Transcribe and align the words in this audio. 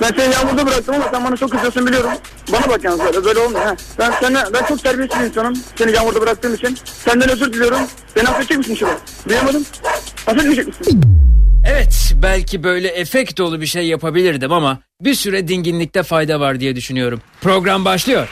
Ben 0.00 0.12
seni 0.16 0.34
yağmurda 0.34 0.66
bıraktım 0.66 0.94
ama 0.94 1.08
sen 1.12 1.24
bana 1.24 1.36
çok 1.36 1.50
kızıyorsun 1.50 1.86
biliyorum. 1.86 2.10
Bana 2.52 2.68
bak 2.68 2.84
yalnız 2.84 3.00
böyle, 3.00 3.24
böyle 3.24 3.38
olmuyor. 3.38 3.64
Ha. 3.64 3.76
Ben, 3.98 4.12
sana, 4.20 4.48
ben 4.52 4.64
çok 4.66 4.82
terbiyesiz 4.82 5.20
bir 5.20 5.24
insanım. 5.24 5.54
Seni 5.76 5.92
yağmurda 5.92 6.20
bıraktığım 6.20 6.54
için. 6.54 6.78
Senden 6.84 7.28
özür 7.28 7.52
diliyorum. 7.52 7.80
Beni 8.16 8.28
affedecek 8.28 8.58
misin 8.58 8.74
Şuba? 8.74 8.90
Duyamadım. 9.28 9.64
Affetmeyecek 10.26 10.66
misin? 10.66 11.00
Evet 11.68 12.12
belki 12.22 12.62
böyle 12.62 12.88
efekt 12.88 13.38
dolu 13.38 13.60
bir 13.60 13.66
şey 13.66 13.86
yapabilirdim 13.86 14.52
ama 14.52 14.78
bir 15.00 15.14
süre 15.14 15.48
dinginlikte 15.48 16.02
fayda 16.02 16.40
var 16.40 16.60
diye 16.60 16.76
düşünüyorum. 16.76 17.20
Program 17.40 17.84
başlıyor. 17.84 18.28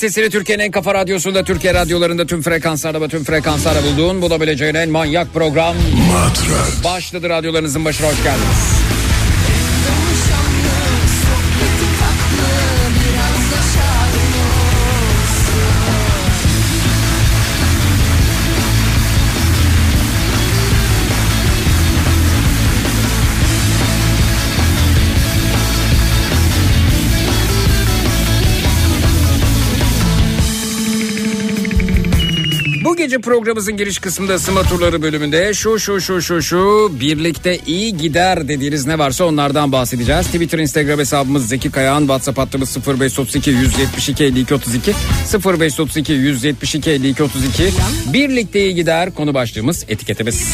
Sesini 0.00 0.30
Türkiye'nin 0.30 0.64
en 0.64 0.70
kafa 0.70 0.94
radyosunda 0.94 1.44
Türkiye 1.44 1.74
radyolarında 1.74 2.26
tüm 2.26 2.42
frekanslarda 2.42 3.00
ve 3.00 3.08
tüm 3.08 3.24
frekanslarda 3.24 3.82
bulduğun 3.82 4.22
bulabileceğin 4.22 4.74
en 4.74 4.90
manyak 4.90 5.34
program 5.34 5.76
başladı 6.84 7.28
radyolarınızın 7.28 7.84
başına 7.84 8.08
hoş 8.08 8.22
geldiniz. 8.22 8.99
Gece 33.10 33.20
programımızın 33.20 33.76
giriş 33.76 33.98
kısmında 33.98 34.34
ısınma 34.34 34.62
turları 34.62 35.02
bölümünde 35.02 35.54
şu 35.54 35.78
şu 35.78 36.00
şu 36.00 36.22
şu 36.22 36.42
şu 36.42 36.90
birlikte 37.00 37.58
iyi 37.66 37.96
gider 37.96 38.48
dediğiniz 38.48 38.86
ne 38.86 38.98
varsa 38.98 39.24
onlardan 39.24 39.72
bahsedeceğiz. 39.72 40.26
Twitter, 40.26 40.58
Instagram 40.58 40.98
hesabımız 40.98 41.48
Zeki 41.48 41.70
Kayağan, 41.70 42.00
WhatsApp 42.00 42.38
hattımız 42.38 42.76
0532 42.86 43.50
172 43.50 44.24
52 44.24 44.54
32 44.54 44.92
0532 45.44 46.12
172 46.12 46.90
52 46.90 47.22
32 47.22 47.72
birlikte 48.12 48.60
iyi 48.60 48.74
gider 48.74 49.14
konu 49.14 49.34
başlığımız 49.34 49.84
etiketimiz. 49.88 50.52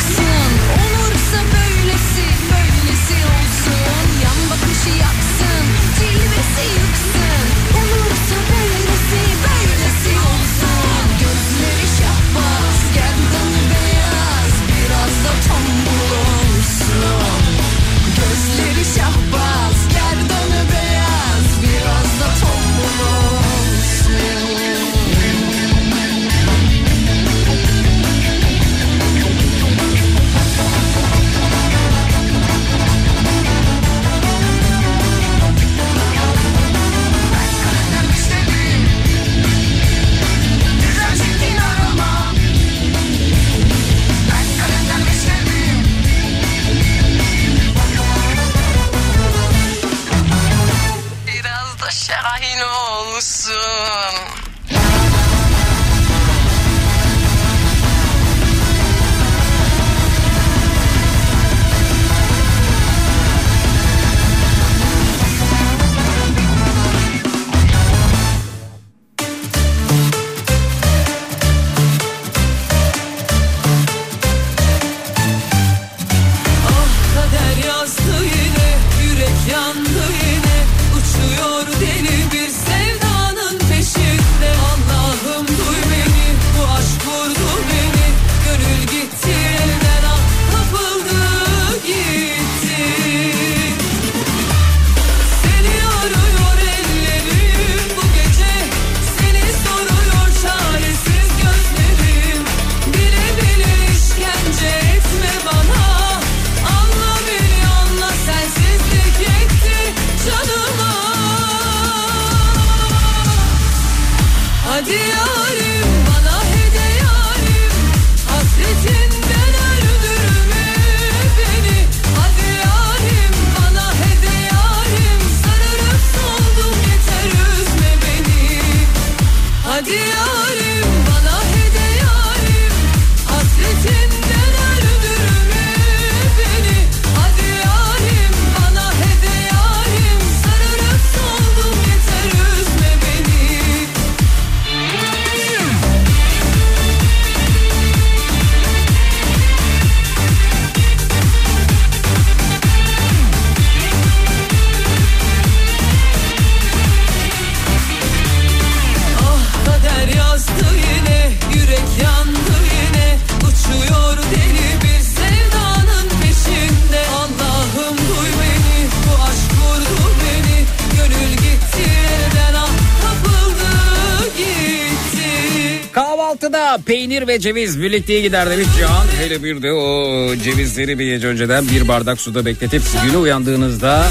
Ceviz 177.47 177.83
birlikte 177.83 178.21
gider 178.21 178.51
demiş 178.51 178.67
Cihan. 178.79 179.07
Hele 179.19 179.43
bir 179.43 179.63
de 179.63 179.73
o 179.73 180.37
cevizleri 180.37 180.99
bir 180.99 181.07
gece 181.07 181.27
önceden 181.27 181.69
bir 181.69 181.89
bardak 181.89 182.21
suda 182.21 182.45
bekletip 182.45 182.83
güne 183.07 183.17
uyandığınızda 183.17 184.07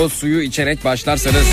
o 0.00 0.08
suyu 0.08 0.42
içerek 0.42 0.84
başlarsanız. 0.84 1.46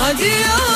Hadi 0.00 0.24
yarim 0.24 0.67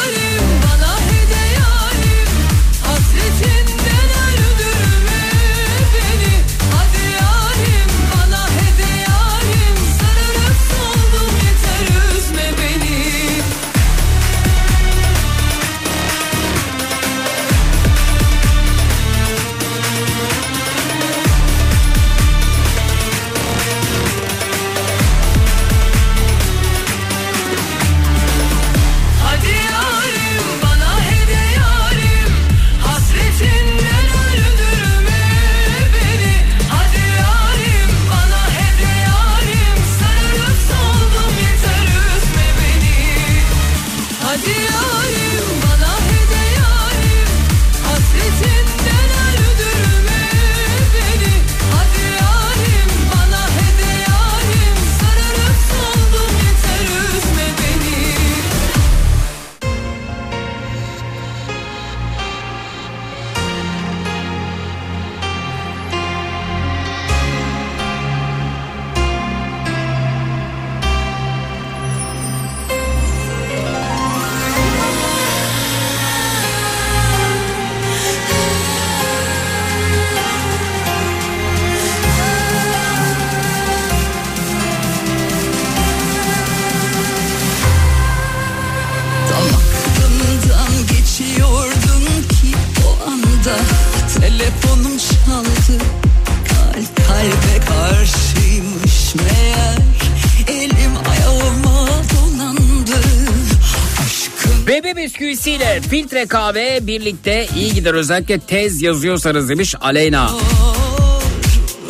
filtre 105.92 106.26
kahve 106.26 106.86
birlikte 106.86 107.46
iyi 107.56 107.74
gider 107.74 107.94
özellikle 107.94 108.38
tez 108.38 108.82
yazıyorsanız 108.82 109.48
demiş 109.48 109.74
Aleyna. 109.80 110.30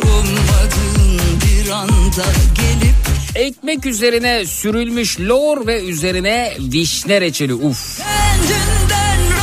ummadığın 0.03 1.19
bir 1.45 1.69
anda 1.69 2.25
gelip 2.55 2.95
Ekmek 3.35 3.85
üzerine 3.85 4.45
sürülmüş 4.45 5.19
lor 5.19 5.67
ve 5.67 5.83
üzerine 5.83 6.53
vişne 6.59 7.21
reçeli 7.21 7.53
uf. 7.53 7.99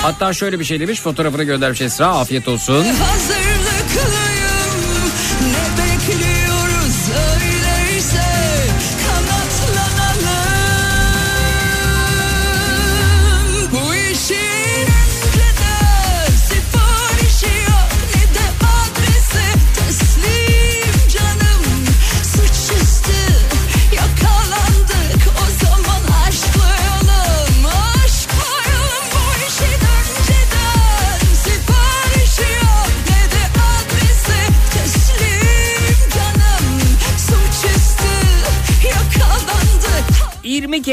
Hatta 0.02 0.32
şöyle 0.32 0.60
bir 0.60 0.64
şey 0.64 0.80
demiş 0.80 1.00
fotoğrafını 1.00 1.44
göndermiş 1.44 1.80
Esra 1.80 2.06
afiyet 2.06 2.48
olsun. 2.48 2.84
Hazırlıklıyım 2.84 3.39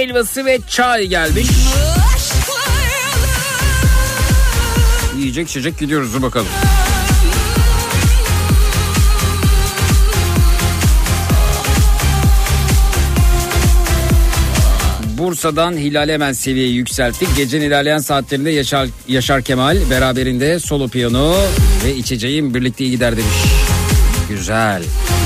helvası 0.08 0.46
ve 0.46 0.60
çay 0.70 1.08
gelmiş. 1.08 1.48
Yiyecek 5.18 5.50
içecek 5.50 5.80
gidiyoruz 5.80 6.14
dur 6.14 6.22
bakalım. 6.22 6.48
Bursa'dan 15.18 15.78
Hilal 15.78 16.10
hemen 16.10 16.34
seviyeyi 16.34 16.76
yükselttik. 16.76 17.36
Gecenin 17.38 17.66
ilerleyen 17.66 18.00
saatlerinde 18.00 18.52
Yaşar, 18.52 18.88
Yaşar 19.08 19.42
Kemal 19.42 19.78
beraberinde 19.90 20.60
solo 20.60 20.88
piyano 20.88 21.36
ve 21.86 21.96
içeceğim 21.96 22.54
birlikte 22.54 22.84
iyi 22.84 22.92
gider 22.92 23.18
demiş. 23.18 23.36
Güzel. 24.30 24.84
Sana 24.84 25.17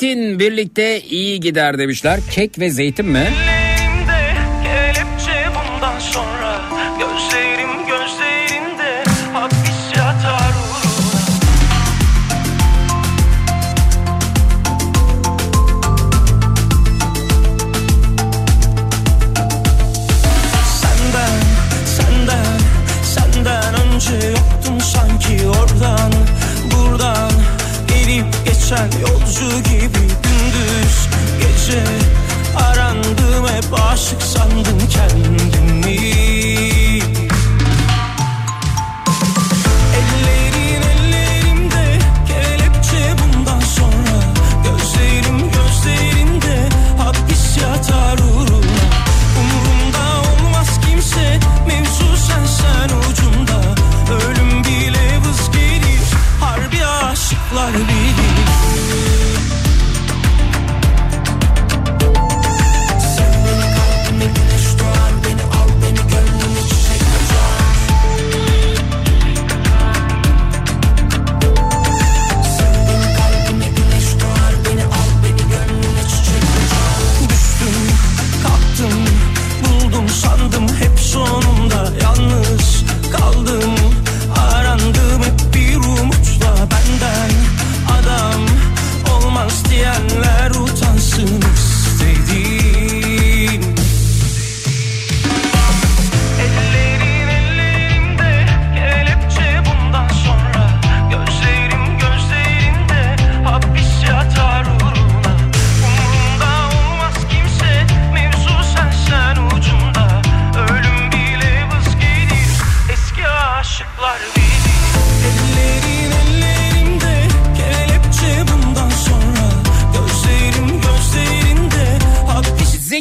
zeytin 0.00 0.38
birlikte 0.38 1.00
iyi 1.00 1.40
gider 1.40 1.78
demişler. 1.78 2.20
Kek 2.30 2.58
ve 2.58 2.70
zeytin 2.70 3.06
mi? 3.06 3.28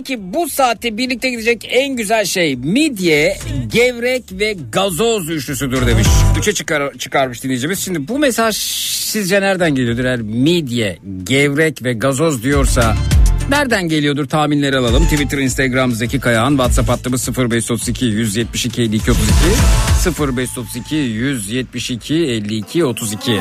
Zeki 0.09 0.33
bu 0.33 0.49
saatte 0.49 0.97
birlikte 0.97 1.29
gidecek 1.29 1.67
en 1.69 1.95
güzel 1.95 2.25
şey 2.25 2.55
midye, 2.55 3.37
gevrek 3.67 4.23
ve 4.31 4.55
gazoz 4.71 5.29
üçlüsüdür 5.29 5.87
demiş. 5.87 6.07
Üçe 6.39 6.53
çıkar, 6.53 6.93
çıkarmış 6.93 7.43
dinleyicimiz. 7.43 7.79
Şimdi 7.79 8.07
bu 8.07 8.19
mesaj 8.19 8.55
sizce 8.55 9.41
nereden 9.41 9.75
geliyordur? 9.75 10.05
Eğer 10.05 10.21
midye, 10.21 10.99
gevrek 11.23 11.83
ve 11.83 11.93
gazoz 11.93 12.43
diyorsa 12.43 12.95
nereden 13.49 13.87
geliyordur 13.87 14.25
tahminleri 14.25 14.77
alalım. 14.77 15.03
Twitter, 15.03 15.37
Instagram 15.37 15.91
Zeki 15.91 16.19
Kayağan, 16.19 16.49
WhatsApp 16.49 16.89
hattımız 16.89 17.29
0532 17.37 18.05
172 18.05 18.81
52 18.81 19.11
32 19.11 19.27
0532 20.37 20.95
172 20.95 22.15
52 22.15 22.85
32. 22.85 23.39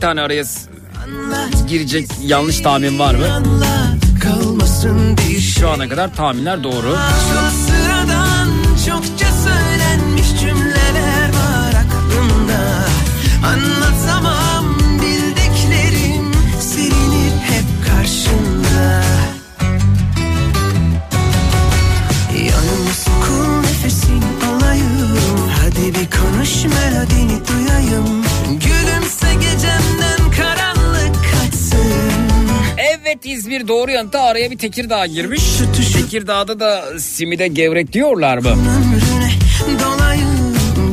tane 0.00 0.20
araya 0.20 0.44
Anlat 1.04 1.68
girecek 1.68 2.08
yanlış 2.22 2.60
tahmin 2.60 2.98
var 2.98 3.14
mı? 3.14 3.32
anlat 3.32 4.00
Şu 5.60 5.70
ana 5.70 5.88
kadar 5.88 6.14
tahminler 6.16 6.64
doğru. 6.64 6.96
Çok 8.86 9.04
çokça 9.04 9.26
söylenmiş 9.32 10.40
cümleler 10.40 11.28
var 11.28 11.74
aklımda 11.74 12.86
Anlatamam 13.46 13.69
Evet 33.10 33.26
İzmir 33.26 33.68
doğru 33.68 33.90
yanıta 33.90 34.20
araya 34.20 34.50
bir 34.50 34.58
Tekirdağ 34.58 35.06
girmiş. 35.06 35.42
Tekirdağ'da 35.94 36.60
da 36.60 36.98
simide 36.98 37.48
gevrek 37.48 37.92
diyorlar 37.92 38.38
mı? 38.38 38.48
ömrüne 38.48 39.30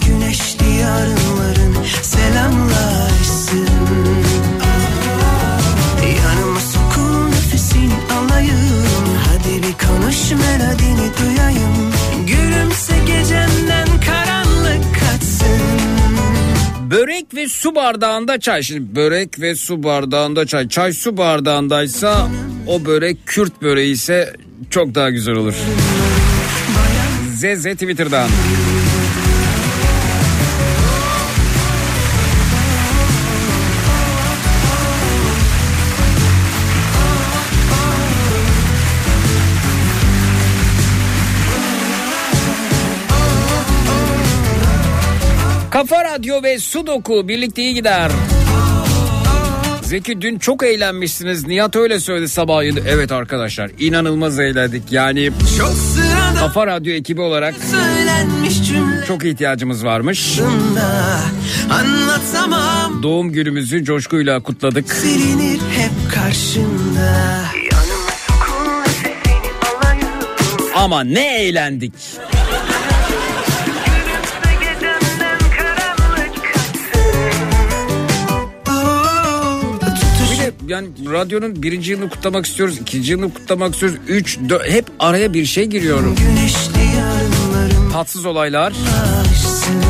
güneşli 0.08 0.80
yarınların 0.82 1.17
Börek 16.92 17.36
ve 17.36 17.48
su 17.48 17.76
bardağında 17.76 18.40
çay. 18.40 18.64
Şimdi 18.64 18.96
börek 18.96 19.40
ve 19.40 19.56
su 19.56 19.84
bardağında 19.84 20.46
çay. 20.46 20.68
Çay 20.70 20.94
su 20.94 21.18
bardağındaysa 21.18 22.28
o 22.68 22.86
börek 22.86 23.18
Kürt 23.26 23.62
böreği 23.62 23.94
ise 23.94 24.34
çok 24.70 24.96
daha 24.96 25.10
güzel 25.10 25.36
olur. 25.36 25.54
Zeze 27.36 27.74
Twitter'dan. 27.74 28.30
Radyo 46.18 46.44
ve 46.44 46.60
Sudoku 46.60 47.28
birlikte 47.28 47.62
iyi 47.62 47.74
gider. 47.74 48.12
Zeki 49.82 50.22
dün 50.22 50.40
çok 50.40 50.64
eğlenmişsiniz. 50.64 51.48
Nihat 51.48 51.76
öyle 51.76 52.00
söyledi 52.00 52.30
sabahleyin. 52.30 52.80
Evet 52.88 53.12
arkadaşlar 53.12 53.72
inanılmaz 53.80 54.40
eğlendik. 54.40 54.92
Yani 54.92 55.32
Çok 55.58 55.74
Kafa 56.40 56.68
Radyo 56.68 56.94
ekibi 56.94 57.22
olarak 57.22 57.56
çok 59.08 59.26
ihtiyacımız 59.26 59.86
varmış. 59.86 60.40
Anlatamam 61.70 63.04
Doğum 63.04 63.32
günümüzü 63.32 63.84
coşkuyla 63.84 64.40
kutladık. 64.44 64.94
silinir 64.94 65.60
hep 65.60 66.14
karşında 66.16 67.44
Ama 70.76 71.04
ne 71.04 71.44
eğlendik. 71.44 71.94
Yani 80.68 80.88
radyonun 81.12 81.64
birinci 81.64 81.92
yılını 81.92 82.10
kutlamak 82.10 82.46
istiyoruz. 82.46 82.78
ikinci 82.82 83.12
yılını 83.12 83.34
kutlamak 83.34 83.74
istiyoruz. 83.74 84.00
Üç, 84.08 84.40
dört, 84.50 84.70
hep 84.70 84.86
araya 85.00 85.34
bir 85.34 85.46
şey 85.46 85.66
giriyor. 85.66 86.00
Güneşli 86.00 86.98
yarınlarım 86.98 87.92
Tatsız 87.92 88.26
olaylar 88.26 88.74
aşsın 89.22 89.84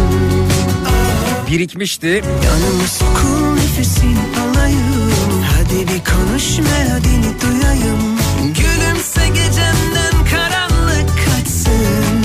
birikmişti. 1.52 2.08
Yanıma 2.46 2.88
sokul 2.88 3.54
nefesini 3.56 4.20
alayım 4.42 5.12
Hadi 5.44 5.80
bir 5.80 6.12
konuş 6.12 6.58
melodini 6.58 7.42
duyayım 7.42 8.18
Gülümse 8.42 9.28
gecemden 9.28 10.26
karanlık 10.32 11.10
kaçsın 11.26 12.24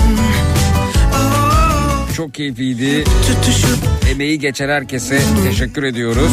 oh, 1.13 2.15
Çok 2.17 2.35
keyifliydi. 2.35 3.05
Tutuşup 3.05 3.92
Emeği 4.13 4.39
geçen 4.39 4.69
herkese 4.69 5.21
teşekkür 5.45 5.83
ediyoruz. 5.83 6.33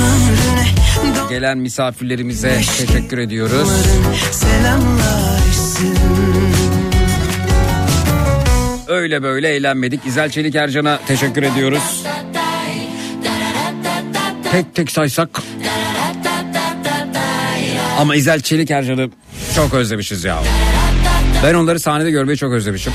Gelen 1.30 1.58
misafirlerimize 1.58 2.62
teşekkür 2.78 3.18
ediyoruz. 3.18 3.70
Öyle 8.88 9.24
böyle 9.24 9.50
eğlenmedik. 9.50 10.06
İzel 10.06 10.30
Çelik 10.30 10.56
Ercan'a 10.56 11.00
teşekkür 11.08 11.44
ediyoruz. 11.44 12.04
Tek 14.52 14.76
tek 14.76 14.92
saysak. 14.92 15.30
Ama 18.00 18.16
İzel 18.16 18.42
Çelik 18.42 18.72
Ercan'ı 18.72 19.10
çok 19.56 19.74
özlemişiz 19.74 20.24
ya. 20.24 20.44
Ben 21.44 21.54
onları 21.54 21.80
sahnede 21.80 22.12
görmeyi 22.12 22.38
çok 22.38 22.54
özlemişim. 22.54 22.94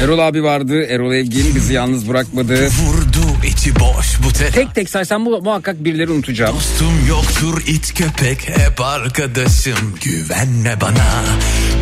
Erol 0.00 0.18
abi 0.18 0.42
vardı. 0.44 0.82
Erol 0.84 1.12
Evgin 1.12 1.54
bizi 1.54 1.72
yalnız 1.72 2.08
bırakmadı. 2.08 2.66
Vurdu 2.66 3.26
içi 3.46 3.74
boş 3.76 4.18
bu 4.24 4.32
tek 4.32 4.52
Tek 4.54 4.74
tek 4.74 4.90
saysam 4.90 5.26
bu 5.26 5.42
muhakkak 5.42 5.84
birileri 5.84 6.10
unutacağım. 6.10 6.56
Dostum 6.56 7.06
yoktur 7.08 7.62
it 7.66 7.94
köpek 7.94 8.48
hep 8.48 8.80
arkadaşım 8.80 9.94
güvenme 10.04 10.80
bana 10.80 11.24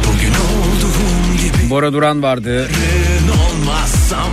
Bugün 0.07 0.31
olduğum 0.31 1.37
gibi 1.37 1.71
Bora 1.71 1.93
Duran 1.93 2.23
vardı. 2.23 2.51
yarın 2.55 3.39
olmazsam 3.41 4.31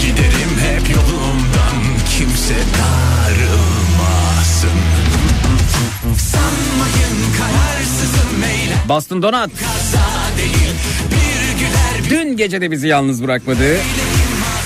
Giderim 0.00 0.58
hep 0.60 0.90
yolumdan 0.96 1.76
kimse 2.18 2.54
darılmasın 2.78 4.78
Sanmayın 6.18 7.18
kararsızım 7.38 8.42
eylem 8.44 8.78
Boston 8.88 9.22
Donat. 9.22 9.50
güler 9.58 10.17
Dün 12.10 12.36
gece 12.36 12.60
de 12.60 12.70
bizi 12.70 12.88
yalnız 12.88 13.22
bırakmadı. 13.22 13.76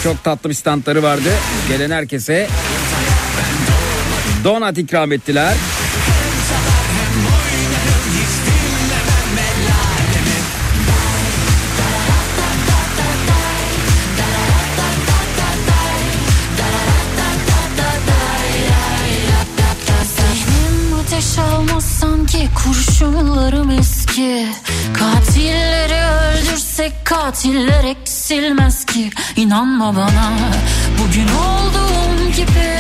Çok 0.05 0.25
tatlı 0.25 0.51
bir 0.51 0.55
standları 0.55 1.03
vardı. 1.03 1.31
Gelen 1.69 1.91
herkese 1.91 2.49
donat 4.45 4.79
ikram 4.79 5.13
ettiler. 5.13 5.55
Zihnim 20.05 20.95
ateş 21.01 21.39
eski 24.13 24.47
Katilleri 24.95 26.01
öldürsek 26.05 26.93
katiller 27.05 27.85
eksilmez 27.85 28.85
ki. 28.85 29.11
İnanma 29.37 29.97
bana 29.97 30.33
bugün 30.99 31.29
olduğum 31.29 32.31
gibi 32.37 32.73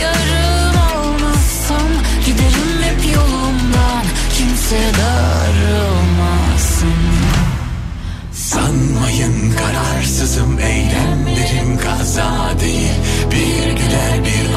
Yarın 0.00 0.74
olmazsam 0.74 1.88
giderim 2.26 2.82
hep 2.82 3.14
yolumdan. 3.14 4.04
Kimse 4.38 4.80
darılmasın. 4.98 5.98
Sanmayın 8.32 9.54
kararsızım 9.56 10.58
eylemlerim 10.58 11.78
kaza 11.78 12.60
değil. 12.60 12.92
Bir 13.30 13.72
güler 13.72 14.24
bir 14.24 14.47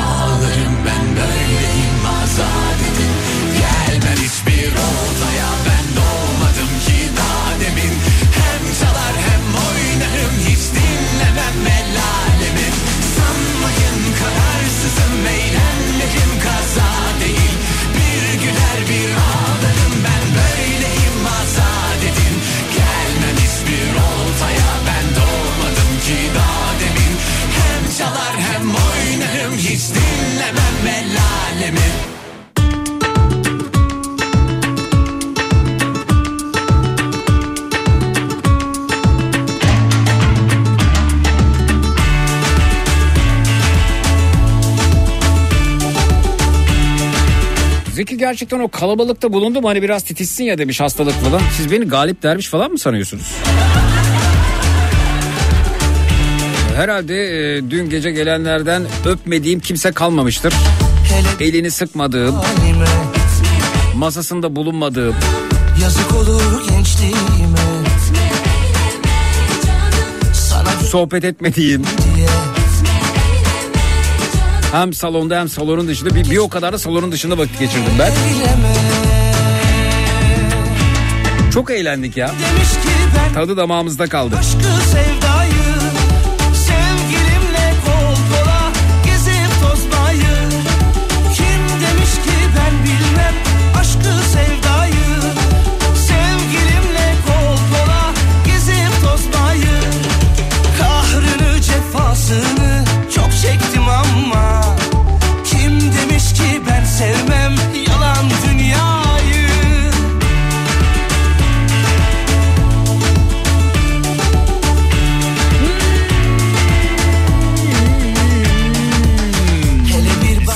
Zeki 48.01 48.17
gerçekten 48.17 48.59
o 48.59 48.67
kalabalıkta 48.67 49.33
bulundu 49.33 49.61
mu 49.61 49.69
hani 49.69 49.81
biraz 49.81 50.03
titizsin 50.03 50.43
ya 50.43 50.57
demiş 50.57 50.79
hastalık 50.79 51.13
falan. 51.13 51.41
Siz 51.57 51.71
beni 51.71 51.85
galip 51.85 52.23
derviş 52.23 52.47
falan 52.47 52.71
mı 52.71 52.79
sanıyorsunuz? 52.79 53.31
Herhalde 56.75 57.15
e, 57.15 57.69
dün 57.69 57.89
gece 57.89 58.11
gelenlerden 58.11 58.83
öpmediğim 59.05 59.59
kimse 59.59 59.91
kalmamıştır. 59.91 60.53
Elini 61.39 61.71
sıkmadığım, 61.71 62.35
masasında 63.95 64.55
bulunmadığım, 64.55 65.15
Yazık 65.81 66.15
olur 66.15 66.69
gençliğime 66.69 67.59
sohbet 70.89 71.25
etmediğim, 71.25 71.83
diye 72.15 72.27
hem 74.71 74.93
salonda 74.93 75.39
hem 75.39 75.49
salonun 75.49 75.87
dışında 75.87 76.15
bir, 76.15 76.31
bir 76.31 76.37
o 76.37 76.49
kadar 76.49 76.73
da 76.73 76.77
salonun 76.77 77.11
dışında 77.11 77.37
vakit 77.37 77.59
geçirdim 77.59 77.93
ben. 77.99 78.11
Çok 81.51 81.71
eğlendik 81.71 82.17
ya. 82.17 82.31
Tadı 83.33 83.57
damağımızda 83.57 84.07
kaldı. 84.07 84.35
aşkı 84.37 84.59
sevdayı 84.91 85.20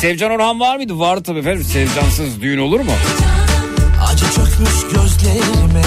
Sevcan 0.06 0.32
Orhan 0.32 0.60
var 0.60 0.76
mıydı? 0.76 1.00
Vardı 1.00 1.24
tabii 1.24 1.40
efendim. 1.40 1.64
Sevcansız 1.64 2.42
düğün 2.42 2.58
olur 2.58 2.80
mu? 2.80 2.92
acı 4.08 4.26
çökmüş 4.26 4.94
gözlerime 4.94 5.82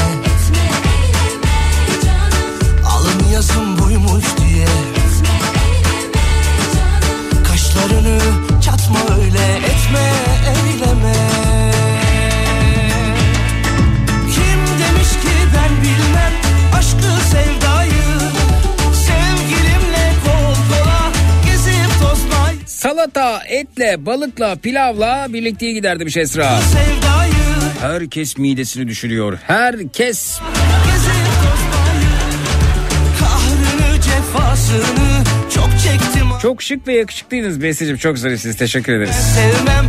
Alın 2.87 3.33
yazım 3.33 3.78
buymuş 3.78 4.24
diye 4.38 4.66
Kaşlarını 7.44 8.18
çatma 8.64 8.98
öyle 9.20 9.57
etme 9.57 10.12
Salata, 22.79 23.43
etle, 23.47 24.07
balıkla, 24.07 24.57
pilavla 24.57 25.27
birlikte 25.29 25.73
giderdi 25.73 26.07
bir 26.07 26.11
şey 26.11 26.23
Esra. 26.23 26.61
Herkes 27.81 28.38
midesini 28.38 28.88
düşürüyor. 28.88 29.38
Herkes. 29.47 30.41
Çok 36.43 36.62
şık 36.62 36.88
ve 36.88 36.95
yakışıklıydınız 36.95 37.62
Besi'cim. 37.62 37.97
Çok 37.97 38.19
zarifsiniz. 38.19 38.57
Teşekkür 38.57 38.93
ederiz. 38.93 39.17
Sevmem 39.35 39.87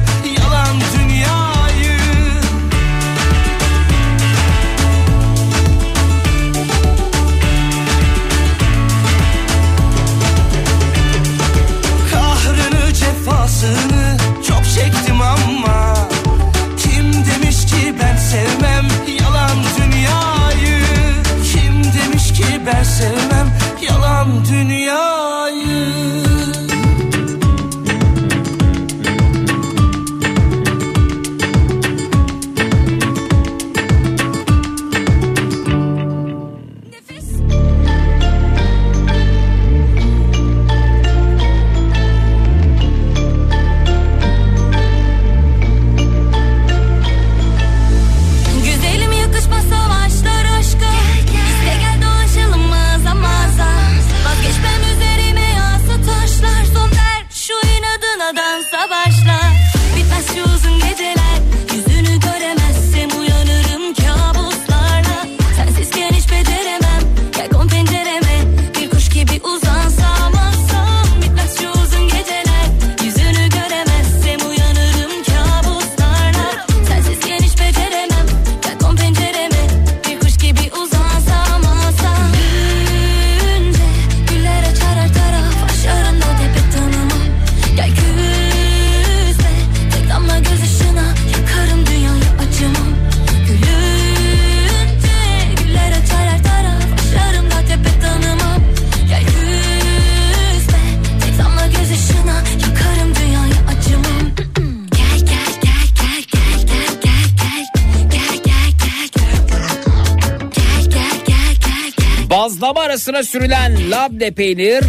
Arasına 113.10 113.24
sürülen 113.24 113.92
labne 113.92 114.32
peynir 114.32 114.84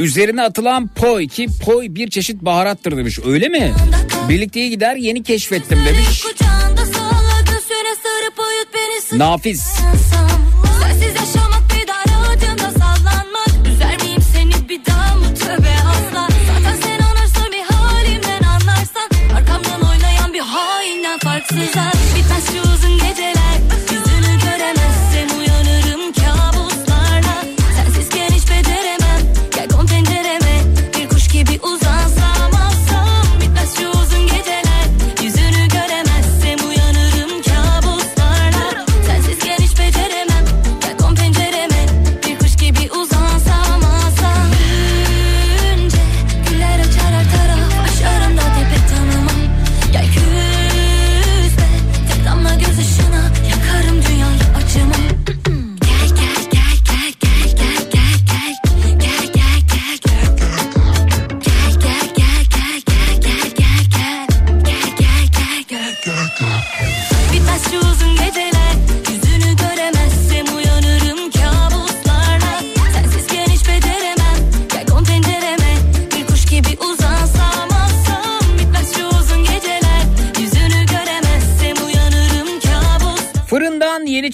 Üzerine 0.00 0.42
atılan 0.42 0.88
poi 0.88 1.28
ki 1.28 1.48
poi 1.64 1.94
bir 1.94 2.10
çeşit 2.10 2.42
baharattır 2.42 2.96
demiş. 2.96 3.18
Öyle 3.26 3.48
mi? 3.48 3.72
Birlikte 4.28 4.68
gider 4.68 4.96
yeni 4.96 5.22
keşfettim 5.22 5.78
demiş. 5.86 6.24
Nafiz. 9.12 9.72
Güzel. 21.50 21.91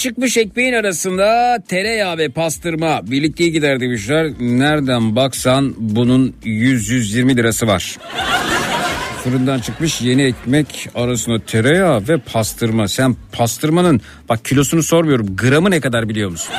çıkmış 0.09 0.37
ekmeğin 0.37 0.73
arasında 0.73 1.59
tereyağı 1.69 2.19
ve 2.19 2.29
pastırma 2.29 3.01
birlikte 3.11 3.49
gider 3.49 3.81
demişler. 3.81 4.33
Nereden 4.41 5.17
baksan 5.17 5.75
bunun 5.79 6.35
100-120 6.45 7.37
lirası 7.37 7.67
var. 7.67 7.97
Fırından 9.25 9.61
çıkmış 9.61 10.01
yeni 10.01 10.23
ekmek 10.23 10.89
arasında 10.95 11.39
tereyağı 11.39 12.09
ve 12.09 12.19
pastırma. 12.19 12.89
Sen 12.89 13.17
pastırmanın 13.33 14.01
bak 14.29 14.45
kilosunu 14.45 14.83
sormuyorum 14.83 15.37
gramı 15.37 15.71
ne 15.71 15.81
kadar 15.81 16.09
biliyor 16.09 16.31
musun? 16.31 16.55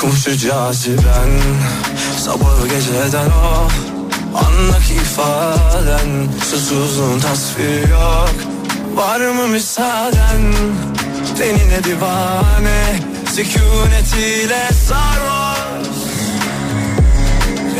Komşu 0.00 0.36
caziben 0.36 1.30
Sabahı 2.18 2.68
geceden 2.68 3.30
o 3.30 3.68
Anlak 4.38 4.90
ifaden. 4.90 6.28
Susuzluğun 6.50 7.20
tasviri 7.20 7.90
yok. 7.90 8.34
Var 8.94 9.20
mı 9.20 9.48
müsaaden? 9.48 10.54
Denine 11.38 11.84
divane 11.84 13.00
Sükunetiyle 13.34 14.68
sarhoş 14.88 15.88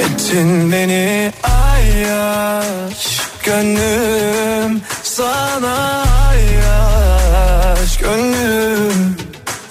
Ettin 0.01 0.73
beni 0.73 1.33
ayyaş. 1.43 3.21
Gönlüm 3.45 4.83
sana 5.03 6.05
ayyaş. 6.29 7.99
Gönlüm 7.99 9.17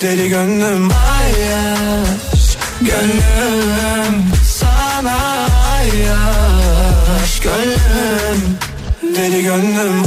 Deli 0.02 0.30
gönlüm 0.30 0.90
ayyaş. 0.92 2.27
Gönlüm 2.82 4.32
sana 4.46 5.48
yaş 5.84 7.40
Gönlüm 7.40 8.58
deli 9.16 9.44
gönlüm. 9.44 10.04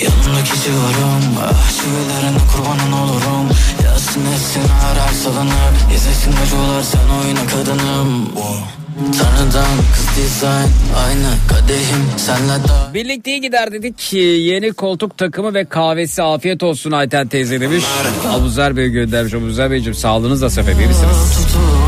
Yanımda 0.00 0.44
kişi 0.44 0.70
varım 0.70 1.36
Ah 1.42 1.70
şivelerine 1.70 2.38
kurbanın 2.52 2.92
olurum. 2.92 3.48
Yazsın 3.84 4.20
etsin 4.20 4.62
arar 4.62 5.12
salınır. 5.24 5.94
İzlesin 5.96 6.32
acılar 6.42 6.82
sen 6.82 7.08
oyuna 7.08 7.46
kadınım. 7.46 8.36
Oh. 8.36 8.85
Tanrıdan 8.96 9.66
kız 9.94 10.16
dizayn 10.16 10.68
Aynı 11.06 11.26
kadehim 11.48 12.04
senle 12.16 12.68
daha 12.68 12.94
Birlikte 12.94 13.38
gider 13.38 13.72
dedik. 13.72 13.98
ki 13.98 14.18
Yeni 14.18 14.72
koltuk 14.72 15.18
takımı 15.18 15.54
ve 15.54 15.64
kahvesi 15.64 16.22
afiyet 16.22 16.62
olsun 16.62 16.90
Ayten 16.92 17.28
teyze 17.28 17.60
demiş. 17.60 17.84
Abuzer 18.28 18.76
Bey 18.76 18.88
göndermiş. 18.88 19.34
Abuzer 19.34 19.70
Beyciğim 19.70 19.94
sağlığınızla 19.94 20.50
sebebi 20.50 20.86
misiniz? 20.86 21.16
tutunca 21.36 21.85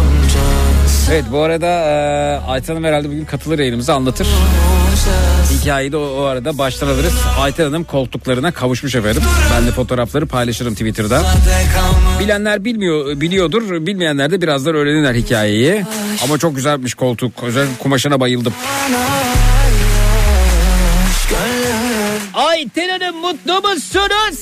Evet 1.13 1.25
bu 1.33 1.39
arada 1.39 1.67
e, 1.67 1.93
Ayten 2.47 2.75
Hanım 2.75 2.85
herhalde 2.85 3.09
bugün 3.09 3.25
katılır 3.25 3.59
yayınımıza 3.59 3.95
anlatır. 3.95 4.27
Hikayeyi 5.61 5.93
de 5.93 5.97
o, 5.97 6.01
o 6.01 6.23
arada 6.23 6.59
baştan 6.59 6.87
alırız. 6.89 7.15
Ayten 7.41 7.65
Hanım 7.65 7.85
koltuklarına 7.85 8.53
kavuşmuş 8.53 8.95
efendim. 8.95 9.23
Ben 9.55 9.67
de 9.67 9.71
fotoğrafları 9.71 10.27
paylaşırım 10.27 10.73
Twitter'da. 10.75 11.23
Bilenler 12.21 12.65
bilmiyor 12.65 13.21
biliyordur. 13.21 13.87
Bilmeyenler 13.87 14.31
de 14.31 14.43
birazdan 14.43 14.75
öğrenirler 14.75 15.15
hikayeyi. 15.15 15.85
Ama 16.25 16.39
çok 16.39 16.57
güzelmiş 16.57 16.95
koltuk. 16.95 17.33
Özellikle 17.43 17.79
kumaşına 17.79 18.21
bayıldım. 18.21 18.53
Ayten 22.35 22.89
Hanım 22.89 23.17
mutlu 23.17 23.53
musunuz? 23.69 24.39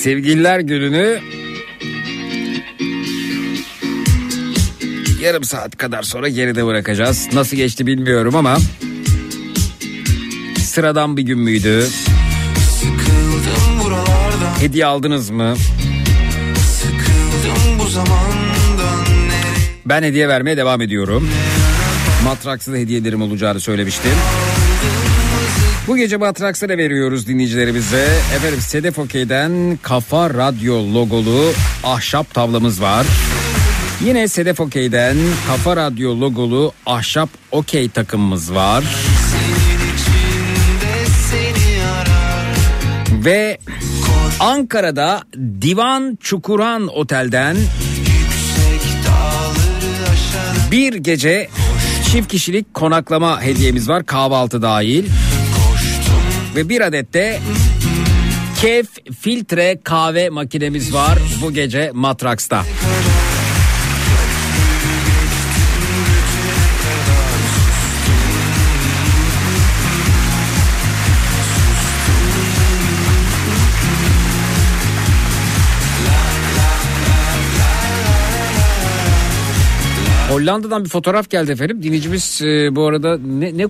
Sevgililer 0.00 0.60
gününü 0.60 1.20
yarım 5.22 5.44
saat 5.44 5.76
kadar 5.76 6.02
sonra 6.02 6.28
geride 6.28 6.66
bırakacağız. 6.66 7.28
Nasıl 7.32 7.56
geçti 7.56 7.86
bilmiyorum 7.86 8.36
ama 8.36 8.56
sıradan 10.58 11.16
bir 11.16 11.22
gün 11.22 11.38
müydü? 11.38 11.86
Hediye 14.60 14.86
aldınız 14.86 15.30
mı? 15.30 15.54
Ben 19.86 20.02
hediye 20.02 20.28
vermeye 20.28 20.56
devam 20.56 20.80
ediyorum. 20.80 21.28
Matraks'ta 22.24 22.72
da 22.72 22.76
hediyelerim 22.76 23.22
olacağını 23.22 23.60
söylemiştim. 23.60 24.12
Bu 25.90 25.96
gece 25.96 26.16
Matraks'a 26.16 26.68
da 26.68 26.78
veriyoruz 26.78 27.26
dinleyicilerimize. 27.26 28.08
Efendim 28.36 28.60
Sedef 28.60 28.98
Okey'den 28.98 29.78
Kafa 29.82 30.30
Radyo 30.30 30.94
logolu 30.94 31.52
ahşap 31.84 32.34
tavlamız 32.34 32.82
var. 32.82 33.06
Yine 34.04 34.28
Sedef 34.28 34.60
Okey'den 34.60 35.16
Kafa 35.46 35.76
Radyo 35.76 36.20
logolu 36.20 36.72
ahşap 36.86 37.28
okey 37.50 37.88
takımımız 37.88 38.54
var. 38.54 38.84
Ve 43.24 43.58
Ankara'da 44.40 45.22
Divan 45.60 46.18
Çukuran 46.20 46.88
Otel'den 46.88 47.56
bir 50.70 50.94
gece 50.94 51.48
çift 52.12 52.28
kişilik 52.28 52.74
konaklama 52.74 53.42
hediyemiz 53.42 53.88
var 53.88 54.06
kahvaltı 54.06 54.62
dahil. 54.62 55.04
Ve 56.54 56.68
bir 56.68 56.80
adet 56.80 57.14
de 57.14 57.38
Kef 58.60 58.86
filtre 59.20 59.80
kahve 59.84 60.30
makinemiz 60.30 60.94
var 60.94 61.18
bu 61.42 61.52
gece 61.52 61.90
Matraks'ta. 61.94 62.64
Hollanda'dan 80.30 80.84
bir 80.84 80.88
fotoğraf 80.88 81.30
geldi 81.30 81.50
efendim. 81.52 81.82
Dinleyicimiz 81.82 82.42
e, 82.42 82.76
bu 82.76 82.86
arada 82.86 83.18
ne, 83.18 83.58
ne 83.58 83.66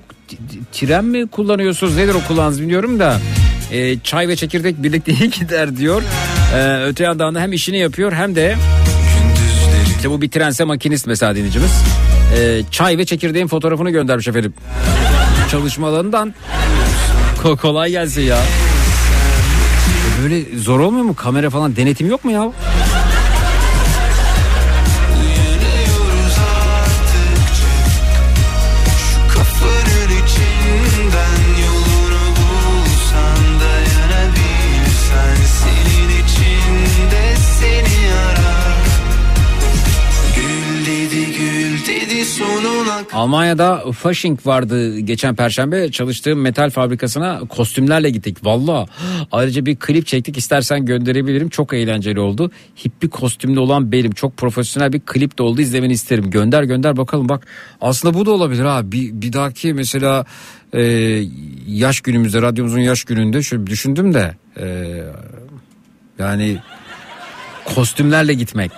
tren 0.72 1.04
mi 1.04 1.26
kullanıyorsunuz 1.26 1.96
nedir 1.96 2.14
o 2.14 2.20
kullandığınız 2.28 2.60
bilmiyorum 2.60 2.98
da 3.00 3.20
e, 3.72 3.98
çay 3.98 4.28
ve 4.28 4.36
çekirdek 4.36 4.82
birlikte 4.82 5.12
iyi 5.20 5.30
gider 5.30 5.76
diyor. 5.76 6.02
E, 6.56 6.84
öte 6.86 7.04
yandan 7.04 7.34
da 7.34 7.40
hem 7.40 7.52
işini 7.52 7.78
yapıyor 7.78 8.12
hem 8.12 8.34
de 8.36 8.56
işte 9.96 10.10
bu 10.10 10.22
bir 10.22 10.30
trense 10.30 10.64
makinist 10.64 11.06
mesela 11.06 11.36
dinleyicimiz. 11.36 11.70
E, 12.38 12.62
çay 12.70 12.98
ve 12.98 13.04
çekirdeğin 13.06 13.46
fotoğrafını 13.46 13.90
göndermiş 13.90 14.28
efendim. 14.28 14.54
Çalışma 15.50 15.88
alanından 15.88 16.34
Ko- 17.42 17.56
kolay 17.56 17.90
gelsin 17.90 18.22
ya. 18.22 18.36
E, 18.36 20.22
Böyle 20.22 20.58
zor 20.58 20.80
olmuyor 20.80 21.04
mu? 21.04 21.14
Kamera 21.14 21.50
falan 21.50 21.76
denetim 21.76 22.08
yok 22.10 22.24
mu 22.24 22.30
ya? 22.30 22.52
Almanya'da 43.12 43.92
Fasching 43.92 44.46
vardı 44.46 44.98
geçen 44.98 45.34
perşembe 45.34 45.90
çalıştığım 45.90 46.40
metal 46.40 46.70
fabrikasına 46.70 47.40
kostümlerle 47.48 48.10
gittik. 48.10 48.44
Valla 48.44 48.86
ayrıca 49.32 49.66
bir 49.66 49.76
klip 49.76 50.06
çektik 50.06 50.38
istersen 50.38 50.84
gönderebilirim 50.84 51.48
çok 51.48 51.72
eğlenceli 51.72 52.20
oldu. 52.20 52.50
Hippi 52.84 53.08
kostümlü 53.08 53.60
olan 53.60 53.92
benim 53.92 54.12
çok 54.12 54.36
profesyonel 54.36 54.92
bir 54.92 55.00
klip 55.00 55.38
de 55.38 55.42
oldu 55.42 55.60
izlemeni 55.60 55.92
isterim. 55.92 56.30
Gönder 56.30 56.62
gönder 56.62 56.96
bakalım 56.96 57.28
bak 57.28 57.46
aslında 57.80 58.14
bu 58.14 58.26
da 58.26 58.30
olabilir 58.30 58.64
ha 58.64 58.92
bir, 58.92 59.12
bir 59.12 59.32
dahaki 59.32 59.74
mesela 59.74 60.24
e, 60.74 60.82
yaş 61.66 62.00
günümüzde 62.00 62.42
radyomuzun 62.42 62.80
yaş 62.80 63.04
gününde 63.04 63.42
şöyle 63.42 63.66
düşündüm 63.66 64.14
de 64.14 64.34
e, 64.60 64.96
yani 66.18 66.58
kostümlerle 67.64 68.34
gitmek. 68.34 68.70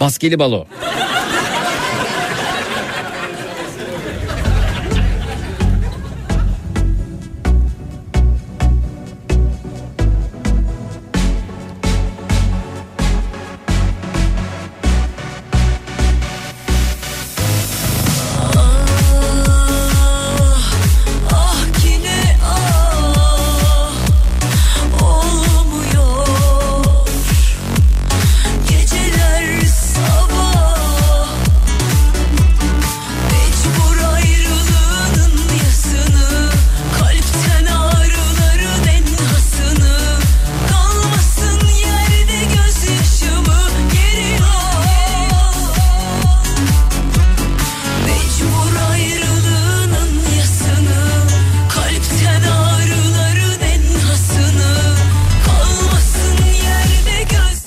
Maskeli 0.00 0.38
balo. 0.38 0.66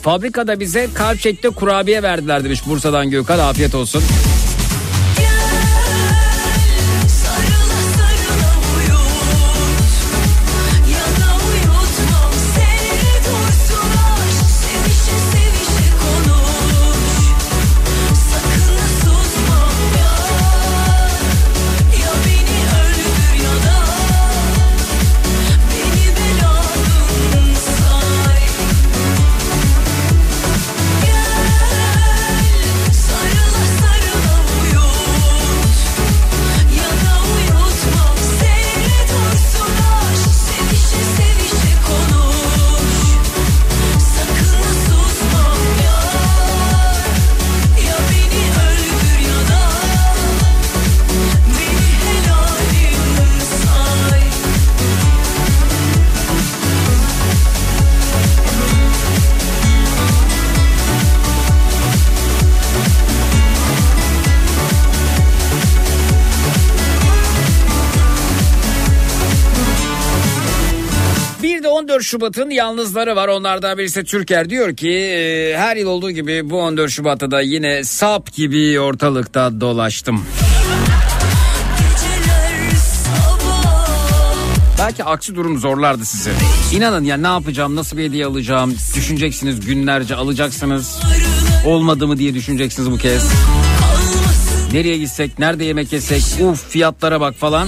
Fabrikada 0.09 0.59
bize 0.59 0.87
kalp 0.93 1.19
şeklinde 1.19 1.55
kurabiye 1.55 2.03
verdiler 2.03 2.43
demiş 2.43 2.61
Bursa'dan 2.67 3.09
Gökhan 3.09 3.39
afiyet 3.39 3.75
olsun. 3.75 4.03
Şubat'ın 72.09 72.49
yalnızları 72.49 73.15
var. 73.15 73.27
Onlardan 73.27 73.77
birisi 73.77 74.03
Türker 74.03 74.49
diyor 74.49 74.75
ki 74.75 74.89
e, 74.89 75.57
her 75.57 75.75
yıl 75.75 75.87
olduğu 75.87 76.11
gibi 76.11 76.49
bu 76.49 76.61
14 76.61 76.91
Şubat'ta 76.91 77.31
da 77.31 77.41
yine 77.41 77.83
sap 77.83 78.33
gibi 78.33 78.79
ortalıkta 78.79 79.61
dolaştım. 79.61 80.25
Belki 84.79 85.03
aksi 85.03 85.35
durum 85.35 85.59
zorlardı 85.59 86.05
sizi. 86.05 86.31
İnanın 86.73 87.03
ya 87.03 87.17
ne 87.17 87.27
yapacağım, 87.27 87.75
nasıl 87.75 87.97
bir 87.97 88.03
hediye 88.03 88.25
alacağım 88.25 88.75
düşüneceksiniz 88.95 89.65
günlerce 89.65 90.15
alacaksınız. 90.15 90.99
Olmadı 91.65 92.07
mı 92.07 92.17
diye 92.17 92.33
düşüneceksiniz 92.33 92.91
bu 92.91 92.97
kez. 92.97 93.31
Nereye 94.73 94.97
gitsek, 94.97 95.39
nerede 95.39 95.65
yemek 95.65 95.93
yesek, 95.93 96.23
uf 96.45 96.69
fiyatlara 96.69 97.21
bak 97.21 97.35
falan. 97.35 97.67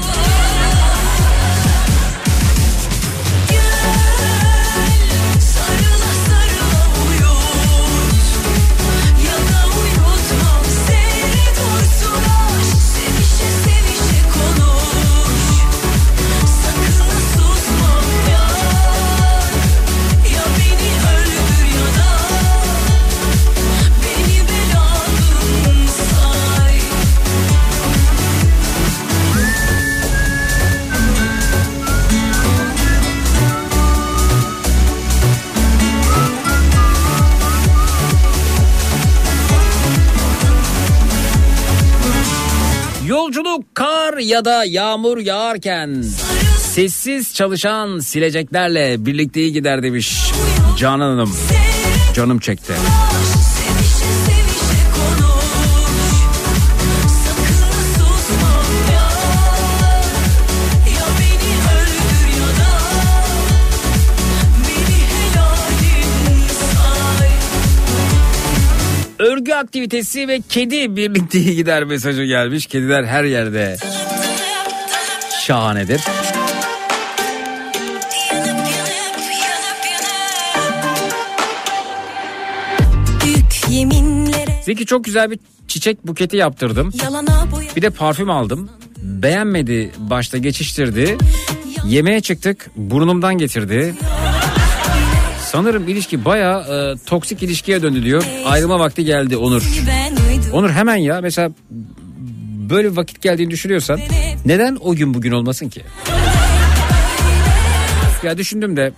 Ya 44.32 44.46
da 44.46 44.64
yağmur 44.66 45.18
yağarken 45.18 46.02
sessiz 46.58 47.34
çalışan 47.34 48.00
sileceklerle 48.00 49.06
birlikte 49.06 49.42
iyi 49.42 49.54
gider 49.54 49.84
demiş 49.84 50.32
Canan 50.78 51.10
Hanım. 51.10 51.36
Canım 52.14 52.40
çekti. 52.40 52.74
Örgü 69.20 69.54
aktivitesi 69.54 70.28
ve 70.28 70.42
kedi 70.50 70.96
birlikte 70.96 71.40
gider 71.40 71.84
mesajı 71.84 72.24
gelmiş. 72.24 72.66
Kediler 72.66 73.04
her 73.04 73.24
yerde 73.24 73.78
şahanedir. 75.42 76.02
Zeki 84.66 84.86
çok 84.86 85.04
güzel 85.04 85.32
bir 85.32 85.40
çiçek 85.68 86.08
buketi 86.08 86.38
yaptırdım. 86.38 86.94
Bir 87.76 87.82
de 87.82 87.90
parfüm 87.90 88.30
aldım. 88.30 88.70
Beğenmedi 88.98 89.92
başta 89.98 90.38
geçiştirdi. 90.38 91.18
Yemeğe 91.86 92.22
çıktık 92.22 92.72
burnumdan 92.76 93.38
getirdi. 93.38 93.96
Sanırım 95.46 95.88
ilişki 95.88 96.26
baya 96.26 96.60
e, 96.60 96.96
toksik 97.06 97.44
ilişkiye 97.44 97.82
döndü 97.82 98.04
diyor. 98.04 98.24
Ayrılma 98.46 98.80
vakti 98.80 99.06
geldi 99.06 99.38
Onur. 99.38 99.64
Onur 100.54 100.70
hemen 100.70 100.96
ya 100.96 101.22
mesela 101.22 101.52
böyle 102.72 102.92
bir 102.92 102.98
vakit 102.98 103.22
geldiğini 103.22 103.52
düşünüyorsan 103.52 104.00
neden 104.46 104.78
o 104.82 104.96
gün 104.96 105.14
bugün 105.14 105.32
olmasın 105.32 105.70
ki? 105.70 105.82
Ya 108.24 108.38
düşündüm 108.38 108.78
de 108.78 108.92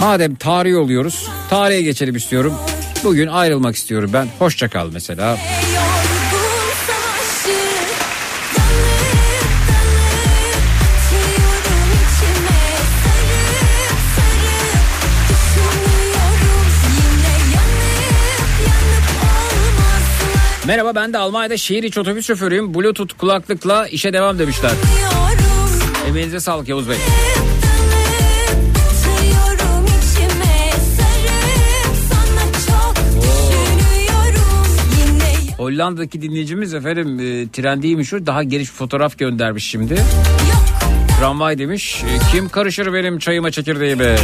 madem 0.00 0.34
tarih 0.34 0.76
oluyoruz 0.76 1.28
tarihe 1.50 1.82
geçelim 1.82 2.16
istiyorum. 2.16 2.54
Bugün 3.04 3.26
ayrılmak 3.26 3.76
istiyorum 3.76 4.10
ben. 4.12 4.28
Hoşça 4.38 4.68
kal 4.68 4.90
mesela. 4.92 5.38
Merhaba 20.70 20.94
ben 20.94 21.12
de 21.12 21.18
Almanya'da 21.18 21.56
şehir 21.56 21.82
içi 21.82 22.00
otobüs 22.00 22.26
şoförüyüm. 22.26 22.74
Bluetooth 22.74 23.18
kulaklıkla 23.18 23.88
işe 23.88 24.12
devam 24.12 24.38
demişler. 24.38 24.70
Emeğinize 26.08 26.40
sağlık 26.40 26.68
Yavuz 26.68 26.88
Bey. 26.88 26.96
Hollanda'daki 35.56 36.22
dinleyicimiz 36.22 36.74
efendim 36.74 37.20
e, 37.20 37.48
trendiymiş 37.48 38.12
o. 38.12 38.26
Daha 38.26 38.42
geniş 38.42 38.68
bir 38.68 38.74
fotoğraf 38.74 39.18
göndermiş 39.18 39.70
şimdi. 39.70 40.02
Tramvay 41.18 41.58
demiş. 41.58 42.02
E, 42.04 42.32
kim 42.32 42.48
karışır 42.48 42.92
benim 42.92 43.18
çayıma 43.18 43.50
çekirdeğime? 43.50 44.16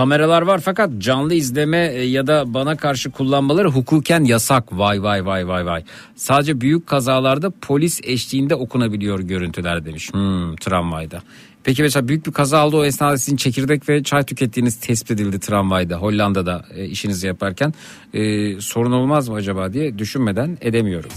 Kameralar 0.00 0.42
var 0.42 0.60
fakat 0.64 0.90
canlı 0.98 1.34
izleme 1.34 1.92
e, 1.94 2.02
ya 2.02 2.26
da 2.26 2.54
bana 2.54 2.76
karşı 2.76 3.10
kullanmaları 3.10 3.68
hukuken 3.68 4.24
yasak. 4.24 4.78
Vay 4.78 5.02
vay 5.02 5.26
vay 5.26 5.48
vay 5.48 5.66
vay. 5.66 5.84
Sadece 6.16 6.60
büyük 6.60 6.86
kazalarda 6.86 7.52
polis 7.60 8.00
eşliğinde 8.04 8.54
okunabiliyor 8.54 9.20
görüntüler 9.20 9.84
demiş. 9.84 10.12
Hmm, 10.12 10.56
tramvayda. 10.56 11.22
Peki 11.64 11.82
mesela 11.82 12.08
büyük 12.08 12.26
bir 12.26 12.32
kaza 12.32 12.66
oldu 12.66 12.78
o 12.78 12.84
esnada 12.84 13.18
sizin 13.18 13.36
çekirdek 13.36 13.88
ve 13.88 14.02
çay 14.02 14.24
tükettiğiniz 14.24 14.80
tespit 14.80 15.10
edildi 15.10 15.40
tramvayda 15.40 15.96
Hollanda'da 15.96 16.64
e, 16.74 16.84
işinizi 16.84 17.26
yaparken. 17.26 17.74
E, 18.14 18.60
sorun 18.60 18.92
olmaz 18.92 19.28
mı 19.28 19.34
acaba 19.34 19.72
diye 19.72 19.98
düşünmeden 19.98 20.58
edemiyorum. 20.60 21.10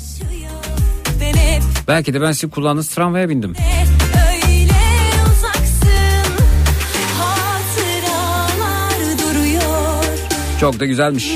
Belki 1.87 2.13
de 2.13 2.21
ben 2.21 2.31
sizin 2.31 2.49
kullandığınız 2.49 2.89
tramvaya 2.89 3.29
bindim. 3.29 3.53
Çok 10.63 10.79
da 10.79 10.85
güzelmiş. 10.85 11.35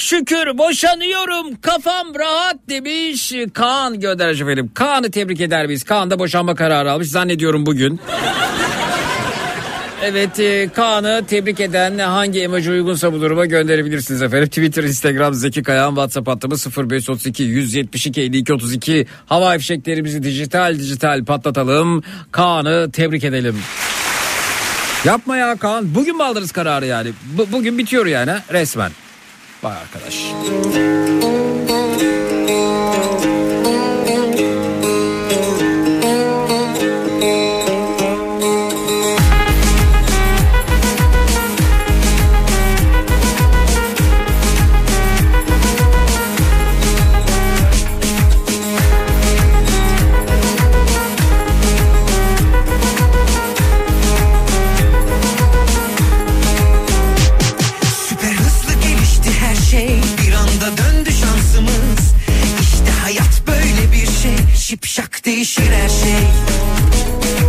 Şükür 0.00 0.58
boşanıyorum 0.58 1.60
kafam 1.60 2.14
rahat 2.18 2.56
demiş 2.68 3.32
Kaan 3.54 4.00
göndermiş 4.00 4.40
efendim. 4.40 4.70
Kaan'ı 4.74 5.10
tebrik 5.10 5.40
eder 5.40 5.66
miyiz? 5.66 5.84
Kaan 5.84 6.10
da 6.10 6.18
boşanma 6.18 6.54
kararı 6.54 6.92
almış 6.92 7.08
zannediyorum 7.08 7.66
bugün. 7.66 8.00
Evet 10.02 10.40
e, 10.40 10.68
Kaan'ı 10.76 11.24
tebrik 11.28 11.60
eden 11.60 11.98
hangi 11.98 12.40
emoji 12.40 12.70
uygunsa 12.70 13.12
bu 13.12 13.20
duruma 13.20 13.46
gönderebilirsiniz 13.46 14.22
efendim. 14.22 14.48
Twitter, 14.48 14.84
Instagram, 14.84 15.34
Zeki 15.34 15.62
Kayağan, 15.62 15.88
WhatsApp 15.90 16.28
hattımız 16.28 16.66
0532 16.76 17.42
172 17.42 18.20
52 18.20 18.52
32. 18.52 19.06
Hava 19.26 19.58
fişeklerimizi 19.58 20.22
dijital 20.22 20.78
dijital 20.78 21.24
patlatalım. 21.24 22.02
Kaan'ı 22.32 22.90
tebrik 22.92 23.24
edelim. 23.24 23.58
Yapma 25.04 25.36
ya 25.36 25.56
Kaan. 25.56 25.94
Bugün 25.94 26.16
mü 26.16 26.22
aldınız 26.22 26.52
kararı 26.52 26.86
yani? 26.86 27.10
Bu- 27.38 27.52
bugün 27.52 27.78
bitiyor 27.78 28.06
yani 28.06 28.32
resmen. 28.52 28.90
Vay 29.62 29.76
arkadaş. 29.76 30.24
Değişir 65.24 65.62
her 65.62 65.88
şey. 65.88 66.22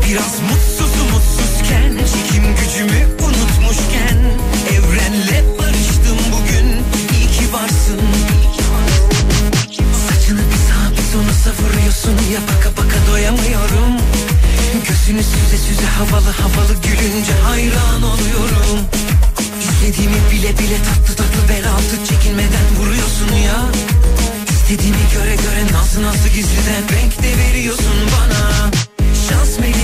Biraz 0.05 0.33
mutsuzum 0.49 1.07
mutsuzken 1.11 1.91
Çekim 2.13 2.43
gücümü 2.55 3.05
unutmuşken 3.19 4.17
Evrenle 4.73 5.43
barıştım 5.59 6.17
bugün. 6.33 6.67
İyi 7.13 7.27
ki 7.37 7.53
varsın. 7.53 8.01
Saçını 10.07 10.39
bir 10.39 10.61
sağa 10.67 10.87
bir 10.97 11.05
sola 11.11 11.33
savuruyorsun. 11.43 12.31
Ya 12.33 12.39
baka 12.41 12.69
baka 12.77 13.11
doyamıyorum. 13.11 13.93
Gözünü 14.89 15.23
süze 15.23 15.57
süze 15.57 15.87
havalı 15.87 16.31
havalı 16.41 16.73
gülünce 16.83 17.33
hayran 17.43 18.03
oluyorum. 18.03 18.79
İstediğimi 19.61 20.21
bile 20.31 20.59
bile 20.59 20.77
tatlı 20.87 21.15
tatlı 21.15 21.49
bel 21.49 21.69
altı 21.71 22.05
çekinmeden 22.09 22.67
vuruyorsun 22.79 23.35
ya 23.45 23.61
İstediğimi 24.71 25.09
göre 25.13 25.35
göre 25.35 25.73
nazlı 25.73 26.03
nazlı 26.03 26.29
gizliden 26.29 26.83
renk 26.91 27.23
de 27.23 27.37
veriyorsun 27.37 27.95
bana. 28.11 28.71
Şans 29.29 29.59
meleğim 29.59 29.80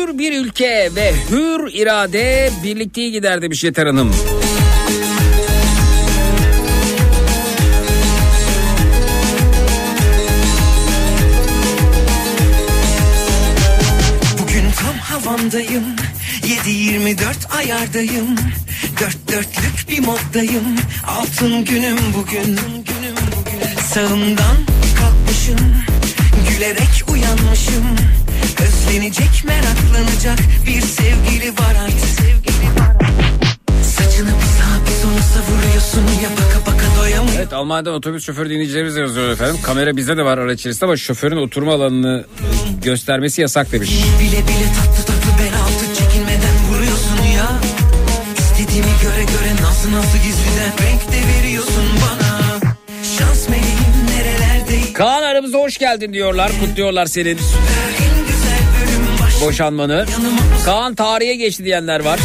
Özgür 0.00 0.18
bir 0.18 0.32
ülke 0.32 0.90
ve 0.96 1.14
hür 1.30 1.74
irade 1.74 2.50
birlikte 2.64 3.00
iyi 3.00 3.12
gider 3.12 3.42
demiş 3.42 3.64
Yeter 3.64 3.86
Hanım. 3.86 4.14
Bugün 14.42 14.64
tam 14.78 14.98
havamdayım. 14.98 15.84
7-24 16.66 17.56
ayardayım. 17.56 18.36
Dört 19.00 19.28
dörtlük 19.28 19.88
bir 19.88 20.00
moddayım. 20.00 20.76
Altın 21.06 21.64
günüm 21.64 21.98
bugün. 22.16 22.58
Sağımdan 23.94 24.56
kalkmışım. 24.98 25.74
Gülerek 26.48 27.04
uyanmışım 27.12 28.19
Özlenecek 28.90 29.44
meraklanacak 29.44 30.38
Bir 30.66 30.80
sevgili 30.80 31.52
var 31.52 31.74
artık 31.84 32.10
Saçını 33.84 34.28
bir 34.28 34.46
sağa 34.58 34.86
bir 34.86 34.90
sola 35.02 35.22
savuruyorsun 35.22 36.22
Ya 36.22 36.28
baka 36.30 36.72
baka 36.72 37.00
doyamıyorum 37.00 37.38
Evet 37.38 37.52
Almanya'dan 37.52 37.94
otobüs 37.94 38.24
şoförü 38.24 38.50
dinleyicilerimiz 38.50 38.96
yazıyor 38.96 39.30
efendim. 39.30 39.56
Kamera 39.62 39.96
bizde 39.96 40.16
de 40.16 40.24
var 40.24 40.38
araç 40.38 40.60
içerisinde 40.60 40.84
ama 40.84 40.96
şoförün 40.96 41.36
oturma 41.36 41.74
alanını 41.74 42.24
göstermesi 42.82 43.40
yasak 43.40 43.72
demiş. 43.72 43.90
Bile 44.20 44.30
bile 44.30 44.66
tatlı 44.78 45.04
tatlı 45.06 45.38
bel 45.38 45.54
altı 45.62 46.02
çekinmeden 46.02 46.54
vuruyorsun 46.70 47.22
ya 47.36 47.46
İstediğimi 48.38 48.92
göre 49.02 49.22
göre 49.22 49.62
nasıl 49.62 49.92
nasıl 49.92 50.18
gizliden 50.18 50.72
renk 50.82 51.12
de 51.12 51.38
veriyorsun 51.38 51.84
bana 52.02 52.40
Şans 53.18 53.48
meleğim 53.48 54.06
nerelerdeyim 54.10 54.92
Kaan 54.92 55.22
aramıza 55.22 55.58
hoş 55.58 55.78
geldin 55.78 56.12
diyorlar. 56.12 56.52
Kutluyorlar 56.60 57.06
senin 57.06 57.38
boşanmanı. 59.40 60.06
Kaan 60.64 60.94
tarihe 60.94 61.34
geçti 61.34 61.64
diyenler 61.64 62.04
var. 62.04 62.20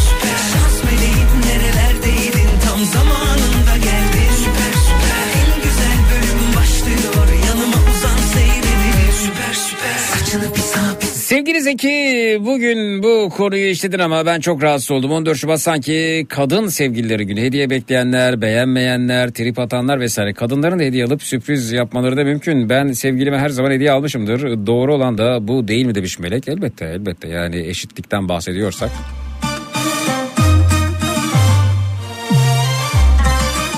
Sevgili 11.36 11.62
Zeki 11.62 12.38
bugün 12.42 13.04
bu 13.04 13.30
konuyu 13.30 13.68
işledin 13.68 14.00
ama 14.00 14.26
ben 14.26 14.40
çok 14.40 14.64
rahatsız 14.64 14.92
oldum. 14.92 15.12
14 15.12 15.38
Şubat 15.38 15.62
sanki 15.62 16.26
kadın 16.30 16.68
sevgilileri 16.68 17.26
günü. 17.26 17.42
Hediye 17.42 17.70
bekleyenler, 17.70 18.42
beğenmeyenler, 18.42 19.30
trip 19.30 19.60
atanlar 19.60 20.00
vesaire. 20.00 20.34
Kadınların 20.34 20.80
da 20.80 20.84
hediye 20.84 21.06
alıp 21.06 21.24
sürpriz 21.24 21.72
yapmaları 21.72 22.18
da 22.18 22.24
mümkün. 22.24 22.70
Ben 22.70 22.92
sevgilime 22.92 23.38
her 23.38 23.50
zaman 23.50 23.72
hediye 23.72 23.92
almışımdır. 23.92 24.68
Doğru 24.68 24.96
olan 24.96 25.18
da 25.18 25.48
bu 25.48 25.68
değil 25.68 25.86
mi 25.86 25.96
demiş 25.96 26.20
Melek. 26.20 26.48
Elbette 26.48 26.86
elbette 26.86 27.28
yani 27.28 27.58
eşitlikten 27.68 28.30
bahsediyorsak. 28.30 28.90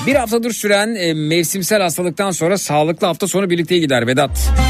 Bir 0.07 0.15
haftadır 0.15 0.51
süren 0.51 0.95
e, 0.95 1.13
mevsimsel 1.13 1.81
hastalıktan 1.81 2.31
sonra 2.31 2.57
sağlıklı 2.57 3.07
hafta 3.07 3.27
sonu 3.27 3.49
birlikte 3.49 3.77
gider 3.77 4.07
Vedat. 4.07 4.66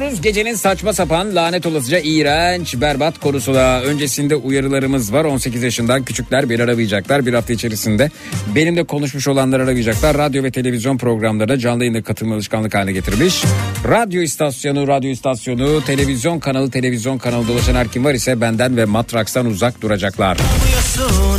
Geliyoruz 0.00 0.22
gecenin 0.22 0.54
saçma 0.54 0.92
sapan 0.92 1.34
lanet 1.34 1.66
olasıca 1.66 1.98
iğrenç 1.98 2.80
berbat 2.80 3.18
konusuna. 3.18 3.80
Öncesinde 3.80 4.36
uyarılarımız 4.36 5.12
var. 5.12 5.24
18 5.24 5.62
yaşından 5.62 6.04
küçükler 6.04 6.50
beni 6.50 6.62
aramayacaklar. 6.62 7.26
Bir 7.26 7.34
hafta 7.34 7.52
içerisinde 7.52 8.10
benimle 8.54 8.84
konuşmuş 8.84 9.28
olanlar 9.28 9.60
arayacaklar. 9.60 10.18
Radyo 10.18 10.42
ve 10.42 10.50
televizyon 10.50 10.98
programlarına 10.98 11.58
canlı 11.58 11.84
yayında 11.84 12.02
katılma 12.02 12.34
alışkanlık 12.34 12.74
haline 12.74 12.92
getirmiş. 12.92 13.44
Radyo 13.88 14.22
istasyonu, 14.22 14.88
radyo 14.88 15.10
istasyonu, 15.10 15.84
televizyon 15.84 16.38
kanalı, 16.38 16.70
televizyon 16.70 17.18
kanalı 17.18 17.48
dolaşan 17.48 17.74
her 17.74 17.88
kim 17.88 18.04
var 18.04 18.14
ise 18.14 18.40
benden 18.40 18.76
ve 18.76 18.84
Matraks'tan 18.84 19.46
uzak 19.46 19.82
duracaklar. 19.82 20.38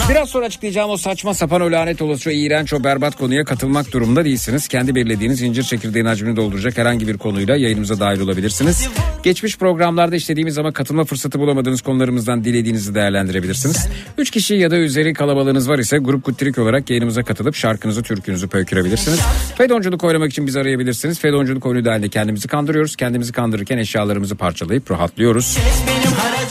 Biraz 0.09 0.30
sonra 0.30 0.45
açıklayacağım 0.45 0.89
o 0.89 0.97
saçma 0.97 1.34
sapan 1.34 1.62
o 1.62 1.72
lanet 1.72 2.01
olası 2.01 2.30
o 2.30 2.34
iğrenç 2.34 2.74
o 2.74 2.84
berbat 2.84 3.16
konuya 3.16 3.45
katılmak 3.45 3.91
durumunda 3.91 4.26
değilsiniz. 4.26 4.68
Kendi 4.68 4.95
belirlediğiniz 4.95 5.41
incir 5.41 5.64
çekirdeğin 5.64 6.05
hacmini 6.05 6.36
dolduracak 6.36 6.78
herhangi 6.78 7.07
bir 7.07 7.18
konuyla 7.18 7.55
yayınımıza 7.55 7.99
dahil 7.99 8.20
olabilirsiniz. 8.20 8.88
Geçmiş 9.24 9.57
programlarda 9.57 10.16
işlediğimiz 10.16 10.57
ama 10.57 10.74
katılma 10.74 11.05
fırsatı 11.05 11.39
bulamadığınız 11.39 11.82
konularımızdan 11.82 12.43
dilediğinizi 12.43 12.95
değerlendirebilirsiniz. 12.95 13.88
Üç 14.18 14.32
kişi 14.32 14.55
ya 14.55 14.72
da 14.72 14.78
üzeri 14.78 15.14
kalabalığınız 15.14 15.70
var 15.70 15.80
ise 15.80 15.97
grup 15.97 16.24
kuttirik 16.24 16.57
olarak 16.57 16.89
yayınımıza 16.89 17.24
katılıp 17.24 17.55
şarkınızı 17.55 18.03
türkünüzü 18.03 18.47
pöykürebilirsiniz. 18.47 19.20
Fedonculuk 19.57 20.03
oynamak 20.03 20.32
için 20.32 20.47
bizi 20.47 20.59
arayabilirsiniz. 20.59 21.20
Fedonculuk 21.20 21.66
oyunu 21.66 21.86
dahilinde 21.86 22.09
kendimizi 22.09 22.47
kandırıyoruz. 22.47 22.95
Kendimizi 22.95 23.32
kandırırken 23.32 23.78
eşyalarımızı 23.78 24.36
parçalayıp 24.36 24.91
rahatlıyoruz. 24.91 25.57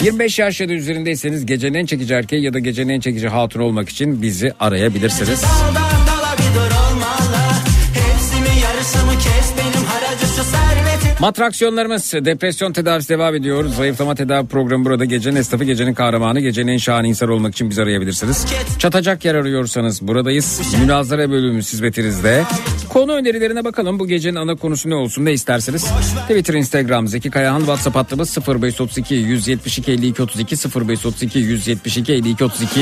25 0.03 0.39
yaş 0.39 0.61
ya 0.61 0.69
da 0.69 0.73
üzerindeyseniz 0.73 1.47
gecenin 1.47 1.75
en 1.75 1.87
çekici 1.87 2.15
erkeği 2.15 2.43
ya 2.43 2.55
da 2.55 2.59
gecenin 2.59 2.89
en 2.89 3.01
çekici 3.01 3.29
hatun 3.29 3.61
olmak 3.61 3.89
için 3.89 4.23
bizi 4.23 4.53
arayabilirsiniz. 4.61 5.43
Daldan 5.43 6.07
dala 6.07 6.37
bir 6.39 6.80
Matraksiyonlarımız 11.21 12.13
depresyon 12.13 12.73
tedavisi 12.73 13.09
devam 13.09 13.35
ediyor. 13.35 13.65
Zayıflama 13.65 14.15
tedavi 14.15 14.47
programı 14.47 14.85
burada. 14.85 15.05
Gecenin 15.05 15.37
esnafı, 15.37 15.65
gecenin 15.65 15.95
kahramanı, 15.95 16.41
gecenin 16.41 16.73
en 16.73 16.77
şahane 16.77 17.09
insan 17.09 17.29
olmak 17.29 17.53
için 17.53 17.71
bizi 17.71 17.83
arayabilirsiniz. 17.83 18.47
Çatacak 18.79 19.25
yer 19.25 19.35
arıyorsanız 19.35 20.09
buradayız. 20.09 20.61
Münazara 20.81 21.31
bölümü 21.31 21.59
hizmetinizde. 21.59 22.45
Konu 22.89 23.13
önerilerine 23.13 23.65
bakalım. 23.65 23.99
Bu 23.99 24.09
gecenin 24.09 24.37
ana 24.37 24.55
konusu 24.55 24.91
ne 24.91 24.95
olsun 24.95 25.25
ne 25.25 25.33
isterseniz. 25.33 25.85
Twitter, 26.29 26.55
Instagram, 26.55 27.09
Zeki 27.09 27.31
Kayahan, 27.31 27.61
WhatsApp 27.61 27.97
hattımız 27.97 28.39
0532 28.49 29.15
172 29.15 29.93
52 29.93 30.23
32 30.23 30.57
0532 30.57 31.39
172 31.39 32.13
52 32.13 32.45
32. 32.45 32.81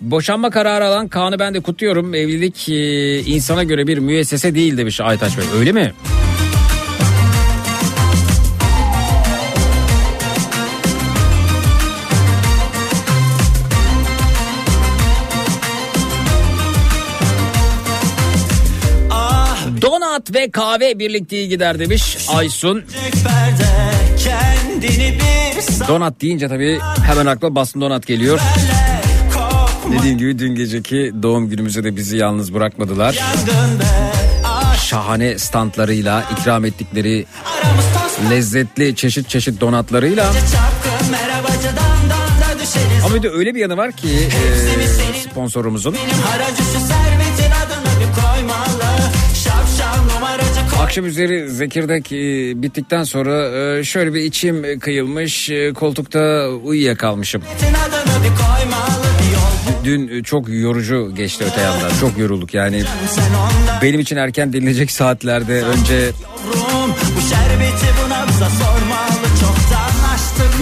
Boşanma 0.00 0.50
kararı 0.50 0.86
alan 0.86 1.08
Kaan'ı 1.08 1.38
ben 1.38 1.54
de 1.54 1.60
kutluyorum. 1.60 2.14
Evlilik 2.14 2.68
e, 2.68 3.20
insana 3.20 3.64
göre 3.64 3.86
bir 3.86 3.98
müessese 3.98 4.54
değil 4.54 4.76
demiş 4.76 5.00
Aytaç 5.00 5.38
Bey. 5.38 5.44
Öyle 5.58 5.72
mi? 5.72 5.92
Donat 19.82 20.34
ve 20.34 20.50
kahve 20.50 20.98
birlikte 20.98 21.46
gider 21.46 21.78
demiş 21.78 22.16
Aysun. 22.28 22.84
Perde 23.24 23.68
Donat 25.88 26.20
deyince 26.20 26.48
tabii 26.48 26.78
hemen 27.06 27.26
akla 27.26 27.54
basın 27.54 27.80
donat 27.80 28.06
geliyor. 28.06 28.38
Kopma 28.38 28.77
Dediğim 29.92 30.18
gibi 30.18 30.38
dün 30.38 30.54
geceki 30.54 31.12
doğum 31.22 31.48
günümüzde 31.48 31.84
de 31.84 31.96
bizi 31.96 32.16
yalnız 32.16 32.54
bırakmadılar. 32.54 33.18
Şahane 34.84 35.38
standlarıyla 35.38 36.24
ikram 36.32 36.64
ettikleri 36.64 37.26
lezzetli 38.30 38.96
çeşit 38.96 39.28
çeşit 39.28 39.60
donatlarıyla. 39.60 40.32
Ama 43.04 43.14
bir 43.14 43.22
de 43.22 43.30
öyle 43.30 43.54
bir 43.54 43.60
yanı 43.60 43.76
var 43.76 43.92
ki 43.92 44.08
e, 44.08 45.18
sponsorumuzun. 45.18 45.96
Akşam 50.80 51.06
üzeri 51.06 51.50
Zekirdek 51.50 52.12
e, 52.12 52.16
bittikten 52.62 53.04
sonra 53.04 53.58
e, 53.78 53.84
şöyle 53.84 54.14
bir 54.14 54.20
içim 54.20 54.78
kıyılmış 54.78 55.50
e, 55.50 55.72
koltukta 55.72 56.48
uyuyakalmışım. 56.64 57.42
yol 57.42 59.07
Dün 59.88 60.08
e, 60.08 60.22
çok 60.22 60.48
yorucu 60.48 61.14
geçti 61.14 61.44
öte 61.50 61.60
yandan. 61.60 61.90
Çok 62.00 62.18
yorulduk 62.18 62.54
yani. 62.54 62.84
Benim 63.82 64.00
için 64.00 64.16
erken 64.16 64.52
dinlenecek 64.52 64.90
saatlerde 64.90 65.62
önce 65.62 66.10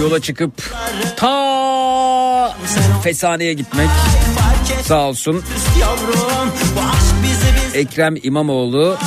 yola 0.01 0.21
çıkıp 0.21 0.53
ta 1.17 2.57
Fesane'ye 3.03 3.53
gitmek. 3.53 3.89
Sağ 4.83 5.01
olsun 5.01 5.43
Ekrem 7.77 8.15
İmamoğlu 8.23 8.97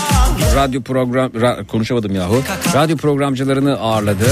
radyo 0.56 0.82
program 0.82 1.30
ra- 1.30 1.66
konuşamadım 1.66 2.14
yahu. 2.14 2.42
Radyo 2.74 2.96
programcılarını 2.96 3.78
ağırladı. 3.78 4.26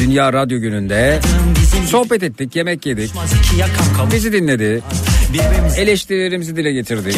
Dünya 0.00 0.32
Radyo 0.32 0.58
Günü'nde 0.60 1.20
sohbet 1.90 2.22
ettik 2.22 2.56
yemek 2.56 2.86
yedik. 2.86 3.12
Bizi 4.12 4.32
dinledi. 4.32 4.82
Eleştirilerimizi 5.76 6.56
dile 6.56 6.72
getirdik. 6.72 7.16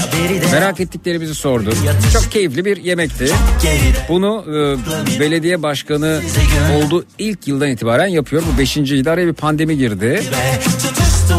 Merak 0.53 0.81
ettiklerimizi 0.81 1.35
sorduk. 1.35 1.75
Çok 2.13 2.33
keyifli 2.33 2.65
bir 2.65 2.77
yemekti. 2.77 3.31
Bunu 4.09 4.45
e, 4.49 5.21
belediye 5.21 5.63
başkanı 5.63 6.21
olduğu 6.77 7.05
ilk 7.19 7.49
yıldan 7.49 7.69
itibaren 7.69 8.07
yapıyor. 8.07 8.43
Bu 8.55 8.59
beşinci 8.59 8.95
yılda 8.95 9.13
araya 9.13 9.27
bir 9.27 9.33
pandemi 9.33 9.77
girdi 9.77 10.23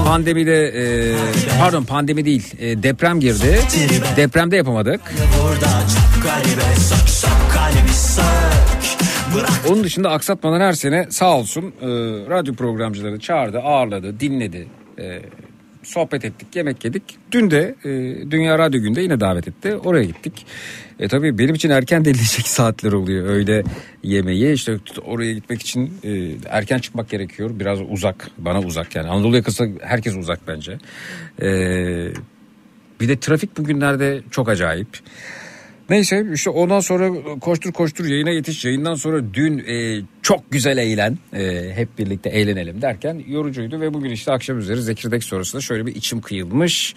pandemide 0.06 0.68
e, 0.68 1.16
pardon 1.60 1.84
pandemi 1.84 2.26
değil 2.26 2.54
e, 2.60 2.84
deprem 2.84 3.20
girdi 3.20 3.60
depremde 4.18 4.56
yapamadık 4.56 5.02
Onun 9.70 9.84
dışında 9.84 10.10
aksatmadan 10.10 10.62
her 10.62 10.74
sene 10.74 11.08
sağ 11.10 11.38
olsun 11.38 11.64
e, 11.64 11.88
radyo 12.30 12.54
programcıları 12.54 13.20
çağırdı, 13.20 13.60
ağırladı, 13.60 14.20
dinledi. 14.20 14.68
E, 15.00 15.22
sohbet 15.90 16.26
ettik, 16.26 16.56
yemek 16.56 16.86
yedik. 16.86 17.04
Dün 17.32 17.52
de 17.52 17.76
e, 17.84 17.90
Dünya 18.32 18.60
Radyo 18.60 18.82
Günü'nde 18.82 19.02
yine 19.02 19.20
davet 19.20 19.48
etti. 19.48 19.76
Oraya 19.76 20.04
gittik. 20.04 20.46
E 21.00 21.08
tabii 21.08 21.38
benim 21.38 21.56
için 21.56 21.70
erken 21.70 22.06
denilecek 22.06 22.48
saatler 22.58 22.92
oluyor. 22.92 23.28
Öyle 23.28 23.64
yemeği 24.04 24.54
işte 24.54 24.78
oraya 25.06 25.34
gitmek 25.34 25.62
için 25.62 25.94
e, 26.04 26.32
erken 26.50 26.80
çıkmak 26.80 27.10
gerekiyor. 27.10 27.52
Biraz 27.54 27.80
uzak, 27.90 28.30
bana 28.38 28.62
uzak 28.62 28.96
yani. 28.96 29.10
Anadolu 29.10 29.36
yakası 29.36 29.70
herkes 29.82 30.16
uzak 30.16 30.40
bence. 30.48 30.78
E, 31.42 31.50
bir 33.02 33.08
de 33.08 33.20
trafik 33.20 33.58
bugünlerde 33.58 34.22
çok 34.32 34.50
acayip. 34.50 34.88
Neyse 35.90 36.26
işte 36.34 36.50
ondan 36.50 36.80
sonra 36.80 37.12
koştur 37.42 37.72
koştur 37.72 38.06
yayına 38.06 38.30
yetiş. 38.30 38.66
Yayından 38.66 38.96
sonra 38.96 39.34
dün 39.34 39.58
e, 39.58 40.02
çok 40.22 40.52
güzel 40.52 40.78
eğlen. 40.78 41.18
e, 41.34 41.72
hep 41.76 41.98
birlikte 41.98 42.30
eğlenelim 42.30 42.82
derken 42.82 43.24
yorucuydu. 43.28 43.82
Ve 43.82 43.94
bugün 43.94 44.10
işte 44.10 44.32
akşam 44.32 44.60
üzeri 44.60 44.82
Zekirdek 44.82 45.24
sonrasında 45.24 45.62
şöyle 45.62 45.86
bir 45.86 45.96
içim 45.96 46.22
kıyılmış. 46.22 46.96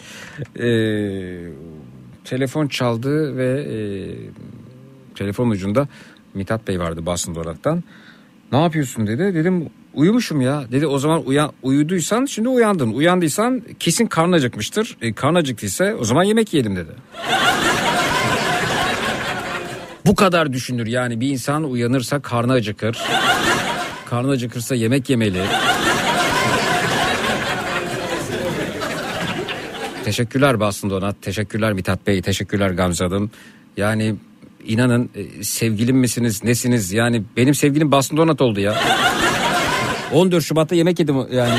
E, 0.57 0.66
telefon 2.24 2.68
çaldı 2.68 3.36
ve 3.36 3.61
e, 3.62 3.76
telefon 5.14 5.51
ucunda 5.51 5.88
Mithat 6.34 6.68
Bey 6.68 6.80
vardı 6.80 7.07
Basın 7.07 7.34
Donat'tan. 7.34 7.84
Ne 8.53 8.59
yapıyorsun 8.62 9.07
dedi. 9.07 9.34
Dedim 9.34 9.70
uyumuşum 9.95 10.40
ya. 10.40 10.64
Dedi 10.72 10.86
o 10.86 10.99
zaman 10.99 11.26
uyan, 11.26 11.53
uyuduysan 11.62 12.24
şimdi 12.24 12.49
uyandın. 12.49 12.93
Uyandıysan 12.93 13.62
kesin 13.78 14.07
karnın 14.07 14.32
acıkmıştır. 14.32 14.97
E, 15.03 15.12
karnın 15.12 15.38
acıktıysa 15.38 15.95
o 16.01 16.05
zaman 16.05 16.22
yemek 16.24 16.55
yiyelim 16.55 16.76
dedi. 16.76 16.90
Bu 20.07 20.14
kadar 20.14 20.53
düşünür 20.53 20.86
yani 20.86 21.20
bir 21.20 21.28
insan 21.28 21.64
uyanırsa 21.64 22.22
karnı 22.22 22.53
acıkır. 22.53 22.98
Karnı 24.11 24.30
acıkırsa 24.30 24.74
yemek 24.74 25.11
yemeli. 25.11 25.42
Teşekkürler 30.05 30.61
Basın 30.61 30.90
Donat, 30.90 31.16
teşekkürler 31.22 31.72
Mithat 31.72 32.07
Bey, 32.07 32.22
teşekkürler 32.22 32.70
Gamze 32.70 33.05
Hanım. 33.05 33.30
Yani 33.76 34.14
inanın 34.66 35.11
e, 35.14 35.44
sevgilim 35.44 35.96
misiniz, 35.96 36.44
nesiniz? 36.44 36.92
Yani 36.92 37.22
benim 37.36 37.55
sevgilim 37.55 37.92
Basın 37.92 38.16
Donat 38.16 38.40
oldu 38.40 38.61
ya. 38.61 38.80
14 40.12 40.44
Şubat'ta 40.44 40.74
yemek 40.74 40.98
yedim 40.98 41.16
yani. 41.32 41.55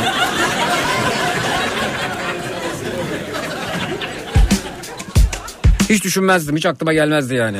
Hiç 5.90 6.04
düşünmezdim, 6.04 6.56
hiç 6.56 6.66
aklıma 6.66 6.94
gelmezdi 6.94 7.36
yani. 7.36 7.58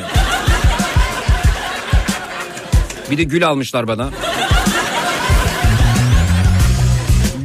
Bir 3.10 3.18
de 3.18 3.22
gül 3.22 3.46
almışlar 3.46 3.88
bana. 3.88 4.10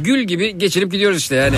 Gül 0.00 0.22
gibi 0.22 0.58
geçirip 0.58 0.92
gidiyoruz 0.92 1.18
işte 1.18 1.34
yani. 1.34 1.56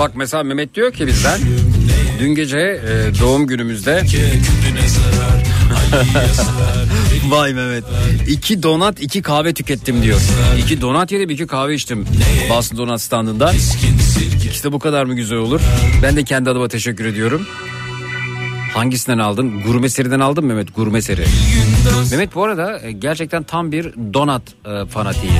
Bak 0.00 0.10
mesela 0.14 0.42
Mehmet 0.42 0.74
diyor 0.74 0.92
ki 0.92 1.06
bizden 1.06 1.40
dün 2.20 2.34
gece 2.34 2.58
e, 2.58 3.20
doğum 3.20 3.46
günümüzde 3.46 4.02
Vay 7.28 7.54
Mehmet. 7.54 7.84
İki 8.28 8.62
donat 8.62 9.02
iki 9.02 9.22
kahve 9.22 9.54
tükettim 9.54 10.02
diyor. 10.02 10.20
İki 10.58 10.80
donat 10.80 11.12
yedim 11.12 11.30
iki 11.30 11.46
kahve 11.46 11.74
içtim. 11.74 12.06
Boston 12.50 12.78
Donat 12.78 13.00
standında. 13.00 13.52
Sirke 13.52 14.50
İşte 14.50 14.72
bu 14.72 14.78
kadar 14.78 15.04
mı 15.04 15.14
güzel 15.14 15.38
olur? 15.38 15.60
Ben 16.02 16.16
de 16.16 16.24
kendi 16.24 16.50
adıma 16.50 16.68
teşekkür 16.68 17.04
ediyorum. 17.04 17.46
Hangisinden 18.74 19.18
aldın? 19.18 19.62
Gurme 19.62 19.88
seriden 19.88 20.20
aldın 20.20 20.44
Mehmet? 20.44 20.74
Gurme 20.76 21.02
seri. 21.02 21.24
Mehmet 22.10 22.34
bu 22.34 22.44
arada 22.44 22.80
e, 22.80 22.92
gerçekten 22.92 23.42
tam 23.42 23.72
bir 23.72 23.94
donat 24.14 24.42
e, 24.66 24.86
fanatiği. 24.86 25.32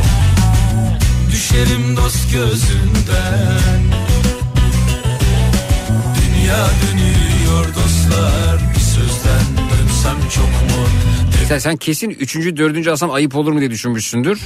Düşerim 1.35 1.97
dost 1.97 2.32
gözünden 2.32 3.82
Dünya 6.16 6.66
dönüyor 6.82 7.66
dostlar 7.74 8.59
Bir 8.74 8.80
sözden 8.80 9.45
dönsem 9.57 10.28
çok 10.35 10.45
mu 10.45 10.87
Sen, 11.49 11.59
sen 11.59 11.76
kesin 11.76 12.11
üçüncü, 12.11 12.57
dördüncü 12.57 12.91
alsam 12.91 13.11
ayıp 13.11 13.37
olur 13.37 13.53
mu 13.53 13.61
diye 13.61 13.70
düşünmüşsündür. 13.70 14.41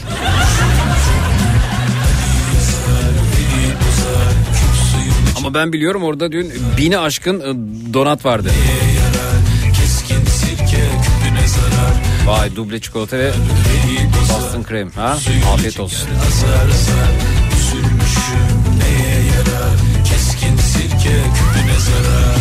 Ama 5.36 5.54
ben 5.54 5.72
biliyorum 5.72 6.02
orada 6.02 6.32
dün 6.32 6.52
bini 6.78 6.98
aşkın 6.98 7.40
e, 7.40 7.94
donat 7.94 8.24
vardı. 8.24 8.48
Keskin 8.48 8.97
Vay 12.28 12.56
duble 12.56 12.80
çikolata 12.80 13.18
ve 13.18 13.32
bastın 14.28 14.62
krem. 14.62 14.90
Ha? 14.90 15.16
Afiyet 15.54 15.80
olsun. 15.80 16.08
Keskin 20.04 20.56
sirke 20.56 21.22
küpüne 21.34 21.78
zarar 21.78 22.36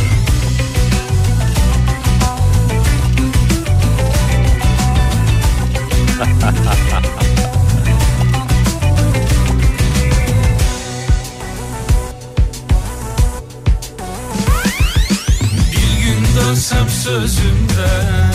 Bir 15.71 16.05
gün 16.05 16.25
dönsem 16.35 16.89
sözümden 16.89 18.26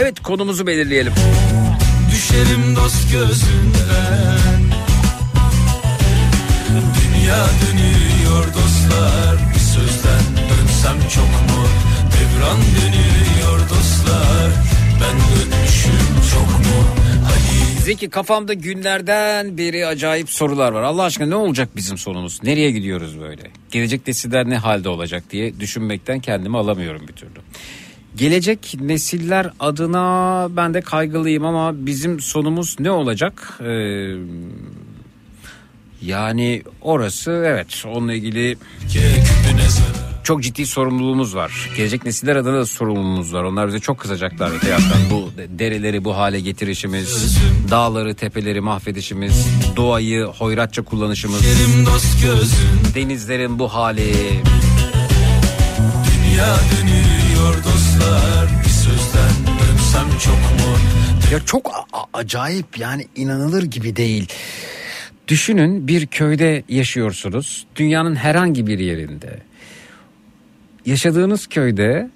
Evet 0.00 0.22
konumuzu 0.22 0.66
belirleyelim. 0.66 1.12
Düşerim 2.10 2.76
dost 2.76 3.12
gözünden 3.12 4.60
Dünya 6.70 7.36
dönüyor 7.36 8.44
dostlar 8.54 9.36
Bir 9.54 9.60
sözden 9.60 10.20
dönsem 10.50 11.08
çok 11.08 11.24
mu 11.28 11.66
hayran 12.46 12.60
dönüyor 12.60 13.60
dostlar 13.70 14.50
Ben 15.00 15.16
dönmüşüm 15.16 16.30
çok 16.32 16.48
mu 16.48 16.84
Zeki 17.84 18.10
kafamda 18.10 18.54
günlerden 18.54 19.58
beri 19.58 19.86
acayip 19.86 20.30
sorular 20.30 20.72
var. 20.72 20.82
Allah 20.82 21.02
aşkına 21.02 21.26
ne 21.26 21.34
olacak 21.34 21.68
bizim 21.76 21.98
sonumuz? 21.98 22.42
Nereye 22.42 22.70
gidiyoruz 22.70 23.20
böyle? 23.20 23.42
Gelecek 23.70 24.06
nesiller 24.06 24.50
ne 24.50 24.56
halde 24.56 24.88
olacak 24.88 25.24
diye 25.30 25.60
düşünmekten 25.60 26.20
kendimi 26.20 26.58
alamıyorum 26.58 27.08
bir 27.08 27.12
türlü. 27.12 27.40
Gelecek 28.16 28.76
nesiller 28.80 29.50
adına 29.60 30.48
ben 30.50 30.74
de 30.74 30.80
kaygılıyım 30.80 31.44
ama 31.44 31.86
bizim 31.86 32.20
sonumuz 32.20 32.76
ne 32.80 32.90
olacak? 32.90 33.58
Ee, 33.60 34.14
yani 36.02 36.62
orası 36.82 37.30
evet 37.46 37.84
onunla 37.86 38.12
ilgili 38.12 38.56
çok 40.24 40.42
ciddi 40.42 40.66
sorumluluğumuz 40.66 41.36
var. 41.36 41.70
Gelecek 41.76 42.04
nesiller 42.04 42.36
adına 42.36 42.56
da 42.56 42.66
sorumluluğumuz 42.66 43.34
var. 43.34 43.44
Onlar 43.44 43.68
bize 43.68 43.78
çok 43.78 43.98
kızacaklar 43.98 44.50
öte 44.56 44.68
yandan. 44.68 45.10
Bu 45.10 45.30
dereleri 45.58 46.04
bu 46.04 46.16
hale 46.16 46.40
getirişimiz, 46.40 47.38
dağları 47.70 48.14
tepeleri 48.14 48.60
mahvedişimiz, 48.60 49.46
doğayı 49.76 50.24
hoyratça 50.24 50.82
kullanışımız, 50.82 51.42
denizlerin 52.94 53.58
bu 53.58 53.68
hali. 53.74 54.12
Dünya 56.06 56.56
dönüyor 56.56 57.15
dostlar 58.06 58.48
Bir 58.64 58.68
sözden 58.68 59.30
dönsem 59.46 60.18
çok 60.18 60.34
mu 60.34 60.76
Ya 61.32 61.40
çok 61.40 61.72
acayip 62.14 62.78
yani 62.78 63.06
inanılır 63.16 63.62
gibi 63.62 63.96
değil. 63.96 64.28
Düşünün 65.28 65.88
bir 65.88 66.06
köyde 66.06 66.64
yaşıyorsunuz. 66.68 67.66
Dünyanın 67.76 68.16
herhangi 68.16 68.66
bir 68.66 68.78
yerinde. 68.78 69.42
Yaşadığınız 70.86 71.46
köyde 71.46 72.10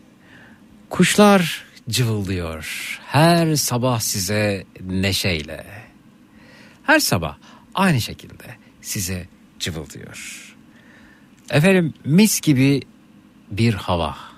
kuşlar 0.90 1.64
cıvıldıyor. 1.88 2.98
Her 3.06 3.56
sabah 3.56 4.00
size 4.00 4.64
neşeyle. 4.86 5.64
Her 6.82 6.98
sabah 6.98 7.36
aynı 7.74 8.00
şekilde 8.00 8.44
size 8.82 9.26
cıvıldıyor. 9.58 10.46
Efendim 11.50 11.94
mis 12.04 12.40
gibi 12.40 12.82
bir 13.50 13.74
hava. 13.74 14.29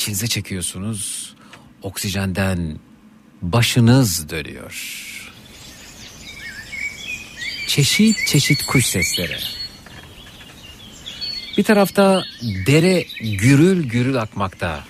İçinize 0.00 0.26
çekiyorsunuz. 0.26 1.34
Oksijenden 1.82 2.78
başınız 3.42 4.28
dönüyor. 4.28 4.74
Çeşit 7.66 8.26
çeşit 8.26 8.66
kuş 8.66 8.86
sesleri. 8.86 9.36
Bir 11.58 11.62
tarafta 11.64 12.22
dere 12.42 13.06
gürül 13.20 13.88
gürül 13.88 14.20
akmakta. 14.20 14.84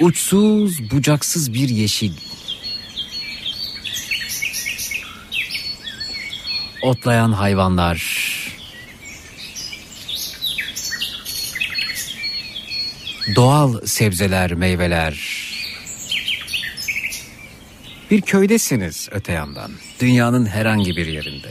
Uçsuz 0.00 0.90
bucaksız 0.90 1.54
bir 1.54 1.68
yeşil. 1.68 2.12
Otlayan 6.82 7.32
hayvanlar. 7.32 8.24
Doğal 13.36 13.80
sebzeler, 13.86 14.54
meyveler. 14.54 15.14
Bir 18.10 18.20
köydesiniz 18.20 19.08
öte 19.12 19.32
yandan. 19.32 19.70
Dünyanın 20.00 20.46
herhangi 20.46 20.96
bir 20.96 21.06
yerinde. 21.06 21.48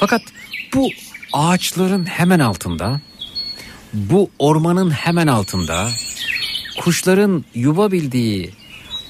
Fakat 0.00 0.22
bu 0.74 0.88
ağaçların 1.32 2.06
hemen 2.06 2.40
altında, 2.40 3.00
bu 3.92 4.30
ormanın 4.38 4.90
hemen 4.90 5.26
altında, 5.26 5.90
kuşların 6.78 7.44
yuva 7.54 7.92
bildiği, 7.92 8.50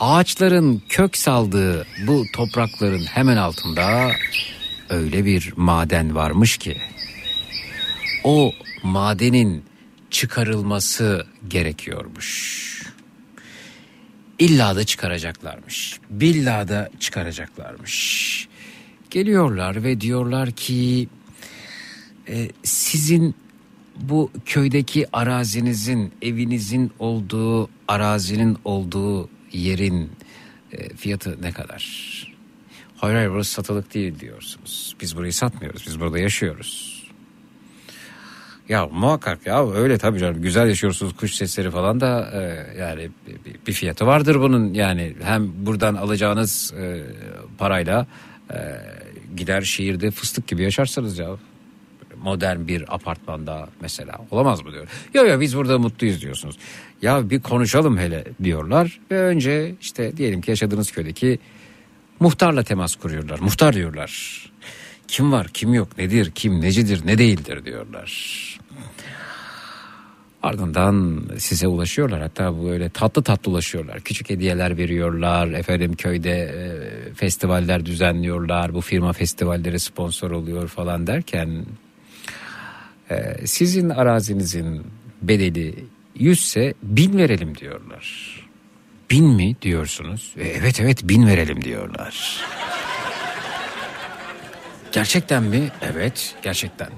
ağaçların 0.01 0.83
kök 0.89 1.17
saldığı 1.17 1.87
bu 2.07 2.25
toprakların 2.35 3.05
hemen 3.05 3.37
altında 3.37 4.11
öyle 4.91 5.25
bir 5.25 5.53
maden 5.57 6.15
varmış 6.15 6.57
ki 6.57 6.77
o 8.25 8.53
madenin 8.83 9.68
çıkarılması 10.11 11.27
gerekiyormuş. 11.49 12.69
İlla 14.39 14.77
da 14.77 14.85
çıkaracaklarmış. 14.85 16.01
Billa 16.11 16.69
da 16.69 16.91
çıkaracaklarmış. 17.01 18.49
Geliyorlar 19.11 19.85
ve 19.85 20.01
diyorlar 20.01 20.51
ki 20.51 21.09
e, 22.29 22.51
sizin 22.63 23.35
bu 23.97 24.31
köydeki 24.47 25.07
arazinizin, 25.13 26.13
evinizin 26.23 26.93
olduğu, 26.99 27.71
arazinin 27.89 28.59
olduğu 28.65 29.29
yerin 29.53 30.11
e, 30.73 30.97
fiyatı 30.97 31.43
ne 31.43 31.53
kadar? 31.53 32.09
Hayır 32.97 33.17
hayır 33.17 33.31
burası 33.31 33.53
satılık 33.53 33.95
değil 33.95 34.21
diyorsunuz. 34.21 34.97
Biz 35.01 35.17
burayı 35.17 35.33
satmıyoruz. 35.33 35.85
Biz 35.87 36.01
burada 36.01 36.19
yaşıyoruz. 36.19 36.88
Ya 38.69 38.87
muhakkak 38.87 39.47
ya 39.47 39.71
öyle 39.71 39.99
tabii 39.99 40.19
canım 40.19 40.43
güzel 40.43 40.69
yaşıyorsunuz 40.69 41.17
kuş 41.17 41.35
sesleri 41.35 41.71
falan 41.71 42.01
da 42.01 42.31
e, 42.35 42.41
yani 42.81 43.11
bir, 43.27 43.67
bir 43.67 43.73
fiyatı 43.73 44.07
vardır 44.07 44.41
bunun 44.41 44.75
yani 44.75 45.15
hem 45.23 45.67
buradan 45.67 45.95
alacağınız 45.95 46.75
e, 46.81 47.03
parayla 47.59 48.07
e, 48.51 48.57
gider 49.37 49.63
şehirde 49.63 50.11
fıstık 50.11 50.47
gibi 50.47 50.63
yaşarsınız 50.63 51.19
ya 51.19 51.29
modern 52.23 52.69
bir 52.69 52.95
apartmanda 52.95 53.69
mesela 53.81 54.19
olamaz 54.31 54.65
mı 54.65 54.73
diyor. 54.73 54.89
Yok 55.15 55.29
yok 55.29 55.41
biz 55.41 55.57
burada 55.57 55.79
mutluyuz 55.79 56.23
diyorsunuz. 56.23 56.57
Ya 57.03 57.31
bir 57.31 57.41
konuşalım 57.41 57.99
hele 57.99 58.25
diyorlar 58.43 59.01
ve 59.11 59.21
önce 59.21 59.75
işte 59.81 60.17
diyelim 60.17 60.41
ki 60.41 60.51
yaşadığınız 60.51 60.93
köydeki 60.93 61.39
muhtarla 62.21 62.63
temas 62.63 62.97
kuruyorlar. 62.97 63.39
Muhtar 63.39 63.75
diyorlar. 63.75 64.43
Kim 65.09 65.33
var 65.33 65.49
kim 65.49 65.75
yok 65.75 65.99
nedir 65.99 66.31
kim 66.31 66.61
necidir 66.61 67.07
ne 67.07 67.19
değildir 67.19 67.65
diyorlar. 67.65 68.58
Ardından 70.49 71.23
size 71.39 71.67
ulaşıyorlar 71.67 72.21
hatta 72.23 72.65
böyle 72.65 72.89
tatlı 72.89 73.23
tatlı 73.23 73.53
ulaşıyorlar. 73.53 74.01
Küçük 74.01 74.31
hediyeler 74.31 74.77
veriyorlar. 74.77 75.49
Efendim 75.49 75.97
köyde 75.97 76.31
e, 76.31 77.15
festivaller 77.15 77.87
düzenliyorlar. 77.87 78.75
Bu 78.75 78.81
firma 78.81 79.13
festivallere 79.13 79.79
sponsor 79.79 80.31
oluyor 80.31 80.69
falan 80.69 81.07
derken 81.07 81.67
e, 83.11 83.47
sizin 83.47 83.89
arazinizin 83.89 84.87
bedeli 85.23 85.75
yüzse 86.15 86.75
bin 86.83 87.19
verelim 87.19 87.59
diyorlar. 87.59 88.37
Bin 89.11 89.25
mi 89.27 89.57
diyorsunuz? 89.63 90.35
E, 90.39 90.49
evet 90.49 90.81
evet 90.81 91.09
bin 91.09 91.27
verelim 91.27 91.65
diyorlar. 91.65 92.45
Gerçekten 94.93 95.43
mi? 95.43 95.69
Evet 95.83 96.35
gerçekten. 96.43 96.89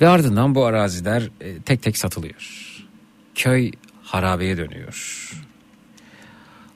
Ve 0.00 0.08
ardından 0.08 0.54
bu 0.54 0.64
araziler 0.64 1.30
e, 1.40 1.62
tek 1.62 1.82
tek 1.82 1.98
satılıyor. 1.98 2.72
Köy 3.34 3.72
harabeye 4.02 4.56
dönüyor. 4.56 5.30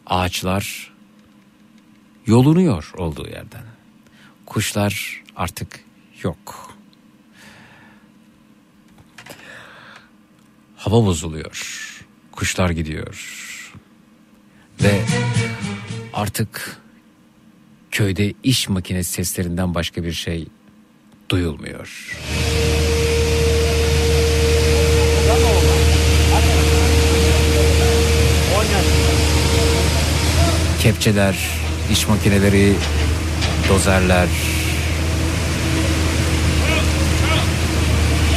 Ağaçlar 0.06 0.92
yolunuyor 2.26 2.92
olduğu 2.96 3.28
yerden. 3.28 3.62
Kuşlar 4.46 5.22
artık 5.36 5.80
yok. 6.22 6.74
Hava 10.76 11.06
bozuluyor. 11.06 11.86
Kuşlar 12.32 12.70
gidiyor. 12.70 13.26
Ve 14.82 15.00
artık 16.12 16.80
köyde 17.90 18.34
iş 18.42 18.68
makinesi 18.68 19.12
seslerinden 19.12 19.74
başka 19.74 20.04
bir 20.04 20.12
şey 20.12 20.48
duyulmuyor. 21.28 22.16
Kepçeler, 30.80 31.36
iş 31.92 32.08
makineleri, 32.08 32.74
dozerler, 33.68 34.28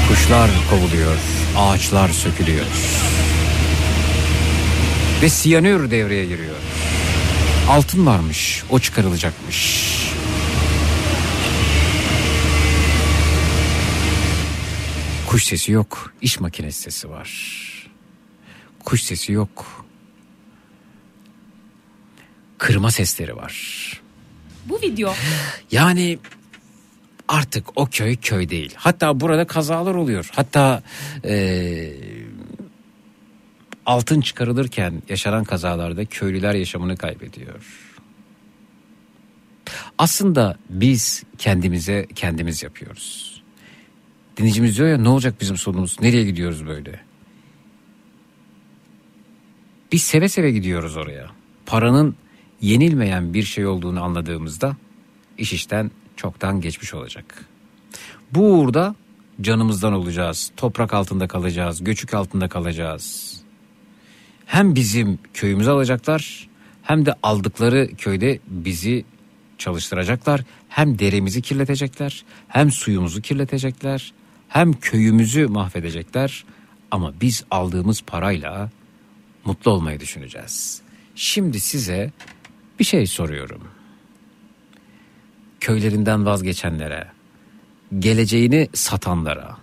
kuşlar 0.08 0.50
kovuluyor, 0.70 1.18
ağaçlar 1.58 2.10
sökülüyor. 2.10 2.66
Ve 5.22 5.30
siyanür 5.30 5.92
devreye 5.92 6.26
giriyor. 6.26 6.56
Altın 7.70 8.06
varmış, 8.06 8.64
o 8.70 8.80
çıkarılacakmış. 8.80 9.94
Kuş 15.28 15.44
sesi 15.44 15.72
yok, 15.72 16.14
iş 16.22 16.40
makinesi 16.40 16.82
sesi 16.82 17.10
var. 17.10 17.30
Kuş 18.86 19.02
sesi 19.02 19.32
yok. 19.32 19.83
Kırma 22.64 22.92
sesleri 22.92 23.36
var. 23.36 23.54
Bu 24.66 24.82
video 24.82 25.14
Yani 25.72 26.20
artık 27.28 27.66
o 27.76 27.86
köy 27.86 28.16
köy 28.16 28.50
değil. 28.50 28.74
Hatta 28.76 29.20
burada 29.20 29.48
kazalar 29.48 29.96
oluyor. 29.96 30.30
Hatta 30.36 30.84
e, 31.26 31.94
altın 33.86 34.22
çıkarılırken 34.22 35.04
yaşanan 35.10 35.44
kazalarda 35.44 36.06
köylüler 36.06 36.54
yaşamını 36.54 36.98
kaybediyor. 36.98 37.66
Aslında 39.98 40.58
biz 40.70 41.24
kendimize 41.38 42.08
kendimiz 42.16 42.64
yapıyoruz. 42.64 43.42
Dinleyicimiz 44.38 44.78
diyor 44.78 44.90
ya 44.90 44.98
ne 44.98 45.10
olacak 45.10 45.36
bizim 45.42 45.58
sonumuz? 45.58 45.98
Nereye 46.02 46.24
gidiyoruz 46.24 46.66
böyle? 46.66 47.00
Biz 49.92 50.04
seve 50.04 50.30
seve 50.30 50.52
gidiyoruz 50.52 50.98
oraya. 50.98 51.28
Paranın 51.66 52.16
yenilmeyen 52.64 53.34
bir 53.34 53.44
şey 53.44 53.68
olduğunu 53.68 54.04
anladığımızda 54.04 54.78
iş 55.38 55.54
işten 55.54 55.92
çoktan 56.16 56.62
geçmiş 56.62 56.94
olacak. 56.94 57.46
Bu 58.32 58.42
uğurda 58.42 58.96
canımızdan 59.42 59.94
olacağız. 59.94 60.52
Toprak 60.58 60.94
altında 60.94 61.28
kalacağız. 61.28 61.84
Göçük 61.84 62.14
altında 62.14 62.48
kalacağız. 62.48 63.38
Hem 64.46 64.76
bizim 64.76 65.20
köyümüzü 65.34 65.70
alacaklar 65.70 66.50
hem 66.84 67.06
de 67.06 67.16
aldıkları 67.24 67.90
köyde 67.98 68.40
bizi 68.48 69.06
çalıştıracaklar. 69.58 70.44
Hem 70.70 71.00
deremizi 71.00 71.42
kirletecekler, 71.42 72.24
hem 72.48 72.72
suyumuzu 72.72 73.22
kirletecekler, 73.22 74.14
hem 74.48 74.74
köyümüzü 74.74 75.48
mahvedecekler. 75.48 76.46
Ama 76.92 77.14
biz 77.22 77.44
aldığımız 77.52 78.02
parayla 78.02 78.70
mutlu 79.46 79.72
olmayı 79.72 80.00
düşüneceğiz. 80.00 80.82
Şimdi 81.16 81.60
size 81.60 82.12
bir 82.80 82.84
şey 82.84 83.08
soruyorum. 83.08 83.68
Köylerinden 85.60 86.26
vazgeçenlere, 86.26 87.08
geleceğini 88.00 88.70
satanlara, 88.74 89.58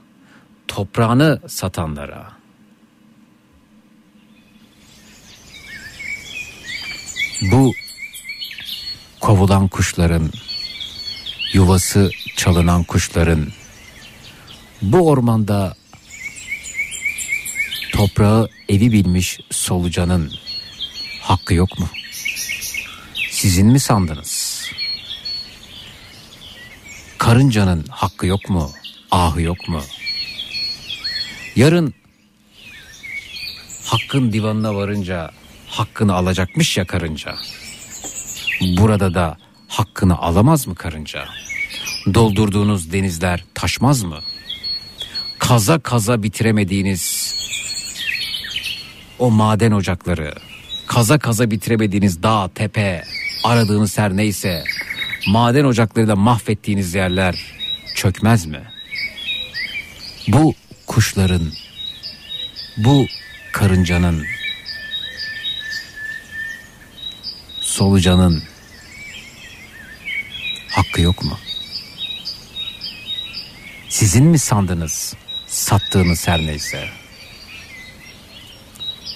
toprağını 0.68 1.40
satanlara, 1.48 2.32
bu 7.42 7.72
kovulan 9.20 9.68
kuşların, 9.68 10.30
yuvası 11.52 12.10
çalınan 12.36 12.84
kuşların, 12.84 13.48
bu 14.82 15.08
ormanda 15.08 15.76
toprağı 17.92 18.48
evi 18.68 18.92
bilmiş 18.92 19.40
solucanın 19.50 20.32
hakkı 21.20 21.54
yok 21.54 21.78
mu? 21.78 21.88
Sizin 23.40 23.66
mi 23.66 23.80
sandınız? 23.80 24.64
Karıncanın 27.18 27.84
hakkı 27.90 28.26
yok 28.26 28.50
mu? 28.50 28.70
Ahı 29.10 29.42
yok 29.42 29.68
mu? 29.68 29.80
Yarın 31.56 31.94
hakkın 33.84 34.32
divanına 34.32 34.74
varınca 34.74 35.30
hakkını 35.68 36.14
alacakmış 36.14 36.76
ya 36.76 36.86
karınca. 36.86 37.34
Burada 38.78 39.14
da 39.14 39.36
hakkını 39.68 40.18
alamaz 40.18 40.66
mı 40.66 40.74
karınca? 40.74 41.24
Doldurduğunuz 42.14 42.92
denizler 42.92 43.44
taşmaz 43.54 44.02
mı? 44.02 44.20
Kaza 45.38 45.78
kaza 45.78 46.22
bitiremediğiniz 46.22 47.34
o 49.18 49.30
maden 49.30 49.72
ocakları, 49.72 50.34
kaza 50.86 51.18
kaza 51.18 51.50
bitiremediğiniz 51.50 52.22
dağ, 52.22 52.50
tepe, 52.54 53.04
aradığınız 53.44 53.98
her 53.98 54.16
neyse, 54.16 54.64
maden 55.26 55.64
ocaklarıyla 55.64 56.16
mahvettiğiniz 56.16 56.94
yerler 56.94 57.34
çökmez 57.94 58.46
mi? 58.46 58.62
Bu 60.28 60.54
kuşların, 60.86 61.52
bu 62.76 63.06
karıncanın, 63.52 64.24
solucanın 67.60 68.42
hakkı 70.70 71.00
yok 71.00 71.24
mu? 71.24 71.38
Sizin 73.88 74.24
mi 74.24 74.38
sandınız 74.38 75.14
sattığınız 75.46 76.28
her 76.28 76.40
neyse? 76.40 76.88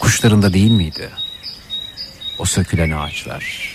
Kuşların 0.01 0.43
da 0.43 0.53
değil 0.53 0.71
miydi? 0.71 1.11
O 2.39 2.45
sökülen 2.45 2.91
ağaçlar. 2.91 3.74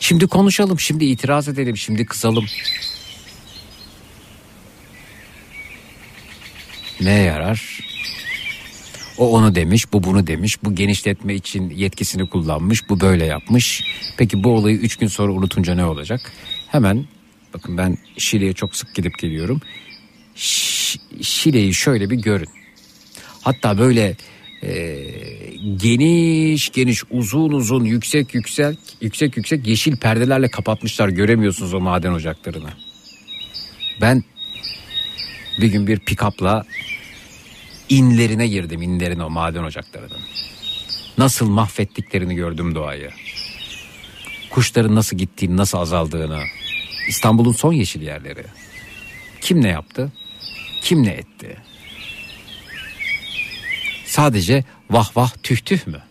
Şimdi 0.00 0.26
konuşalım, 0.26 0.80
şimdi 0.80 1.04
itiraz 1.04 1.48
edelim, 1.48 1.76
şimdi 1.76 2.06
kızalım. 2.06 2.46
Ne 7.00 7.12
yarar? 7.12 7.80
O 9.18 9.32
onu 9.32 9.54
demiş, 9.54 9.92
bu 9.92 10.02
bunu 10.02 10.26
demiş, 10.26 10.64
bu 10.64 10.74
genişletme 10.74 11.34
için 11.34 11.70
yetkisini 11.70 12.28
kullanmış, 12.28 12.88
bu 12.88 13.00
böyle 13.00 13.24
yapmış. 13.26 13.84
Peki 14.16 14.44
bu 14.44 14.50
olayı 14.50 14.76
üç 14.76 14.96
gün 14.96 15.06
sonra 15.06 15.32
unutunca 15.32 15.74
ne 15.74 15.84
olacak? 15.84 16.32
Hemen, 16.68 17.06
bakın 17.54 17.78
ben 17.78 17.98
Şile'ye 18.18 18.52
çok 18.52 18.76
sık 18.76 18.94
gidip 18.94 19.18
geliyorum. 19.18 19.60
Şile'yi 21.22 21.74
şöyle 21.74 22.10
bir 22.10 22.16
görün. 22.16 22.48
Hatta 23.40 23.78
böyle 23.78 24.16
e, 24.62 24.96
geniş 25.76 26.70
geniş 26.70 27.02
uzun 27.10 27.52
uzun 27.52 27.84
yüksek 27.84 28.34
yüksek 28.34 28.78
yüksek 29.00 29.36
yüksek 29.36 29.66
yeşil 29.66 29.96
perdelerle 29.96 30.48
kapatmışlar 30.48 31.08
göremiyorsunuz 31.08 31.74
o 31.74 31.80
maden 31.80 32.12
ocaklarını. 32.12 32.70
Ben 34.00 34.24
bir 35.60 35.66
gün 35.66 35.86
bir 35.86 35.98
pikapla 35.98 36.64
inlerine 37.88 38.48
girdim 38.48 38.82
inlerine 38.82 39.24
o 39.24 39.30
maden 39.30 39.62
ocaklarının. 39.62 40.20
Nasıl 41.18 41.48
mahvettiklerini 41.48 42.34
gördüm 42.34 42.74
doğayı. 42.74 43.10
Kuşların 44.50 44.94
nasıl 44.94 45.16
gittiğini 45.16 45.56
nasıl 45.56 45.78
azaldığını. 45.78 46.40
İstanbul'un 47.08 47.52
son 47.52 47.72
yeşil 47.72 48.02
yerleri. 48.02 48.44
Kim 49.40 49.62
ne 49.62 49.68
yaptı? 49.68 50.12
Kim 50.82 51.02
ne 51.02 51.10
etti? 51.10 51.56
Sadece 54.18 54.64
vah 54.90 55.16
vah 55.16 55.30
tüh 55.42 55.56
tüh 55.56 55.86
mü? 55.86 56.02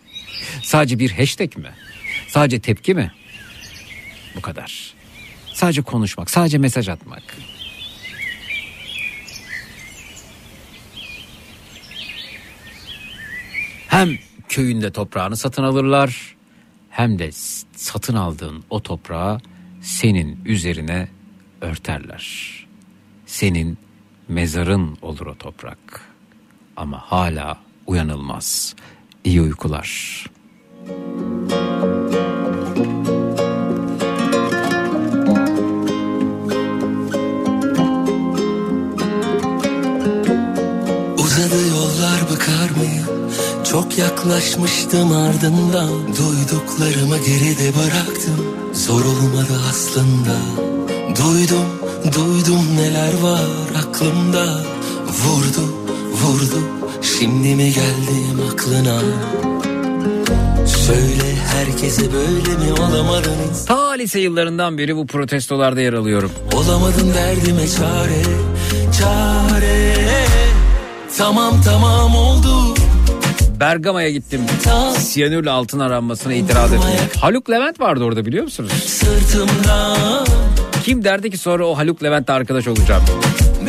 Sadece 0.62 0.98
bir 0.98 1.10
hashtag 1.10 1.56
mi? 1.56 1.70
Sadece 2.28 2.60
tepki 2.60 2.94
mi? 2.94 3.12
Bu 4.36 4.40
kadar. 4.40 4.94
Sadece 5.54 5.82
konuşmak, 5.82 6.30
sadece 6.30 6.58
mesaj 6.58 6.88
atmak. 6.88 7.22
Hem 13.88 14.18
köyünde 14.48 14.92
toprağını 14.92 15.36
satın 15.36 15.62
alırlar 15.62 16.36
hem 16.90 17.18
de 17.18 17.30
satın 17.76 18.14
aldığın 18.14 18.64
o 18.70 18.82
toprağı 18.82 19.40
senin 19.82 20.44
üzerine 20.44 21.08
örterler. 21.60 22.26
Senin 23.26 23.78
mezarın 24.28 24.98
olur 25.02 25.26
o 25.26 25.34
toprak. 25.34 26.00
Ama 26.76 26.98
hala 26.98 27.67
uyanılmaz. 27.88 28.74
İyi 29.24 29.42
uykular. 29.42 30.24
Uzadı 41.18 41.68
yollar 41.68 42.20
bakar 42.30 42.70
mıyım? 42.76 43.32
Çok 43.70 43.98
yaklaşmıştım 43.98 45.12
ardından 45.12 45.88
Duyduklarımı 45.90 47.18
geride 47.18 47.72
bıraktım 47.76 48.46
Zor 48.72 49.04
olmadı 49.04 49.60
aslında 49.70 50.36
Duydum, 51.08 51.66
duydum 52.14 52.76
neler 52.76 53.20
var 53.22 53.48
aklımda 53.76 54.62
Vurdu, 55.06 55.72
vurdu 56.12 56.87
Şimdi 57.18 57.54
mi 57.54 57.72
geldim 57.72 58.40
aklına 58.52 59.00
Söyle 60.66 61.34
herkese 61.54 62.12
böyle 62.12 62.56
mi 62.56 62.72
olamadın 62.80 63.32
Ta 63.66 63.90
lise 63.90 64.20
yıllarından 64.20 64.78
beri 64.78 64.96
bu 64.96 65.06
protestolarda 65.06 65.80
yer 65.80 65.92
alıyorum. 65.92 66.32
Olamadın 66.54 67.14
derdime 67.14 67.68
çare 67.68 68.22
Çare 68.98 69.94
Tamam 71.18 71.60
tamam 71.64 72.16
oldu 72.16 72.74
Bergama'ya 73.60 74.10
gittim. 74.10 74.40
Siyanürle 74.98 75.50
altın 75.50 75.78
aranmasına 75.78 76.34
itiraz 76.34 76.72
ettim. 76.72 76.88
Haluk 77.20 77.50
Levent 77.50 77.80
vardı 77.80 78.04
orada 78.04 78.26
biliyor 78.26 78.44
musunuz? 78.44 78.72
sırtımdan 78.72 80.26
Kim 80.84 81.04
derdi 81.04 81.30
ki 81.30 81.38
sonra 81.38 81.66
o 81.66 81.78
Haluk 81.78 82.02
Levent'le 82.02 82.30
arkadaş 82.30 82.68
olacağım. 82.68 83.02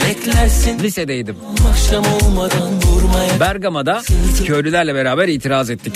Beklersin 0.02 0.80
Lisedeydim. 0.80 1.36
akşam 1.72 2.06
olmadan 2.14 2.82
vurmaya 2.82 3.40
Bergama'da 3.40 4.02
köylülerle 4.46 4.96
beraber 4.96 5.28
itiraz 5.28 5.70
ettik. 5.70 5.94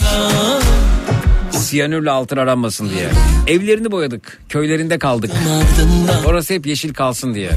Siyanürle 1.52 2.12
altın 2.12 2.38
aranmasın 2.38 2.90
diye. 2.90 3.10
Evlerini 3.48 3.92
boyadık. 3.92 4.40
Köylerinde 4.50 5.00
kaldık. 5.00 5.32
Orası 6.26 6.54
hep 6.54 6.66
yeşil 6.66 6.94
kalsın 6.94 7.34
diye. 7.34 7.52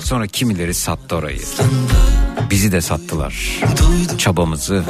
Sonra 0.00 0.26
kimileri 0.26 0.74
sattı 0.74 1.16
orayı. 1.16 1.40
Bizi 2.50 2.72
de 2.72 2.80
sattılar. 2.80 3.60
Çabamızı, 4.18 4.82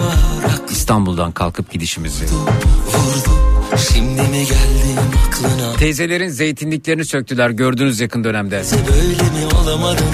İstanbul'dan 0.70 1.32
kalkıp 1.32 1.72
gidişimizi. 1.72 2.24
vurdu 2.24 3.31
Şimdi 3.76 4.22
mi 4.22 4.38
geldim 4.38 5.02
aklına 5.28 5.76
Teyzelerin 5.76 6.28
zeytinliklerini 6.28 7.04
söktüler 7.04 7.50
gördünüz 7.50 8.00
yakın 8.00 8.24
dönemde. 8.24 8.62
Böyle 8.92 9.22
mi 9.22 9.54
olamadın 9.62 10.06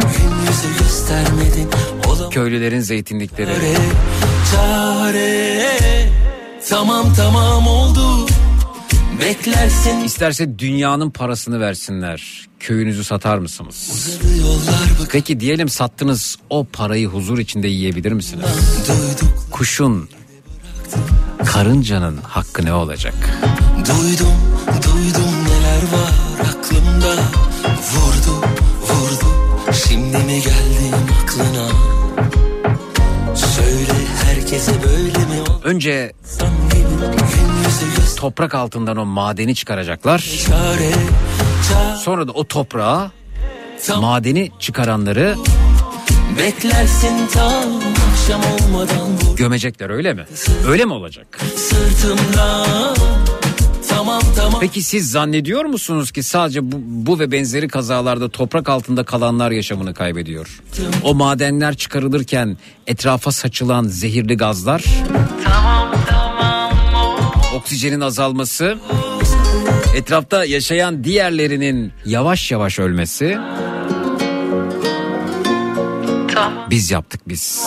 Gün 0.00 0.46
yüzü 0.46 0.78
göstermedin 0.78 1.68
Olamadın 2.06 2.30
Köylülerin 2.30 2.80
zeytinlikleri. 2.80 3.50
çare 3.50 3.74
Çare 4.52 6.08
Tamam 6.68 7.14
tamam 7.16 7.66
oldu 7.66 8.26
Beklersin 9.20 10.04
İsterse 10.04 10.58
dünyanın 10.58 11.10
parasını 11.10 11.60
versinler. 11.60 12.48
Köyünüzü 12.60 13.04
satar 13.04 13.38
mısınız? 13.38 14.08
Peki 15.12 15.40
diyelim 15.40 15.68
sattınız 15.68 16.36
o 16.50 16.66
parayı 16.72 17.06
huzur 17.06 17.38
içinde 17.38 17.68
yiyebilir 17.68 18.12
misiniz? 18.12 18.44
Kuşun, 19.50 20.08
karıncanın 21.46 22.16
hakkı 22.16 22.64
ne 22.64 22.72
olacak? 22.72 23.14
Duydum, 23.76 24.34
duydum 24.82 25.30
neler 25.44 25.82
var 25.82 26.14
aklımda. 26.40 27.14
Vurdu, 27.92 28.46
vurdu 28.80 29.26
Şimdi 29.88 30.16
mi 30.16 30.42
geldim 30.42 30.94
aklına? 31.22 31.68
Söyle 33.36 33.92
herkese 34.24 34.72
böyle 34.82 35.18
mi 35.18 35.40
Önce 35.64 36.12
toprak 38.16 38.54
altından 38.54 38.96
o 38.96 39.04
madeni 39.04 39.54
çıkaracaklar. 39.54 40.18
Sonra 41.98 42.28
da 42.28 42.32
o 42.32 42.44
toprağa 42.44 43.10
madeni 44.00 44.50
çıkaranları 44.58 45.36
Beklersin 46.38 47.26
tam 47.32 47.64
akşam 48.20 48.40
olmadan 48.52 49.12
vur 49.12 49.36
gömecekler 49.36 49.90
öyle 49.90 50.14
mi? 50.14 50.24
Öyle 50.68 50.84
mi 50.84 50.92
olacak? 50.92 51.38
sırtımdan 51.56 52.96
Tamam 53.88 54.22
tamam 54.36 54.60
Peki 54.60 54.82
siz 54.82 55.10
zannediyor 55.10 55.64
musunuz 55.64 56.12
ki 56.12 56.22
sadece 56.22 56.72
bu, 56.72 56.76
bu 56.82 57.18
ve 57.18 57.32
benzeri 57.32 57.68
kazalarda 57.68 58.28
toprak 58.28 58.68
altında 58.68 59.04
kalanlar 59.04 59.50
yaşamını 59.50 59.94
kaybediyor? 59.94 60.60
O 61.02 61.14
madenler 61.14 61.74
çıkarılırken 61.76 62.56
etrafa 62.86 63.32
saçılan 63.32 63.84
zehirli 63.84 64.36
gazlar, 64.36 64.84
oksijenin 67.56 68.00
azalması, 68.00 68.78
etrafta 69.96 70.44
yaşayan 70.44 71.04
diğerlerinin 71.04 71.92
yavaş 72.06 72.50
yavaş 72.50 72.78
ölmesi. 72.78 73.38
Biz 76.70 76.90
yaptık 76.90 77.20
biz. 77.28 77.60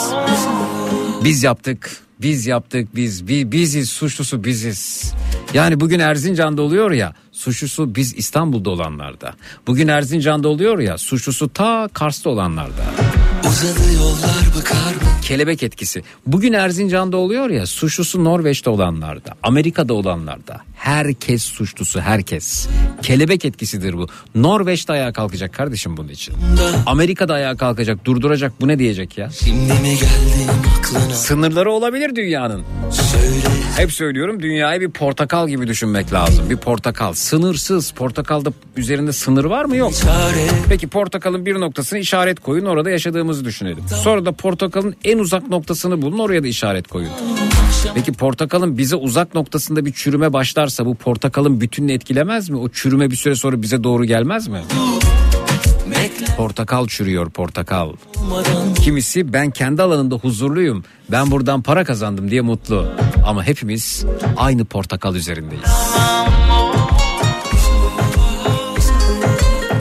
Biz 1.23 1.43
yaptık. 1.43 1.97
Biz 2.21 2.47
yaptık 2.47 2.95
biz. 2.95 3.27
Bi- 3.27 3.51
biziz 3.51 3.89
suçlusu 3.89 4.43
biziz. 4.43 5.13
Yani 5.53 5.79
bugün 5.79 5.99
Erzincan'da 5.99 6.61
oluyor 6.61 6.91
ya 6.91 7.13
suçlusu 7.31 7.95
biz 7.95 8.13
İstanbul'da 8.17 8.69
olanlarda. 8.69 9.33
Bugün 9.67 9.87
Erzincan'da 9.87 10.47
oluyor 10.47 10.79
ya 10.79 10.97
suçlusu 10.97 11.53
ta 11.53 11.89
Kars'ta 11.93 12.29
olanlarda. 12.29 12.83
Uzadı 13.49 13.93
yollar 13.93 14.45
bıkar 14.57 14.93
mı 14.95 15.12
Kelebek 15.23 15.63
etkisi. 15.63 16.03
Bugün 16.27 16.53
Erzincan'da 16.53 17.17
oluyor 17.17 17.49
ya 17.49 17.65
suçlusu 17.65 18.23
Norveç'te 18.23 18.69
olanlarda, 18.69 19.35
Amerika'da 19.43 19.93
olanlarda. 19.93 20.61
Herkes 20.75 21.43
suçlusu 21.43 22.01
herkes. 22.01 22.67
Kelebek 23.01 23.45
etkisidir 23.45 23.93
bu. 23.93 24.07
Norveç'te 24.35 24.93
ayağa 24.93 25.13
kalkacak 25.13 25.53
kardeşim 25.53 25.97
bunun 25.97 26.09
için. 26.09 26.35
Amerika'da 26.85 27.33
ayağa 27.33 27.55
kalkacak, 27.57 28.05
durduracak 28.05 28.61
bu 28.61 28.67
ne 28.67 28.79
diyecek 28.79 29.17
ya? 29.17 29.29
Şimdi 29.29 29.73
mi 29.73 29.89
geldim 29.89 30.55
aklına 30.79 31.13
Sınırları 31.13 31.71
olabilir 31.71 32.15
dünyanın. 32.15 32.63
Söyle 32.91 33.43
Hep 33.77 33.91
söylüyorum 33.91 34.41
dünyayı 34.41 34.81
bir 34.81 34.89
portakal 34.91 35.49
gibi 35.49 35.67
düşünmek 35.67 36.13
lazım. 36.13 36.49
Bir 36.49 36.57
portakal 36.57 37.13
sınırsız. 37.13 37.91
Portakalda 37.91 38.53
üzerinde 38.77 39.13
sınır 39.13 39.45
var 39.45 39.65
mı? 39.65 39.75
Yok. 39.75 39.93
Peki 40.69 40.87
portakalın 40.87 41.45
bir 41.45 41.59
noktasını 41.59 41.99
işaret 41.99 42.39
koyun 42.39 42.65
orada 42.65 42.89
yaşadığımızı 42.89 43.45
düşünelim. 43.45 43.83
Sonra 44.03 44.25
da 44.25 44.31
portakalın 44.31 44.95
en 45.03 45.12
uzak 45.17 45.49
noktasını 45.49 46.01
bulun 46.01 46.19
oraya 46.19 46.43
da 46.43 46.47
işaret 46.47 46.87
koyun. 46.87 47.09
Peki 47.95 48.13
portakalın 48.13 48.77
bize 48.77 48.95
uzak 48.95 49.35
noktasında 49.35 49.85
bir 49.85 49.93
çürüme 49.93 50.33
başlarsa 50.33 50.85
bu 50.85 50.95
portakalın 50.95 51.61
bütününü 51.61 51.91
etkilemez 51.91 52.49
mi? 52.49 52.57
O 52.57 52.69
çürüme 52.69 53.11
bir 53.11 53.15
süre 53.15 53.35
sonra 53.35 53.61
bize 53.61 53.83
doğru 53.83 54.05
gelmez 54.05 54.47
mi? 54.47 54.61
Portakal 56.37 56.87
çürüyor 56.87 57.29
portakal. 57.29 57.93
Kimisi 58.83 59.33
ben 59.33 59.51
kendi 59.51 59.81
alanımda 59.81 60.15
huzurluyum. 60.15 60.83
Ben 61.11 61.31
buradan 61.31 61.61
para 61.61 61.83
kazandım 61.83 62.31
diye 62.31 62.41
mutlu. 62.41 62.87
Ama 63.25 63.43
hepimiz 63.43 64.05
aynı 64.37 64.65
portakal 64.65 65.15
üzerindeyiz. 65.15 65.63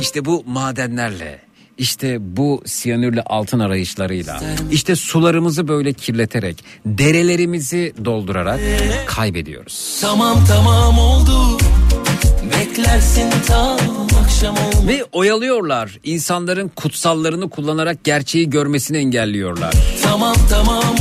İşte 0.00 0.24
bu 0.24 0.44
madenlerle, 0.46 1.40
işte 1.78 2.36
bu 2.36 2.62
siyanürle 2.66 3.22
altın 3.22 3.58
arayışlarıyla, 3.58 4.40
işte 4.70 4.96
sularımızı 4.96 5.68
böyle 5.68 5.92
kirleterek, 5.92 6.64
derelerimizi 6.86 7.92
doldurarak 8.04 8.60
kaybediyoruz. 9.06 9.98
Tamam 10.00 10.44
tamam 10.48 10.98
oldu 10.98 11.58
Beklersin 12.50 13.30
tam 13.46 13.78
akşam 14.24 14.56
olmadan 14.56 14.88
Ve 14.88 15.04
oyalıyorlar. 15.12 15.98
İnsanların 16.04 16.68
kutsallarını 16.68 17.50
kullanarak 17.50 18.04
gerçeği 18.04 18.50
görmesini 18.50 18.96
engelliyorlar. 18.96 19.74
Tamam 20.02 20.36
tamam 20.50 20.78
oldu 20.78 20.91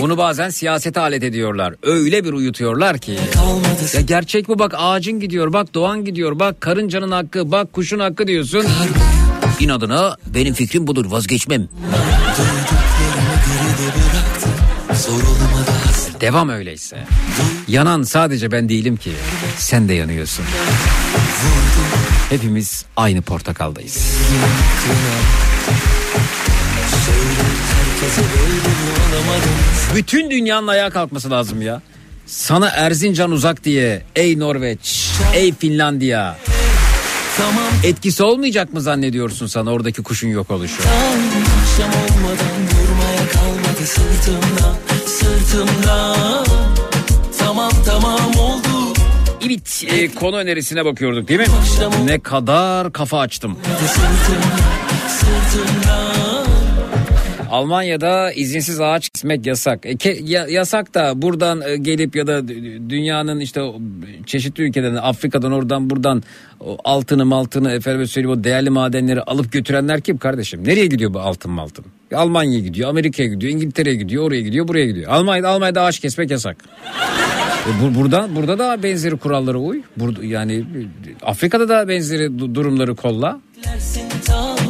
Bunu 0.00 0.18
bazen 0.18 0.50
siyasete 0.50 1.00
alet 1.00 1.22
ediyorlar. 1.22 1.74
Öyle 1.82 2.24
bir 2.24 2.32
uyutuyorlar 2.32 2.98
ki. 2.98 3.18
Ya 3.94 4.00
gerçek 4.00 4.48
bu 4.48 4.58
bak 4.58 4.74
ağacın 4.76 5.20
gidiyor 5.20 5.52
bak 5.52 5.74
doğan 5.74 6.04
gidiyor 6.04 6.38
bak 6.38 6.60
karıncanın 6.60 7.10
hakkı 7.10 7.52
bak 7.52 7.72
kuşun 7.72 7.98
hakkı 7.98 8.26
diyorsun. 8.26 8.64
İnadına 9.60 10.16
benim 10.34 10.54
fikrim 10.54 10.86
budur 10.86 11.06
vazgeçmem. 11.10 11.68
Devam 16.20 16.48
öyleyse. 16.48 17.04
Yanan 17.68 18.02
sadece 18.02 18.52
ben 18.52 18.68
değilim 18.68 18.96
ki. 18.96 19.12
Sen 19.56 19.88
de 19.88 19.94
yanıyorsun. 19.94 20.44
Hepimiz 22.30 22.84
aynı 22.96 23.22
portakaldayız. 23.22 24.18
Bütün 29.94 30.30
dünyanın 30.30 30.66
ayağa 30.66 30.90
kalkması 30.90 31.30
lazım 31.30 31.62
ya. 31.62 31.82
Sana 32.26 32.68
Erzincan 32.68 33.30
uzak 33.30 33.64
diye 33.64 34.02
ey 34.16 34.38
Norveç, 34.38 35.10
ey 35.34 35.54
Finlandiya. 35.54 36.36
Tamam 37.36 37.64
Etkisi 37.84 38.22
olmayacak 38.22 38.72
mı 38.72 38.80
zannediyorsun 38.80 39.46
sana 39.46 39.70
oradaki 39.70 40.02
kuşun 40.02 40.28
yok 40.28 40.50
oluşu? 40.50 40.82
tam 40.82 40.92
akşam 40.92 42.00
olmadan 42.02 42.58
Durmaya 42.70 43.28
kalmadı 43.32 43.86
sırtımda 43.86 44.74
Sırtımda 45.06 46.14
Tamam 47.38 47.72
tamam 47.86 48.30
oldu 48.38 48.94
Evet 49.46 49.84
e, 49.88 50.14
konu 50.14 50.36
önerisine 50.36 50.84
bakıyorduk 50.84 51.28
değil 51.28 51.40
mi? 51.40 51.46
Ne 52.04 52.18
kadar 52.18 52.92
kafa 52.92 53.18
açtım. 53.20 53.58
Sırtımda 53.86 54.68
Sırtımda 55.08 56.27
Almanya'da 57.50 58.32
izinsiz 58.32 58.80
ağaç 58.80 59.08
kesmek 59.08 59.46
yasak. 59.46 59.86
E, 59.86 59.92
ke- 59.92 60.30
ya- 60.30 60.46
yasak 60.48 60.94
da 60.94 61.22
buradan 61.22 61.60
e, 61.68 61.76
gelip 61.76 62.16
ya 62.16 62.26
da 62.26 62.38
dü- 62.38 62.90
dünyanın 62.90 63.40
işte 63.40 63.60
çeşitli 64.26 64.62
ülkelerden 64.68 64.96
Afrika'dan 65.02 65.52
oradan 65.52 65.90
buradan 65.90 66.22
altını 66.84 67.24
maltını 67.26 67.72
efendim 67.72 68.06
söyleyeyim 68.06 68.38
o 68.40 68.44
değerli 68.44 68.70
madenleri 68.70 69.22
alıp 69.22 69.52
götürenler 69.52 70.00
kim 70.00 70.18
kardeşim? 70.18 70.64
Nereye 70.64 70.86
gidiyor 70.86 71.14
bu 71.14 71.20
altın 71.20 71.50
maltın? 71.50 71.84
Almanya'ya 72.14 72.60
gidiyor, 72.60 72.90
Amerika'ya 72.90 73.28
gidiyor, 73.28 73.52
İngiltere'ye 73.52 73.96
gidiyor, 73.96 74.24
oraya 74.24 74.40
gidiyor, 74.40 74.68
buraya 74.68 74.86
gidiyor. 74.86 75.10
Almanya'da 75.12 75.48
Almanya'da 75.48 75.82
ağaç 75.82 75.98
kesmek 76.00 76.30
yasak. 76.30 76.56
E 77.68 77.70
bu, 77.82 78.00
burada 78.00 78.28
burada 78.36 78.58
da 78.58 78.82
benzeri 78.82 79.16
kurallara 79.16 79.58
uy. 79.58 79.82
Burada 79.96 80.24
yani 80.24 80.64
Afrika'da 81.22 81.68
da 81.68 81.88
benzeri 81.88 82.24
du- 82.24 82.54
durumları 82.54 82.94
kolla. 82.96 83.40
Akşam 83.66 84.67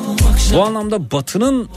Bu 0.55 0.63
anlamda 0.63 1.11
Batı'nın 1.11 1.69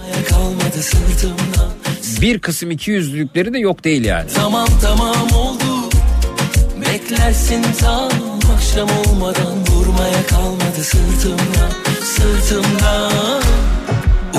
bir 2.21 2.39
kısım 2.39 2.71
iki 2.71 2.91
yüzlülükleri 2.91 3.53
de 3.53 3.59
yok 3.59 3.83
değil 3.83 4.05
yani. 4.05 4.29
Tamam 4.35 4.67
tamam 4.81 5.31
oldu. 5.35 5.89
Beklersin 6.81 7.63
tam 7.79 8.09
akşam 8.55 8.89
olmadan 9.07 9.65
Durmaya 9.65 10.25
kalmadı 10.27 10.83
sırtımda 10.83 11.69
Sırtımda. 12.03 13.09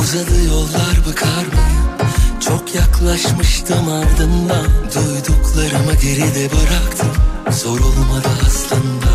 Uzadı 0.00 0.44
yollar 0.48 0.96
bıkar 1.08 1.44
mı? 1.44 1.62
Çok 2.40 2.74
yaklaşmıştım 2.74 3.88
ardından. 3.88 4.66
Duyduklarımı 4.94 5.94
geride 6.02 6.50
bıraktım. 6.50 7.12
Zor 7.50 7.80
olmadı 7.80 8.28
aslında. 8.46 9.12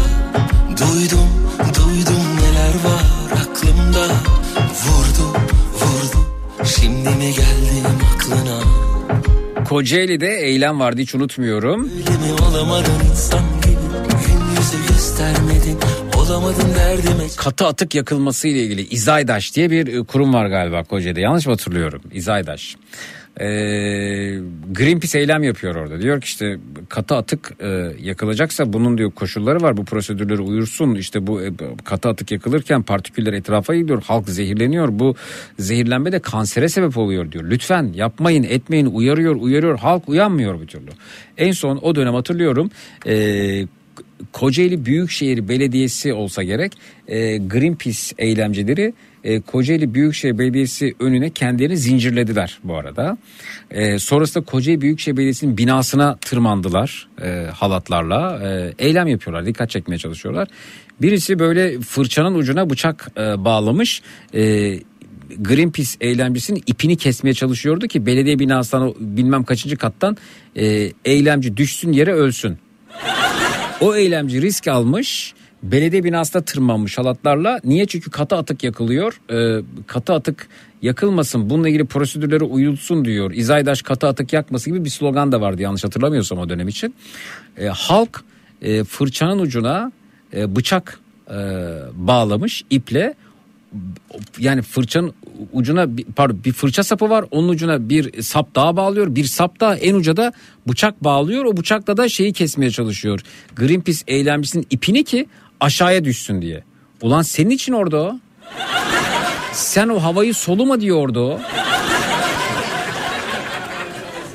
Duydum 0.69 1.27
duydum 1.75 2.23
neler 2.41 2.73
var 2.89 3.41
aklımda 3.41 4.07
Vurdu 4.85 5.37
vurdu 5.73 6.27
Şimdi 6.65 7.09
mi 7.09 7.25
geldim 7.25 7.97
aklına 8.15 8.59
Kocaeli'de 9.65 10.27
eylem 10.27 10.79
vardı 10.79 11.01
hiç 11.01 11.15
unutmuyorum. 11.15 11.89
Katı 17.37 17.67
atık 17.67 17.95
yakılması 17.95 18.47
ile 18.47 18.63
ilgili 18.63 18.87
İzaydaş 18.87 19.55
diye 19.55 19.71
bir 19.71 19.87
e, 19.87 20.03
kurum 20.03 20.33
var 20.33 20.47
galiba 20.47 20.83
Kocaeli'de. 20.83 21.21
Yanlış 21.21 21.45
mı 21.45 21.51
hatırlıyorum? 21.53 22.01
İzaydaş. 22.13 22.75
Ee, 23.39 24.39
Greenpeace 24.71 25.19
eylem 25.19 25.43
yapıyor 25.43 25.75
orada. 25.75 26.01
Diyor 26.01 26.21
ki 26.21 26.25
işte 26.25 26.57
katı 26.89 27.15
atık 27.15 27.51
e, 27.59 27.67
yakılacaksa 28.01 28.73
bunun 28.73 28.97
diyor 28.97 29.11
koşulları 29.11 29.61
var. 29.61 29.77
Bu 29.77 29.85
prosedürlere 29.85 30.41
uyursun. 30.41 30.95
İşte 30.95 31.27
bu 31.27 31.41
e, 31.41 31.51
katı 31.83 32.09
atık 32.09 32.31
yakılırken 32.31 32.83
partiküller 32.83 33.33
etrafa 33.33 33.75
gidiyor. 33.75 34.03
Halk 34.03 34.29
zehirleniyor. 34.29 34.89
Bu 34.91 35.15
zehirlenme 35.59 36.11
de 36.11 36.19
kansere 36.19 36.69
sebep 36.69 36.97
oluyor 36.97 37.31
diyor. 37.31 37.43
Lütfen 37.49 37.91
yapmayın 37.95 38.43
etmeyin 38.43 38.85
uyarıyor 38.85 39.35
uyarıyor. 39.35 39.79
Halk 39.79 40.09
uyanmıyor 40.09 40.61
bir 40.61 40.67
türlü. 40.67 40.89
En 41.37 41.51
son 41.51 41.79
o 41.81 41.95
dönem 41.95 42.13
hatırlıyorum. 42.13 42.71
E, 43.07 43.67
Kocaeli 44.33 44.85
Büyükşehir 44.85 45.47
Belediyesi 45.47 46.13
olsa 46.13 46.43
gerek 46.43 46.71
e, 47.07 47.37
Greenpeace 47.37 48.15
eylemcileri 48.17 48.93
e, 49.23 49.41
Kocaeli 49.41 49.93
Büyükşehir 49.93 50.37
Belediyesi 50.37 50.95
önüne 50.99 51.29
kendilerini 51.29 51.77
zincirlediler 51.77 52.59
bu 52.63 52.75
arada. 52.75 53.17
E, 53.71 53.99
sonrasında 53.99 54.45
Kocaeli 54.45 54.81
Büyükşehir 54.81 55.17
Belediyesi'nin 55.17 55.57
binasına 55.57 56.17
tırmandılar 56.17 57.07
e, 57.21 57.27
halatlarla. 57.53 58.39
E, 58.47 58.73
eylem 58.85 59.07
yapıyorlar, 59.07 59.45
dikkat 59.45 59.69
çekmeye 59.69 59.97
çalışıyorlar. 59.97 60.47
Birisi 61.01 61.39
böyle 61.39 61.79
fırçanın 61.79 62.35
ucuna 62.35 62.69
bıçak 62.69 63.11
e, 63.17 63.45
bağlamış. 63.45 64.01
E, 64.33 64.73
Greenpeace 65.37 65.91
eylemcisinin 66.01 66.63
ipini 66.67 66.95
kesmeye 66.95 67.33
çalışıyordu 67.33 67.87
ki 67.87 68.05
belediye 68.05 68.39
binasından 68.39 68.93
bilmem 68.99 69.43
kaçıncı 69.43 69.77
kattan 69.77 70.17
e, 70.55 70.91
eylemci 71.05 71.57
düşsün 71.57 71.91
yere 71.91 72.13
ölsün. 72.13 72.57
O 73.81 73.95
eylemci 73.95 74.41
risk 74.41 74.67
almış. 74.67 75.33
Belediye 75.63 76.03
binasına 76.03 76.41
tırmanmış 76.41 76.97
halatlarla. 76.97 77.59
Niye? 77.63 77.85
Çünkü 77.85 78.11
katı 78.11 78.35
atık 78.35 78.63
yakılıyor. 78.63 79.21
Ee, 79.31 79.63
katı 79.87 80.13
atık 80.13 80.47
yakılmasın 80.81 81.49
bununla 81.49 81.69
ilgili 81.69 81.85
prosedürlere 81.85 82.43
uyulsun 82.43 83.05
diyor. 83.05 83.31
İzaydaş 83.31 83.81
katı 83.81 84.07
atık 84.07 84.33
yakması 84.33 84.69
gibi 84.69 84.85
bir 84.85 84.89
slogan 84.89 85.31
da 85.31 85.41
vardı 85.41 85.61
yanlış 85.61 85.83
hatırlamıyorsam 85.83 86.37
o 86.37 86.49
dönem 86.49 86.67
için. 86.67 86.95
Ee, 87.57 87.67
halk 87.67 88.23
e, 88.61 88.83
fırçanın 88.83 89.39
ucuna 89.39 89.91
e, 90.33 90.55
bıçak 90.55 90.99
e, 91.29 91.35
bağlamış 91.93 92.63
iple 92.69 93.13
yani 94.39 94.61
fırçanın 94.61 95.13
ucuna 95.53 95.87
pardon 96.15 96.39
bir 96.45 96.51
fırça 96.51 96.83
sapı 96.83 97.09
var 97.09 97.25
onun 97.31 97.49
ucuna 97.49 97.89
bir 97.89 98.21
sap 98.21 98.55
daha 98.55 98.75
bağlıyor 98.75 99.15
bir 99.15 99.23
sap 99.23 99.59
daha 99.59 99.75
en 99.75 99.95
uca 99.95 100.17
da 100.17 100.33
bıçak 100.67 101.03
bağlıyor 101.03 101.45
o 101.45 101.57
bıçakla 101.57 101.97
da 101.97 102.09
şeyi 102.09 102.33
kesmeye 102.33 102.71
çalışıyor 102.71 103.19
Greenpeace 103.55 103.99
eylemcisinin 104.07 104.67
ipini 104.69 105.03
ki 105.03 105.27
aşağıya 105.59 106.03
düşsün 106.05 106.41
diye 106.41 106.63
ulan 107.01 107.21
senin 107.21 107.49
için 107.49 107.73
orada 107.73 108.03
o 108.03 108.15
sen 109.53 109.89
o 109.89 110.03
havayı 110.03 110.33
soluma 110.33 110.81
diyor 110.81 110.97
orada 110.97 111.19
o 111.19 111.39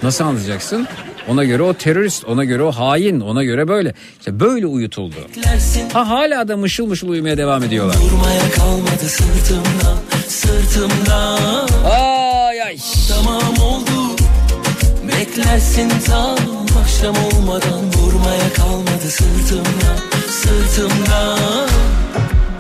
nasıl 0.03 0.25
anlayacaksın 0.25 0.89
ona 1.29 1.45
göre 1.45 1.63
o 1.63 1.75
terörist, 1.75 2.25
ona 2.25 2.45
göre 2.45 2.63
o 2.63 2.73
hain, 2.73 3.21
ona 3.21 3.45
göre 3.45 3.69
böyle. 3.69 3.95
İşte 4.19 4.41
böyle 4.41 4.67
uyutuldu. 4.67 5.17
Ha 5.93 6.09
hala 6.09 6.49
da 6.49 6.57
mışıl 6.57 6.87
mışıl 6.87 7.09
uyumaya 7.09 7.37
devam 7.37 7.63
ediyorlar. 7.65 7.97
Durmaya 8.11 8.51
kalmadı 8.51 9.09
sırtımdan 9.09 9.97
Sırtımdan 10.29 11.69
Ay 11.91 12.63
ay. 12.63 12.79
Tamam 13.09 13.55
oldu 13.63 14.17
Beklersin 15.09 15.93
tam 16.07 16.37
akşam 16.83 17.17
olmadan 17.25 17.81
Vurmaya 17.97 18.53
kalmadı 18.57 19.11
sırtımdan 19.11 20.12
Sırtımdan. 20.33 21.69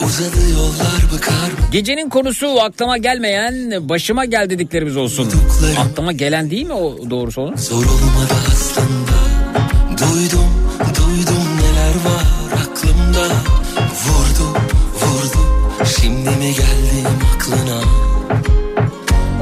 Uzadı 0.07 0.51
yollar 0.53 1.03
bıkar 1.14 1.33
mı? 1.33 1.59
Gecenin 1.73 2.09
konusu 2.09 2.61
aklıma 2.61 2.97
gelmeyen 2.99 3.89
başıma 3.89 4.25
gel 4.25 4.51
dediklerimiz 4.51 4.97
olsun. 4.97 5.31
Aklıma 5.79 6.12
gelen 6.12 6.51
değil 6.51 6.66
mi 6.66 6.73
o 6.73 7.11
doğrusu 7.11 7.41
onun? 7.41 7.57
Zor 7.57 7.77
olmadı 7.77 8.35
aslında. 8.53 9.16
Duydum 9.99 10.49
duydum 10.97 11.45
neler 11.61 11.95
var 12.05 12.61
aklımda. 12.62 13.27
Vurdu 14.07 14.59
vurdu 14.95 15.39
Şimdi 16.01 16.31
mi 16.31 16.55
geldim 16.55 17.12
aklına? 17.37 17.81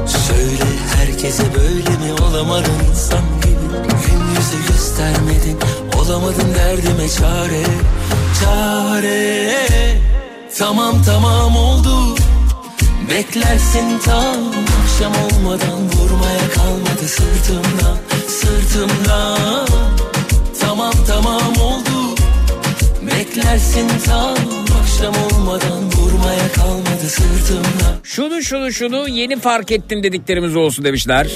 Söyle 0.07 0.63
herkese 0.97 1.43
böyle 1.55 1.89
mi 2.05 2.21
olamadın? 2.21 2.71
İnsan 2.89 3.23
gibi 3.41 3.77
Gün 3.87 4.19
yüzü 4.29 4.67
göstermedin 4.71 5.57
Olamadın 6.11 6.55
derdime 6.55 7.09
çare 7.09 7.63
Çare. 8.39 9.51
Tamam 10.57 10.95
tamam 11.05 11.55
oldu. 11.55 12.15
Beklersin 13.09 13.99
tam 14.05 14.35
akşam 14.81 15.13
olmadan 15.25 15.79
Vurmaya 15.79 16.49
kalmadı 16.55 17.07
sırtımdan 17.07 17.97
Sırtımdan 18.27 19.67
Tamam 20.61 20.93
tamam 21.07 21.53
oldu. 21.61 22.15
Beklersin 23.01 23.89
tam 24.05 24.35
akşam 24.81 25.13
olmadan 25.25 25.83
Vurmaya 25.97 26.51
kalmadı 26.55 27.09
sırtımdan 27.09 27.95
Şunu 28.03 28.41
şunu 28.41 28.71
şunu 28.71 29.07
yeni 29.09 29.39
fark 29.39 29.71
ettim 29.71 30.03
dediklerimiz 30.03 30.55
olsun 30.55 30.85
demişler. 30.85 31.27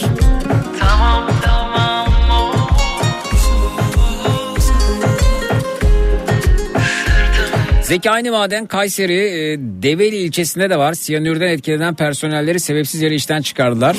Zeki 7.86 8.12
Aynı 8.12 8.32
Maden 8.32 8.66
Kayseri 8.66 9.14
e, 9.14 9.58
Develi 9.60 10.16
ilçesinde 10.16 10.70
de 10.70 10.78
var. 10.78 10.94
Siyanürden 10.94 11.48
etkilenen 11.48 11.96
personelleri 11.96 12.60
sebepsiz 12.60 13.02
yere 13.02 13.16
işten 13.16 13.42
çıkardılar. 13.42 13.98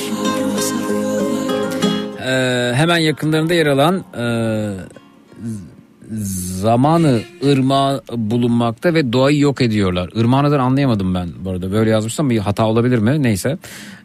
Ee, 2.27 2.73
hemen 2.75 2.99
yakınlarında 2.99 3.55
yer 3.55 3.67
alan 3.67 4.05
e, 4.19 4.25
zamanı 6.61 7.21
ırmağı 7.47 8.03
bulunmakta 8.17 8.95
ve 8.95 9.13
doğayı 9.13 9.39
yok 9.39 9.61
ediyorlar. 9.63 10.11
Irmağı'ndan 10.15 10.59
anlayamadım 10.59 11.15
ben 11.15 11.29
bu 11.45 11.51
arada. 11.51 11.73
Böyle 11.73 11.91
yazmışsam 11.91 12.31
bir 12.31 12.39
hata 12.39 12.67
olabilir 12.67 12.99
mi? 12.99 13.23
Neyse. 13.23 13.59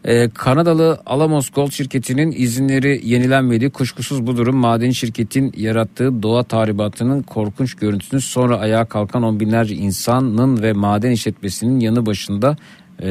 Ee, 0.04 0.30
Kanadalı 0.30 1.00
Alamos 1.06 1.50
Gold 1.50 1.70
şirketinin 1.70 2.34
izinleri 2.36 3.00
yenilenmedi. 3.04 3.70
Kuşkusuz 3.70 4.26
bu 4.26 4.36
durum 4.36 4.56
maden 4.56 4.90
şirketin 4.90 5.52
yarattığı 5.56 6.22
doğa 6.22 6.42
tahribatının 6.42 7.22
korkunç 7.22 7.74
görüntüsünü 7.74 8.20
sonra 8.20 8.58
ayağa 8.58 8.84
kalkan 8.84 9.22
on 9.22 9.40
binlerce 9.40 9.74
insanın 9.74 10.62
ve 10.62 10.72
maden 10.72 11.10
işletmesinin 11.10 11.80
yanı 11.80 12.06
başında 12.06 12.56
e, 13.02 13.08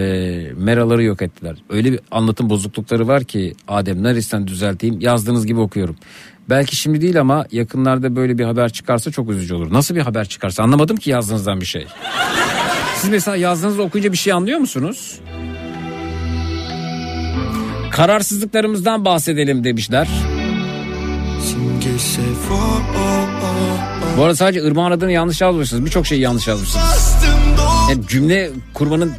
meraları 0.57 1.03
yok 1.03 1.21
ettiler. 1.21 1.55
Öyle 1.69 1.91
bir 1.91 1.99
anlatım 2.11 2.49
bozuklukları 2.49 3.07
var 3.07 3.23
ki 3.23 3.53
Adem 3.67 4.03
neresinden 4.03 4.47
düzelteyim 4.47 4.99
yazdığınız 4.99 5.45
gibi 5.45 5.59
okuyorum. 5.59 5.95
Belki 6.51 6.75
şimdi 6.75 7.01
değil 7.01 7.19
ama 7.19 7.45
yakınlarda 7.51 8.15
böyle 8.15 8.37
bir 8.37 8.43
haber 8.43 8.69
çıkarsa 8.69 9.11
çok 9.11 9.29
üzücü 9.29 9.53
olur. 9.55 9.73
Nasıl 9.73 9.95
bir 9.95 10.01
haber 10.01 10.25
çıkarsa 10.25 10.63
anlamadım 10.63 10.97
ki 10.97 11.09
yazdığınızdan 11.09 11.61
bir 11.61 11.65
şey. 11.65 11.87
Siz 12.95 13.09
mesela 13.09 13.37
yazdığınızda 13.37 13.81
okuyunca 13.81 14.11
bir 14.11 14.17
şey 14.17 14.33
anlıyor 14.33 14.59
musunuz? 14.59 15.19
Kararsızlıklarımızdan 17.91 19.05
bahsedelim 19.05 19.63
demişler. 19.63 20.07
Bu 24.17 24.23
arada 24.23 24.35
sadece 24.35 24.63
ırmağın 24.63 24.91
adını 24.91 25.11
yanlış 25.11 25.41
yazmışsınız. 25.41 25.85
Birçok 25.85 26.07
şeyi 26.07 26.21
yanlış 26.21 26.47
yazmışsınız. 26.47 27.15
Yani 27.89 28.07
cümle 28.07 28.51
kurmanın 28.73 29.13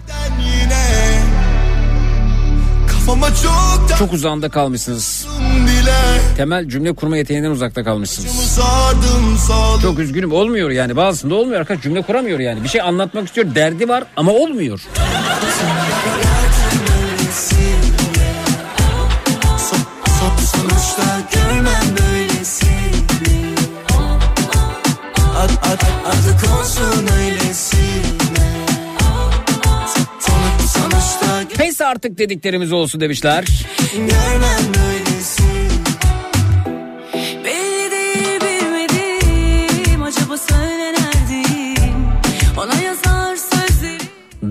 çok 3.21 3.99
çok 3.99 4.13
uzağında 4.13 4.49
kalmışsınız. 4.49 5.27
Temel 6.37 6.69
cümle 6.69 6.93
kurma 6.93 7.17
yeteneğinden 7.17 7.51
uzakta 7.51 7.85
kalmışsınız. 7.85 8.61
Çok 9.83 9.99
üzgünüm 9.99 10.33
olmuyor 10.33 10.71
yani 10.71 10.97
bazısında 10.97 11.35
olmuyor 11.35 11.61
arkadaş 11.61 11.83
cümle 11.83 12.03
kuramıyor 12.03 12.39
yani. 12.39 12.65
Bir 12.65 12.69
şey 12.69 12.81
anlatmak 12.81 13.27
istiyor 13.27 13.55
derdi 13.55 13.89
var 13.89 14.05
ama 14.17 14.33
olmuyor. 14.33 14.81
Sonuçta 20.53 21.03
görmem 21.35 21.97
böylesini 21.99 23.55
Ad, 25.37 25.51
ad, 25.51 25.83
adı 26.07 26.47
konsun 26.47 27.07
öylesine 27.17 28.22
artık 31.85 32.19
dediklerimiz 32.19 32.73
olsun 32.73 33.01
demişler. 33.01 33.45
görmem 33.97 34.11
böylesini 34.75 35.02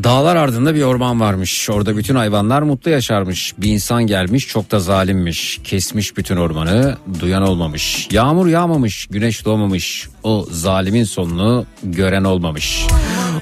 Dağlar 0.03 0.35
ardında 0.35 0.75
bir 0.75 0.81
orman 0.81 1.19
varmış. 1.19 1.69
Orada 1.69 1.97
bütün 1.97 2.15
hayvanlar 2.15 2.61
mutlu 2.61 2.91
yaşarmış. 2.91 3.53
Bir 3.57 3.69
insan 3.69 4.07
gelmiş 4.07 4.47
çok 4.47 4.71
da 4.71 4.79
zalimmiş. 4.79 5.59
Kesmiş 5.63 6.17
bütün 6.17 6.37
ormanı 6.37 6.97
duyan 7.19 7.43
olmamış. 7.43 8.07
Yağmur 8.11 8.47
yağmamış, 8.47 9.07
güneş 9.09 9.45
doğmamış. 9.45 10.09
O 10.23 10.47
zalimin 10.51 11.03
sonunu 11.03 11.65
gören 11.83 12.23
olmamış. 12.23 12.85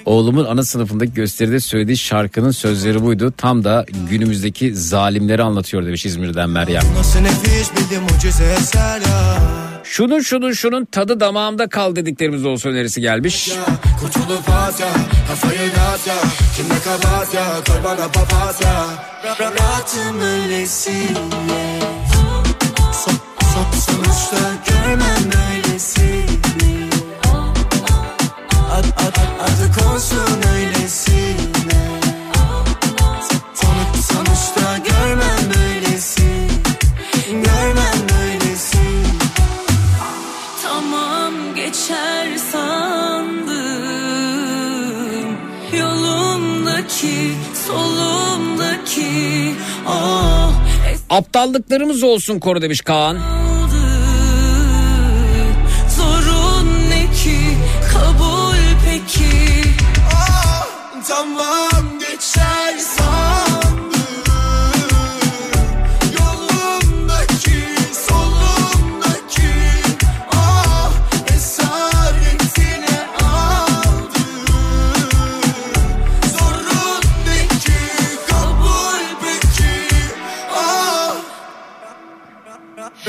Oğlumun 0.05 0.45
ana 0.45 0.63
sınıfındaki 0.63 1.13
gösteride 1.13 1.59
söylediği 1.59 1.97
şarkının 1.97 2.51
sözleri 2.51 3.03
buydu. 3.03 3.33
Tam 3.37 3.63
da 3.63 3.85
günümüzdeki 4.09 4.75
zalimleri 4.75 5.43
anlatıyor 5.43 5.85
demiş 5.85 6.05
İzmir'den 6.05 6.49
Meryem. 6.49 6.83
Nasıl 6.97 7.19
nefis 7.19 7.71
bir 7.91 7.97
mucize 7.99 8.55
eser 8.59 9.01
ya 9.01 9.39
Şunun 9.91 10.19
şunun 10.21 10.51
şunun 10.51 10.85
tadı 10.85 11.19
damağımda 11.19 11.69
kal 11.69 11.95
dediklerimiz 11.95 12.45
olsa 12.45 12.69
önerisi 12.69 13.01
gelmiş. 13.01 13.51
Sonuçta 23.85 24.37
görmem 24.67 25.31
böylesini. 25.31 26.89
Ad, 28.71 28.85
ad, 28.85 29.07
ad, 29.07 29.17
adı 29.39 29.79
konsun 29.81 30.41
öylesine. 30.55 31.99
Sonuç, 33.53 34.05
sonuçta 34.05 34.77
görmem 34.77 34.98
Yolumdaki 47.03 47.35
solumdaki 47.67 49.55
oh 49.87 50.53
Aptallıklarımız 51.09 52.03
olsun 52.03 52.39
koru 52.39 52.61
demiş 52.61 52.81
Kaan. 52.81 53.17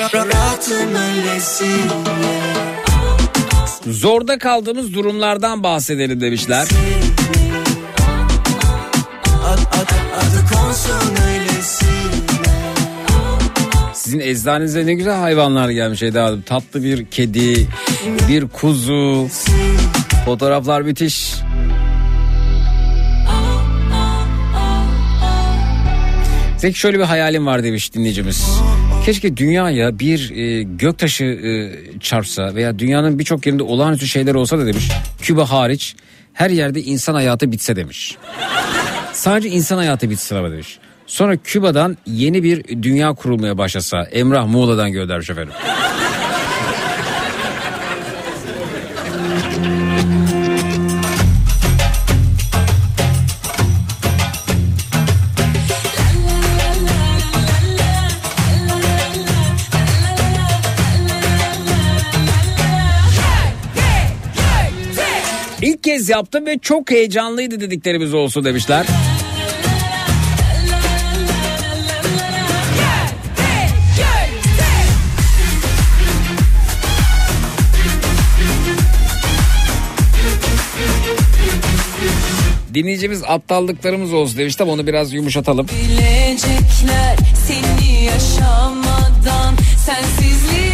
Rahatım 0.00 0.94
öylesine 0.94 1.92
Zorda 3.86 4.38
kaldığımız 4.38 4.94
durumlardan 4.94 5.62
bahsedelim 5.62 6.20
demişler. 6.20 6.68
Sizin 13.94 14.20
eczanenize 14.20 14.86
ne 14.86 14.94
güzel 14.94 15.18
hayvanlar 15.18 15.68
gelmiş 15.70 16.02
Eda 16.02 16.24
Hanım. 16.24 16.42
Tatlı 16.42 16.82
bir 16.82 17.06
kedi, 17.06 17.68
bir 18.28 18.48
kuzu. 18.48 19.28
Fotoğraflar 20.24 20.82
müthiş. 20.82 21.34
Zeki 26.58 26.78
şöyle 26.78 26.98
bir 26.98 27.04
hayalim 27.04 27.46
var 27.46 27.64
demiş 27.64 27.94
dinleyicimiz. 27.94 28.60
Keşke 29.10 29.36
dünyaya 29.36 29.98
bir 29.98 30.30
e, 30.30 30.62
göktaşı 30.62 31.24
e, 31.24 31.70
çarpsa 32.00 32.54
veya 32.54 32.78
dünyanın 32.78 33.18
birçok 33.18 33.46
yerinde 33.46 33.62
olağanüstü 33.62 34.08
şeyler 34.08 34.34
olsa 34.34 34.58
da 34.58 34.66
demiş. 34.66 34.88
Küba 35.22 35.50
hariç 35.50 35.96
her 36.32 36.50
yerde 36.50 36.82
insan 36.82 37.14
hayatı 37.14 37.52
bitse 37.52 37.76
demiş. 37.76 38.16
Sadece 39.12 39.48
insan 39.48 39.76
hayatı 39.76 40.10
bitsin 40.10 40.36
ama 40.36 40.50
demiş. 40.50 40.78
Sonra 41.06 41.36
Küba'dan 41.36 41.96
yeni 42.06 42.42
bir 42.42 42.82
dünya 42.82 43.12
kurulmaya 43.12 43.58
başlasa. 43.58 44.02
Emrah 44.02 44.46
Muğla'dan 44.46 44.92
göndermiş 44.92 45.30
efendim. 45.30 45.52
İlk 65.80 65.84
kez 65.84 66.08
yaptım 66.08 66.46
ve 66.46 66.58
çok 66.58 66.90
heyecanlıydı 66.90 67.60
dediklerimiz 67.60 68.14
olsun 68.14 68.44
demişler. 68.44 68.86
Dinleyicimiz 82.74 83.22
aptallıklarımız 83.26 84.12
olsun 84.12 84.38
demiştim 84.38 84.68
onu 84.68 84.86
biraz 84.86 85.12
yumuşatalım. 85.12 85.66
Bilecekler 85.68 87.16
seni 87.46 88.04
yaşamadan 88.04 89.56
sensizliğin 89.86 90.69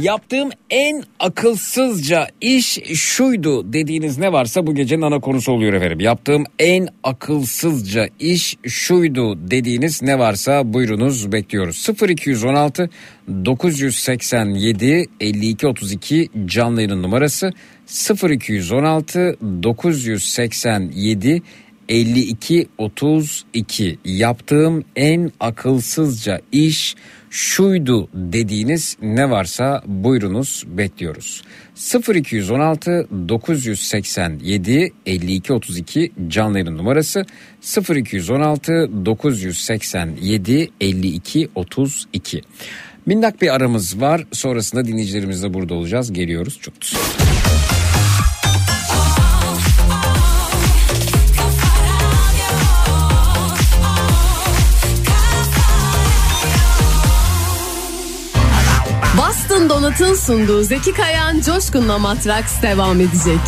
Yaptığım 0.00 0.50
en 0.70 1.02
akılsızca 1.18 2.26
iş 2.40 2.78
şuydu 2.94 3.72
dediğiniz 3.72 4.18
ne 4.18 4.32
varsa 4.32 4.66
bu 4.66 4.74
gecenin 4.74 5.02
ana 5.02 5.20
konusu 5.20 5.52
oluyor 5.52 5.72
efendim. 5.72 6.00
Yaptığım 6.00 6.44
en 6.58 6.88
akılsızca 7.04 8.08
iş 8.20 8.56
şuydu 8.66 9.50
dediğiniz 9.50 10.02
ne 10.02 10.18
varsa 10.18 10.72
buyurunuz 10.72 11.32
bekliyoruz. 11.32 11.86
0216 12.08 12.90
987 13.28 15.06
52 15.20 15.66
32 15.66 16.28
canlı 16.46 16.80
yayının 16.80 17.02
numarası 17.02 17.52
0216 18.30 19.36
987 19.62 21.42
52 21.88 22.68
32 22.78 23.98
yaptığım 24.04 24.84
en 24.96 25.32
akılsızca 25.40 26.40
iş 26.52 26.94
şuydu 26.94 27.19
dediğiniz 28.14 28.96
ne 29.02 29.30
varsa 29.30 29.82
buyurunuz 29.86 30.64
bekliyoruz. 30.66 31.42
0216 32.14 33.08
987 33.28 34.92
52 35.06 35.52
32 35.52 36.12
canlı 36.28 36.58
yayın 36.58 36.76
numarası 36.76 37.24
0216 37.96 38.90
987 39.06 40.70
52 40.80 41.48
32. 41.54 42.40
Minnak 43.06 43.42
bir 43.42 43.54
aramız 43.54 44.00
var. 44.00 44.26
Sonrasında 44.32 44.84
dinleyicilerimizle 44.84 45.54
burada 45.54 45.74
olacağız. 45.74 46.12
Geliyoruz. 46.12 46.58
Çok 46.60 46.74
Boston 59.60 59.82
Donut'un 59.82 60.14
sunduğu 60.14 60.62
Zeki 60.62 60.92
Kayan 60.92 61.40
Coşkun'la 61.40 61.98
Matraks 61.98 62.62
devam 62.62 63.00
edecek. 63.00 63.40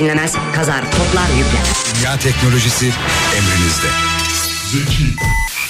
dinlemez, 0.00 0.32
kazar, 0.54 0.80
toplar, 0.90 1.28
yükler. 1.38 1.62
Dünya 1.98 2.16
teknolojisi 2.18 2.92
emrinizde. 3.36 3.86
Zeki. 4.72 5.04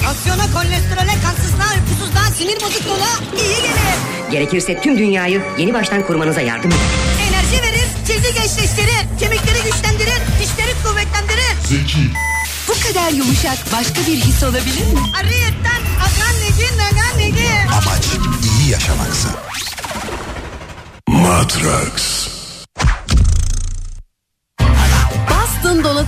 Aksiyona, 0.06 0.52
kolesterole, 0.52 1.14
kansızlığa, 1.24 1.70
uykusuzluğa, 1.74 2.24
sinir 2.38 2.60
bozukluğuna 2.60 3.10
iyi 3.42 3.56
gelir. 3.62 4.30
Gerekirse 4.30 4.80
tüm 4.80 4.98
dünyayı 4.98 5.42
yeni 5.58 5.74
baştan 5.74 6.06
kurmanıza 6.06 6.40
yardım 6.40 6.70
eder. 6.70 6.80
Enerji 7.28 7.62
verir, 7.62 7.86
cildi 8.06 8.34
gençleştirir, 8.34 9.18
kemikleri 9.20 9.58
güçlendirir, 9.64 10.20
dişleri 10.40 10.74
kuvvetlendirir. 10.84 11.54
Zeki. 11.68 12.10
Bu 12.68 12.88
kadar 12.88 13.10
yumuşak 13.10 13.58
başka 13.72 14.00
bir 14.00 14.16
his 14.16 14.42
olabilir 14.42 14.92
mi? 14.92 15.00
Arıyetten 15.20 15.80
akan 16.00 16.34
negi 16.40 16.76
nagan 16.78 17.18
negi. 17.18 17.48
Amaç 17.72 18.04
iyi 18.60 18.70
yaşamaksa. 18.70 19.28
Matrax. 21.08 22.09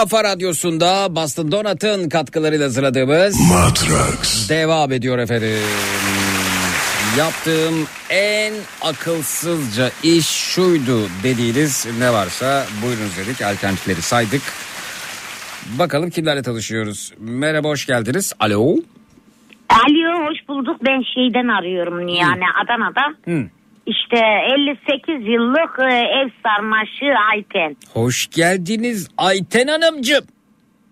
Kafa 0.00 0.24
Radyosu'nda 0.24 1.16
Boston 1.16 1.52
Donat'ın 1.52 2.08
katkılarıyla 2.08 2.66
hazırladığımız 2.66 3.40
Matrax. 3.50 4.50
devam 4.50 4.92
ediyor 4.92 5.18
efendim. 5.18 5.48
Yaptığım 7.18 7.86
en 8.10 8.54
akılsızca 8.82 9.90
iş 10.02 10.26
şuydu 10.26 11.08
dediğiniz 11.22 11.86
ne 11.98 12.12
varsa 12.12 12.66
buyurunuz 12.82 13.16
dedik. 13.16 13.42
Alternatifleri 13.42 14.02
saydık. 14.02 14.42
Bakalım 15.78 16.10
kimlerle 16.10 16.42
tanışıyoruz. 16.42 17.12
Merhaba 17.18 17.68
hoş 17.68 17.86
geldiniz. 17.86 18.32
Alo. 18.40 18.76
Alo 19.68 20.28
hoş 20.28 20.48
bulduk 20.48 20.76
ben 20.86 21.02
şeyden 21.14 21.48
arıyorum 21.48 22.08
yani 22.08 22.44
Adana'dan. 22.64 23.16
Hı. 23.24 23.50
İşte 23.90 24.18
58 24.54 25.26
yıllık 25.28 25.78
e, 25.78 25.94
ev 25.94 26.28
sarmaşı 26.42 27.06
Ayten. 27.32 27.76
Hoş 27.94 28.26
geldiniz 28.30 29.08
Ayten 29.18 29.66
Hanımcığım. 29.66 30.24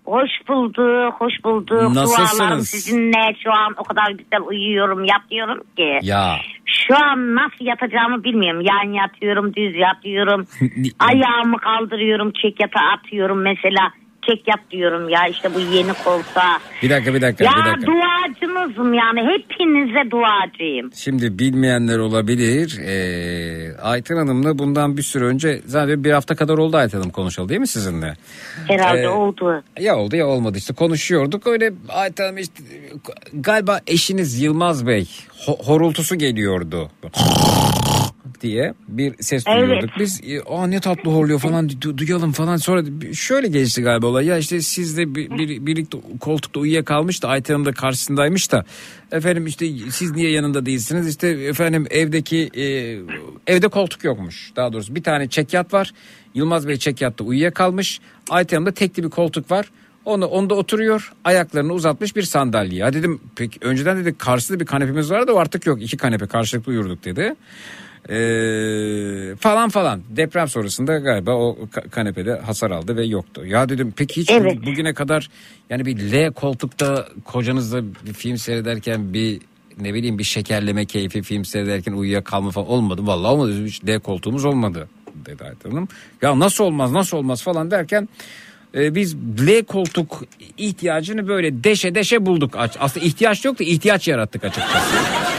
Hoş 0.04 0.30
bulduk, 0.48 1.14
hoş 1.18 1.32
bulduk. 1.44 1.94
Nasılsınız? 1.94 2.38
Dualarım 2.38 2.60
sizinle 2.60 3.34
şu 3.44 3.52
an 3.52 3.74
o 3.76 3.84
kadar 3.84 4.10
güzel 4.10 4.40
uyuyorum, 4.46 5.04
yatıyorum 5.04 5.60
ki. 5.76 5.98
Ya. 6.02 6.36
Şu 6.64 6.96
an 7.04 7.34
nasıl 7.34 7.64
yatacağımı 7.64 8.24
bilmiyorum. 8.24 8.60
Yan 8.60 8.92
yatıyorum, 8.92 9.54
düz 9.54 9.74
yatıyorum. 9.76 10.46
Ayağımı 10.98 11.58
kaldırıyorum, 11.58 12.32
çek 12.42 12.60
yata 12.60 12.80
atıyorum 12.80 13.42
mesela. 13.42 13.92
Çek 14.28 14.48
yat 14.48 14.60
diyorum 14.70 15.08
ya 15.08 15.26
işte 15.30 15.54
bu 15.54 15.60
yeni 15.60 15.92
koltuğa. 16.04 16.58
Bir 16.82 16.90
dakika 16.90 17.14
bir 17.14 17.22
dakika 17.22 17.44
Ya 17.44 17.50
bir 17.56 17.70
dakika. 17.72 17.86
duacınızım 17.92 18.94
yani 18.94 19.20
hepinize 19.20 20.10
duacıyım. 20.10 20.90
Şimdi 20.94 21.38
bilmeyenler 21.38 21.98
olabilir. 21.98 22.78
Ee, 22.86 23.76
Ayten 23.82 24.16
Hanım'la 24.16 24.58
bundan 24.58 24.96
bir 24.96 25.02
süre 25.02 25.24
önce 25.24 25.60
zaten 25.66 26.04
bir 26.04 26.10
hafta 26.12 26.36
kadar 26.36 26.58
oldu 26.58 26.76
Ayten 26.76 26.98
Hanım 26.98 27.10
konuşalım 27.10 27.48
değil 27.48 27.60
mi 27.60 27.66
sizinle? 27.66 28.14
Herhalde 28.68 29.00
Ee, 29.02 29.08
oldu. 29.08 29.62
Ya 29.80 29.96
oldu 29.96 30.16
ya 30.16 30.26
olmadı 30.26 30.58
işte 30.58 30.74
konuşuyorduk 30.74 31.46
öyle 31.46 31.72
Ayten 31.88 32.24
Hanım 32.24 32.38
işte 32.38 32.62
galiba 33.32 33.80
eşiniz 33.86 34.42
Yılmaz 34.42 34.86
Bey 34.86 35.08
ho- 35.46 35.64
horultusu 35.66 36.16
geliyordu. 36.16 36.90
diye 38.42 38.74
bir 38.88 39.14
ses 39.22 39.44
Evet. 39.48 39.60
duyuyorduk. 39.62 39.90
Biz 39.98 40.20
e, 40.26 40.40
aa 40.40 40.66
ne 40.66 40.80
tatlı 40.80 41.10
horluyor 41.10 41.38
falan 41.38 41.68
du- 41.68 41.98
duyalım 41.98 42.32
falan 42.32 42.56
sonra 42.56 42.82
şöyle 43.14 43.48
gelişti 43.48 43.82
galiba 43.82 44.06
olay. 44.06 44.26
Ya 44.26 44.38
işte 44.38 44.60
siz 44.62 44.96
de 44.96 45.14
bir, 45.14 45.30
bir- 45.30 45.66
birlikte 45.66 45.98
koltukta 46.20 46.60
uyuyakalmış 46.60 47.22
da 47.22 47.28
Ayten 47.28 47.54
Hanım 47.54 47.66
da 47.66 47.72
karşısındaymış 47.72 48.52
da 48.52 48.64
efendim 49.12 49.46
işte 49.46 49.66
siz 49.90 50.10
niye 50.10 50.30
yanında 50.30 50.66
değilsiniz? 50.66 51.08
İşte 51.08 51.28
efendim 51.28 51.86
evdeki 51.90 52.50
e, 52.56 52.64
evde 53.54 53.68
koltuk 53.68 54.04
yokmuş. 54.04 54.52
Daha 54.56 54.72
doğrusu 54.72 54.94
bir 54.94 55.02
tane 55.02 55.28
çekyat 55.28 55.74
var. 55.74 55.92
Yılmaz 56.34 56.68
Bey 56.68 56.76
çekyatta 56.76 57.24
uyuyakalmış. 57.24 58.00
Ayten 58.30 58.56
Hanım'da 58.56 58.72
tekli 58.74 59.02
bir 59.04 59.10
koltuk 59.10 59.50
var. 59.50 59.70
Onu 60.08 60.26
onda 60.26 60.54
oturuyor 60.54 61.12
ayaklarını 61.24 61.72
uzatmış 61.72 62.16
bir 62.16 62.22
sandalye. 62.22 62.78
Ya 62.78 62.92
dedim 62.92 63.20
peki 63.36 63.58
önceden 63.62 63.96
dedi 63.98 64.18
karşısında 64.18 64.60
bir 64.60 64.66
kanepemiz 64.66 65.10
vardı 65.10 65.32
o 65.32 65.38
artık 65.38 65.66
yok. 65.66 65.82
iki 65.82 65.96
kanepe 65.96 66.26
karşılıklı 66.26 66.72
uyurduk 66.72 67.04
dedi. 67.04 67.34
Ee, 68.08 69.36
falan 69.36 69.68
falan 69.68 70.02
deprem 70.10 70.48
sonrasında 70.48 70.98
galiba 70.98 71.34
o 71.34 71.58
ka- 71.72 71.90
kanepede 71.90 72.38
hasar 72.38 72.70
aldı 72.70 72.96
ve 72.96 73.04
yoktu. 73.04 73.46
Ya 73.46 73.68
dedim 73.68 73.92
peki 73.96 74.20
hiç 74.20 74.30
Evet. 74.30 74.58
bu- 74.62 74.66
bugüne 74.66 74.94
kadar 74.94 75.30
yani 75.70 75.84
bir 75.86 76.12
L 76.12 76.32
koltukta 76.32 77.08
kocanızla 77.24 77.82
bir 78.06 78.12
film 78.12 78.38
seyrederken 78.38 79.12
bir 79.14 79.40
ne 79.80 79.94
bileyim 79.94 80.18
bir 80.18 80.24
şekerleme 80.24 80.84
keyfi 80.86 81.22
film 81.22 81.44
seyrederken 81.44 81.92
uyuyakalma 81.92 82.50
falan 82.50 82.68
olmadı. 82.68 83.02
Vallahi 83.04 83.32
olmadı. 83.32 83.64
Hiç 83.64 83.84
L 83.84 84.00
koltuğumuz 84.00 84.44
olmadı 84.44 84.88
dedi 85.26 85.44
Ayten 85.44 85.70
Hanım. 85.70 85.88
Ya 86.22 86.38
nasıl 86.38 86.64
olmaz 86.64 86.92
nasıl 86.92 87.16
olmaz 87.16 87.42
falan 87.42 87.70
derken 87.70 88.08
e, 88.74 88.94
biz 88.94 89.16
L 89.46 89.62
koltuk 89.64 90.24
ihtiyacını 90.58 91.28
böyle 91.28 91.64
deşe 91.64 91.94
deşe 91.94 92.26
bulduk. 92.26 92.54
Aslında 92.78 93.06
ihtiyaç 93.06 93.44
yok 93.44 93.58
da 93.58 93.64
ihtiyaç 93.64 94.08
yarattık 94.08 94.44
açıkçası. 94.44 94.96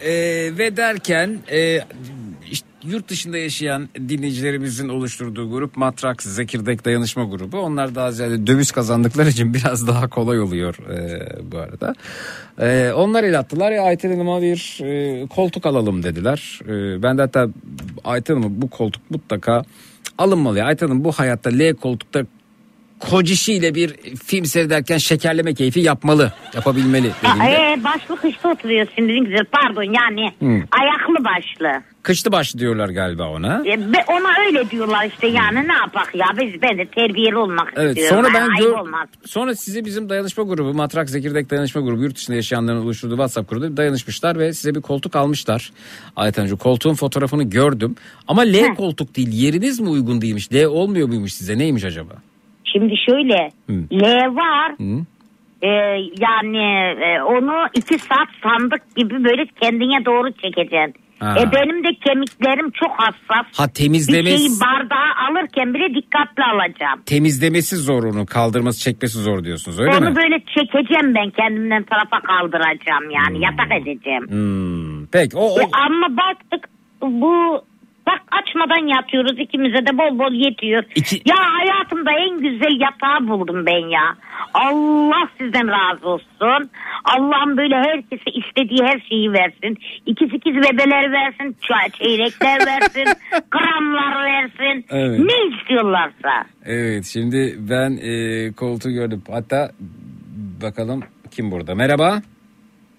E, 0.00 0.12
ve 0.58 0.76
derken 0.76 1.38
e, 1.50 1.80
işte 2.50 2.66
yurt 2.84 3.08
dışında 3.08 3.38
yaşayan 3.38 3.88
dinleyicilerimizin 4.08 4.88
oluşturduğu 4.88 5.50
grup 5.50 5.76
Matrax 5.76 6.16
Zekirdek 6.20 6.84
Dayanışma 6.84 7.24
Grubu. 7.24 7.58
Onlar 7.58 7.94
daha 7.94 8.12
ziyade 8.12 8.46
döviz 8.46 8.72
kazandıkları 8.72 9.28
için 9.28 9.54
biraz 9.54 9.86
daha 9.86 10.08
kolay 10.08 10.40
oluyor 10.40 10.74
e, 10.90 11.52
bu 11.52 11.58
arada. 11.58 11.94
E, 12.60 12.92
onlar 12.92 13.24
el 13.24 13.38
attılar 13.38 13.72
ya 13.72 13.82
Ayten 13.82 14.10
Hanım'a 14.10 14.42
bir 14.42 14.78
e, 14.82 15.26
koltuk 15.26 15.66
alalım 15.66 16.02
dediler. 16.02 16.60
E, 16.68 17.02
ben 17.02 17.18
de 17.18 17.22
hatta 17.22 17.48
Ayten 18.04 18.34
Hanım'a 18.34 18.62
bu 18.62 18.70
koltuk 18.70 19.10
mutlaka 19.10 19.64
alınmalı. 20.18 20.58
Hanım 20.82 21.04
bu 21.04 21.12
hayatta 21.12 21.50
L 21.50 21.74
koltukta 21.74 22.26
kocişiyle 23.00 23.74
bir 23.74 23.88
film 24.24 24.44
seyrederken 24.44 24.98
şekerleme 24.98 25.54
keyfi 25.54 25.80
yapmalı. 25.80 26.32
Yapabilmeli 26.54 27.10
dediğimde. 27.22 27.50
Ee, 27.72 27.84
başlı 27.84 28.16
kışta 28.16 28.48
oturuyor 28.52 28.86
şimdi 28.96 29.12
ne 29.12 29.18
güzel 29.18 29.44
pardon 29.52 29.82
yani 29.82 30.26
Hı. 30.40 30.64
ayaklı 30.80 31.24
başlı. 31.24 31.82
Kışlı 32.02 32.32
başlı 32.32 32.58
diyorlar 32.60 32.88
galiba 32.88 33.28
ona. 33.28 33.62
E, 33.66 33.92
be- 33.92 34.04
ona 34.08 34.28
öyle 34.46 34.70
diyorlar 34.70 35.06
işte 35.06 35.26
yani 35.26 35.68
ne 35.68 35.72
yapak 35.72 36.14
ya 36.14 36.26
biz 36.40 36.62
ben 36.62 36.78
de 36.78 36.86
terbiyeli 36.86 37.36
olmak 37.36 37.72
Evet 37.76 37.98
istiyorum. 37.98 38.24
sonra 38.24 38.34
ben 38.34 38.48
Ay- 38.50 38.62
gör, 38.62 38.70
olmaz. 38.78 39.08
sonra 39.26 39.54
size 39.54 39.84
bizim 39.84 40.08
dayanışma 40.08 40.44
grubu 40.44 40.74
Matrak 40.74 41.10
Zekirdek 41.10 41.50
Dayanışma 41.50 41.80
Grubu 41.80 42.02
yurt 42.02 42.16
dışında 42.16 42.36
yaşayanların 42.36 42.78
oluşturduğu 42.80 43.14
WhatsApp 43.14 43.50
grubu 43.50 43.76
dayanışmışlar 43.76 44.38
ve 44.38 44.52
size 44.52 44.74
bir 44.74 44.80
koltuk 44.80 45.16
almışlar. 45.16 45.72
Ayten 46.16 46.42
Hanım, 46.44 46.56
koltuğun 46.56 46.94
fotoğrafını 46.94 47.42
gördüm 47.42 47.96
ama 48.28 48.42
L 48.42 48.74
koltuk 48.74 49.16
değil 49.16 49.28
yeriniz 49.32 49.80
mi 49.80 49.88
uygun 49.88 50.20
değilmiş 50.20 50.52
L 50.52 50.64
olmuyor 50.64 51.08
muymuş 51.08 51.34
size 51.34 51.58
neymiş 51.58 51.84
acaba? 51.84 52.12
Şimdi 52.72 52.94
şöyle 53.06 53.50
Hı. 53.66 53.72
L 53.92 54.34
var 54.36 54.72
Hı? 54.78 55.04
e, 55.62 55.68
yani 56.20 56.64
e, 57.04 57.22
onu 57.22 57.66
iki 57.74 57.98
saat 57.98 58.28
sandık 58.42 58.96
gibi 58.96 59.24
böyle 59.24 59.46
kendine 59.62 60.04
doğru 60.04 60.32
çekeceksin. 60.32 60.94
Ha. 61.18 61.34
E, 61.40 61.52
benim 61.52 61.84
de 61.84 61.88
kemiklerim 62.06 62.70
çok 62.70 62.90
hassas. 62.90 63.46
Ha 63.56 63.66
Bir 63.68 63.72
temizlemesi, 63.74 64.38
şeyi 64.38 64.48
bardağa 64.60 65.28
alırken 65.30 65.74
bile 65.74 65.94
dikkatli 65.94 66.42
alacağım. 66.44 67.00
temizlemesi 67.06 67.76
zor 67.76 68.04
onu 68.04 68.26
kaldırması 68.26 68.80
çekmesi 68.80 69.18
zor 69.18 69.44
diyorsunuz 69.44 69.80
öyle 69.80 69.96
Onu 69.96 70.10
mi? 70.10 70.16
böyle 70.16 70.38
çekeceğim 70.58 71.14
ben 71.14 71.30
kendimden 71.30 71.82
tarafa 71.82 72.20
kaldıracağım 72.20 73.10
yani 73.10 73.44
yatak 73.44 73.72
edeceğim. 73.82 74.26
Hmm, 74.28 75.06
Peki 75.12 75.36
o, 75.36 75.40
o 75.54 75.60
E, 75.60 75.64
ama 75.86 76.16
baktık 76.16 76.68
bu 77.02 77.62
bak 78.08 78.20
açmadan 78.40 78.86
yatıyoruz 78.96 79.38
ikimize 79.38 79.86
de 79.86 79.92
bol 79.98 80.18
bol 80.18 80.32
yetiyor. 80.32 80.82
İki- 80.94 81.22
Ya 81.30 81.36
hayatımda 81.58 82.10
en 82.12 82.34
güzel 82.40 82.80
yatağı 82.80 83.28
buldum 83.28 83.66
ben 83.66 83.88
ya. 83.88 84.06
Allah 84.54 85.28
sizden 85.38 85.68
razı 85.68 86.08
olsun. 86.08 86.70
Allah'ım 87.04 87.56
böyle 87.56 87.74
herkese 87.76 88.30
istediği 88.30 88.82
her 88.88 89.00
şeyi 89.08 89.32
versin. 89.32 89.78
İkiz 90.06 90.28
ikiz 90.34 90.54
bebeler 90.56 91.12
versin, 91.12 91.56
çeyrekler 91.98 92.66
versin, 92.66 93.04
gramlar 93.50 94.24
versin. 94.24 94.84
Evet. 94.90 95.18
Ne 95.18 95.56
istiyorlarsa. 95.56 96.44
evet 96.64 97.04
şimdi 97.04 97.54
ben 97.58 97.90
e, 98.02 98.52
koltuğu 98.52 98.90
gördüm 98.90 99.22
hatta 99.30 99.70
bakalım 100.62 101.00
kim 101.30 101.50
burada 101.50 101.74
merhaba. 101.74 102.22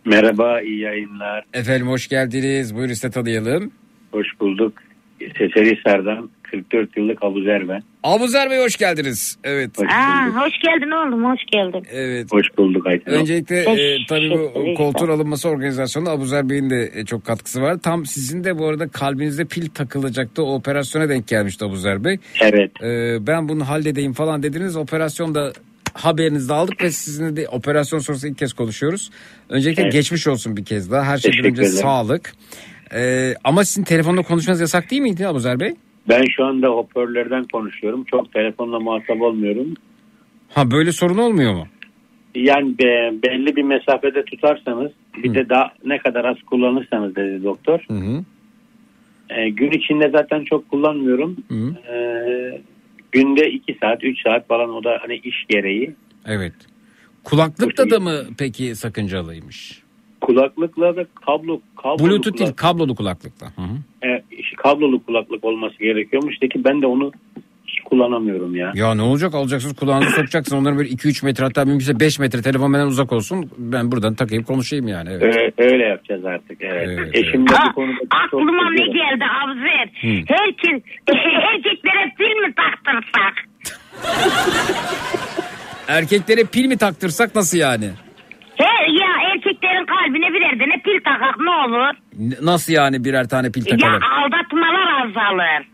Merhaba, 0.06 0.62
iyi 0.62 0.80
yayınlar. 0.80 1.44
Efendim 1.54 1.88
hoş 1.88 2.08
geldiniz 2.08 2.76
buyurun 2.76 2.94
size 2.94 3.10
tanıyalım. 3.10 3.72
Hoş 4.12 4.28
bulduk. 4.40 4.74
Seferihisar'dan 5.38 6.30
44 6.44 6.98
yıllık 6.98 7.24
Abuzer 7.24 7.68
ben. 7.70 7.84
Abuzer 8.04 8.50
Bey 8.50 8.60
hoş 8.60 8.78
geldiniz. 8.78 9.38
Evet. 9.44 9.70
Hoş 9.78 9.88
Aa, 9.92 10.26
hoş 10.46 10.54
geldin 10.60 10.92
oğlum 10.92 11.26
hoş 11.26 11.40
geldin. 11.52 11.88
Evet. 11.92 12.28
Hoş 12.32 12.48
bulduk 12.58 12.88
Ayten. 12.88 13.14
Öncelikle 13.14 13.60
e, 13.60 13.66
Teşekkür 13.66 14.06
tabii 14.10 14.30
bu 14.32 14.74
koltuğun 14.78 15.08
alınması 15.10 15.50
organizasyonunda 15.50 16.12
Abuzer 16.12 16.50
Bey'in 16.50 16.70
de 16.70 16.92
e, 16.96 17.06
çok 17.06 17.26
katkısı 17.26 17.62
var. 17.62 17.78
Tam 17.78 18.06
sizin 18.06 18.44
de 18.44 18.58
bu 18.58 18.68
arada 18.68 18.88
kalbinizde 18.88 19.46
pil 19.46 19.70
takılacaktı. 19.70 20.44
O 20.44 20.54
operasyona 20.56 21.10
denk 21.10 21.28
gelmişti 21.28 21.66
Abuzer 21.66 22.04
Bey. 22.04 22.18
Evet. 22.42 22.72
E, 22.84 23.18
ben 23.28 23.50
bunu 23.50 23.68
halledeyim 23.70 24.14
falan 24.14 24.44
dediniz. 24.44 24.76
Operasyonda 24.76 25.54
haberinizi 25.94 26.50
de 26.50 26.54
aldık 26.54 26.84
ve 26.84 26.92
sizinle 26.92 27.36
de 27.36 27.48
operasyon 27.48 28.00
sonrası 28.00 28.28
ilk 28.28 28.38
kez 28.38 28.54
konuşuyoruz. 28.54 29.12
Öncelikle 29.50 29.84
Evet. 29.84 29.94
geçmiş 29.94 30.28
olsun 30.28 30.58
bir 30.58 30.66
kez 30.66 30.92
daha. 30.92 31.04
Her 31.06 31.18
şeyden 31.18 31.32
Teşekkür 31.38 31.50
önce 31.50 31.62
ederim. 31.62 31.78
sağlık. 31.78 32.34
E, 32.96 33.34
ama 33.44 33.64
sizin 33.66 33.84
telefonda 33.84 34.22
konuşmanız 34.22 34.62
yasak 34.62 34.92
değil 34.92 35.02
miydi 35.02 35.28
Abuzer 35.28 35.60
Bey? 35.60 35.74
Ben 36.10 36.24
şu 36.36 36.46
anda 36.46 36.68
hoparlörden 36.68 37.46
konuşuyorum. 37.54 38.04
Çok 38.04 38.34
telefonla 38.34 38.80
muhatap 38.80 39.22
olmuyorum. 39.22 39.74
Ha 40.50 40.72
böyle 40.72 40.92
sorun 40.92 41.18
olmuyor 41.18 41.54
mu? 41.54 41.68
Yani 42.36 42.78
be- 42.78 43.14
belli 43.24 43.56
bir 43.56 43.64
mesafede 43.64 44.26
tutarsanız 44.26 44.92
bir 45.24 45.34
de 45.34 45.50
daha 45.50 45.72
ne 45.86 45.98
kadar 45.98 46.26
az 46.26 46.38
kullanırsanız 46.46 47.16
dedi 47.16 47.44
doktor. 47.44 47.80
Hı 47.88 47.94
hı. 47.94 48.24
E, 49.30 49.50
gün 49.50 49.72
içinde 49.72 50.10
zaten 50.10 50.44
çok 50.44 50.70
kullanmıyorum. 50.70 51.38
Hı. 51.48 51.94
E, 51.94 51.98
günde 53.12 53.52
2 53.52 53.78
saat 53.82 54.04
3 54.04 54.22
saat 54.22 54.48
falan 54.48 54.70
o 54.70 54.84
da 54.84 54.98
hani 55.02 55.16
iş 55.16 55.46
gereği. 55.50 55.96
Evet. 56.26 56.54
Kulaklıkta 57.24 57.90
da 57.90 58.00
mı 58.00 58.20
peki 58.38 58.76
sakıncalıymış? 58.76 59.84
Kulaklıkla 60.22 60.96
da 60.96 61.06
kablo 61.26 61.62
kablolu 61.84 62.10
Bluetooth 62.10 62.38
değil 62.38 62.50
kulak- 62.50 62.58
kablolu 62.58 62.96
kulaklıkla. 62.96 63.48
Hı 63.56 63.62
hı. 63.62 64.08
e, 64.10 64.24
işte 64.32 64.56
kablolu 64.58 65.04
kulaklık 65.04 65.44
olması 65.44 65.80
gerekiyormuş. 65.80 66.42
De 66.42 66.48
ki 66.50 66.64
ben 66.64 66.82
de 66.82 66.88
onu 66.88 67.12
hiç 67.68 67.80
kullanamıyorum 67.84 68.56
ya. 68.56 68.72
Ya 68.76 68.96
ne 68.96 69.02
olacak 69.02 69.36
alacaksınız 69.36 69.76
kulağınızı 69.76 70.12
sokacaksın 70.12 70.58
onların 70.58 70.78
böyle 70.78 70.90
2-3 70.90 71.26
metre 71.26 71.44
hatta 71.44 71.66
mümkünse 71.66 72.00
5 72.00 72.20
metre 72.20 72.42
telefon 72.42 72.74
benden 72.74 72.86
uzak 72.88 73.12
olsun 73.14 73.52
ben 73.58 73.92
buradan 73.92 74.14
takayım 74.16 74.44
konuşayım 74.44 74.88
yani. 74.88 75.10
Evet. 75.12 75.24
Öyle, 75.58 75.72
öyle 75.74 75.84
yapacağız 75.84 76.26
artık. 76.26 76.58
Evet. 76.62 76.88
Evet, 76.90 77.16
Eşim 77.16 77.48
de 77.50 77.54
Ha, 77.54 77.70
bu 77.70 77.74
konuda 77.76 77.94
çok 78.32 78.42
aklıma 78.42 78.70
ne 78.72 78.86
geldi 78.86 79.26
Avzer? 79.46 79.90
Hı. 80.02 80.24
Herkes, 80.28 80.82
erkeklere 81.54 82.14
pil 82.18 82.36
mi 82.48 82.54
taktırsak? 82.56 83.34
Erkeklere 85.88 86.44
pil 86.44 86.66
mi 86.66 86.78
taktırsak 86.78 87.36
nasıl 87.36 87.58
yani? 87.58 87.90
He, 88.56 88.92
kalbine 89.90 90.34
birer 90.34 90.60
tane 90.60 90.82
pil 90.86 91.04
takak 91.04 91.40
ne 91.40 91.50
olur? 91.50 91.94
N- 92.20 92.46
Nasıl 92.46 92.74
yani 92.74 93.04
birer 93.06 93.28
tane 93.30 93.52
pil 93.52 93.66
Ya 93.68 93.78
takalım? 93.78 94.02
aldatmalar 94.04 95.06
azalır. 95.06 95.68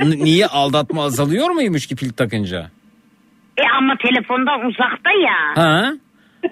N- 0.00 0.24
Niye 0.24 0.46
aldatma 0.46 1.04
azalıyor 1.04 1.50
muymuş 1.50 1.86
ki 1.86 1.96
pil 1.96 2.12
takınca? 2.12 2.70
E 3.58 3.62
ama 3.78 3.94
telefondan 3.96 4.66
uzakta 4.66 5.10
ya. 5.10 5.64
Ha? 5.64 5.92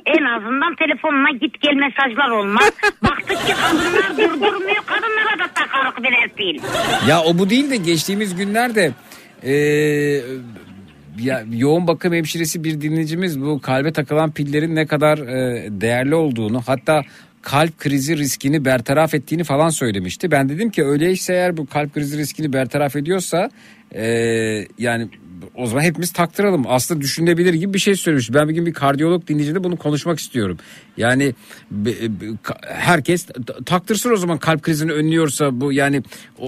En 0.06 0.24
azından 0.24 0.74
telefonuna 0.74 1.30
git 1.30 1.60
gel 1.60 1.74
mesajlar 1.74 2.30
olmaz. 2.30 2.72
Baktık 3.02 3.46
ki 3.46 3.52
kadınlar 3.62 4.10
durdurmuyor. 4.16 4.82
Kadınlara 4.86 5.38
da 5.38 5.52
takarık 5.54 5.98
birer 6.02 6.28
pil. 6.36 6.58
Ya 7.08 7.20
o 7.22 7.38
bu 7.38 7.50
değil 7.50 7.70
de 7.70 7.76
geçtiğimiz 7.76 8.36
günlerde 8.36 8.92
eee, 9.42 10.22
ya 11.18 11.44
yoğun 11.52 11.86
bakım 11.86 12.12
hemşiresi 12.12 12.64
bir 12.64 12.80
dinleyicimiz 12.80 13.40
bu 13.40 13.60
kalbe 13.60 13.92
takılan 13.92 14.30
pillerin 14.30 14.74
ne 14.76 14.86
kadar 14.86 15.18
eee, 15.18 15.68
değerli 15.80 16.14
olduğunu 16.14 16.62
hatta 16.66 17.02
kalp 17.42 17.78
krizi 17.78 18.16
riskini 18.16 18.64
bertaraf 18.64 19.14
ettiğini 19.14 19.44
falan 19.44 19.68
söylemişti. 19.68 20.30
Ben 20.30 20.48
dedim 20.48 20.70
ki 20.70 20.84
öyleyse 20.84 21.32
eğer 21.32 21.56
bu 21.56 21.66
kalp 21.66 21.94
krizi 21.94 22.18
riskini 22.18 22.52
bertaraf 22.52 22.96
ediyorsa 22.96 23.50
eee, 23.94 24.68
yani 24.78 25.08
o 25.54 25.66
zaman 25.66 25.82
hepimiz 25.82 26.12
taktıralım. 26.12 26.64
Aslında 26.68 27.00
düşünülebilir 27.00 27.54
gibi 27.54 27.74
bir 27.74 27.78
şey 27.78 27.94
söylemiş. 27.94 28.34
Ben 28.34 28.48
bir 28.48 28.54
gün 28.54 28.66
bir 28.66 28.72
kardiyolog 28.72 29.26
dinleyicide 29.26 29.64
bunu 29.64 29.76
konuşmak 29.76 30.18
istiyorum. 30.18 30.58
Yani 30.96 31.34
ka- 32.44 32.68
herkes 32.68 33.26
taktırsın 33.66 34.12
o 34.12 34.16
zaman 34.16 34.38
kalp 34.38 34.62
krizini 34.62 34.92
önlüyorsa 34.92 35.60
bu 35.60 35.72
yani 35.72 36.02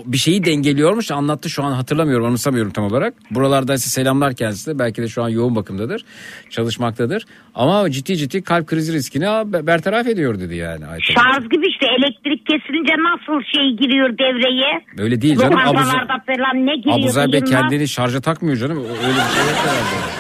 bir 0.04 0.18
şeyi 0.18 0.44
dengeliyormuş 0.44 1.10
anlattı 1.10 1.50
şu 1.50 1.62
an 1.62 1.72
hatırlamıyorum 1.72 2.26
anımsamıyorum 2.26 2.72
tam 2.72 2.84
olarak. 2.84 3.14
Buralarda 3.30 3.74
ise 3.74 3.90
selamlar 3.90 4.34
kendisine 4.34 4.78
belki 4.78 5.02
de 5.02 5.08
şu 5.08 5.22
an 5.22 5.28
yoğun 5.28 5.56
bakımdadır 5.56 6.04
çalışmaktadır. 6.50 7.24
Ama 7.54 7.90
ciddi 7.90 8.16
ciddi 8.16 8.42
kalp 8.42 8.66
krizi 8.66 8.92
riskini 8.92 9.24
bertaraf 9.66 10.06
ediyor 10.06 10.40
dedi 10.40 10.56
yani. 10.56 10.86
Ayten. 10.86 11.14
Şarj 11.14 11.44
gibi 11.50 11.68
işte 11.68 11.86
elektrik 11.98 12.46
kesilince 12.46 12.92
nasıl 12.92 13.42
şey 13.54 13.76
giriyor 13.76 14.08
devreye? 14.18 14.84
Öyle 14.98 15.20
değil 15.20 15.36
canım. 15.38 15.58
Abuzer, 15.58 16.06
falan 16.26 16.66
ne 16.66 16.76
giriyor? 16.76 16.98
Abuzer 16.98 17.32
Bey 17.32 17.40
kendini 17.40 17.88
şarja 17.88 18.20
takmıyor 18.20 18.56
canım. 18.56 18.83
Öyle 18.88 18.98
bir 18.98 19.30
şey 19.34 19.44
yok 19.44 19.56
herhalde. 19.64 20.14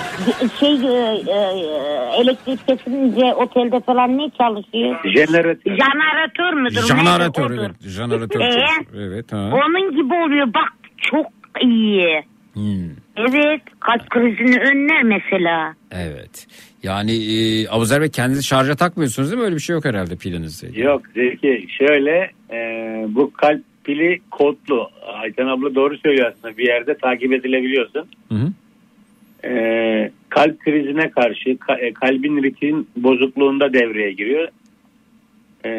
Şey 0.60 0.74
e, 0.74 1.22
e, 1.32 2.20
elektrik 2.20 2.66
kesilince 2.66 3.34
otelde 3.34 3.80
falan 3.80 4.18
ne 4.18 4.30
çalışıyor? 4.38 4.96
Jeneratör. 5.16 5.70
Jeneratör 5.76 6.52
müdür? 6.52 6.80
Jeneratör 6.82 7.44
Nedir, 7.50 7.54
odur? 7.58 7.64
evet. 7.64 7.90
Jeneratör. 7.90 8.40
Ee? 8.40 9.04
Evet 9.06 9.32
ha. 9.32 9.50
Onun 9.52 9.90
gibi 9.90 10.14
oluyor 10.14 10.46
bak 10.54 10.72
çok 11.10 11.26
iyi. 11.62 12.22
Hmm. 12.54 12.90
Evet 13.16 13.60
kalp 13.80 14.10
krizini 14.10 14.58
önler 14.60 15.02
mesela. 15.02 15.74
Evet. 15.90 16.46
Yani 16.82 17.12
e, 17.12 17.68
Abuzer 17.68 18.00
Bey 18.00 18.08
kendinizi 18.10 18.44
şarja 18.44 18.74
takmıyorsunuz 18.74 19.30
değil 19.30 19.40
mi? 19.40 19.44
Öyle 19.44 19.54
bir 19.54 19.60
şey 19.60 19.74
yok 19.74 19.84
herhalde 19.84 20.16
pilinizde. 20.16 20.80
Yok 20.80 21.02
Zeki 21.14 21.66
şöyle 21.78 22.30
e, 22.52 22.58
bu 23.08 23.32
kalp 23.32 23.60
pili 23.84 24.20
kodlu. 24.30 24.90
Ayten 25.14 25.46
abla 25.46 25.74
doğru 25.74 25.98
söylüyor 25.98 26.32
aslında 26.32 26.56
bir 26.56 26.66
yerde 26.66 26.94
takip 26.94 27.32
edilebiliyorsun. 27.32 28.06
Hı 28.28 28.34
hı. 28.34 28.48
E, 29.48 30.10
kalp 30.28 30.60
krizine 30.60 31.10
karşı 31.10 31.50
ka- 31.50 31.80
e, 31.80 31.92
kalbin 31.92 32.42
ritim 32.42 32.86
bozukluğunda 32.96 33.72
devreye 33.72 34.12
giriyor. 34.12 34.48
E, 35.64 35.70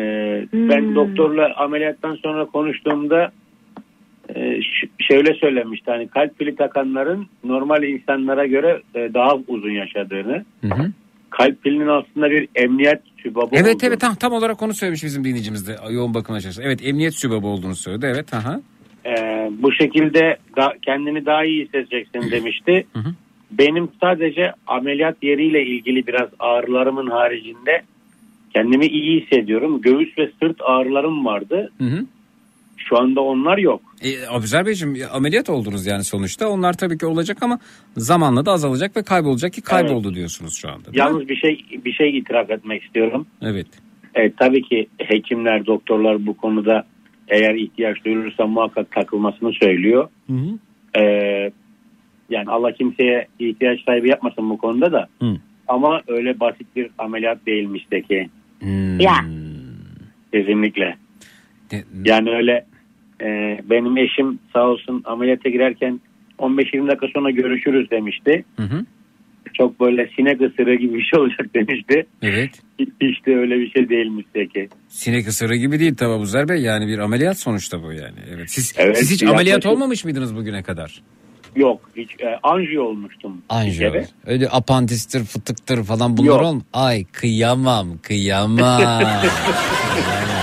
Ben 0.53 0.95
doktorla 0.95 1.53
ameliyattan 1.56 2.15
sonra 2.15 2.45
konuştuğumda 2.45 3.32
e, 4.36 4.60
şöyle 4.99 5.34
söylemişti 5.34 5.91
hani 5.91 6.07
kalp 6.07 6.40
pili 6.40 6.56
takanların 6.56 7.27
normal 7.44 7.84
insanlara 7.84 8.45
göre 8.45 8.82
e, 8.95 9.14
daha 9.14 9.36
uzun 9.48 9.72
yaşadığını. 9.72 10.45
Hı 10.61 10.68
hı. 10.68 10.91
Kalp 11.30 11.64
pilinin 11.64 11.88
aslında 11.88 12.32
bir 12.32 12.48
emniyet 12.56 13.02
sübabı 13.26 13.56
Evet 13.56 13.76
olduğunu- 13.76 13.88
evet 13.88 13.99
tam, 13.99 14.15
tam 14.15 14.34
olarak 14.34 14.61
onu 14.61 14.73
söylemiş 14.73 15.03
bizim 15.03 15.23
dinleyicimiz 15.23 15.68
de 15.68 15.76
yoğun 15.91 16.14
bakım 16.14 16.35
açısı. 16.35 16.64
Evet 16.64 16.80
emniyet 16.88 17.15
sübabı 17.15 17.47
olduğunu 17.47 17.76
söyledi. 17.76 18.06
Evet 18.10 18.34
aha. 18.34 18.61
Ee, 19.06 19.49
bu 19.60 19.72
şekilde 19.72 20.38
da, 20.57 20.73
kendini 20.85 21.26
daha 21.26 21.45
iyi 21.45 21.65
hissedeceksin 21.65 22.31
demişti. 22.31 22.85
Hı 22.93 22.99
hı. 22.99 23.10
Benim 23.52 23.89
sadece 24.02 24.52
ameliyat 24.68 25.23
yeriyle 25.23 25.65
ilgili 25.65 26.07
biraz 26.07 26.30
ağrılarımın 26.39 27.07
haricinde 27.10 27.81
kendimi 28.53 28.85
iyi 28.85 29.22
hissediyorum. 29.22 29.81
Göğüs 29.81 30.18
ve 30.18 30.31
sırt 30.43 30.57
ağrılarım 30.61 31.26
vardı. 31.26 31.72
Hı 31.77 31.84
hı. 31.84 32.06
Şu 32.89 32.99
anda 32.99 33.21
onlar 33.21 33.57
yok. 33.57 33.81
E, 34.01 34.27
Abuzer 34.27 34.65
Beyciğim 34.65 34.97
ameliyat 35.13 35.49
oldunuz 35.49 35.85
yani 35.85 36.03
sonuçta. 36.03 36.49
Onlar 36.49 36.73
tabii 36.73 36.97
ki 36.97 37.05
olacak 37.05 37.37
ama 37.41 37.59
zamanla 37.97 38.45
da 38.45 38.51
azalacak 38.51 38.97
ve 38.97 39.03
kaybolacak 39.03 39.53
ki 39.53 39.61
kayboldu 39.61 40.13
diyorsunuz 40.15 40.55
şu 40.57 40.69
anda. 40.69 40.85
değil 40.85 40.91
mi? 40.93 40.99
Yalnız 40.99 41.29
bir 41.29 41.35
şey 41.35 41.65
bir 41.85 41.91
şey 41.93 42.17
itiraf 42.17 42.49
etmek 42.51 42.83
istiyorum. 42.83 43.27
Evet. 43.41 43.67
Evet, 44.15 44.33
tabii 44.39 44.61
ki 44.61 44.87
hekimler, 44.97 45.65
doktorlar 45.65 46.25
bu 46.25 46.37
konuda 46.37 46.85
eğer 47.27 47.55
ihtiyaç 47.55 48.05
duyulursa 48.05 48.47
muhakkak 48.47 48.91
takılmasını 48.91 49.53
söylüyor. 49.53 50.07
Hı 50.27 50.33
hı. 50.33 50.59
Ee, 51.01 51.51
yani 52.29 52.45
Allah 52.49 52.71
kimseye 52.71 53.27
ihtiyaç 53.39 53.79
sahibi 53.85 54.09
yapmasın 54.09 54.49
bu 54.49 54.57
konuda 54.57 54.91
da. 54.91 55.07
Hı. 55.21 55.37
Ama 55.67 56.01
öyle 56.07 56.39
basit 56.39 56.67
bir 56.75 56.89
ameliyat 56.97 57.45
değilmiş 57.45 57.91
de 57.91 58.01
ki. 58.01 58.29
Hmm. 58.59 58.99
Ya. 58.99 59.25
Kesinlikle. 60.33 60.97
De- 61.71 61.83
Yani 62.05 62.29
öyle 62.29 62.65
e, 63.21 63.59
benim 63.69 63.97
eşim 63.97 64.39
sağ 64.53 64.67
olsun 64.67 65.01
ameliyata 65.05 65.49
girerken 65.49 66.01
15-20 66.39 66.87
dakika 66.87 67.07
sonra 67.13 67.31
görüşürüz 67.31 67.91
demişti. 67.91 68.45
Hı 68.57 68.63
hı. 68.63 68.85
Çok 69.53 69.79
böyle 69.79 70.09
sinek 70.15 70.41
ısırığı 70.41 70.75
gibi 70.75 70.93
bir 70.93 71.03
şey 71.03 71.19
olacak 71.19 71.47
demişti. 71.55 72.05
Evet. 72.21 72.49
Hiç 72.79 73.25
de 73.25 73.35
öyle 73.35 73.59
bir 73.59 73.71
şey 73.71 73.89
değilmiş 73.89 74.25
de 74.35 74.47
ki. 74.47 74.69
Sinek 74.87 75.27
ısırığı 75.27 75.55
gibi 75.55 75.79
değil 75.79 75.95
tabi 75.95 76.09
Abuzer 76.11 76.49
Bey. 76.49 76.61
Yani 76.61 76.87
bir 76.87 76.99
ameliyat 76.99 77.39
sonuçta 77.39 77.83
bu 77.83 77.93
yani. 77.93 78.19
Evet. 78.35 78.49
Siz, 78.49 78.73
Evet, 78.77 78.97
siz 78.97 79.11
hiç 79.11 79.21
yaklaşık- 79.21 79.35
ameliyat 79.35 79.65
olmamış 79.65 80.05
mıydınız 80.05 80.35
bugüne 80.35 80.63
kadar? 80.63 81.01
Yok 81.55 81.89
hiç 81.97 82.09
e, 82.19 82.39
anjiyo 82.43 82.83
olmuştum. 82.83 83.41
Anjiyo. 83.49 83.93
Öyle 84.25 84.49
apandistir, 84.49 85.23
fıtıktır 85.23 85.83
falan 85.83 86.17
bunlar 86.17 86.39
olm. 86.39 86.63
Ay 86.73 87.03
kıyamam, 87.05 87.87
kıyamam. 88.01 88.81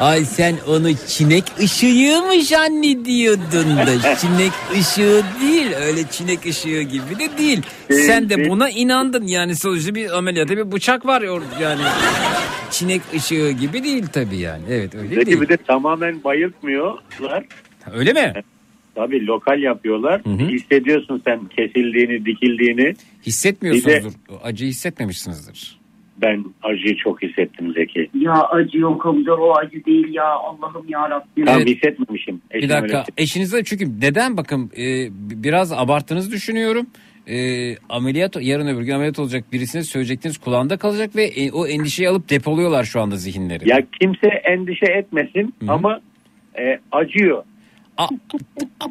Ay 0.00 0.24
sen 0.24 0.56
onu 0.68 0.88
çinek 1.08 1.44
ışığı 1.62 2.22
mı 2.22 2.42
zannediyordun 2.42 3.76
da 3.76 4.16
çinek 4.16 4.52
ışığı 4.80 5.22
değil 5.40 5.72
öyle 5.76 6.04
çinek 6.10 6.46
ışığı 6.46 6.82
gibi 6.82 7.18
de 7.18 7.38
değil. 7.38 7.62
Değil, 7.90 8.06
Sen 8.06 8.30
de 8.30 8.36
değil. 8.36 8.48
buna 8.50 8.70
inandın 8.70 9.26
yani 9.26 9.56
sonuçta 9.56 9.94
bir 9.94 10.18
ameliyatta 10.18 10.56
bir 10.56 10.72
bıçak 10.72 11.06
var 11.06 11.22
ya 11.22 11.30
or- 11.30 11.62
yani 11.62 11.80
çinek 12.70 13.02
ışığı 13.14 13.50
gibi 13.50 13.84
değil 13.84 14.06
tabii 14.12 14.36
yani 14.36 14.62
evet 14.70 14.94
öyle 14.94 15.14
Peki 15.14 15.26
değil. 15.26 15.40
bir 15.40 15.48
de 15.48 15.56
tamamen 15.56 16.24
bayıltmıyorlar. 16.24 17.44
Öyle 17.92 18.12
mi? 18.12 18.32
Tabii 18.94 19.26
lokal 19.26 19.62
yapıyorlar. 19.62 20.24
Hı 20.24 20.30
hı. 20.30 20.48
Hissediyorsun 20.48 21.22
sen 21.26 21.40
kesildiğini, 21.56 22.26
dikildiğini. 22.26 22.94
Hissetmiyorsunuzdur. 23.26 24.12
Acı 24.42 24.64
hissetmemişsinizdir. 24.64 25.77
Ben 26.22 26.44
acıyı 26.62 26.96
çok 26.96 27.22
hissettim 27.22 27.72
Zeki. 27.76 28.10
Ya 28.14 28.32
acı 28.32 28.78
yok 28.78 29.06
Abuzer 29.06 29.32
o 29.32 29.54
acı 29.56 29.84
değil 29.84 30.14
ya 30.14 30.24
Allah'ım 30.24 30.84
ya 30.88 31.10
Rabbim. 31.10 31.44
Tam 31.46 31.56
Evet. 31.56 31.68
hissetmemişim. 31.68 32.40
Bir 32.50 32.58
Eşim 32.58 32.68
dakika 32.68 32.98
öyle- 32.98 33.04
eşinizde 33.16 33.64
çünkü 33.64 34.00
neden 34.00 34.36
bakın 34.36 34.70
e, 34.78 35.08
biraz 35.42 35.72
abarttığınızı 35.72 36.30
düşünüyorum. 36.32 36.86
E, 37.28 37.36
ameliyat 37.88 38.36
yarın 38.42 38.66
öbür 38.66 38.82
gün 38.82 38.92
ameliyat 38.94 39.18
olacak 39.18 39.44
birisine 39.52 39.82
söyleyecekleriniz 39.82 40.38
kulağında 40.38 40.76
kalacak 40.76 41.16
ve 41.16 41.24
e, 41.24 41.50
o 41.52 41.66
endişeyi 41.66 42.08
alıp 42.08 42.30
depoluyorlar 42.30 42.84
şu 42.84 43.00
anda 43.00 43.16
zihinleri. 43.16 43.68
Ya 43.70 43.82
kimse 44.00 44.28
endişe 44.28 44.86
etmesin 44.86 45.54
ama 45.68 46.00
e, 46.58 46.78
acıyor. 46.92 47.42
A- 47.96 48.06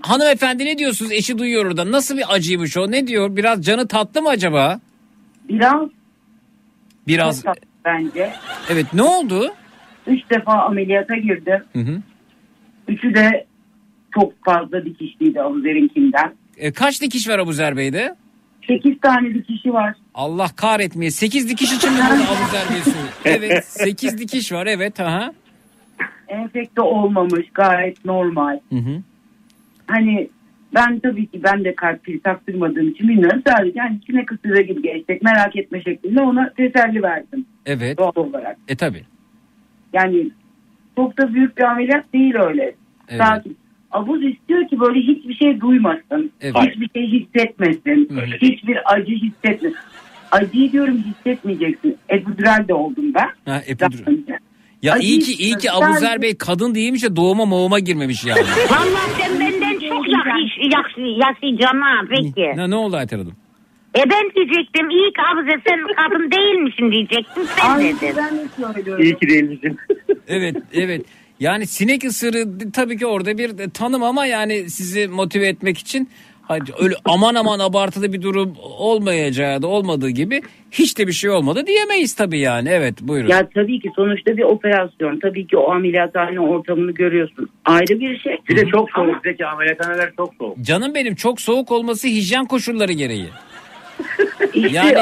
hanımefendi 0.01 0.65
ne 0.65 0.77
diyorsunuz 0.77 1.11
eşi 1.11 1.37
duyuyor 1.37 1.65
orada 1.65 1.91
nasıl 1.91 2.17
bir 2.17 2.23
acıymış 2.33 2.77
o 2.77 2.91
ne 2.91 3.07
diyor 3.07 3.35
biraz 3.35 3.61
canı 3.65 3.87
tatlı 3.87 4.21
mı 4.21 4.29
acaba? 4.29 4.79
Biraz 5.49 5.89
Biraz 7.07 7.35
çok 7.43 7.45
tatlı 7.45 7.61
bence. 7.85 8.33
evet 8.69 8.85
ne 8.93 9.01
oldu? 9.03 9.53
Üç 10.07 10.29
defa 10.29 10.53
ameliyata 10.53 11.15
girdim. 11.15 11.63
Hı 11.73 11.79
hı. 11.79 12.01
Üçü 12.87 13.15
de 13.15 13.45
çok 14.13 14.45
fazla 14.45 14.85
dikişliydi 14.85 15.41
Abuzer'inkinden. 15.41 16.33
E, 16.57 16.71
kaç 16.71 17.01
dikiş 17.01 17.29
var 17.29 17.39
Abuzer 17.39 17.77
Bey'de? 17.77 18.15
Sekiz 18.67 18.99
tane 19.01 19.33
dikişi 19.33 19.73
var. 19.73 19.93
Allah 20.13 20.47
kahretmeye 20.55 21.11
8 21.11 21.49
dikiş 21.49 21.73
için 21.73 21.93
mi 21.93 21.99
bunu 22.11 22.21
Abuzer 22.23 22.69
Bey 22.69 22.81
söylüyor? 22.83 23.13
Evet 23.25 23.65
8 23.65 24.17
dikiş 24.17 24.51
var 24.51 24.65
evet 24.67 24.99
aha. 24.99 25.33
Enfekte 26.27 26.81
olmamış 26.81 27.45
gayet 27.53 28.05
normal. 28.05 28.59
Hı 28.69 28.75
hı. 28.75 29.01
Hani 29.87 30.29
Ben 30.75 30.99
tabii 30.99 31.27
ki 31.27 31.43
ben 31.43 31.63
de 31.63 31.75
kalp 31.75 32.03
pili 32.03 32.19
taktırmadığım 32.19 32.87
için 32.89 33.07
bilmiyorum. 33.09 33.41
Sadece 33.47 33.79
hani 33.79 33.97
içine 33.97 34.25
kısırı 34.25 34.61
gibi 34.61 34.81
geçecek 34.81 35.21
merak 35.21 35.55
etme 35.55 35.81
şeklinde 35.81 36.21
ona 36.21 36.53
teselli 36.53 37.03
verdim 37.03 37.45
Evet. 37.65 37.97
doğal 37.97 38.11
olarak. 38.15 38.57
E 38.67 38.75
tabi. 38.75 39.03
Yani 39.93 40.29
çok 40.95 41.17
da 41.17 41.33
büyük 41.33 41.57
bir 41.57 41.63
ameliyat 41.63 42.13
değil 42.13 42.35
öyle. 42.35 42.75
Evet. 43.09 43.21
Sakin. 43.21 43.57
Abuz 43.91 44.23
istiyor 44.25 44.67
ki 44.67 44.79
böyle 44.79 44.99
hiçbir 44.99 45.33
şey 45.33 45.61
duymasın. 45.61 46.31
Evet. 46.41 46.55
Hiçbir 46.55 46.89
şey 46.95 47.19
hissetmesin. 47.19 48.09
Hiçbir 48.41 48.93
acı 48.93 49.11
hissetmesin. 49.11 49.75
Acıyı 50.31 50.71
diyorum 50.71 50.97
hissetmeyeceksin. 50.97 51.97
Epidural 52.09 52.67
de 52.67 52.73
oldum 52.73 53.13
ben. 53.13 53.29
Ha, 53.51 53.61
epidural. 53.67 54.17
Ya 54.83 54.93
Acı 54.93 55.07
iyi 55.07 55.19
ki 55.19 55.33
iyi 55.43 55.57
ki. 55.57 55.71
Abuzer 55.71 56.21
Bey 56.21 56.37
kadın 56.37 56.75
değilmiş 56.75 57.03
de 57.03 57.15
doğuma 57.15 57.45
moğuma 57.45 57.79
girmemiş 57.79 58.25
yani. 58.25 58.41
Vallahi 58.69 59.11
sen 59.21 59.36
yaşayacaksın 60.39 61.81
ha 61.81 62.01
peki. 62.09 62.41
ne, 62.55 62.69
ne 62.69 62.75
oldu 62.75 62.95
Ayter 62.95 63.17
Hanım? 63.17 63.35
E 63.97 63.99
ben 64.09 64.31
diyecektim 64.35 64.89
iyi 64.89 65.13
ki 65.13 65.21
Abuze 65.33 65.61
sen 65.67 65.79
kadın 65.95 66.31
değilmişsin 66.31 66.91
diyecektim 66.91 67.43
sen 67.55 67.69
Ay, 67.75 67.83
dedin. 67.83 68.15
ben 68.17 68.35
de 68.37 68.73
söylüyorum. 68.73 69.03
İyi 69.03 69.15
ki 69.19 69.27
değilmişsin. 69.29 69.77
Evet 70.27 70.55
evet. 70.73 71.05
Yani 71.39 71.67
sinek 71.67 72.03
ısırığı 72.05 72.71
tabii 72.71 72.97
ki 72.97 73.05
orada 73.05 73.37
bir 73.37 73.69
tanım 73.73 74.03
ama 74.03 74.25
yani 74.25 74.69
sizi 74.69 75.07
motive 75.07 75.47
etmek 75.47 75.77
için 75.77 76.09
hadi 76.47 76.71
öyle 76.79 76.95
aman 77.05 77.35
aman 77.35 77.59
abartılı 77.59 78.13
bir 78.13 78.21
durum 78.21 78.53
olmayacağı 78.79 79.61
da 79.61 79.67
olmadığı 79.67 80.09
gibi 80.09 80.41
hiç 80.71 80.97
de 80.97 81.07
bir 81.07 81.11
şey 81.11 81.29
olmadı 81.29 81.63
diyemeyiz 81.67 82.15
tabii 82.15 82.39
yani. 82.39 82.69
Evet 82.69 83.01
buyurun. 83.01 83.29
Ya 83.29 83.49
tabii 83.53 83.79
ki 83.79 83.89
sonuçta 83.95 84.37
bir 84.37 84.43
operasyon. 84.43 85.19
Tabii 85.19 85.47
ki 85.47 85.57
o 85.57 85.71
ameliyathane 85.71 86.39
ortamını 86.39 86.91
görüyorsun. 86.91 87.49
Ayrı 87.65 87.99
bir 87.99 88.19
şey. 88.19 88.37
Bir 88.49 88.57
de 88.57 88.65
çok 88.65 88.89
soğuk. 88.91 89.15
Zeki 89.23 89.45
ameliyathaneler 89.45 90.11
çok 90.17 90.33
soğuk. 90.39 90.61
Canım 90.61 90.95
benim 90.95 91.15
çok 91.15 91.41
soğuk 91.41 91.71
olması 91.71 92.07
hijyen 92.07 92.45
koşulları 92.45 92.91
gereği. 92.91 93.27
İşte 94.53 94.69
Yani 94.77 94.97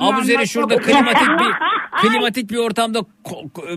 Abuzer'i 0.00 0.48
şurada 0.48 0.76
klimatik 0.76 1.28
bir 1.28 1.52
klimatik 2.08 2.50
bir 2.50 2.56
ortamda 2.56 3.00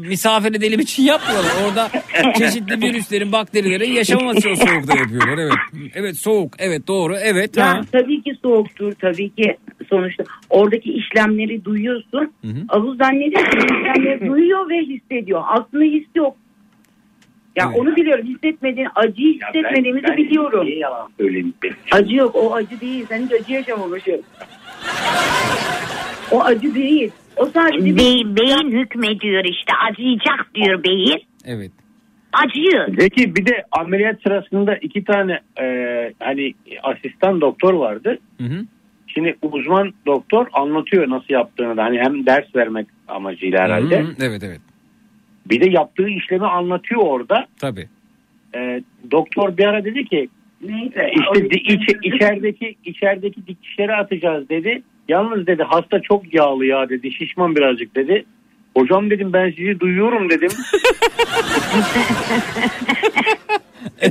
misafir 0.02 0.56
edelim 0.56 0.80
için 0.80 1.04
yapmıyorlar. 1.04 1.52
Orada 1.68 1.90
çeşitli 2.38 2.82
virüslerin, 2.88 3.32
bakterilerin 3.32 3.92
yaşamaması 3.92 4.50
o 4.50 4.56
soğukta 4.56 4.98
yapıyorlar. 4.98 5.38
Evet. 5.38 5.54
Evet 5.96 6.18
soğuk. 6.18 6.54
Evet 6.60 6.88
doğru. 6.88 7.16
Evet. 7.22 7.58
Ya 7.58 7.68
Ha. 7.68 7.82
tabii 7.92 8.22
ki 8.22 8.36
soğuktur. 8.42 8.94
Tabii 9.02 9.30
ki 9.30 9.58
sonuçta 9.90 10.24
oradaki 10.50 10.94
işlemleri 10.94 11.66
duyuyorsun. 11.66 12.34
Hı 12.42 12.48
hı. 12.48 12.58
Avuz 12.70 12.98
zannediyor 12.98 13.52
ki 13.52 13.58
işlemleri 13.58 14.28
duyuyor 14.30 14.70
ve 14.70 14.78
hissediyor. 14.78 15.44
Aslında 15.48 15.84
his 15.84 16.06
yok. 16.16 16.36
Ya 17.56 17.66
Evet. 17.70 17.80
onu 17.80 17.96
biliyorum. 17.96 18.26
Hissetmediğini, 18.28 18.90
acıyı 18.96 19.34
Ya 19.34 19.40
ben- 19.42 19.60
hissetmediğimizi 19.60 20.08
ben 20.08 20.18
biliyorum. 20.18 20.66
Niye 20.66 20.78
yalan 20.78 21.10
söyleyeyim? 21.20 21.54
Ben- 21.64 21.74
Acı 21.92 22.16
yok. 22.16 22.36
O 22.36 22.54
acı 22.56 22.82
değil. 22.82 23.06
Sen 23.10 23.26
hiç 23.26 23.32
acı 23.32 23.54
yaşamamışsın. 23.54 24.22
O 26.32 26.44
acı 26.44 26.76
değil. 26.76 27.12
O 27.38 27.46
sadece 27.46 27.86
bir... 27.86 27.98
Bey, 27.98 28.24
beyin 28.26 28.72
hükmediyor 28.72 29.44
işte 29.44 29.74
acıyacak 29.90 30.56
diyor 30.56 30.84
beyin. 30.84 31.24
Evet. 31.46 31.72
Acıyor. 32.34 32.88
Zeki 33.00 33.36
bir 33.36 33.46
de 33.46 33.64
ameliyat 33.72 34.22
sırasında 34.22 34.76
iki 34.76 35.04
tane 35.04 35.40
e, 35.62 35.66
hani 36.20 36.54
asistan 36.84 37.42
doktor 37.42 37.74
vardı. 37.74 38.18
Hı 38.38 38.44
hı. 38.44 38.66
Şimdi 39.08 39.38
uzman 39.42 39.94
doktor 40.06 40.48
anlatıyor 40.54 41.10
nasıl 41.10 41.34
yaptığını 41.34 41.78
da 41.78 41.84
hani 41.84 42.00
hem 42.00 42.26
ders 42.26 42.56
vermek 42.56 42.88
amacıyla 43.08 43.64
herhalde. 43.64 44.00
Hı 44.00 44.04
hı. 44.04 44.14
Evet 44.22 44.44
evet. 44.44 44.62
Bir 45.50 45.62
de 45.62 45.70
yaptığı 45.70 46.10
işlemi 46.10 46.48
anlatıyor 46.48 47.02
orada. 47.02 47.46
Tabii. 47.60 47.88
E, 48.56 48.84
doktor 49.12 49.58
bir 49.58 49.66
ara 49.66 49.86
dedi 49.86 50.06
ki 50.06 50.30
Neyse. 50.64 51.12
işte 51.16 51.50
di- 51.50 51.74
iç- 51.74 51.98
içerideki 52.14 52.76
içerideki 52.86 53.48
dikişleri 53.48 53.96
atacağız 53.96 54.50
dedi. 54.50 54.82
Yalnız 55.08 55.48
dedi 55.48 55.64
hasta 55.64 56.02
çok 56.02 56.34
yağlı 56.34 56.66
ya 56.66 56.90
dedi 56.90 57.12
şişman 57.12 57.56
birazcık 57.56 57.96
dedi. 57.96 58.26
Hocam 58.78 59.10
dedim 59.10 59.34
ben 59.34 59.50
sizi 59.52 59.80
duyuyorum 59.80 60.30
dedim. 60.30 60.50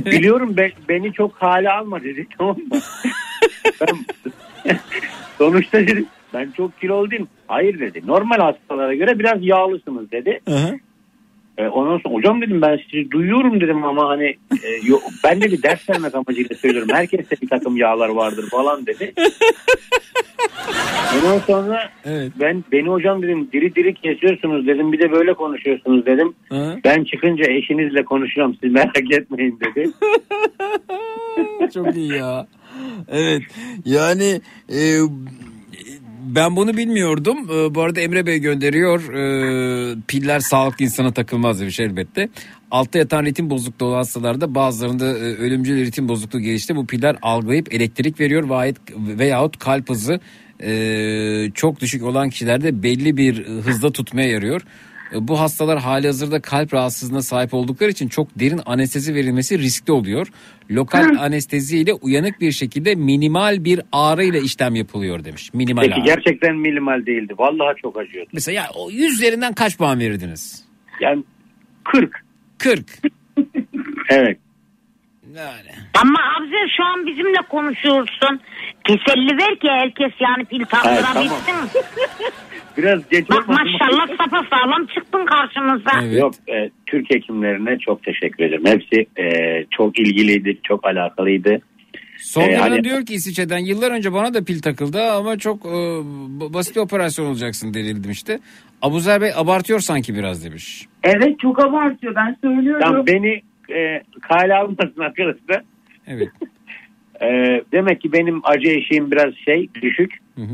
Biliyorum 0.05 0.57
be- 0.57 0.71
beni 0.89 1.13
çok 1.13 1.35
hale 1.35 1.69
alma 1.71 2.03
dedi 2.03 2.27
tamam 2.37 2.57
mı? 2.57 2.79
ben, 3.81 3.95
sonuçta 5.37 5.79
dedim 5.79 6.05
ben 6.33 6.51
çok 6.57 6.81
kilolu 6.81 7.11
değilim. 7.11 7.27
Hayır 7.47 7.79
dedi 7.79 8.01
normal 8.07 8.37
hastalara 8.39 8.95
göre 8.95 9.19
biraz 9.19 9.45
yağlısınız 9.45 10.11
dedi. 10.11 10.39
E, 11.57 11.67
ondan 11.67 11.97
sonra 11.97 12.13
hocam 12.15 12.41
dedim 12.41 12.61
ben 12.61 12.79
sizi 12.91 13.11
duyuyorum 13.11 13.61
dedim 13.61 13.83
ama 13.83 14.09
hani 14.09 14.25
e, 14.63 14.69
yo- 14.83 14.99
ben 15.23 15.41
de 15.41 15.51
bir 15.51 15.63
ders 15.63 15.89
vermek 15.89 16.15
amacıyla 16.15 16.55
söylüyorum. 16.55 16.89
Herkeste 16.93 17.35
bir 17.41 17.47
takım 17.47 17.77
yağlar 17.77 18.09
vardır 18.09 18.49
falan 18.49 18.85
dedi. 18.85 19.13
Ondan 21.15 21.39
sonra 21.39 21.89
Evet. 22.05 22.31
ben 22.39 22.63
beni 22.71 22.87
hocam 22.89 23.21
dedim 23.21 23.49
diri 23.53 23.75
diri 23.75 23.93
kesiyorsunuz 23.93 24.67
dedim 24.67 24.91
bir 24.91 24.99
de 24.99 25.11
böyle 25.11 25.33
konuşuyorsunuz 25.33 26.05
dedim. 26.05 26.33
Hı. 26.49 26.79
Ben 26.83 27.03
çıkınca 27.03 27.43
eşinizle 27.51 28.03
konuşacağım 28.05 28.57
siz 28.63 28.71
merak 28.71 29.11
etmeyin 29.11 29.59
dedi. 29.59 29.89
Çok 31.73 31.95
iyi 31.95 32.13
ya. 32.13 32.47
Evet. 33.11 33.41
Yani 33.85 34.41
e, 34.69 34.79
ben 36.23 36.55
bunu 36.55 36.77
bilmiyordum. 36.77 37.37
E, 37.51 37.75
bu 37.75 37.81
arada 37.81 37.99
Emre 37.99 38.25
Bey 38.25 38.39
gönderiyor. 38.39 39.13
E, 39.13 39.95
piller 40.07 40.39
sağlıklı 40.39 40.85
insana 40.85 41.13
takılmaz 41.13 41.61
demiş 41.61 41.79
elbette. 41.79 42.29
Altta 42.71 42.99
yatan 42.99 43.25
ritim 43.25 43.49
bozukluğu 43.49 43.85
olan 43.85 43.97
hastalarda 43.97 44.55
bazılarında 44.55 45.05
e, 45.05 45.21
ölümcül 45.21 45.85
ritim 45.85 46.09
bozukluğu 46.09 46.39
gelişti. 46.39 46.75
Bu 46.75 46.87
piller 46.87 47.15
algılayıp 47.21 47.73
elektrik 47.73 48.19
veriyor 48.19 48.49
veyahut, 48.49 48.77
veyahut 48.97 49.59
kalp 49.59 49.89
hızı 49.89 50.19
e, 50.63 51.51
çok 51.53 51.79
düşük 51.79 52.03
olan 52.03 52.29
kişilerde 52.29 52.83
belli 52.83 53.17
bir 53.17 53.45
hızda 53.47 53.91
tutmaya 53.91 54.29
yarıyor. 54.29 54.61
E, 55.13 55.27
Bu 55.27 55.39
hastalar 55.39 55.79
hali 55.79 56.07
hazırda 56.07 56.41
kalp 56.41 56.73
rahatsızlığına 56.73 57.21
sahip 57.21 57.53
oldukları 57.53 57.89
için 57.91 58.07
çok 58.07 58.39
derin 58.39 58.61
anestezi 58.65 59.15
verilmesi 59.15 59.59
riskli 59.59 59.91
oluyor. 59.91 60.27
Lokal 60.71 61.15
anestezi 61.19 61.77
ile 61.77 61.93
uyanık 61.93 62.41
bir 62.41 62.51
şekilde 62.51 62.95
minimal 62.95 63.63
bir 63.65 63.81
ağrı 63.91 64.23
ile 64.23 64.41
işlem 64.41 64.75
yapılıyor 64.75 65.23
demiş. 65.23 65.53
Minimal 65.53 65.81
Peki 65.81 65.93
ağrı. 65.95 66.05
gerçekten 66.05 66.55
minimal 66.55 67.05
değildi. 67.05 67.33
Vallahi 67.37 67.81
çok 67.81 67.97
acıyordu. 67.99 68.29
Mesela 68.33 68.55
ya, 68.55 68.67
o 68.75 68.91
100 68.91 69.13
üzerinden 69.13 69.53
kaç 69.53 69.77
puan 69.77 69.99
verirdiniz? 69.99 70.65
Yani 71.01 71.23
40. 71.83 72.23
40. 72.57 72.85
Evet. 74.09 74.37
Yani. 75.35 75.71
Ama 76.01 76.19
Abuze 76.37 76.55
şu 76.77 76.83
an 76.83 77.05
bizimle 77.07 77.37
konuşuyorsun. 77.49 78.39
Teselli 78.87 79.37
ver 79.37 79.59
ki 79.59 79.67
herkes 79.69 80.11
yani 80.19 80.45
pil 80.45 80.65
taktırabilsin. 80.65 81.53
Biraz 82.77 83.09
geç 83.09 83.29
Bak 83.29 83.47
mı? 83.49 83.55
maşallah 83.55 84.07
sapasağlam 84.17 84.85
çıktın 84.85 85.25
karşımıza. 85.25 86.17
Yok 86.19 86.33
e, 86.49 86.69
Türk 86.85 87.09
hekimlerine 87.09 87.77
çok 87.79 88.03
teşekkür 88.03 88.43
ederim. 88.43 88.65
Hepsi 88.65 89.05
e, 89.21 89.25
çok 89.71 89.99
ilgiliydi, 89.99 90.57
çok 90.63 90.85
alakalıydı. 90.87 91.61
Son 92.17 92.41
Ee, 92.41 92.55
hani- 92.55 92.83
diyor 92.83 93.05
ki 93.05 93.13
İsviçre'den 93.13 93.57
yıllar 93.57 93.91
önce 93.91 94.13
bana 94.13 94.33
da 94.33 94.43
pil 94.43 94.61
takıldı 94.61 95.11
ama 95.11 95.37
çok 95.37 95.65
e, 95.65 95.69
basit 96.53 96.75
bir 96.75 96.81
operasyon 96.81 97.25
olacaksın 97.25 97.73
denildim 97.73 98.11
işte. 98.11 98.39
Abuzer 98.81 99.21
Bey 99.21 99.31
abartıyor 99.35 99.79
sanki 99.79 100.15
biraz 100.15 100.45
demiş. 100.45 100.85
Evet 101.03 101.39
çok 101.39 101.59
abartıyor. 101.59 102.15
Ben 102.15 102.37
söylüyorum. 102.43 102.81
Yani 102.85 103.07
beni 103.07 103.41
e, 103.77 104.01
kale 104.21 104.55
almasın 104.55 105.01
arkadaşlar. 105.01 105.63
Evet. 106.07 106.27
E, 107.21 107.61
demek 107.71 108.01
ki 108.01 108.13
benim 108.13 108.41
acı 108.43 108.67
eşiğim 108.67 109.11
biraz 109.11 109.33
şey 109.45 109.69
düşük. 109.81 110.17
Hı 110.35 110.41
hı. 110.41 110.53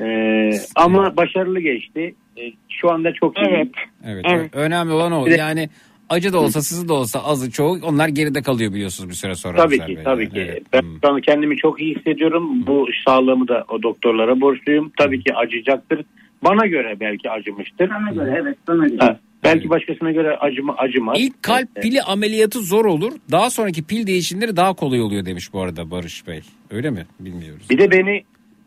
E, 0.00 0.50
ama 0.74 1.16
başarılı 1.16 1.60
geçti. 1.60 2.14
E, 2.36 2.42
şu 2.68 2.90
anda 2.90 3.12
çok 3.12 3.38
iyi. 3.38 3.46
Evet. 3.48 3.68
Evet, 4.04 4.24
Evet. 4.28 4.50
önemli 4.54 4.92
olan 4.92 5.12
o. 5.12 5.26
Yani 5.26 5.68
acı 6.08 6.32
da 6.32 6.40
olsa 6.40 6.62
sızı 6.62 6.88
da 6.88 6.94
olsa 6.94 7.24
azı 7.24 7.50
çoğu 7.50 7.78
onlar 7.82 8.08
geride 8.08 8.42
kalıyor 8.42 8.72
biliyorsunuz 8.72 9.10
bir 9.10 9.14
süre 9.14 9.34
sonra. 9.34 9.56
Tabii 9.56 9.78
ki 9.78 9.98
tabii 10.04 10.22
Yani, 10.22 10.32
ki. 10.32 10.40
evet. 10.40 10.62
Ben 10.72 10.82
şu 11.02 11.08
an 11.14 11.20
kendimi 11.20 11.56
çok 11.56 11.80
iyi 11.80 11.96
hissediyorum. 11.96 12.66
Bu 12.66 12.86
sağlığımı 13.06 13.48
da 13.48 13.64
o 13.68 13.82
doktorlara 13.82 14.40
borçluyum. 14.40 14.92
Tabii 14.98 15.24
ki 15.24 15.34
acıyacaktır. 15.34 16.04
Bana 16.44 16.66
göre 16.66 16.96
belki 17.00 17.30
acımıştır. 17.30 17.88
Sana 17.88 18.10
göre 18.10 18.38
evet 18.42 18.56
sana 18.66 18.86
göre. 18.86 18.98
Ha, 19.00 19.18
belki 19.44 19.70
başkasına 19.70 20.12
göre 20.12 20.36
acıma, 20.36 20.74
acımaz. 20.76 21.16
İlk 21.20 21.42
kalp 21.42 21.68
Evet. 21.74 21.82
pili 21.82 22.02
ameliyatı 22.02 22.60
zor 22.60 22.84
olur. 22.84 23.12
Daha 23.30 23.50
sonraki 23.50 23.82
pil 23.84 24.06
değişimleri 24.06 24.56
daha 24.56 24.74
kolay 24.74 25.00
oluyor 25.00 25.24
demiş 25.26 25.52
bu 25.52 25.60
arada 25.62 25.90
Barış 25.90 26.26
Bey. 26.26 26.40
Öyle 26.70 26.90
mi? 26.90 27.06
Bilmiyoruz. 27.20 27.70
Bir 27.70 27.78
de 27.78 27.90
beni 27.90 28.22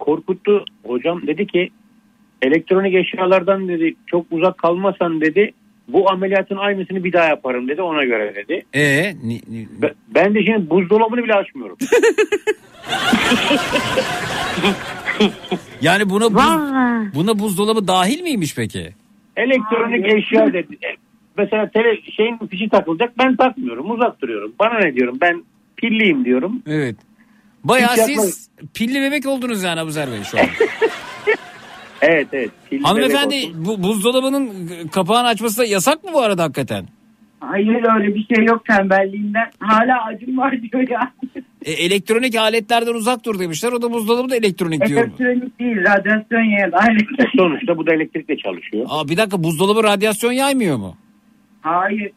korkuttu. 0.06 0.66
Hocam 0.86 1.28
dedi 1.28 1.48
ki 1.48 1.70
elektronik 2.42 2.96
eşyalardan 2.96 3.68
dedi 3.68 3.96
çok 4.08 4.26
uzak 4.32 4.58
kalmasan 4.58 5.22
dedi 5.22 5.52
bu 5.88 6.12
ameliyatın 6.12 6.58
aynısını 6.58 7.04
bir 7.04 7.14
daha 7.14 7.26
yaparım 7.26 7.68
dedi 7.68 7.82
ona 7.82 8.04
göre 8.04 8.36
dedi. 8.36 8.66
E 8.74 9.14
ni- 9.24 9.42
ni- 9.50 9.68
Be- 9.82 9.94
Ben 10.16 10.36
de 10.36 10.44
şimdi 10.46 10.70
buzdolabını 10.70 11.24
bile 11.24 11.34
açmıyorum. 11.34 11.78
yani 15.82 16.10
buna 16.10 16.26
buz, 16.34 16.74
buna 17.16 17.40
buzdolabı 17.40 17.88
dahil 17.88 18.22
miymiş 18.22 18.56
peki? 18.56 18.90
elektronik 19.38 20.14
eşya 20.14 20.54
dedi. 20.54 20.74
E, 20.74 20.88
Mesela 21.38 21.70
tele, 21.70 22.02
şeyin 22.16 22.38
fişi 22.52 22.70
takılacak 22.70 23.18
ben 23.18 23.36
takmıyorum 23.36 23.92
uzak 23.92 24.22
duruyorum. 24.22 24.54
Bana 24.60 24.80
ne 24.80 24.96
diyorum 24.96 25.18
ben 25.22 25.44
pilliyim 25.78 26.26
diyorum. 26.26 26.62
Evet. 26.68 26.96
Bayağı 27.64 27.94
Hiç 27.94 28.02
siz 28.02 28.50
pilli 28.74 29.02
bebek 29.02 29.26
oldunuz 29.26 29.64
yani 29.64 29.80
Abuzer 29.80 30.12
Bey 30.12 30.24
şu 30.24 30.40
an. 30.40 30.46
Evet 32.02 32.28
evet. 32.34 32.52
Pilli 32.70 32.84
Hanımefendi 32.84 33.36
bu 33.56 33.84
buzdolabının 33.84 34.50
kapağını 34.88 35.28
açması 35.28 35.62
da 35.62 35.66
yasak 35.66 36.04
mı 36.04 36.10
bu 36.14 36.22
arada 36.22 36.44
hakikaten? 36.44 36.86
Hayır 37.40 37.68
öyle 37.96 38.16
bir 38.16 38.36
şey 38.36 38.46
yok 38.46 38.66
tembelliğinden. 38.66 39.52
Hala 39.60 40.04
acım 40.06 40.38
var 40.38 40.62
diyor 40.62 40.90
ya. 40.90 41.14
E, 41.66 41.72
elektronik 41.72 42.36
aletlerden 42.36 42.94
uzak 42.94 43.26
dur 43.26 43.40
demişler. 43.40 43.72
O 43.72 43.82
da 43.82 43.92
buzdolabı 43.92 44.30
da 44.30 44.36
elektronik 44.36 44.86
diyor. 44.86 45.02
Elektronik 45.02 45.60
değil 45.60 45.78
radyasyon 45.78 46.42
yayan 46.42 46.72
alet. 46.72 47.08
Sonuçta 47.38 47.78
bu 47.78 47.88
da 47.88 47.96
elektrikle 47.96 48.38
çalışıyor. 48.38 48.86
Aa, 48.90 49.08
bir 49.08 49.18
dakika 49.18 49.44
buzdolabı 49.44 49.84
radyasyon 49.84 50.32
yaymıyor 50.32 50.78
mu? 50.78 50.96
Hayır. 51.62 52.12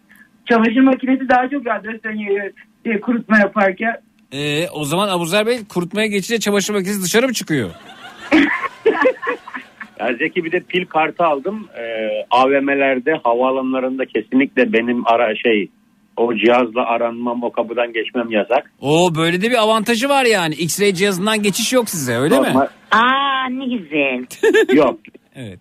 Çamaşır 0.48 0.80
makinesi 0.80 1.28
daha 1.28 1.48
çok 1.48 1.66
radyasyon 1.66 2.12
yayıyor 2.12 2.50
diye 2.84 3.00
kurutma 3.00 3.38
yaparken. 3.38 3.96
E, 4.34 4.68
o 4.72 4.84
zaman 4.84 5.08
Abuzer 5.08 5.46
Bey 5.46 5.58
kurutmaya 5.68 6.06
geçince 6.06 6.40
çamaşır 6.40 6.74
makinesi 6.74 7.02
dışarı 7.02 7.26
mı 7.26 7.32
çıkıyor? 7.32 7.70
Ya 10.00 10.14
Zeki 10.18 10.44
bir 10.44 10.52
de 10.52 10.60
pil 10.60 10.86
kartı 10.86 11.24
aldım. 11.24 11.68
Ee, 11.78 12.08
AVM'lerde 12.30 13.20
havaalanlarında 13.24 14.04
kesinlikle 14.06 14.72
benim 14.72 15.06
ara 15.06 15.36
şey 15.36 15.68
o 16.16 16.34
cihazla 16.34 16.86
aranmam 16.86 17.42
o 17.42 17.52
kapıdan 17.52 17.92
geçmem 17.92 18.30
yasak. 18.30 18.72
Oo 18.80 19.14
böyle 19.14 19.42
de 19.42 19.50
bir 19.50 19.62
avantajı 19.62 20.08
var 20.08 20.24
yani. 20.24 20.54
X-ray 20.54 20.94
cihazından 20.94 21.42
geçiş 21.42 21.72
yok 21.72 21.88
size 21.90 22.16
öyle 22.16 22.40
mi? 22.40 22.46
Normal- 22.46 22.68
Aa 22.90 23.48
ne 23.50 23.64
güzel. 23.76 24.24
Yok. 24.76 24.98
Evet. 25.36 25.58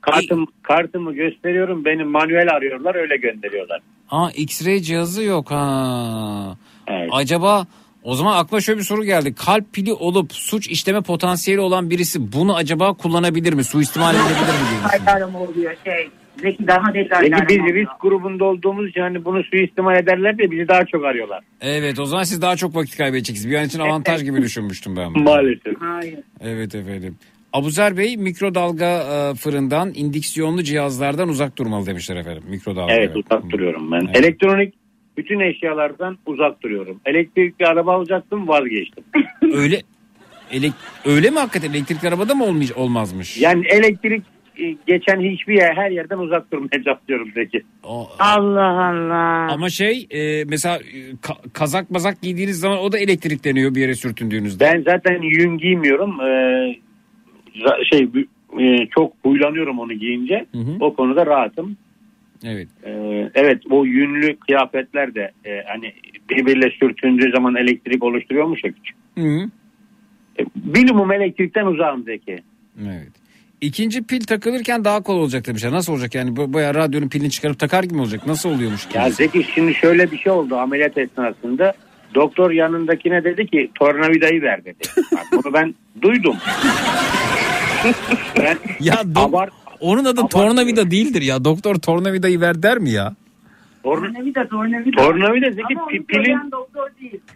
Kartım, 0.00 0.46
kartımı 0.62 1.12
gösteriyorum 1.14 1.84
beni 1.84 2.04
manuel 2.04 2.48
arıyorlar 2.56 2.94
öyle 2.94 3.16
gönderiyorlar. 3.16 3.80
Aa 4.10 4.30
X-ray 4.30 4.80
cihazı 4.80 5.22
yok 5.22 5.50
ha. 5.50 6.56
Evet. 6.88 7.08
Acaba 7.12 7.66
o 8.04 8.14
zaman 8.14 8.38
aklıma 8.38 8.60
şöyle 8.60 8.78
bir 8.78 8.84
soru 8.84 9.04
geldi. 9.04 9.34
Kalp 9.34 9.72
pili 9.72 9.92
olup 9.92 10.32
suç 10.32 10.68
işleme 10.68 11.00
potansiyeli 11.00 11.60
olan 11.60 11.90
birisi 11.90 12.32
bunu 12.32 12.56
acaba 12.56 12.92
kullanabilir 12.94 13.52
mi? 13.52 13.64
Suistimal 13.64 14.14
edebilir 14.14 14.30
mi? 14.30 14.68
diye 14.70 15.00
düşünüyorum. 15.00 15.34
Oluyor 15.34 15.74
şey. 15.84 16.08
Zeki 16.42 16.66
daha 16.66 16.94
detaylı 16.94 17.30
Peki 17.30 17.46
biz 17.48 17.56
arama 17.56 17.68
oluyor. 17.70 17.76
risk 17.86 18.00
grubunda 18.00 18.44
olduğumuz 18.44 18.88
için 18.90 19.00
hani 19.00 19.24
bunu 19.24 19.42
suistimal 19.44 19.96
ederler 19.96 20.38
de 20.38 20.50
bizi 20.50 20.68
daha 20.68 20.84
çok 20.84 21.04
arıyorlar. 21.04 21.40
Evet 21.60 21.98
o 21.98 22.04
zaman 22.06 22.22
siz 22.22 22.42
daha 22.42 22.56
çok 22.56 22.76
vakit 22.76 22.96
kaybedeceksiniz. 22.96 23.50
Bir 23.50 23.56
an 23.58 23.64
için 23.64 23.78
avantaj 23.78 24.24
gibi 24.24 24.42
düşünmüştüm 24.42 24.96
ben. 24.96 25.14
bunu. 25.14 25.22
Maalesef. 25.22 25.80
Hayır. 25.80 26.18
Evet 26.40 26.74
efendim. 26.74 27.16
Abuzer 27.52 27.96
Bey 27.96 28.16
mikrodalga 28.16 28.86
e, 28.86 29.34
fırından 29.34 29.92
indiksiyonlu 29.94 30.62
cihazlardan 30.62 31.28
uzak 31.28 31.58
durmalı 31.58 31.86
demişler 31.86 32.16
efendim. 32.16 32.42
Mikrodalga. 32.48 32.92
Evet 32.92 33.16
uzak 33.16 33.50
duruyorum 33.50 33.92
ben. 33.92 34.00
Evet. 34.06 34.16
Elektronik 34.16 34.74
bütün 35.16 35.40
eşyalardan 35.40 36.18
uzak 36.26 36.62
duruyorum. 36.62 37.00
Elektrikli 37.06 37.66
araba 37.66 37.94
alacaktım 37.94 38.48
vazgeçtim. 38.48 39.04
Öyle 39.54 39.80
elek, 40.52 40.72
öyle 41.04 41.30
mi 41.30 41.38
hakikaten 41.38 41.70
elektrikli 41.70 42.08
arabada 42.08 42.34
mı 42.34 42.44
olmay, 42.44 42.66
olmazmış? 42.76 43.40
Yani 43.40 43.66
elektrik 43.66 44.22
e, 44.58 44.76
geçen 44.86 45.20
hiçbir 45.20 45.54
yer 45.54 45.74
her 45.76 45.90
yerden 45.90 46.18
uzak 46.18 46.52
durmaya 46.52 46.82
çalışıyorum 46.84 47.30
Zeki. 47.34 47.62
O- 47.84 48.08
Allah 48.18 48.88
Allah. 48.88 49.52
ama 49.52 49.68
şey 49.70 50.06
e, 50.10 50.44
mesela 50.44 50.76
e, 50.76 51.10
ka- 51.10 51.50
kazak 51.52 51.90
mazak 51.90 52.22
giydiğiniz 52.22 52.60
zaman 52.60 52.78
o 52.78 52.92
da 52.92 52.98
elektrikleniyor 52.98 53.74
bir 53.74 53.80
yere 53.80 53.94
sürtündüğünüzde. 53.94 54.64
Ben 54.64 54.82
zaten 54.82 55.22
yün 55.22 55.58
giymiyorum. 55.58 56.20
Ee, 56.20 56.76
şey 57.90 58.08
e, 58.60 58.86
çok 58.94 59.12
huylanıyorum 59.22 59.78
onu 59.78 59.92
giyince. 59.92 60.46
Hı 60.52 60.58
hı. 60.58 60.76
O 60.80 60.94
konuda 60.94 61.26
rahatım. 61.26 61.76
Evet. 62.44 62.68
Ee, 62.84 63.30
evet 63.34 63.62
o 63.70 63.84
yünlü 63.84 64.36
kıyafetler 64.36 65.14
de 65.14 65.32
e, 65.44 65.62
hani 65.66 65.92
birbiriyle 66.30 66.70
sürtündüğü 66.70 67.30
zaman 67.30 67.54
elektrik 67.56 68.04
oluşturuyormuş 68.04 68.64
ya 68.64 68.70
küçük. 68.72 68.96
Hı 69.14 69.20
-hı. 69.20 69.50
E, 70.40 70.44
Minimum 70.64 71.12
elektrikten 71.12 71.66
uzağım 71.66 72.02
Zeki. 72.04 72.38
Evet. 72.82 73.12
İkinci 73.60 74.02
pil 74.02 74.20
takılırken 74.20 74.84
daha 74.84 75.02
kolay 75.02 75.20
olacak 75.20 75.46
demişler. 75.46 75.72
Nasıl 75.72 75.92
olacak 75.92 76.14
yani? 76.14 76.36
Bayağı 76.36 76.74
radyonun 76.74 77.08
pilini 77.08 77.30
çıkarıp 77.30 77.58
takar 77.58 77.84
gibi 77.84 77.94
mi 77.94 78.00
olacak? 78.00 78.26
Nasıl 78.26 78.48
oluyormuş? 78.48 78.86
Ya 78.94 79.00
ikincisi? 79.00 79.16
Zeki 79.16 79.52
şimdi 79.54 79.74
şöyle 79.74 80.10
bir 80.10 80.18
şey 80.18 80.32
oldu 80.32 80.56
ameliyat 80.56 80.98
esnasında. 80.98 81.72
Doktor 82.14 82.50
yanındakine 82.50 83.24
dedi 83.24 83.46
ki 83.46 83.70
tornavidayı 83.74 84.42
ver 84.42 84.64
dedi. 84.64 84.78
Bak, 85.12 85.26
bunu 85.32 85.52
ben 85.52 85.74
duydum. 86.02 86.36
ben 88.38 88.58
Ya 88.80 88.94
do- 88.94 89.20
abart, 89.20 89.52
onun 89.80 90.04
adı 90.04 90.20
Abart- 90.20 90.30
tornavida 90.32 90.90
değildir 90.90 91.22
ya. 91.22 91.44
Doktor 91.44 91.74
tornavidayı 91.74 92.40
ver 92.40 92.62
der 92.62 92.78
mi 92.78 92.90
ya? 92.90 93.14
torna, 93.82 94.06
Tornavida 94.12 94.48
tornavida. 94.48 95.02
tornavida 95.02 95.50
Zeki 95.50 95.74
Ama 95.76 95.86
pi- 95.86 96.04
pilin 96.04 96.38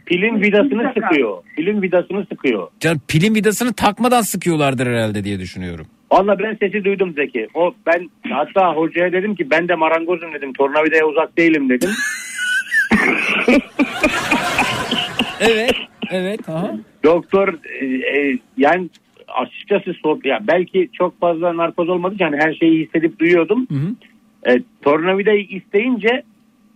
pilin 0.07 0.41
vidasını 0.43 0.93
sıkıyor. 0.95 1.39
Pilin 1.57 1.83
vidasını 1.83 2.27
sıkıyor. 2.33 2.69
Can 2.81 2.99
pilin 3.09 3.35
vidasını 3.35 3.73
takmadan 3.73 4.23
sıkıyorlardır 4.23 4.87
herhalde 4.87 5.25
diye 5.25 5.39
düşünüyorum. 5.41 5.87
Valla 6.13 6.39
ben 6.39 6.55
sesi 6.61 6.85
duydum 6.85 7.13
Zeki. 7.17 7.49
O 7.55 7.75
ben 7.87 8.11
hatta 8.31 8.73
hocaya 8.75 9.13
dedim 9.13 9.35
ki 9.35 9.51
ben 9.51 9.69
de 9.69 9.75
marangozum 9.75 10.33
dedim. 10.35 10.53
Tornavidaya 10.53 11.07
uzak 11.07 11.39
değilim 11.39 11.69
dedim. 11.69 11.91
Evet. 15.41 15.75
Evet. 16.11 16.49
Aha. 16.49 16.77
Doktor 17.05 17.49
e, 17.81 17.87
e, 18.21 18.39
yani 18.57 18.89
açıkçası 19.37 19.95
sor, 20.03 20.25
ya 20.25 20.39
belki 20.49 20.89
çok 20.93 21.21
fazla 21.21 21.57
narkoz 21.57 21.89
olmadı 21.89 22.15
hani 22.21 22.37
her 22.37 22.55
şeyi 22.55 22.85
hissedip 22.87 23.19
duyuyordum. 23.19 23.67
Hı 23.71 23.75
hı. 23.75 23.95
E, 24.53 24.63
tornavidayı 24.83 25.43
isteyince 25.43 26.23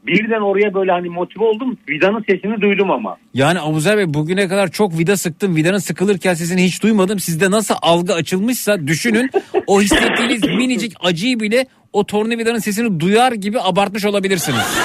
birden 0.07 0.41
oraya 0.41 0.75
böyle 0.75 0.93
hani 0.93 1.09
motive 1.09 1.45
oldum. 1.45 1.79
Vidanın 1.89 2.25
sesini 2.31 2.61
duydum 2.61 2.91
ama. 2.91 3.17
Yani 3.35 3.61
Abuzer 3.61 3.99
Bey 3.99 4.15
bugüne 4.15 4.49
kadar 4.49 4.69
çok 4.69 4.99
vida 4.99 5.17
sıktım. 5.17 5.57
Vidanın 5.57 5.79
sıkılırken 5.79 6.35
sesini 6.35 6.65
hiç 6.65 6.83
duymadım. 6.83 7.19
Sizde 7.19 7.51
nasıl 7.51 7.75
algı 7.83 8.15
açılmışsa 8.15 8.87
düşünün. 8.87 9.31
O 9.67 9.81
hissettiğiniz 9.81 10.45
minicik 10.59 10.93
acıyı 11.01 11.41
bile 11.41 11.67
o 11.93 12.07
tornavidanın 12.07 12.59
sesini 12.59 13.01
duyar 13.01 13.33
gibi 13.33 13.61
abartmış 13.61 14.05
olabilirsiniz. 14.05 14.79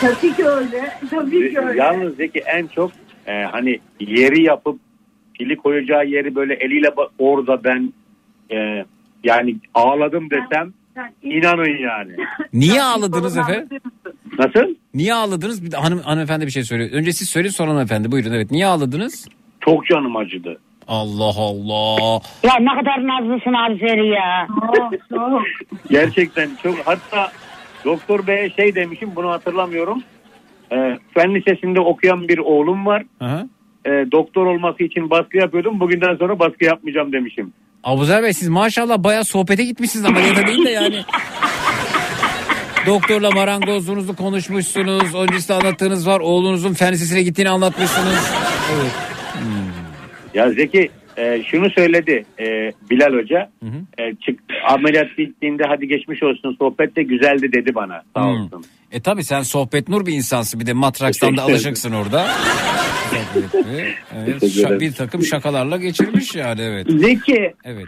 Tabii 0.00 0.36
ki 0.36 0.44
öyle. 0.44 0.92
Tabii 1.10 1.52
ki 1.52 1.60
öyle. 1.60 1.78
Yalnız 1.78 2.16
Zeki 2.16 2.38
en 2.38 2.66
çok 2.66 2.92
e, 3.26 3.32
hani 3.42 3.80
yeri 4.00 4.42
yapıp 4.42 4.80
pili 5.42 5.56
koyacağı 5.56 6.06
yeri 6.06 6.34
böyle 6.34 6.54
eliyle 6.54 6.94
orada 7.18 7.64
ben 7.64 7.92
e, 8.50 8.84
yani 9.24 9.56
ağladım 9.74 10.30
desem 10.30 10.72
Sen 10.94 11.12
inanın 11.22 11.78
yani. 11.78 12.12
Niye 12.52 12.82
ağladınız 12.82 13.36
efendim? 13.36 13.80
Nasıl? 14.38 14.74
Niye 14.94 15.14
ağladınız? 15.14 15.64
Bir 15.64 15.72
de 15.72 15.76
hanım, 15.76 15.98
hanımefendi 15.98 16.46
bir 16.46 16.50
şey 16.50 16.64
söylüyor. 16.64 16.90
Önce 16.92 17.12
siz 17.12 17.28
söyleyin 17.28 17.52
sonra 17.52 17.70
hanımefendi. 17.70 18.12
Buyurun 18.12 18.32
evet. 18.32 18.50
Niye 18.50 18.66
ağladınız? 18.66 19.28
Çok 19.60 19.86
canım 19.86 20.16
acıdı. 20.16 20.58
Allah 20.88 21.34
Allah. 21.36 22.20
Ya 22.42 22.52
ne 22.60 22.80
kadar 22.80 23.06
nazlısın 23.06 23.52
Azeri 23.52 24.08
ya. 24.08 24.48
Gerçekten 25.90 26.50
çok 26.62 26.78
hatta 26.84 27.32
doktor 27.84 28.26
beye 28.26 28.50
şey 28.50 28.74
demişim 28.74 29.16
bunu 29.16 29.30
hatırlamıyorum. 29.30 30.02
E, 30.72 30.98
fen 31.14 31.34
lisesinde 31.34 31.80
okuyan 31.80 32.28
bir 32.28 32.38
oğlum 32.38 32.86
var. 32.86 33.02
Aha. 33.20 33.46
E, 33.86 33.90
doktor 34.12 34.46
olması 34.46 34.82
için 34.82 35.10
baskı 35.10 35.36
yapıyordum. 35.36 35.80
Bugünden 35.80 36.16
sonra 36.16 36.38
baskı 36.38 36.64
yapmayacağım 36.64 37.12
demişim. 37.12 37.52
Abuzer 37.84 38.22
Bey 38.22 38.32
siz 38.32 38.48
maşallah 38.48 38.98
bayağı 38.98 39.24
sohbete 39.24 39.64
gitmişsiniz 39.64 40.04
ameliyata 40.04 40.46
değil 40.46 40.64
de 40.64 40.70
yani. 40.70 41.02
Doktorla 42.86 43.30
marangozluğunuzu 43.30 44.16
konuşmuşsunuz. 44.16 45.14
Öncesinde 45.14 45.56
anlattığınız 45.56 46.06
var. 46.06 46.20
Oğlunuzun 46.20 46.72
fen 46.72 46.94
gittiğini 47.24 47.50
anlatmışsınız. 47.50 48.32
Evet. 48.74 48.92
Ya 50.34 50.50
Zeki 50.50 50.90
e, 51.16 51.42
şunu 51.46 51.70
söyledi 51.70 52.24
e, 52.40 52.72
Bilal 52.90 53.14
Hoca. 53.14 53.50
Hı 53.62 53.66
hı. 53.68 54.02
E, 54.02 54.14
çık, 54.14 54.40
ameliyat 54.68 55.18
bittiğinde 55.18 55.62
hadi 55.68 55.88
geçmiş 55.88 56.22
olsun 56.22 56.56
sohbet 56.58 56.96
de 56.96 57.02
güzeldi 57.02 57.52
dedi 57.52 57.74
bana. 57.74 58.02
Sağ 58.16 58.22
Hmm. 58.24 58.30
olsun. 58.44 58.64
E 58.92 59.00
tabi 59.00 59.24
sen 59.24 59.42
sohbet 59.42 59.88
nur 59.88 60.06
bir 60.06 60.12
insansın. 60.12 60.60
Bir 60.60 60.66
de 60.66 60.72
matrakstan 60.72 61.36
da 61.36 61.42
alışıksın 61.42 61.92
orada. 61.92 62.26
evet, 64.16 64.42
şa- 64.42 64.80
bir 64.80 64.92
takım 64.92 65.22
şakalarla 65.22 65.76
geçirmiş 65.76 66.34
yani 66.34 66.60
evet. 66.60 66.86
Zeki 66.90 67.52
Evet. 67.64 67.86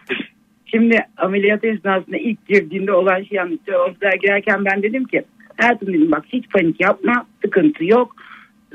şimdi 0.66 0.98
ameliyat 1.16 1.64
esnasında 1.64 2.16
ilk 2.16 2.48
girdiğinde 2.48 2.92
olan 2.92 3.22
şey 3.22 3.40
anlatıyor. 3.40 3.88
Ofisler 3.90 4.12
girerken 4.22 4.64
ben 4.64 4.82
dedim 4.82 5.04
ki 5.04 5.22
hayatım 5.56 5.88
dedim 5.88 6.10
bak 6.12 6.24
hiç 6.32 6.44
panik 6.50 6.80
yapma 6.80 7.26
sıkıntı 7.44 7.84
yok. 7.84 8.16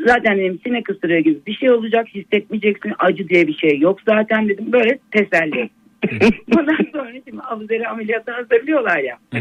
Zaten 0.07 0.37
dedim 0.37 0.59
sinek 0.65 0.89
ısırığı 0.89 1.19
gibi 1.19 1.39
bir 1.47 1.53
şey 1.53 1.71
olacak 1.71 2.07
hissetmeyeceksin 2.07 2.93
acı 2.99 3.29
diye 3.29 3.47
bir 3.47 3.53
şey 3.53 3.79
yok 3.79 3.99
zaten 4.07 4.49
dedim 4.49 4.71
böyle 4.71 4.99
teselli. 5.11 5.69
Ondan 6.57 6.91
sonra 6.91 7.11
şimdi 7.11 7.41
Abuzer'i 7.49 7.87
ameliyata 7.87 8.33
hazırlıyorlar 8.37 8.97
ya. 8.97 9.17
Hı. 9.33 9.39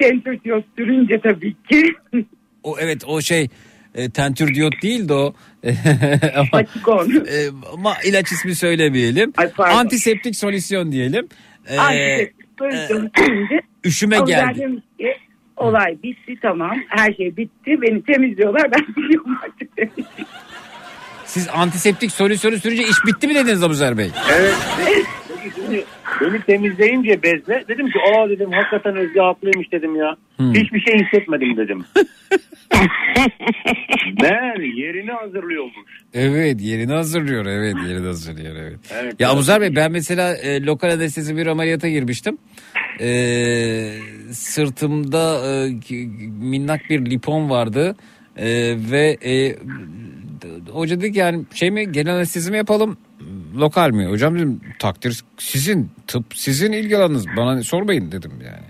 Sentür 0.00 0.38
sürünce 0.76 1.20
tabii 1.20 1.54
ki 1.70 1.94
O 2.62 2.76
evet 2.80 3.04
o 3.06 3.20
şey 3.20 3.48
e, 3.94 4.10
tentür 4.10 4.54
diyot 4.54 4.82
değil 4.82 5.08
de 5.08 5.12
o. 5.12 5.34
Ama, 6.36 6.48
patikon. 6.52 7.10
e, 7.10 7.48
ama 7.72 7.94
ilaç 8.04 8.32
ismi 8.32 8.54
söylemeyelim. 8.54 9.32
Ay, 9.36 9.50
pardon. 9.56 9.76
Antiseptik 9.76 10.36
solüsyon 10.36 10.92
diyelim. 10.92 11.28
E, 11.68 11.78
Antiseptik 11.78 12.58
pozisyonu 12.58 13.10
sürünce 13.16 13.60
üşüme 13.84 14.18
geldi. 14.26 14.82
ki 14.98 15.16
olay 15.56 16.02
bitti 16.02 16.36
tamam 16.42 16.76
her 16.88 17.12
şey 17.12 17.36
bitti 17.36 17.82
beni 17.82 18.02
temizliyorlar 18.02 18.62
ben 18.72 18.86
gidiyorum 19.02 19.38
artık 19.44 19.76
demiş. 19.76 20.06
Siz 21.24 21.48
antiseptik 21.54 22.12
solüsyonu 22.12 22.56
sürünce 22.56 22.82
iş 22.82 22.96
bitti 23.06 23.26
mi 23.28 23.34
dediniz 23.34 23.62
Abuzer 23.62 23.98
Bey? 23.98 24.10
Evet. 24.32 24.54
Şimdi 25.54 25.84
beni 26.20 26.40
temizleyince 26.42 27.22
bezle 27.22 27.64
dedim 27.68 27.86
ki 27.86 27.98
aa 27.98 28.28
dedim 28.28 28.52
hakikaten 28.52 28.96
Özge 28.96 29.20
haklıymış 29.20 29.72
dedim 29.72 29.96
ya. 29.96 30.16
Hmm. 30.36 30.54
Hiçbir 30.54 30.80
şey 30.80 30.98
hissetmedim 31.04 31.56
dedim. 31.56 31.84
Meğer 34.22 34.60
yerini 34.76 35.12
hazırlıyormuş. 35.12 36.02
Evet 36.14 36.60
yerini 36.60 36.92
hazırlıyor 36.92 37.46
evet 37.46 37.74
yerini 37.88 38.06
hazırlıyor 38.06 38.56
evet. 38.56 38.78
Evet, 38.92 39.04
ya 39.04 39.28
evet. 39.28 39.36
Abuzer 39.36 39.60
Bey 39.60 39.76
ben 39.76 39.92
mesela 39.92 40.36
e, 40.36 40.62
lokal 40.62 40.90
anestezi 40.90 41.36
bir 41.36 41.46
ameliyata 41.46 41.88
girmiştim. 41.88 42.38
E, 43.00 43.08
sırtımda 44.30 45.40
e, 45.46 45.70
minnak 46.40 46.80
bir 46.90 47.10
lipon 47.10 47.50
vardı 47.50 47.96
E, 48.36 48.74
ve 48.90 49.16
e, 49.24 49.56
hoca 50.70 51.00
dedi 51.00 51.12
ki 51.12 51.18
yani 51.18 51.44
şey 51.54 51.70
mi 51.70 51.92
genel 51.92 52.14
anestezi 52.14 52.50
mi 52.50 52.56
yapalım 52.56 52.96
lokal 53.56 53.90
mi? 53.90 54.06
Hocam 54.06 54.36
dedim 54.36 54.60
takdir 54.78 55.24
sizin 55.38 55.90
tıp 56.06 56.24
sizin 56.34 56.72
ilgi 56.72 56.96
alanınız 56.96 57.26
bana 57.36 57.62
sormayın 57.62 58.12
dedim 58.12 58.32
yani. 58.44 58.66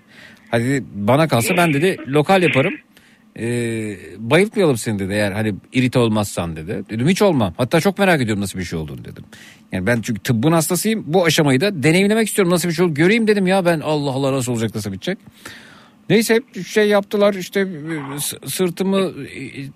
Hadi 0.50 0.84
bana 0.94 1.28
kalsa 1.28 1.56
ben 1.56 1.74
dedi 1.74 1.96
lokal 2.08 2.42
yaparım. 2.42 2.74
Ee, 3.38 3.96
bayıltmayalım 4.18 4.76
seni 4.76 4.98
dedi 4.98 5.12
eğer 5.12 5.32
hani 5.32 5.54
irite 5.72 5.98
olmazsan 5.98 6.56
dedi. 6.56 6.82
Dedim 6.90 7.08
hiç 7.08 7.22
olmam. 7.22 7.54
Hatta 7.56 7.80
çok 7.80 7.98
merak 7.98 8.22
ediyorum 8.22 8.42
nasıl 8.42 8.58
bir 8.58 8.64
şey 8.64 8.78
olduğunu 8.78 9.04
dedim. 9.04 9.24
Yani 9.72 9.86
ben 9.86 10.00
çünkü 10.00 10.20
tıbbın 10.20 10.52
hastasıyım. 10.52 11.04
Bu 11.06 11.24
aşamayı 11.24 11.60
da 11.60 11.82
deneyimlemek 11.82 12.28
istiyorum. 12.28 12.52
Nasıl 12.52 12.68
bir 12.68 12.74
şey 12.74 12.84
olur 12.84 12.94
göreyim 12.94 13.26
dedim 13.26 13.46
ya 13.46 13.64
ben 13.64 13.80
Allah 13.80 14.10
Allah 14.10 14.32
nasıl 14.32 14.52
olacak 14.52 14.74
nasıl 14.74 14.92
bitecek. 14.92 15.18
Neyse 16.10 16.34
hep 16.34 16.66
şey 16.66 16.88
yaptılar 16.88 17.34
işte 17.34 17.60
e, 17.60 18.46
sırtımı 18.48 19.00
e, 19.00 19.12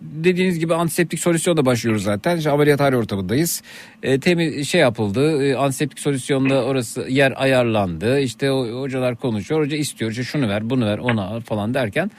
dediğiniz 0.01 0.59
gibi 0.59 0.75
antiseptik 0.75 1.21
solüsyonda 1.21 1.67
başlıyoruz 1.67 2.03
zaten. 2.03 2.37
İşte 2.37 2.51
ameliyathane 2.51 2.97
ortamındayız. 2.97 3.63
E, 4.03 4.21
temiz 4.21 4.69
şey 4.69 4.81
yapıldı. 4.81 5.45
E, 5.45 5.57
antiseptik 5.57 5.99
solüsyonda 5.99 6.65
orası 6.65 7.07
yer 7.09 7.33
ayarlandı. 7.37 8.21
İşte 8.21 8.49
hocalar 8.49 9.17
konuşuyor. 9.17 9.61
Hoca 9.61 9.77
istiyor 9.77 10.11
işte 10.11 10.25
şunu 10.25 10.49
ver 10.49 10.71
bunu 10.71 10.87
ver 10.87 10.99
ona 10.99 11.25
al 11.25 11.41
falan 11.41 11.75
derken 11.75 12.11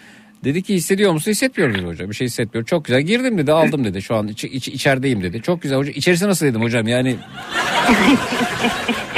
Dedi 0.44 0.62
ki 0.64 0.76
hissediyor 0.76 1.14
musun? 1.14 1.32
Hissetmiyorum 1.32 1.76
dedi 1.78 1.86
hoca. 1.86 2.10
Bir 2.10 2.16
şey 2.16 2.28
hissetmiyorum. 2.28 2.66
Çok 2.66 2.86
güzel. 2.86 3.02
Girdim 3.02 3.38
dedi 3.38 3.52
aldım 3.52 3.84
dedi. 3.84 4.02
Şu 4.02 4.16
an 4.16 4.28
iç, 4.28 4.44
iç- 4.44 4.68
içerideyim 4.68 5.24
dedi. 5.24 5.42
Çok 5.42 5.62
güzel 5.62 5.78
hoca. 5.78 5.92
İçerisi 5.92 6.28
nasıl 6.28 6.46
dedim 6.46 6.62
hocam 6.62 6.88
yani. 6.88 7.16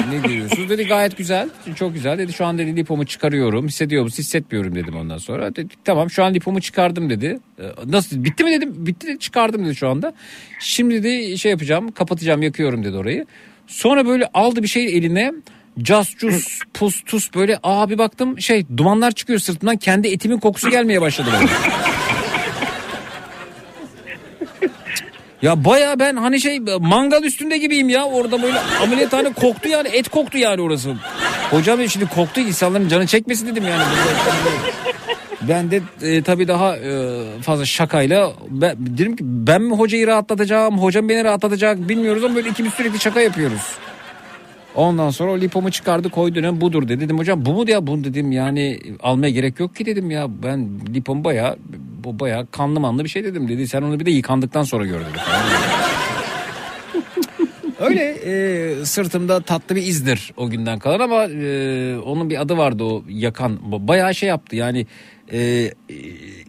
ne 0.10 0.24
diyorsunuz? 0.30 0.70
Dedi 0.70 0.88
gayet 0.88 1.18
güzel. 1.18 1.50
Çok 1.76 1.94
güzel. 1.94 2.18
Dedi 2.18 2.34
şu 2.34 2.46
an 2.46 2.58
dedi 2.58 2.76
lipomu 2.76 3.06
çıkarıyorum. 3.06 3.68
Hissediyor 3.68 4.04
musun? 4.04 4.18
Hissetmiyorum 4.18 4.76
dedim 4.76 4.96
ondan 4.96 5.18
sonra. 5.18 5.56
Dedi, 5.56 5.68
tamam 5.84 6.10
şu 6.10 6.24
an 6.24 6.34
lipomu 6.34 6.62
çıkardım 6.62 7.10
dedi. 7.10 7.40
"Ee, 7.60 7.64
Nasıl? 7.88 8.24
Bitti 8.24 8.44
mi 8.44 8.52
dedim. 8.52 8.74
Bitti 8.86 9.08
dedi 9.08 9.20
çıkardım 9.20 9.66
dedi 9.66 9.76
şu 9.76 9.90
anda. 9.90 10.14
Şimdi 10.60 11.04
de 11.04 11.38
şey 11.38 11.52
yapacağım. 11.52 11.92
Kapatacağım 11.92 12.42
yakıyorum 12.42 12.84
dedi 12.84 12.98
orayı. 12.98 13.26
Sonra 13.68 14.06
böyle 14.08 14.30
aldı 14.34 14.64
bir 14.64 14.68
şey 14.68 14.98
eline. 14.98 15.32
Cas 15.82 16.10
cus 16.10 16.60
pus 16.74 17.04
tus 17.06 17.34
böyle 17.36 17.60
aa 17.64 17.90
bir 17.90 17.98
baktım 17.98 18.42
şey 18.42 18.66
dumanlar 18.78 19.12
çıkıyor 19.12 19.40
sırtımdan 19.40 19.78
kendi 19.78 20.08
etimin 20.08 20.40
kokusu 20.40 20.70
gelmeye 20.70 21.02
başladı 21.02 21.30
bana. 21.34 21.50
Ya 25.42 25.66
baya 25.66 26.00
ben 26.00 26.16
hani 26.16 26.42
şey 26.42 26.60
mangal 26.80 27.24
üstünde 27.24 27.58
gibiyim 27.58 27.90
ya 27.90 28.06
orada 28.06 28.42
böyle 28.42 28.60
ameliyathane 28.60 29.34
koktu 29.34 29.70
yani 29.70 29.88
et 29.88 30.10
koktu 30.10 30.38
yani 30.38 30.62
orası. 30.62 30.96
Hocam 31.52 31.90
şimdi 31.90 32.06
koktu 32.06 32.42
insanların 32.42 32.88
canı 32.88 33.08
çekmesin 33.08 33.48
dedim 33.48 33.64
yani. 33.68 33.84
Ben 35.42 35.72
de 35.72 35.82
e, 36.02 36.22
tabii 36.24 36.48
daha 36.48 36.78
e, 36.78 37.20
fazla 37.42 37.66
şakayla 37.66 38.32
ben, 38.50 38.76
dedim 38.80 39.16
ki 39.16 39.24
ben 39.28 39.62
mi 39.62 39.76
hocayı 39.76 40.08
rahatlatacağım 40.08 40.78
hocam 40.78 41.10
beni 41.10 41.24
rahatlatacak 41.24 41.90
bilmiyoruz 41.90 42.24
ama 42.24 42.36
böyle 42.36 42.50
ikimiz 42.50 42.74
sürekli 42.74 43.00
şaka 43.00 43.22
yapıyoruz. 43.22 43.62
Ondan 44.76 45.10
sonra 45.10 45.32
o 45.32 45.40
lipomu 45.40 45.72
çıkardı 45.72 46.10
koydu 46.10 46.36
dönem 46.36 46.62
budur 46.62 46.88
dedi. 46.88 47.00
Dedim 47.02 47.18
hocam 47.18 47.46
bu 47.46 47.54
mu 47.54 47.70
ya 47.70 47.88
bunu 47.88 48.04
dedim 48.04 48.32
yani 48.32 48.80
almaya 49.00 49.30
gerek 49.30 49.60
yok 49.60 49.76
ki 49.76 49.86
dedim 49.86 50.12
ya 50.12 50.28
ben 50.44 50.70
lipom 50.94 51.24
baya 51.24 51.56
bu 52.04 52.20
baya 52.20 52.46
kanlı 52.52 52.80
manlı 52.80 53.04
bir 53.04 53.10
şey 53.10 53.24
dedim 53.24 53.50
dedi. 53.50 53.68
Sen 53.68 53.82
onu 53.82 54.00
bir 54.00 54.06
de 54.06 54.12
yıkandıktan 54.12 54.64
sonra 54.64 54.86
gör 54.86 55.00
dedi. 55.00 55.20
Öyle 57.80 58.04
e, 58.04 58.86
sırtımda 58.86 59.42
tatlı 59.42 59.76
bir 59.76 59.82
izdir 59.82 60.34
o 60.38 60.50
günden 60.50 60.80
kalan 60.80 61.00
ama 61.00 61.24
e, 61.24 61.98
onun 61.98 62.30
bir 62.30 62.42
adı 62.42 62.58
vardı 62.58 62.84
o 62.84 63.04
yakan. 63.10 63.60
Bayağı 63.88 64.16
şey 64.16 64.30
yaptı 64.30 64.56
yani 64.56 64.88
e, 65.34 65.72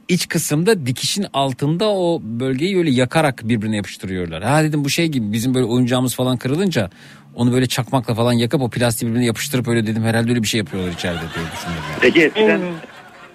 iç 0.08 0.28
kısımda 0.28 0.86
dikişin 0.86 1.26
altında 1.32 1.88
o 1.88 2.20
bölgeyi 2.22 2.78
öyle 2.78 2.90
yakarak 2.90 3.48
birbirine 3.48 3.76
yapıştırıyorlar. 3.76 4.42
Ha 4.42 4.62
dedim 4.62 4.84
bu 4.84 4.90
şey 4.90 5.06
gibi 5.08 5.32
bizim 5.32 5.54
böyle 5.54 5.66
oyuncağımız 5.66 6.14
falan 6.14 6.36
kırılınca 6.36 6.90
onu 7.36 7.52
böyle 7.52 7.66
çakmakla 7.66 8.14
falan 8.14 8.32
yakıp 8.32 8.62
o 8.62 8.70
plastiği 8.70 9.10
birbirine 9.10 9.26
yapıştırıp 9.26 9.68
öyle 9.68 9.86
dedim 9.86 10.02
herhalde 10.02 10.30
öyle 10.30 10.42
bir 10.42 10.48
şey 10.48 10.58
yapıyorlar 10.58 10.92
içeride 10.92 11.20
diye 11.20 11.46
düşünüyorum. 11.52 11.84
yani. 11.90 12.00
Peki 12.00 12.20
eskiden 12.22 12.60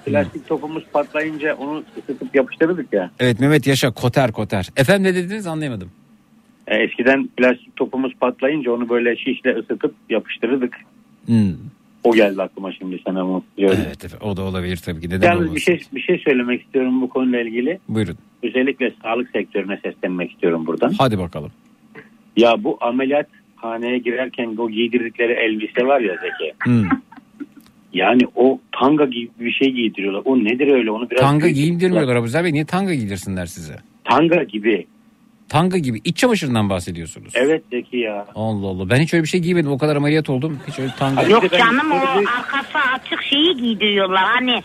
plastik 0.06 0.48
topumuz 0.48 0.84
patlayınca 0.94 1.56
onu 1.56 1.84
ısıtıp 1.98 2.36
yapıştırırdık 2.36 2.94
ya. 2.94 3.12
Evet 3.20 3.40
Mehmet 3.40 3.68
Yaşa 3.68 3.92
koter 3.92 4.32
koter. 4.32 4.70
Efendim 4.78 5.04
ne 5.04 5.16
dediniz 5.16 5.48
anlayamadım. 5.48 5.92
E, 6.68 6.76
eskiden 6.76 7.30
plastik 7.38 7.76
topumuz 7.76 8.14
patlayınca 8.20 8.72
onu 8.72 8.90
böyle 8.90 9.16
şişle 9.18 9.56
ısıtıp 9.56 9.96
yapıştırırdık. 10.10 10.74
Hmm. 11.26 11.54
O 12.04 12.12
geldi 12.14 12.42
aklıma 12.42 12.72
şimdi 12.72 13.02
sana 13.06 13.22
ama. 13.22 13.42
diyorum. 13.58 13.78
Evet 13.88 14.06
efendim, 14.06 14.28
o 14.28 14.38
da 14.38 14.42
olabilir 14.42 14.78
tabii 14.78 15.02
ki. 15.02 15.10
Neden 15.10 15.28
Yalnız 15.28 15.42
olmasın? 15.42 15.56
bir 15.56 15.62
şey 15.62 15.82
bir 15.94 16.02
şey 16.02 16.18
söylemek 16.18 16.62
istiyorum 16.62 17.02
bu 17.02 17.10
konuyla 17.10 17.42
ilgili. 17.42 17.80
Buyurun. 17.90 18.18
Özellikle 18.44 18.94
sağlık 19.04 19.30
sektörüne 19.30 19.80
seslenmek 19.84 20.32
istiyorum 20.32 20.68
buradan. 20.68 20.94
Hadi 20.98 21.20
bakalım. 21.20 21.52
Ya 22.38 22.64
bu 22.64 22.78
ameliyathaneye 23.64 23.98
girerken 23.98 24.56
o 24.58 24.70
giydirdikleri 24.70 25.34
elbise 25.34 25.88
var 25.88 26.02
ya 26.02 26.16
Zeki. 26.16 26.54
Hmm. 26.64 26.90
Yani 27.94 28.22
o 28.36 28.60
tanga 28.72 29.06
gibi 29.06 29.30
bir 29.40 29.52
şey 29.52 29.72
giydiriyorlar. 29.72 30.22
O 30.26 30.38
nedir 30.38 30.72
öyle 30.72 30.92
onu 30.92 31.10
biraz... 31.10 31.22
Tanga 31.22 31.50
giydirmiyorlar 31.50 32.16
Abuzer 32.16 32.44
Bey. 32.44 32.54
Niye 32.54 32.66
tanga 32.66 32.94
giydirsinler 32.94 33.46
size? 33.46 33.76
Tanga 34.04 34.44
gibi. 34.44 34.88
Tanga 35.50 35.78
gibi. 35.78 36.02
İç 36.04 36.18
çamaşırından 36.18 36.70
bahsediyorsunuz. 36.70 37.34
Evet 37.36 37.64
Zeki 37.72 37.98
ya. 37.98 38.26
Allah 38.36 38.68
Allah. 38.68 38.90
Ben 38.90 39.02
hiç 39.02 39.14
öyle 39.14 39.24
bir 39.24 39.30
şey 39.30 39.40
giymedim. 39.40 39.72
O 39.72 39.78
kadar 39.78 39.96
ameliyat 39.96 40.30
oldum. 40.30 40.60
Hiç 40.68 40.80
öyle 40.80 40.92
tanga. 41.00 41.22
Yok 41.24 41.52
canım 41.52 41.92
o 41.92 41.96
arkası 41.96 42.78
açık 42.96 43.22
şeyi 43.22 43.56
giydiriyorlar 43.56 44.24
hani. 44.24 44.62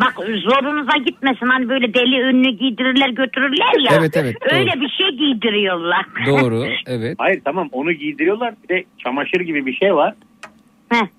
Bak 0.00 0.14
zorunuza 0.18 0.96
gitmesin 1.06 1.46
hani 1.46 1.68
böyle 1.68 1.94
deli 1.94 2.16
ünlü 2.30 2.50
giydirirler 2.50 3.08
götürürler 3.08 3.90
ya. 3.90 3.98
Evet, 3.98 4.16
evet, 4.16 4.36
doğru. 4.40 4.58
Öyle 4.58 4.72
bir 4.80 4.88
şey 4.88 5.18
giydiriyorlar. 5.18 6.06
Doğru. 6.26 6.64
Evet. 6.86 7.14
Hayır 7.18 7.40
tamam 7.44 7.68
onu 7.72 7.92
giydiriyorlar. 7.92 8.54
Bir 8.62 8.68
de 8.68 8.84
çamaşır 9.04 9.40
gibi 9.40 9.66
bir 9.66 9.74
şey 9.74 9.94
var. 9.94 10.14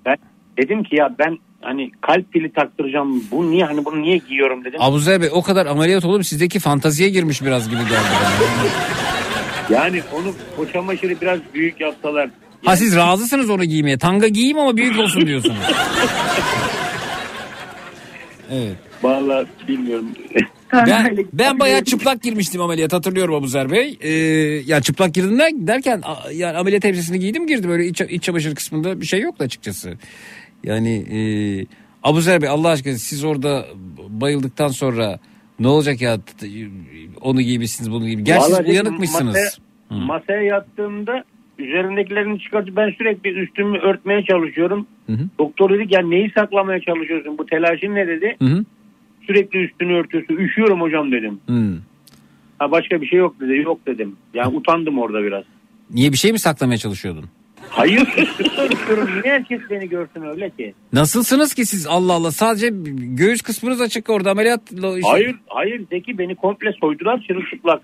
Ben 0.05 0.17
dedim 0.57 0.83
ki 0.83 0.95
ya 0.95 1.15
ben 1.19 1.37
hani 1.61 1.91
kalp 2.01 2.31
pili 2.31 2.53
taktıracağım. 2.53 3.23
Bu 3.31 3.51
niye 3.51 3.65
hani 3.65 3.85
bunu 3.85 4.01
niye 4.01 4.17
giyiyorum 4.17 4.65
dedim. 4.65 4.81
Abuzer 4.81 5.21
Bey 5.21 5.29
o 5.33 5.41
kadar 5.41 5.65
ameliyat 5.65 6.05
oldum. 6.05 6.23
Sizdeki 6.23 6.59
fantaziye 6.59 7.09
girmiş 7.09 7.41
biraz 7.41 7.69
gibi 7.69 7.81
geldi 7.81 8.09
bana. 8.21 8.69
Yani 9.69 10.01
onu 10.13 10.33
o 10.57 10.65
çamaşırı 10.73 11.21
biraz 11.21 11.39
büyük 11.53 11.81
yapsalar. 11.81 12.29
Ha 12.65 12.75
siz 12.75 12.95
razısınız 12.95 13.49
onu 13.49 13.63
giymeye. 13.65 13.97
Tanga 13.97 14.27
giyeyim 14.27 14.57
ama 14.59 14.77
büyük 14.77 14.99
olsun 14.99 15.27
diyorsunuz. 15.27 15.57
Evet. 18.51 18.75
Vallahi 19.03 19.47
bilmiyorum. 19.67 20.07
Ben, 20.73 21.17
ben 21.33 21.59
bayağı 21.59 21.83
çıplak 21.83 22.21
girmiştim 22.23 22.61
ameliyat 22.61 22.93
hatırlıyorum 22.93 23.35
Abuzer 23.35 23.71
Bey. 23.71 23.97
Ee, 24.01 24.09
yani 24.65 24.83
çıplak 24.83 25.13
girdim 25.13 25.39
der- 25.39 25.67
derken 25.67 26.01
a- 26.03 26.31
yani 26.31 26.57
ameliyat 26.57 26.85
elbisesini 26.85 27.19
giydim 27.19 27.47
girdim. 27.47 27.69
Böyle 27.69 27.85
iç, 27.87 28.01
iç 28.01 28.23
çamaşır 28.23 28.55
kısmında 28.55 29.01
bir 29.01 29.05
şey 29.05 29.21
yoktu 29.21 29.43
açıkçası. 29.43 29.93
Yani 30.63 30.95
e, 30.97 31.19
Abuzer 32.03 32.41
Bey 32.41 32.49
Allah 32.49 32.69
aşkına 32.69 32.93
siz 32.97 33.23
orada 33.23 33.65
bayıldıktan 34.09 34.67
sonra 34.67 35.19
ne 35.59 35.67
olacak 35.67 36.01
ya 36.01 36.17
onu 37.21 37.41
giymişsiniz 37.41 37.91
bunu 37.91 38.05
giymişsiniz. 38.07 38.25
Gerçi 38.39 38.51
Vallahi 38.51 38.63
siz 38.65 38.73
uyanıkmışsınız. 38.73 39.59
Masaya, 39.89 40.05
masaya 40.05 40.41
yattığımda 40.41 41.23
üzerindekilerini 41.59 42.39
çıkartıp 42.39 42.75
ben 42.75 42.89
sürekli 42.97 43.29
üstümü 43.29 43.77
örtmeye 43.77 44.23
çalışıyorum. 44.23 44.87
Doktor 45.39 45.69
dedi 45.69 45.87
ki 45.87 45.95
ya 45.95 46.01
neyi 46.01 46.31
saklamaya 46.35 46.79
çalışıyorsun 46.81 47.37
bu 47.37 47.45
telaşın 47.45 47.95
ne 47.95 48.07
dedi. 48.07 48.35
Hı 48.41 48.45
hı. 48.45 48.65
Sürekli 49.27 49.59
üstünü 49.59 49.93
örtüyorsun 49.93 50.35
üşüyorum 50.35 50.81
hocam 50.81 51.11
dedim. 51.11 51.39
Hmm. 51.45 51.75
Ha 52.59 52.71
başka 52.71 53.01
bir 53.01 53.07
şey 53.07 53.19
yok 53.19 53.35
dedi 53.39 53.57
yok 53.57 53.79
dedim. 53.87 54.15
Yani 54.33 54.55
utandım 54.55 54.99
orada 54.99 55.23
biraz. 55.23 55.43
Niye 55.91 56.11
bir 56.11 56.17
şey 56.17 56.31
mi 56.31 56.39
saklamaya 56.39 56.77
çalışıyordun? 56.77 57.25
Hayır 57.69 58.01
üşüyorum 58.73 59.07
niye 59.21 59.33
herkes 59.33 59.61
beni 59.69 59.89
görsün 59.89 60.21
öyle 60.21 60.49
ki. 60.49 60.73
Nasılsınız 60.93 61.53
ki 61.53 61.65
siz 61.65 61.87
Allah 61.87 62.13
Allah 62.13 62.31
sadece 62.31 62.69
göğüs 62.93 63.41
kısmınız 63.41 63.81
açık 63.81 64.09
orada 64.09 64.31
ameliyat. 64.31 64.61
Hayır 65.03 65.35
hayır 65.47 65.81
Zeki 65.89 66.17
beni 66.17 66.35
komple 66.35 66.71
soydular 66.81 67.23
çırılçıplak. 67.27 67.81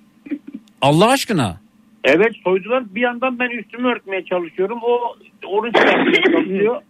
Allah 0.82 1.10
aşkına. 1.10 1.65
Evet 2.06 2.32
soydular 2.44 2.96
bir 2.96 3.02
yandan 3.02 3.40
ben 3.40 3.60
üstümü 3.60 3.88
örtmeye 3.88 4.26
çalışıyorum. 4.26 4.80
O 4.84 5.16
onu 5.48 5.72
çıkartmaya 5.72 6.22
çalışıyor. 6.32 6.82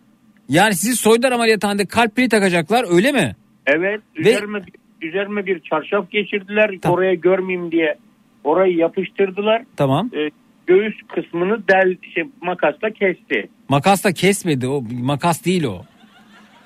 Yani 0.50 0.76
sizi 0.76 0.96
soydular 0.96 1.32
ameliyathanede 1.32 1.86
kalp 1.86 2.16
pili 2.16 2.30
takacaklar 2.30 2.96
öyle 2.96 3.12
mi? 3.12 3.36
Evet 3.68 4.02
üzerime, 4.16 4.62
üzerime 5.02 5.46
bir 5.46 5.60
çarşaf 5.60 6.12
geçirdiler 6.12 6.70
oraya 6.90 7.14
görmeyeyim 7.14 7.72
diye. 7.72 7.96
Orayı 8.44 8.76
yapıştırdılar. 8.76 9.64
Tamam. 9.78 10.10
Ee, 10.14 10.30
göğüs 10.68 10.96
kısmını 11.16 11.68
del 11.68 11.98
şey, 12.14 12.24
makasla 12.42 12.90
kesti. 12.90 13.50
Makasla 13.70 14.12
kesmedi 14.12 14.68
o 14.68 14.84
makas 15.04 15.46
değil 15.46 15.64
o. 15.64 15.82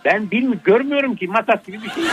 Ben 0.05 0.31
bilmiyorum 0.31 0.61
görmüyorum 0.63 1.15
ki 1.15 1.27
makas 1.27 1.65
gibi 1.65 1.77
bir 1.77 1.89
şey. 1.89 2.03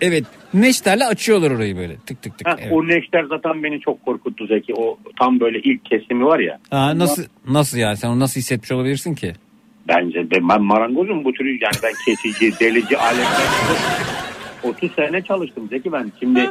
Evet 0.00 0.24
neşterle 0.54 1.04
açıyorlar 1.04 1.50
orayı 1.50 1.76
böyle 1.76 1.96
tık 1.96 2.22
tık 2.22 2.38
tık. 2.38 2.48
Ha, 2.48 2.56
Evet. 2.58 2.72
O 2.72 2.88
neşter 2.88 3.24
zaten 3.24 3.62
beni 3.62 3.80
çok 3.80 4.04
korkuttu 4.04 4.46
Zeki. 4.46 4.74
O 4.74 4.98
tam 5.18 5.40
böyle 5.40 5.58
ilk 5.58 5.84
kesimi 5.84 6.24
var 6.24 6.38
ya. 6.38 6.58
Aa, 6.70 6.98
nasıl 6.98 7.24
nasıl 7.48 7.78
yani 7.78 7.96
sen 7.96 8.08
onu 8.08 8.20
nasıl 8.20 8.40
hissetmiş 8.40 8.72
olabilirsin 8.72 9.14
ki? 9.14 9.32
Bence 9.88 10.30
ben, 10.30 10.48
ben 10.48 10.62
marangozum 10.62 11.24
bu 11.24 11.32
tür 11.32 11.44
yani 11.44 11.74
ben 11.82 11.92
kesici, 12.06 12.60
delici 12.60 12.98
aletler 12.98 13.46
30 14.62 14.92
sene 14.92 15.22
çalıştım 15.22 15.68
Zeki 15.70 15.92
ben. 15.92 16.12
Şimdi 16.20 16.50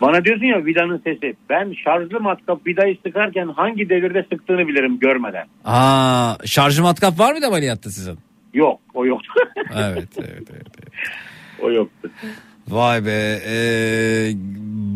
bana 0.00 0.24
diyorsun 0.24 0.44
ya 0.44 0.64
vidanın 0.64 0.98
sesi. 1.04 1.34
Ben 1.50 1.74
şarjlı 1.84 2.20
matkap 2.20 2.66
vidayı 2.66 2.98
sıkarken 3.06 3.48
hangi 3.48 3.88
devirde 3.88 4.26
sıktığını 4.32 4.68
bilirim 4.68 4.98
görmeden. 4.98 5.46
Aa 5.64 6.34
şarjı 6.44 6.82
matkap 6.82 7.18
var 7.18 7.32
mıydı 7.32 7.46
ameliyatta 7.46 7.90
sizin? 7.90 8.18
Yok 8.54 8.80
o 8.94 9.06
yoktu. 9.06 9.32
Evet 9.76 10.08
evet 10.18 10.48
evet. 10.50 10.66
evet. 10.78 10.92
o 11.62 11.70
yoktu. 11.70 12.10
Vay 12.68 13.06
be. 13.06 13.38
Ee, 13.48 14.32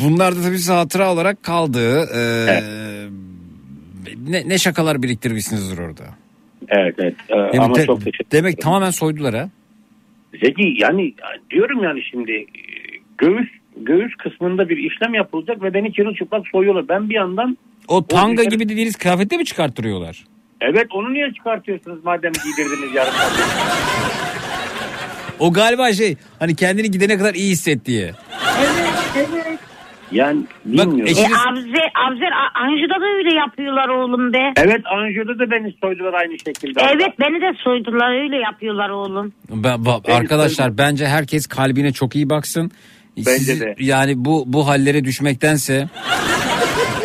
bunlar 0.04 0.36
da 0.36 0.42
tabii 0.42 0.58
size 0.58 0.72
hatıra 0.72 1.12
olarak 1.12 1.42
kaldı. 1.42 2.08
Ee, 2.14 2.60
ne, 4.28 4.48
ne 4.48 4.58
şakalar 4.58 5.02
biriktirmişsinizdir 5.02 5.78
orada. 5.78 6.02
Evet 6.68 6.94
evet 6.98 7.14
Ee, 7.28 7.34
Demek, 7.34 7.60
ama 7.60 7.72
te- 7.74 7.86
çok 7.86 7.98
teşekkür 8.04 8.30
demek 8.32 8.60
tamamen 8.60 8.90
soydular 8.90 9.34
ha. 9.34 9.48
Zeki 10.44 10.74
yani 10.78 11.14
diyorum 11.50 11.82
yani 11.84 12.00
şimdi 12.10 12.32
e, 12.32 12.46
göğüs 13.18 13.48
göğüs 13.76 14.14
kısmında 14.18 14.68
bir 14.68 14.76
işlem 14.76 15.14
yapılacak 15.14 15.62
ve 15.62 15.74
beni 15.74 15.92
çırılçıplak 15.92 16.48
soyuyorlar. 16.52 16.88
Ben 16.88 17.10
bir 17.10 17.14
yandan 17.14 17.58
O 17.88 18.06
tanga 18.06 18.42
işlem- 18.42 18.50
gibi 18.50 18.68
dediğiniz 18.68 18.96
kıyafette 18.96 19.36
mi 19.36 19.44
çıkarttırıyorlar? 19.44 20.24
evet 20.60 20.86
onu 20.90 21.12
niye 21.14 21.32
çıkartıyorsunuz 21.32 22.04
madem 22.04 22.32
giydirdiniz 22.32 22.94
saat? 22.94 23.12
O 25.40 25.52
galiba 25.52 25.92
şey 25.92 26.16
hani 26.38 26.56
kendini 26.56 26.90
gidene 26.90 27.18
kadar 27.18 27.34
iyi 27.34 27.50
hisset 27.50 27.86
diye. 27.86 28.12
Yani 30.12 30.40
bilmiyorum. 30.64 31.06
E, 31.06 31.24
Avzer, 31.26 31.90
Avzer 32.06 32.32
A- 32.32 32.60
Anju'da 32.64 33.00
da 33.00 33.04
öyle 33.18 33.34
yapıyorlar 33.38 33.88
oğlum 33.88 34.32
be. 34.32 34.52
Evet 34.56 34.80
Anju'da 34.86 35.38
da 35.38 35.50
beni 35.50 35.74
soydular 35.80 36.12
aynı 36.14 36.38
şekilde. 36.38 36.80
Evet 36.80 37.20
beni 37.20 37.40
de 37.40 37.56
soydular 37.64 38.22
öyle 38.22 38.36
yapıyorlar 38.36 38.88
oğlum. 38.90 39.32
Ben- 39.50 39.80
ba- 39.80 40.12
arkadaşlar 40.12 40.78
bence 40.78 41.06
herkes 41.06 41.46
kalbine 41.46 41.92
çok 41.92 42.16
iyi 42.16 42.30
baksın. 42.30 42.70
Bence 43.16 43.30
Siz- 43.38 43.60
de. 43.60 43.74
Yani 43.78 44.24
bu 44.24 44.44
bu 44.46 44.68
hallere 44.68 45.04
düşmektense. 45.04 45.88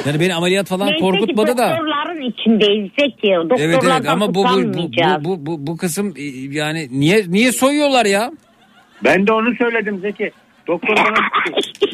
Yani 0.06 0.20
beni 0.20 0.36
ameliyat 0.36 0.68
falan 0.68 0.88
Neyse 0.88 1.00
korkutmadı 1.00 1.58
da. 1.58 1.80
İçindeyiz 2.26 2.92
Zeki. 3.00 3.28
Doktorlardan 3.28 3.70
Evet 3.70 3.80
evet 3.84 4.10
ama 4.10 4.36
bu 4.36 4.44
bu, 4.44 4.74
bu 4.74 5.26
bu 5.26 5.46
bu 5.46 5.68
bu 5.68 5.78
kısım 5.78 6.14
e, 6.18 6.24
yani 6.52 6.88
niye 6.92 7.24
niye 7.28 7.52
soyuyorlar 7.52 8.06
ya? 8.06 8.32
Ben 9.04 9.28
de 9.28 9.34
onu 9.34 9.56
söyledim 9.56 10.00
Zeki. 10.00 10.32
Doktor 10.68 10.96
bana 10.96 11.18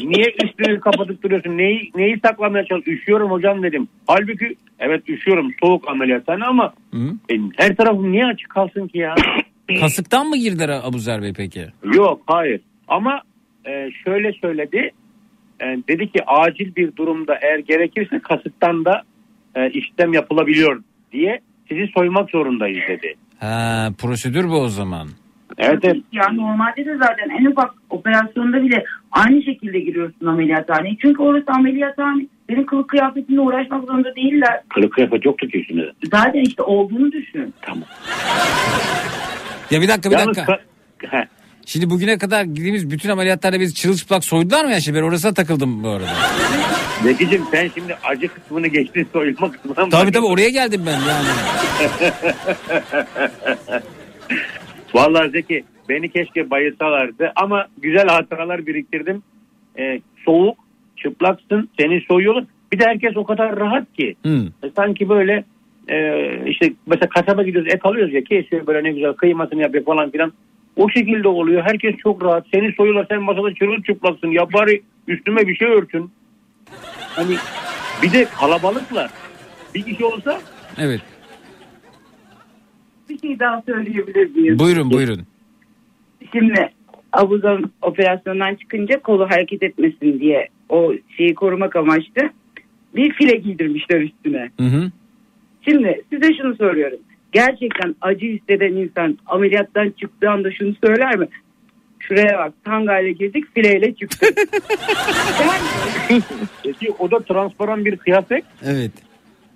niye 0.00 0.34
üstünü 0.44 0.80
kapatıp 0.80 1.22
duruyorsun? 1.22 1.58
Neyi, 1.58 1.90
neyi 1.94 2.20
saklamaya 2.24 2.64
çalışıyorsun? 2.64 3.02
Üşüyorum 3.02 3.30
hocam 3.30 3.62
dedim. 3.62 3.88
Halbuki 4.06 4.56
evet 4.78 5.08
üşüyorum 5.08 5.50
soğuk 5.62 5.88
ameliyathane 5.88 6.44
ama 6.44 6.74
e, 7.30 7.34
her 7.56 7.76
tarafım 7.76 8.12
niye 8.12 8.26
açık 8.26 8.50
kalsın 8.50 8.88
ki 8.88 8.98
ya? 8.98 9.14
Kasıktan 9.80 10.26
mı 10.26 10.36
girdiler 10.36 10.68
Abuzer 10.68 11.22
Bey 11.22 11.32
peki? 11.36 11.66
Yok 11.94 12.20
hayır 12.26 12.60
ama 12.88 13.22
e, 13.66 13.90
şöyle 14.04 14.32
söyledi. 14.32 14.90
E, 15.60 15.66
dedi 15.88 16.12
ki 16.12 16.24
acil 16.26 16.76
bir 16.76 16.96
durumda 16.96 17.38
eğer 17.42 17.58
gerekirse 17.58 18.18
kasıktan 18.18 18.84
da 18.84 19.02
e, 19.54 19.70
işlem 19.70 20.12
yapılabiliyor 20.12 20.82
diye 21.12 21.40
sizi 21.68 21.86
soymak 21.94 22.30
zorundayız 22.30 22.80
dedi. 22.88 23.14
Ha, 23.38 23.88
prosedür 23.98 24.44
bu 24.48 24.56
o 24.60 24.68
zaman. 24.68 25.08
Evet, 25.58 25.78
evet. 25.82 25.96
Ya 26.12 26.28
normalde 26.32 26.84
de 26.86 26.96
zaten 26.96 27.28
en 27.40 27.44
ufak 27.44 27.70
operasyonda 27.90 28.62
bile 28.62 28.84
aynı 29.12 29.42
şekilde 29.42 29.80
giriyorsun 29.80 30.26
ameliyathaneye. 30.26 30.96
Çünkü 31.02 31.22
orası 31.22 31.46
ameliyathane. 31.48 32.26
Senin 32.50 32.64
kılık 32.64 32.88
kıyafetinle 32.88 33.40
uğraşmak 33.40 33.84
zorunda 33.84 34.16
değiller. 34.16 34.60
Kılık 34.68 34.92
kıyafet 34.92 35.24
yoktu 35.24 35.48
ki 35.48 35.60
üstünde. 35.60 35.92
Zaten 36.12 36.40
işte 36.40 36.62
olduğunu 36.62 37.12
düşün. 37.12 37.54
Ya 39.70 39.80
bir 39.82 39.88
dakika 39.88 40.10
bir 40.10 40.16
Yalnız 40.18 40.36
dakika. 40.36 40.60
ka-. 41.10 41.26
Şimdi 41.66 41.90
bugüne 41.90 42.18
kadar 42.18 42.44
gittiğimiz 42.44 42.90
bütün 42.90 43.08
ameliyatlarda 43.08 43.60
biz 43.60 43.74
çırılçıplak 43.74 44.24
soydular 44.24 44.64
mı 44.64 44.70
ya 44.70 44.80
şimdi 44.80 44.98
ben 44.98 45.04
orasına 45.04 45.34
takıldım 45.34 45.82
bu 45.84 45.88
arada. 45.88 46.06
Zekicim 47.02 47.42
sen 47.50 47.70
şimdi 47.74 47.96
acı 48.04 48.28
kısmını 48.28 48.66
geçtin 48.66 49.08
soyulma 49.12 49.52
kısmına 49.52 49.84
mı? 49.84 49.90
Tabii 49.90 50.12
tabii 50.12 50.26
oraya 50.26 50.48
geldim 50.48 50.82
ben 50.86 50.92
yani. 50.92 51.28
Vallahi 54.94 55.30
Zeki 55.30 55.64
beni 55.88 56.08
keşke 56.08 56.50
bayılsalardı 56.50 57.32
ama 57.36 57.66
güzel 57.78 58.08
hatıralar 58.08 58.66
biriktirdim. 58.66 59.22
Ee, 59.78 60.00
soğuk, 60.24 60.58
çıplaksın, 60.96 61.68
seni 61.80 62.00
soyuyorlar. 62.00 62.44
Bir 62.72 62.78
de 62.78 62.84
herkes 62.84 63.16
o 63.16 63.24
kadar 63.24 63.56
rahat 63.56 63.92
ki. 63.92 64.14
Hı. 64.26 64.38
E, 64.62 64.70
sanki 64.76 65.08
böyle 65.08 65.44
e, 65.88 66.28
işte 66.46 66.72
mesela 66.86 67.08
kasaba 67.08 67.42
gidiyoruz 67.42 67.72
et 67.74 67.86
alıyoruz 67.86 68.14
ya 68.14 68.24
kesiyor 68.24 68.66
böyle 68.66 68.84
ne 68.84 68.92
güzel 68.92 69.12
kıymasını 69.12 69.62
yapıyor 69.62 69.84
falan 69.84 70.10
filan. 70.10 70.32
O 70.76 70.90
şekilde 70.90 71.28
oluyor. 71.28 71.62
Herkes 71.62 71.96
çok 71.96 72.24
rahat. 72.24 72.46
Seni 72.54 72.72
soyuyorlar 72.72 73.06
sen 73.08 73.22
masada 73.22 73.54
çırılçıplaksın. 73.54 74.28
Ya 74.28 74.52
bari 74.52 74.82
üstüme 75.08 75.46
bir 75.46 75.56
şey 75.56 75.68
örtün. 75.68 76.10
Hani 77.16 77.36
bir 78.02 78.12
de 78.12 78.24
kalabalıklar. 78.40 79.10
Bir 79.74 79.82
kişi 79.82 80.04
olsa 80.04 80.40
Evet. 80.78 81.00
Bir 83.08 83.18
şey 83.18 83.38
daha 83.38 83.62
söyleyebilir 83.66 84.36
miyim? 84.36 84.58
Buyurun 84.58 84.90
buyurun. 84.90 85.20
Şimdi 86.32 86.70
Abuzan 87.12 87.70
operasyondan 87.82 88.54
çıkınca 88.54 89.00
kolu 89.02 89.30
hareket 89.30 89.62
etmesin 89.62 90.20
diye 90.20 90.48
o 90.68 90.92
şeyi 91.16 91.34
korumak 91.34 91.76
amaçlı 91.76 92.30
bir 92.96 93.12
file 93.12 93.36
giydirmişler 93.36 94.00
üstüne. 94.00 94.50
Hı 94.60 94.66
hı. 94.66 94.90
Şimdi 95.68 96.02
size 96.12 96.34
şunu 96.36 96.56
soruyorum. 96.56 96.98
Gerçekten 97.32 97.94
acı 98.00 98.26
hisseden 98.26 98.72
insan 98.72 99.18
ameliyattan 99.26 99.90
çıktığı 100.00 100.30
anda 100.30 100.52
şunu 100.52 100.74
söyler 100.84 101.16
mi? 101.16 101.28
Şuraya 102.12 102.38
bak 102.38 102.52
tangayla 102.64 103.10
girdik 103.10 103.44
fileyle 103.54 103.94
çıktık. 103.94 104.38
Peki 106.64 106.92
o 106.98 107.10
da 107.10 107.20
transparan 107.20 107.84
bir 107.84 107.96
kıyafet. 107.96 108.44
Evet. 108.64 108.90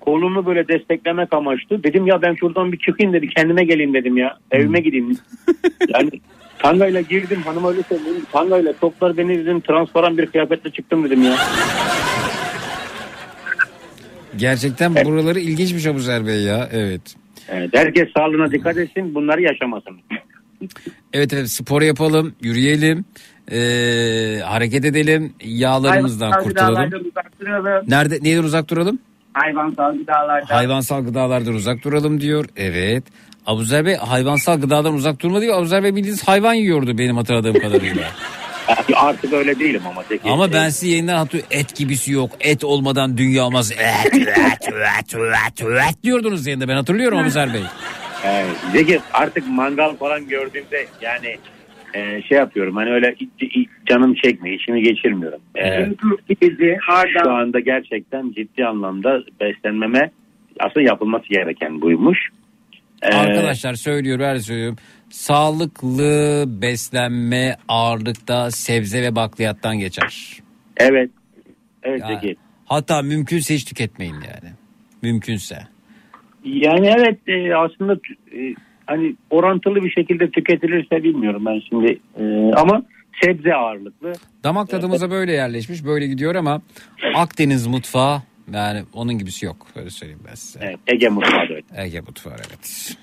Kolumu 0.00 0.46
böyle 0.46 0.68
desteklemek 0.68 1.32
amaçlı. 1.32 1.82
Dedim 1.82 2.06
ya 2.06 2.22
ben 2.22 2.34
şuradan 2.34 2.72
bir 2.72 2.78
çıkayım 2.78 3.12
dedi. 3.12 3.28
Kendime 3.28 3.64
geleyim 3.64 3.94
dedim 3.94 4.16
ya. 4.16 4.38
Evime 4.50 4.80
gideyim. 4.80 5.18
yani 5.88 6.10
tangayla 6.58 7.00
girdim 7.00 7.42
hanım 7.42 7.64
öyle 7.64 7.82
söyleyeyim. 7.82 8.26
Tangayla 8.32 8.72
toplar 8.72 9.16
beni 9.16 9.38
dedim 9.38 9.60
transparan 9.60 10.18
bir 10.18 10.26
kıyafetle 10.26 10.70
çıktım 10.70 11.04
dedim 11.04 11.22
ya. 11.22 11.36
Gerçekten 14.36 14.94
buraları 14.94 15.40
ilginçmiş 15.40 15.86
Abuzer 15.86 16.26
Bey 16.26 16.42
ya. 16.42 16.68
Evet. 16.72 17.14
Evet, 17.48 17.70
herkes 17.72 18.08
sağlığına 18.16 18.52
dikkat 18.52 18.76
etsin. 18.76 19.14
Bunları 19.14 19.42
yaşamasın. 19.42 19.96
Evet 21.12 21.32
evet 21.32 21.50
spor 21.50 21.82
yapalım, 21.82 22.34
yürüyelim, 22.40 23.04
ee, 23.52 24.40
hareket 24.44 24.84
edelim, 24.84 25.32
yağlarımızdan 25.44 26.30
Hayvansal 26.30 26.48
kurtulalım. 26.50 26.74
gıdalardan 26.74 27.00
uzak 27.00 27.40
duralım. 27.40 27.84
Nerede 27.88 28.18
neyden 28.22 28.42
uzak 28.42 28.70
duralım? 28.70 28.98
Hayvansal 29.32 29.98
gıdalardan. 29.98 30.54
Hayvansal 30.54 31.04
gıdalardan 31.04 31.54
uzak 31.54 31.84
duralım 31.84 32.20
diyor. 32.20 32.44
Evet. 32.56 33.04
Abuzer 33.46 33.86
Bey 33.86 33.96
hayvansal 33.96 34.60
gıdadan 34.60 34.94
uzak 34.94 35.22
durma 35.22 35.40
diyor. 35.40 35.58
Abuzer 35.58 35.82
Bey 35.82 35.96
bildiğiniz 35.96 36.28
hayvan 36.28 36.54
yiyordu 36.54 36.98
benim 36.98 37.16
hatırladığım 37.16 37.58
kadarıyla. 37.58 38.04
Artık 38.94 39.32
öyle 39.32 39.58
değilim 39.58 39.82
ama. 39.90 40.02
Zeki. 40.08 40.30
Ama 40.30 40.52
ben 40.52 40.68
sizi 40.68 40.88
yayından 40.88 41.16
hatırlıyorum. 41.16 41.58
Et 41.58 41.76
gibisi 41.76 42.12
yok. 42.12 42.30
Et 42.40 42.64
olmadan 42.64 43.18
dünya 43.18 43.44
olmaz. 43.44 43.72
Et, 43.72 43.78
et, 43.80 44.14
et, 44.14 44.28
et, 44.68 45.62
et 45.88 46.02
diyordunuz 46.02 46.46
yayında. 46.46 46.68
Ben 46.68 46.76
hatırlıyorum 46.76 47.18
Abuzer 47.18 47.54
Bey. 47.54 47.62
Evet, 48.24 48.56
Zeki 48.72 49.00
artık 49.12 49.48
mangal 49.48 49.96
falan 49.96 50.28
gördüğümde 50.28 50.86
yani 51.00 51.36
e, 51.94 52.22
şey 52.22 52.38
yapıyorum 52.38 52.76
hani 52.76 52.90
öyle 52.90 53.14
hiç- 53.20 53.50
hiç 53.54 53.68
canım 53.88 54.14
çekmiyor 54.14 54.60
içimi 54.60 54.82
geçirmiyorum. 54.82 55.40
E, 55.54 55.88
şu 57.22 57.30
anda 57.30 57.60
gerçekten 57.60 58.30
ciddi 58.32 58.66
anlamda 58.66 59.18
beslenmeme 59.40 60.10
aslında 60.60 60.86
yapılması 60.86 61.28
gereken 61.28 61.80
buymuş. 61.80 62.18
E, 63.02 63.06
Arkadaşlar 63.06 63.74
söylüyorum 63.74 64.24
her 64.24 64.36
söylüyorum. 64.38 64.76
Sağlıklı 65.10 66.44
beslenme 66.48 67.56
ağırlıkta 67.68 68.50
sebze 68.50 69.02
ve 69.02 69.16
bakliyattan 69.16 69.78
geçer. 69.78 70.38
Evet. 70.76 71.10
Evet 71.82 72.00
Yani, 72.00 72.14
Zeki. 72.14 72.36
hatta 72.66 73.02
mümkünse 73.02 73.54
hiç 73.54 73.64
tüketmeyin 73.64 74.14
yani. 74.14 74.52
Mümkünse. 75.02 75.58
Yani 76.46 76.94
evet 76.98 77.18
e, 77.28 77.54
aslında 77.56 77.92
e, 78.32 78.54
hani 78.86 79.14
orantılı 79.30 79.84
bir 79.84 79.90
şekilde 79.90 80.30
tüketilirse 80.30 81.02
bilmiyorum 81.02 81.42
ben 81.46 81.62
şimdi 81.68 81.98
E, 82.18 82.52
ama 82.54 82.82
sebze 83.22 83.54
ağırlıklı. 83.54 84.12
Damak 84.44 84.68
tadımıza 84.68 85.10
böyle 85.10 85.32
yerleşmiş 85.32 85.84
böyle 85.84 86.06
gidiyor 86.06 86.34
ama 86.34 86.62
Akdeniz 87.14 87.66
mutfağı 87.66 88.22
Yani 88.52 88.82
onun 88.92 89.18
gibisi 89.18 89.46
yok. 89.46 89.66
Öyle 89.76 89.90
söyleyeyim 89.90 90.22
ben 90.30 90.34
size. 90.34 90.58
Evet, 90.62 90.78
Ege 90.86 91.08
mutfağı 91.08 91.48
da 91.48 91.54
öyle. 91.54 91.62
Ege 91.76 92.00
mutfağı 92.00 92.34
evet. 92.36 92.96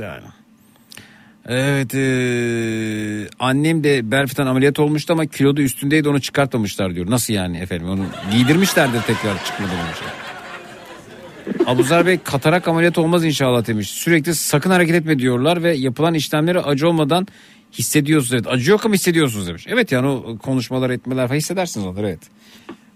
Yani. 0.00 0.24
Evet 1.48 1.94
eee, 1.94 3.26
annem 3.38 3.84
de 3.84 4.10
Berfit'ten 4.10 4.46
ameliyat 4.46 4.78
olmuştu 4.78 5.12
ama 5.12 5.26
kilodu 5.26 5.60
üstündeydi 5.62 6.08
onu 6.08 6.20
çıkartmamışlar 6.20 6.94
diyor. 6.94 7.10
Nasıl 7.10 7.34
yani 7.34 7.58
efendim 7.58 7.88
onu 7.88 8.04
giydirmişlerdir 8.32 9.00
tekrar 9.02 9.44
çıkmadan 9.44 9.72
önce. 9.74 10.23
Abuzar 11.66 12.06
Bey 12.06 12.18
katarak 12.24 12.68
ameliyat 12.68 12.98
olmaz 12.98 13.24
inşallah 13.24 13.66
demiş. 13.66 13.90
Sürekli 13.90 14.34
sakın 14.34 14.70
hareket 14.70 14.94
etme 14.94 15.18
diyorlar 15.18 15.62
ve 15.62 15.74
yapılan 15.74 16.14
işlemleri 16.14 16.60
acı 16.60 16.88
olmadan 16.88 17.26
hissediyorsunuz. 17.72 18.32
Evet, 18.34 18.54
acı 18.54 18.70
yok 18.70 18.86
ama 18.86 18.94
hissediyorsunuz 18.94 19.48
demiş. 19.48 19.66
Evet 19.68 19.92
yani 19.92 20.06
o 20.08 20.38
konuşmalar 20.38 20.90
etmeler 20.90 21.26
falan 21.28 21.38
hissedersiniz 21.38 21.86
onları 21.86 22.06
evet. 22.06 22.30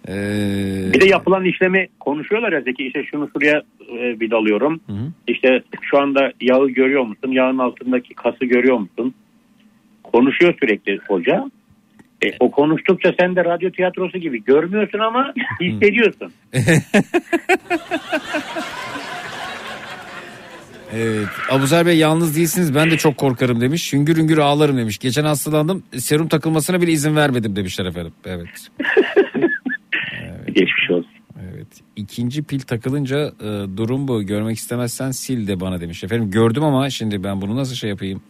Ee, 0.09 0.93
Bir 0.95 1.01
de 1.01 1.07
yapılan 1.09 1.45
işlemi 1.45 1.89
konuşuyorlar 2.01 2.53
ya 2.53 2.61
Zeki 2.61 2.87
işte 2.87 3.05
şunu 3.11 3.31
şuraya 3.33 3.62
e, 3.89 4.20
vidalıyorum. 4.20 4.81
İşte 5.27 5.62
şu 5.83 5.99
anda 5.99 6.33
yağı 6.41 6.69
görüyor 6.69 7.03
musun? 7.03 7.31
Yağın 7.31 7.59
altındaki 7.59 8.15
kası 8.15 8.45
görüyor 8.45 8.79
musun? 8.79 9.15
Konuşuyor 10.03 10.55
sürekli 10.61 10.99
hoca. 11.09 11.51
E, 12.24 12.27
o 12.40 12.51
konuştukça 12.51 13.12
sen 13.20 13.36
de 13.36 13.45
radyo 13.45 13.70
tiyatrosu 13.70 14.19
gibi 14.19 14.45
görmüyorsun 14.45 14.99
ama 14.99 15.35
hissediyorsun. 15.61 16.32
Evet. 20.93 21.28
Abuzer 21.51 21.86
Bey 21.86 21.99
yalnız 21.99 22.36
değilsiniz 22.36 22.74
ben 22.74 22.90
de 22.90 22.97
çok 22.97 23.16
korkarım 23.16 23.61
demiş. 23.61 23.93
Hüngür 23.93 24.16
hüngür 24.16 24.39
ağlarım 24.39 24.78
demiş. 24.78 24.99
Geçen 24.99 25.24
hastalandım 25.24 25.82
serum 25.97 26.28
takılmasına 26.28 26.81
bile 26.82 26.93
izin 26.93 27.16
vermedim 27.16 27.57
demişler 27.57 27.86
efendim. 27.86 28.12
Evet. 28.27 28.49
Geçmiş 30.47 30.90
olsun. 30.90 31.11
Evet. 31.55 31.66
İkinci 31.97 32.43
pil 32.43 32.61
takılınca 32.61 33.19
e, 33.40 33.77
durum 33.77 34.09
bu. 34.09 34.23
Görmek 34.23 34.57
istemezsen 34.57 35.11
sil 35.23 35.40
de 35.49 35.61
bana 35.61 35.81
demiş. 35.81 36.05
Efendim 36.05 36.31
gördüm 36.31 36.65
ama 36.65 36.90
şimdi 36.90 37.24
ben 37.24 37.40
bunu 37.40 37.57
nasıl 37.57 37.74
şey 37.74 37.90
yapayım? 37.90 38.23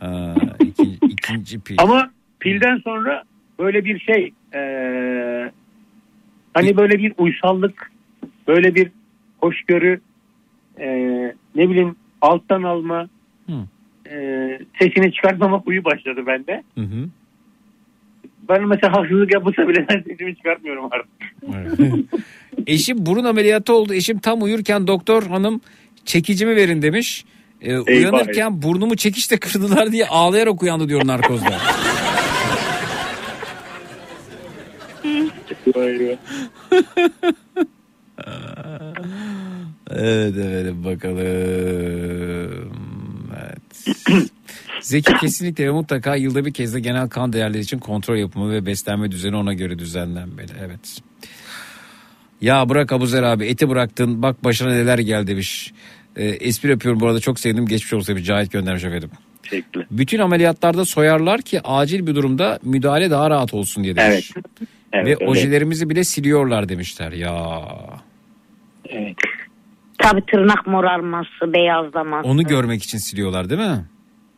Ha, 0.00 0.34
iki- 0.60 0.98
ikinci 1.08 1.60
pil. 1.60 1.76
Ama 1.78 2.10
pilden 2.42 2.76
sonra 2.76 3.22
böyle 3.58 3.84
bir 3.84 3.98
şey 3.98 4.32
e, 4.54 4.60
hani 6.54 6.76
böyle 6.76 6.98
bir 6.98 7.12
uysallık 7.18 7.92
böyle 8.48 8.74
bir 8.74 8.90
hoşgörü 9.40 10.00
e, 10.78 10.88
ne 11.54 11.68
bileyim 11.70 11.96
alttan 12.20 12.62
alma 12.62 13.08
Hı. 13.46 13.52
e, 14.10 14.58
sesini 14.78 15.12
çıkartmamak 15.12 15.68
uyu 15.68 15.84
başladı 15.84 16.26
bende. 16.26 16.62
Hı 16.74 16.80
hı. 16.80 17.08
Ben 18.48 18.68
mesela 18.68 18.92
haksızlık 18.92 19.34
yapılsa 19.34 19.68
bile 19.68 19.86
ben 19.90 20.02
sesimi 20.02 20.36
çıkartmıyorum 20.36 20.84
artık. 20.90 21.10
Eşim 22.66 23.06
burun 23.06 23.24
ameliyatı 23.24 23.74
oldu. 23.74 23.94
Eşim 23.94 24.18
tam 24.18 24.42
uyurken 24.42 24.86
doktor 24.86 25.22
hanım 25.26 25.60
çekicimi 26.04 26.56
verin 26.56 26.82
demiş. 26.82 27.24
E, 27.60 27.78
uyanırken 27.78 28.62
burnumu 28.62 28.96
çekişte 28.96 29.36
kırdılar 29.36 29.92
diye 29.92 30.06
ağlayarak 30.06 30.62
uyandı 30.62 30.88
diyor 30.88 31.06
narkozda. 31.06 31.50
Evet 39.90 40.34
evet 40.36 40.74
bakalım. 40.84 41.18
Evet. 43.42 43.96
Zeki 44.80 45.12
kesinlikle 45.20 45.66
ve 45.66 45.70
mutlaka 45.70 46.16
yılda 46.16 46.44
bir 46.44 46.52
kez 46.52 46.74
de 46.74 46.80
genel 46.80 47.08
kan 47.08 47.32
değerleri 47.32 47.62
için 47.62 47.78
kontrol 47.78 48.16
yapımı 48.16 48.52
ve 48.52 48.66
beslenme 48.66 49.10
düzeni 49.10 49.36
ona 49.36 49.52
göre 49.52 49.78
düzenlenmeli. 49.78 50.52
Evet. 50.60 50.98
Ya 52.40 52.68
bırak 52.68 52.92
Abuzer 52.92 53.22
abi 53.22 53.46
eti 53.46 53.68
bıraktın 53.68 54.22
bak 54.22 54.44
başına 54.44 54.68
neler 54.68 54.98
geldi 54.98 55.26
demiş. 55.26 55.72
Ee, 56.16 56.24
espri 56.24 56.70
yapıyorum 56.70 57.00
bu 57.00 57.06
arada 57.06 57.20
çok 57.20 57.40
sevdim 57.40 57.66
geçmiş 57.66 57.92
olsun 57.92 58.14
demiş 58.14 58.26
Cahit 58.26 58.52
göndermiş 58.52 58.84
efendim. 58.84 59.10
Teşekkürler. 59.42 59.86
Bütün 59.90 60.18
ameliyatlarda 60.18 60.84
soyarlar 60.84 61.42
ki 61.42 61.60
acil 61.64 62.06
bir 62.06 62.14
durumda 62.14 62.58
müdahale 62.62 63.10
daha 63.10 63.30
rahat 63.30 63.54
olsun 63.54 63.84
diye 63.84 63.96
demiş. 63.96 64.32
Evet. 64.34 64.68
Evet, 64.92 65.06
Ve 65.06 65.10
öyle. 65.10 65.26
ojelerimizi 65.30 65.90
bile 65.90 66.04
siliyorlar 66.04 66.68
demişler 66.68 67.12
ya. 67.12 67.62
Evet. 68.88 69.16
Tabii 69.98 70.26
tırnak 70.26 70.66
morarması, 70.66 71.52
beyazlaması. 71.52 72.28
Onu 72.28 72.42
görmek 72.42 72.82
için 72.82 72.98
siliyorlar 72.98 73.50
değil 73.50 73.60
mi? 73.60 73.84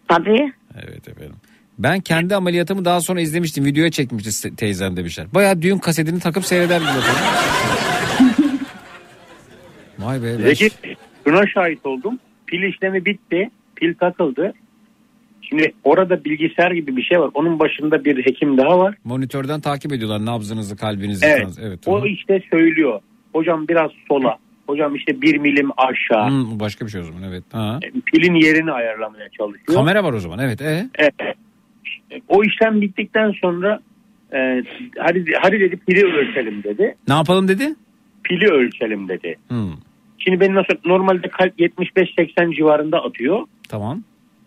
Tabii. 0.08 0.52
Evet 0.84 1.08
efendim. 1.08 1.36
Ben 1.78 2.00
kendi 2.00 2.34
ameliyatımı 2.36 2.84
daha 2.84 3.00
sonra 3.00 3.20
izlemiştim. 3.20 3.64
Videoya 3.64 3.90
çekmişti 3.90 4.56
teyzem 4.56 4.96
demişler. 4.96 5.26
Baya 5.34 5.62
düğün 5.62 5.78
kasetini 5.78 6.20
takıp 6.20 6.44
seyrederdim. 6.44 6.86
Vay 9.98 10.22
be. 10.22 10.34
Zeki 10.34 10.70
şuna 11.26 11.46
şahit 11.46 11.86
oldum. 11.86 12.18
Pil 12.46 12.62
işlemi 12.62 13.04
bitti. 13.04 13.50
Pil 13.76 13.94
takıldı. 13.94 14.52
Şimdi 15.54 15.72
orada 15.84 16.24
bilgisayar 16.24 16.70
gibi 16.70 16.96
bir 16.96 17.02
şey 17.02 17.20
var. 17.20 17.30
Onun 17.34 17.58
başında 17.58 18.04
bir 18.04 18.26
hekim 18.26 18.58
daha 18.58 18.78
var. 18.78 18.94
Monitörden 19.04 19.60
takip 19.60 19.92
ediyorlar 19.92 20.24
nabzınızı, 20.26 20.76
kalbinizi. 20.76 21.26
Evet. 21.26 21.42
falan. 21.42 21.68
evet 21.68 21.78
O 21.86 21.92
tamam. 21.94 22.06
işte 22.06 22.42
söylüyor. 22.50 23.00
Hocam 23.32 23.68
biraz 23.68 23.90
sola. 24.08 24.36
Hocam 24.66 24.94
işte 24.94 25.20
bir 25.22 25.38
milim 25.38 25.70
aşağı. 25.76 26.28
Hmm, 26.30 26.60
başka 26.60 26.86
bir 26.86 26.90
şey 26.90 27.00
o 27.00 27.04
zaman 27.04 27.22
evet. 27.22 27.44
Ha. 27.52 27.80
Pilin 28.06 28.34
yerini 28.34 28.72
ayarlamaya 28.72 29.28
çalışıyor. 29.28 29.74
Kamera 29.78 30.04
var 30.04 30.12
o 30.12 30.20
zaman 30.20 30.38
evet. 30.38 30.60
E? 30.62 30.86
Evet. 30.98 31.14
O 32.28 32.44
işlem 32.44 32.80
bittikten 32.80 33.32
sonra 33.40 33.80
e, 34.32 34.62
hadi, 34.98 35.24
hadi 35.42 35.60
dedi 35.60 35.76
pili 35.76 36.04
ölçelim 36.04 36.62
dedi. 36.62 36.94
Ne 37.08 37.14
yapalım 37.14 37.48
dedi? 37.48 37.74
Pili 38.24 38.46
ölçelim 38.46 39.08
dedi. 39.08 39.36
Hmm, 39.48 39.72
Şimdi 40.18 40.40
benim 40.40 40.54
nasıl 40.54 40.74
normalde 40.84 41.28
kalp 41.28 41.60
75-80 41.60 42.56
civarında 42.56 42.98
atıyor. 43.04 43.46
tamam. 43.68 44.02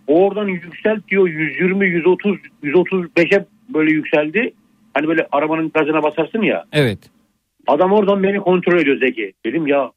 Oradan 0.07 0.47
yükselt 0.47 1.07
diyor 1.07 1.27
120 1.27 1.87
130 1.87 2.37
135'e 2.63 3.45
böyle 3.69 3.91
yükseldi. 3.91 4.53
Hani 4.93 5.07
böyle 5.07 5.27
arabanın 5.31 5.71
gazına 5.73 6.03
basarsın 6.03 6.41
ya. 6.41 6.65
Evet. 6.73 6.99
Adam 7.67 7.93
oradan 7.93 8.23
beni 8.23 8.37
kontrol 8.37 8.79
ediyor 8.79 8.99
Zeki. 8.99 9.33
Dedim 9.45 9.67
ya 9.67 9.91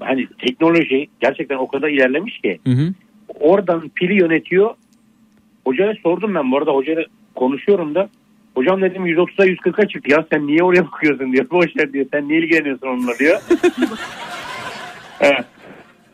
hani 0.00 0.28
teknoloji 0.38 1.06
gerçekten 1.20 1.56
o 1.56 1.68
kadar 1.68 1.88
ilerlemiş 1.88 2.38
ki. 2.38 2.60
Hı 2.66 2.70
hı. 2.70 2.94
Oradan 3.40 3.88
pili 3.88 4.20
yönetiyor. 4.20 4.74
Hocaya 5.64 5.94
sordum 6.02 6.34
ben 6.34 6.52
bu 6.52 6.58
arada 6.58 6.70
hocayla 6.70 7.04
konuşuyorum 7.34 7.94
da. 7.94 8.08
Hocam 8.54 8.82
dedim 8.82 9.06
130'a 9.06 9.46
140'a 9.46 9.88
çıktı 9.88 10.10
ya 10.12 10.26
sen 10.32 10.46
niye 10.46 10.62
oraya 10.62 10.86
bakıyorsun 10.92 11.32
diyor. 11.32 11.50
Boş 11.50 11.76
ver 11.76 11.92
diyor 11.92 12.06
sen 12.12 12.28
niye 12.28 12.38
ilgileniyorsun 12.38 12.86
onunla 12.86 13.18
diyor. 13.18 13.40
evet. 15.20 15.44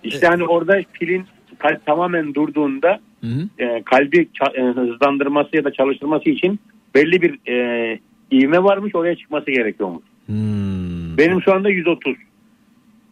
İşte 0.02 0.26
hani 0.26 0.44
orada 0.44 0.80
pilin 0.92 1.26
kalp 1.58 1.86
tamamen 1.86 2.34
durduğunda 2.34 2.98
Hı 3.20 3.26
hı. 3.26 3.48
e, 3.58 3.82
kalbi 3.82 4.28
e, 4.58 4.62
hızlandırması 4.62 5.56
ya 5.56 5.64
da 5.64 5.72
çalıştırması 5.72 6.30
için 6.30 6.60
belli 6.94 7.22
bir 7.22 7.50
e, 7.52 7.98
ivme 8.32 8.62
varmış 8.64 8.94
oraya 8.94 9.16
çıkması 9.16 9.50
gerekiyormuş. 9.50 10.02
Hmm, 10.26 11.16
Benim 11.18 11.42
şu 11.42 11.54
anda 11.54 11.70
130 11.70 12.16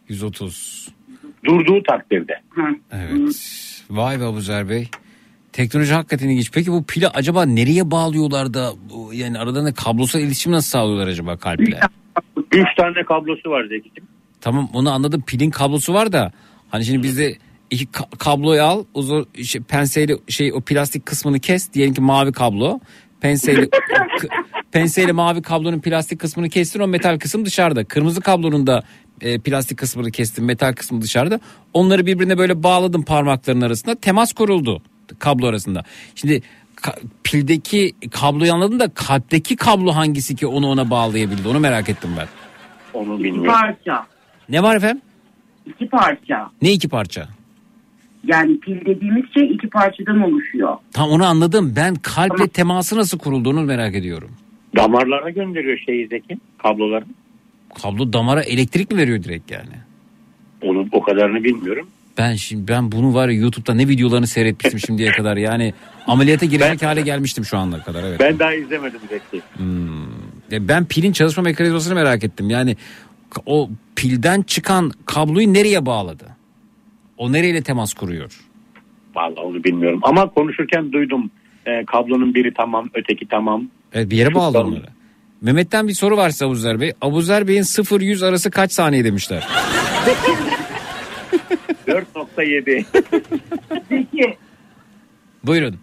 130. 0.09 0.89
durduğu 1.45 1.83
takdirde. 1.83 2.41
Evet. 2.93 3.85
Vay 3.91 4.21
be 4.21 4.25
Abuzer 4.25 4.69
Bey. 4.69 4.89
Teknoloji 5.53 5.95
hakikaten 5.95 6.29
ilginç. 6.29 6.51
Peki 6.53 6.73
bu 6.73 6.85
pili 6.85 7.09
acaba 7.09 7.45
nereye 7.47 7.91
bağlıyorlar 7.91 8.55
da 8.55 8.71
yani 9.13 9.39
aralarında 9.39 9.75
kablosal 9.75 10.21
iletişim 10.21 10.53
nasıl 10.53 10.69
sağlıyorlar 10.69 11.07
acaba 11.07 11.37
kalple? 11.37 11.81
3 12.53 12.65
tane 12.77 13.05
kablosu 13.07 13.51
var 13.51 13.65
Zeki'cim. 13.65 14.05
Tamam 14.41 14.69
onu 14.75 14.91
anladım. 14.91 15.23
Pilin 15.27 15.51
kablosu 15.51 15.95
var 15.95 16.13
da 16.13 16.33
hani 16.69 16.85
şimdi 16.85 17.03
bizde 17.03 17.35
kabloyu 18.19 18.63
al, 18.63 18.85
uzun 18.95 19.27
şey, 19.45 19.61
penseyle 19.63 20.17
şey 20.29 20.53
o 20.53 20.61
plastik 20.61 21.07
kısmını 21.07 21.39
kes. 21.41 21.73
Diyelim 21.73 21.95
ki 21.95 22.01
mavi 22.01 22.33
kablo. 22.33 22.81
Penseyle 23.21 23.69
penseyle 24.73 25.13
mavi 25.13 25.43
kablonun 25.43 25.81
plastik 25.81 26.21
kısmını 26.21 26.49
kestin 26.49 26.81
o 26.81 26.87
metal 26.87 27.19
kısım 27.19 27.45
dışarıda. 27.47 27.85
Kırmızı 27.85 28.21
kablonun 28.21 28.67
da 28.67 28.83
e, 29.21 29.39
plastik 29.39 29.79
kısmını 29.79 30.11
kestin 30.11 30.45
metal 30.45 30.73
kısmı 30.73 31.01
dışarıda. 31.03 31.41
Onları 31.75 32.07
birbirine 32.07 32.39
böyle 32.39 32.63
bağladın 32.63 33.03
parmakların 33.03 33.61
arasında. 33.61 33.95
Temas 33.95 34.33
kuruldu 34.33 34.83
kablo 35.19 35.47
arasında. 35.47 35.85
Şimdi 36.15 36.43
ka- 36.77 37.03
pildeki 37.25 37.93
kabloyu 38.11 38.53
anladın 38.55 38.81
da 38.81 38.89
kalpteki 38.95 39.57
kablo 39.57 39.93
hangisi 39.93 40.37
ki 40.37 40.47
onu 40.47 40.67
ona 40.69 40.91
bağlayabildi 40.91 41.49
onu 41.49 41.61
merak 41.61 41.89
ettim 41.89 42.11
ben. 42.19 42.27
Onu 42.95 43.15
İki 43.15 43.25
bilmiyorum. 43.25 43.53
parça. 43.53 44.07
Ne 44.49 44.63
var 44.63 44.77
efendim? 44.77 45.03
İki 45.67 45.89
parça. 45.89 46.51
Ne 46.63 46.73
iki 46.73 46.89
parça? 46.89 47.29
Yani 48.27 48.61
pil 48.61 48.85
dediğimiz 48.87 49.25
şey 49.35 49.55
iki 49.55 49.69
parçadan 49.69 50.21
oluşuyor. 50.21 50.77
Tam 50.93 51.11
onu 51.11 51.25
anladım. 51.25 51.73
Ben 51.77 51.95
kalple 51.95 52.49
teması 52.49 52.97
nasıl 52.97 53.19
kurulduğunu 53.19 53.63
merak 53.63 53.95
ediyorum. 53.95 54.31
Damarlara 54.77 55.31
gönderiyor 55.31 55.79
şeyi 55.79 56.09
Zeki 56.09 56.39
kabloları. 56.63 57.05
Kablo 57.83 58.13
damara 58.13 58.43
elektrik 58.43 58.91
mi 58.91 58.99
veriyor 58.99 59.23
direkt 59.23 59.51
yani? 59.51 59.75
Onu 60.63 60.89
o 60.93 61.03
kadarını 61.03 61.45
bilmiyorum. 61.45 61.87
Ben 62.19 62.35
şimdi 62.35 62.69
ben 62.69 62.93
bunu 62.93 63.15
var 63.15 63.29
ya 63.29 63.35
YouTube'da 63.41 63.75
ne 63.75 63.89
videolarını 63.89 64.27
seyretmiştim 64.27 64.81
şimdiye 64.87 65.13
kadar. 65.13 65.37
Yani 65.37 65.75
ameliyata 66.07 66.47
girecek 66.47 66.83
hale 66.83 67.01
gelmiştim 67.01 67.45
şu 67.45 67.59
ana 67.59 67.83
kadar 67.83 68.03
evet. 68.05 68.21
Ben 68.21 68.39
daha 68.39 68.55
izlemedim 68.55 69.01
Zeki. 69.09 69.43
Ya 70.51 70.69
ben 70.69 70.85
pilin 70.85 71.13
çalışma 71.13 71.43
mekanizmasını 71.43 71.95
merak 71.95 72.25
ettim. 72.25 72.51
Yani 72.51 72.77
o 73.47 73.71
pilden 73.97 74.43
çıkan 74.43 74.93
kabloyu 75.07 75.53
nereye 75.53 75.87
bağladı? 75.87 76.25
O 77.17 77.33
nereyle 77.33 77.63
temas 77.63 77.95
kuruyor? 77.95 78.41
Vallahi 79.15 79.41
onu 79.41 79.65
bilmiyorum. 79.65 80.01
Ama 80.03 80.29
konuşurken 80.31 80.93
duydum. 80.93 81.31
E, 81.67 81.85
kablonun 81.85 82.35
biri 82.35 82.55
tamam, 82.55 82.91
öteki 82.95 83.29
tamam. 83.29 83.69
Evet 83.93 84.11
bir 84.11 84.17
yere 84.17 84.35
bağlı 84.35 84.59
onları. 84.61 84.87
Mehmet'ten 85.41 85.89
bir 85.89 85.93
soru 85.93 86.17
var 86.17 86.31
size 86.31 86.45
Abuzer 86.45 86.81
Bey. 86.81 86.93
Abuzer 87.01 87.49
Bey'in 87.49 87.63
0-100 87.63 88.27
arası 88.27 88.51
kaç 88.51 88.73
saniye 88.73 89.05
demişler? 89.05 89.49
4.7. 91.87 92.85
Peki 93.89 94.37
Buyurun. 95.45 95.77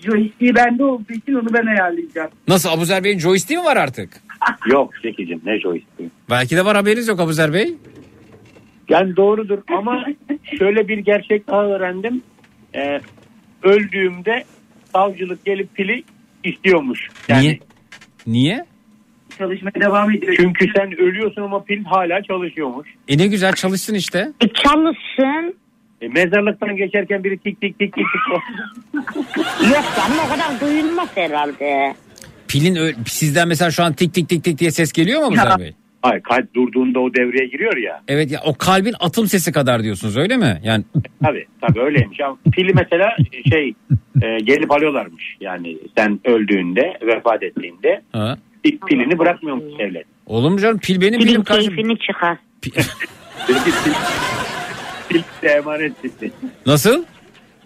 joystick'i 0.00 0.54
bende 0.54 0.84
olduğu 0.84 1.12
için 1.12 1.34
onu 1.34 1.52
ben 1.52 1.66
ayarlayacağım. 1.66 2.30
Nasıl 2.48 2.68
Abuzer 2.68 3.04
Bey'in 3.04 3.18
joystick'i 3.18 3.58
mi 3.58 3.64
var 3.64 3.76
artık? 3.76 4.10
Yok 4.66 4.92
Zeki'cim 5.02 5.40
ne 5.44 5.60
joystick. 5.60 6.10
Belki 6.30 6.56
de 6.56 6.64
var 6.64 6.76
haberiniz 6.76 7.08
yok 7.08 7.20
Abuzer 7.20 7.52
Bey. 7.52 7.74
Yani 8.88 9.16
doğrudur 9.16 9.58
ama 9.78 10.04
şöyle 10.58 10.88
bir 10.88 10.98
gerçek 10.98 11.48
daha 11.48 11.64
öğrendim. 11.64 12.22
E, 12.74 13.00
öldüğümde 13.62 14.44
savcılık 14.92 15.44
gelip 15.44 15.74
pili 15.74 16.04
istiyormuş. 16.44 17.08
Yani 17.28 17.42
Niye? 17.42 17.58
Niye? 18.26 18.64
Çalışmaya 19.38 19.80
devam 19.80 20.10
ediyor. 20.10 20.34
Çünkü 20.36 20.66
sen 20.76 21.00
ölüyorsun 21.00 21.42
ama 21.42 21.64
pil 21.64 21.84
hala 21.84 22.22
çalışıyormuş. 22.22 22.88
E 23.08 23.18
ne 23.18 23.26
güzel 23.26 23.52
çalışsın 23.52 23.94
işte. 23.94 24.18
E 24.40 24.48
çalışsın. 24.48 25.54
E, 26.00 26.08
mezarlıktan 26.08 26.76
geçerken 26.76 27.24
biri 27.24 27.38
tik 27.38 27.60
tik 27.60 27.78
tik 27.78 27.94
tik 27.94 28.04
tik. 28.12 28.42
Yok 29.74 29.84
canım 29.96 30.18
o 30.26 30.28
kadar 30.28 30.60
duyulmaz 30.60 31.08
herhalde. 31.14 31.94
Pilin 32.48 32.74
ö- 32.76 32.92
sizden 33.06 33.48
mesela 33.48 33.70
şu 33.70 33.82
an 33.82 33.92
tik 33.92 34.14
tik 34.14 34.28
tik 34.28 34.44
tik 34.44 34.58
diye 34.58 34.70
ses 34.70 34.92
geliyor 34.92 35.20
mu 35.20 35.26
Abuzer 35.26 35.58
Bey? 35.58 35.74
Hayır 36.02 36.22
kalp 36.22 36.54
durduğunda 36.54 37.00
o 37.00 37.14
devreye 37.14 37.46
giriyor 37.46 37.76
ya. 37.76 38.02
Evet 38.08 38.30
ya 38.30 38.40
o 38.44 38.54
kalbin 38.54 38.94
atım 39.00 39.26
sesi 39.26 39.52
kadar 39.52 39.82
diyorsunuz 39.82 40.16
öyle 40.16 40.36
mi? 40.36 40.60
Yani 40.64 40.84
Tabii 41.24 41.46
tabii 41.60 41.80
öyleymiş. 41.80 42.20
Ama 42.20 42.36
pili 42.52 42.72
mesela 42.74 43.16
şey 43.50 43.74
e, 44.22 44.38
gelip 44.44 44.70
alıyorlarmış. 44.72 45.36
Yani 45.40 45.78
sen 45.96 46.20
öldüğünde 46.24 46.98
vefat 47.02 47.42
ettiğinde 47.42 48.02
ha. 48.12 48.38
pi- 48.64 48.78
pilini 48.86 49.18
bırakmıyormuş 49.18 49.78
devlet. 49.78 50.04
Olur 50.26 50.50
mu 50.50 50.58
canım 50.60 50.78
pil 50.78 51.00
benim 51.00 51.18
Pilin 51.18 51.28
bilim 51.32 51.44
karşım. 51.44 51.74
keyfini 51.76 51.98
çıkar. 51.98 52.36
Pil, 52.62 52.72
pil 55.08 55.22
de 55.42 55.48
emanet 55.48 55.92
pil. 56.02 56.30
Nasıl? 56.66 57.04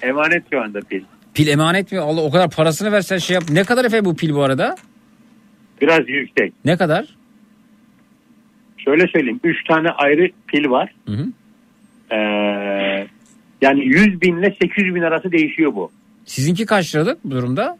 Emanet 0.02 0.42
şu 0.52 0.60
anda 0.62 0.80
pil. 0.80 1.02
Pil 1.34 1.48
emanet 1.48 1.92
mi? 1.92 1.98
Allah 1.98 2.20
o 2.20 2.30
kadar 2.30 2.50
parasını 2.50 2.92
versen 2.92 3.18
şey 3.18 3.34
yap. 3.34 3.44
Ne 3.50 3.64
kadar 3.64 3.84
efendim 3.84 4.04
bu 4.04 4.16
pil 4.16 4.34
bu 4.34 4.42
arada? 4.42 4.76
Biraz 5.80 6.08
yüksek. 6.08 6.52
Ne 6.64 6.76
kadar? 6.76 7.06
Şöyle 8.84 9.06
söyleyeyim. 9.08 9.40
Üç 9.44 9.64
tane 9.64 9.90
ayrı 9.90 10.30
pil 10.46 10.70
var. 10.70 10.94
Hı 11.08 11.12
hı. 11.12 11.26
Ee, 12.14 13.06
yani 13.62 13.84
100 13.84 14.20
bin 14.20 14.36
ile 14.36 14.56
800 14.62 14.94
bin 14.94 15.02
arası 15.02 15.32
değişiyor 15.32 15.74
bu. 15.74 15.90
Sizinki 16.24 16.66
kaç 16.66 16.94
liralık 16.94 17.24
bu 17.24 17.30
durumda? 17.30 17.78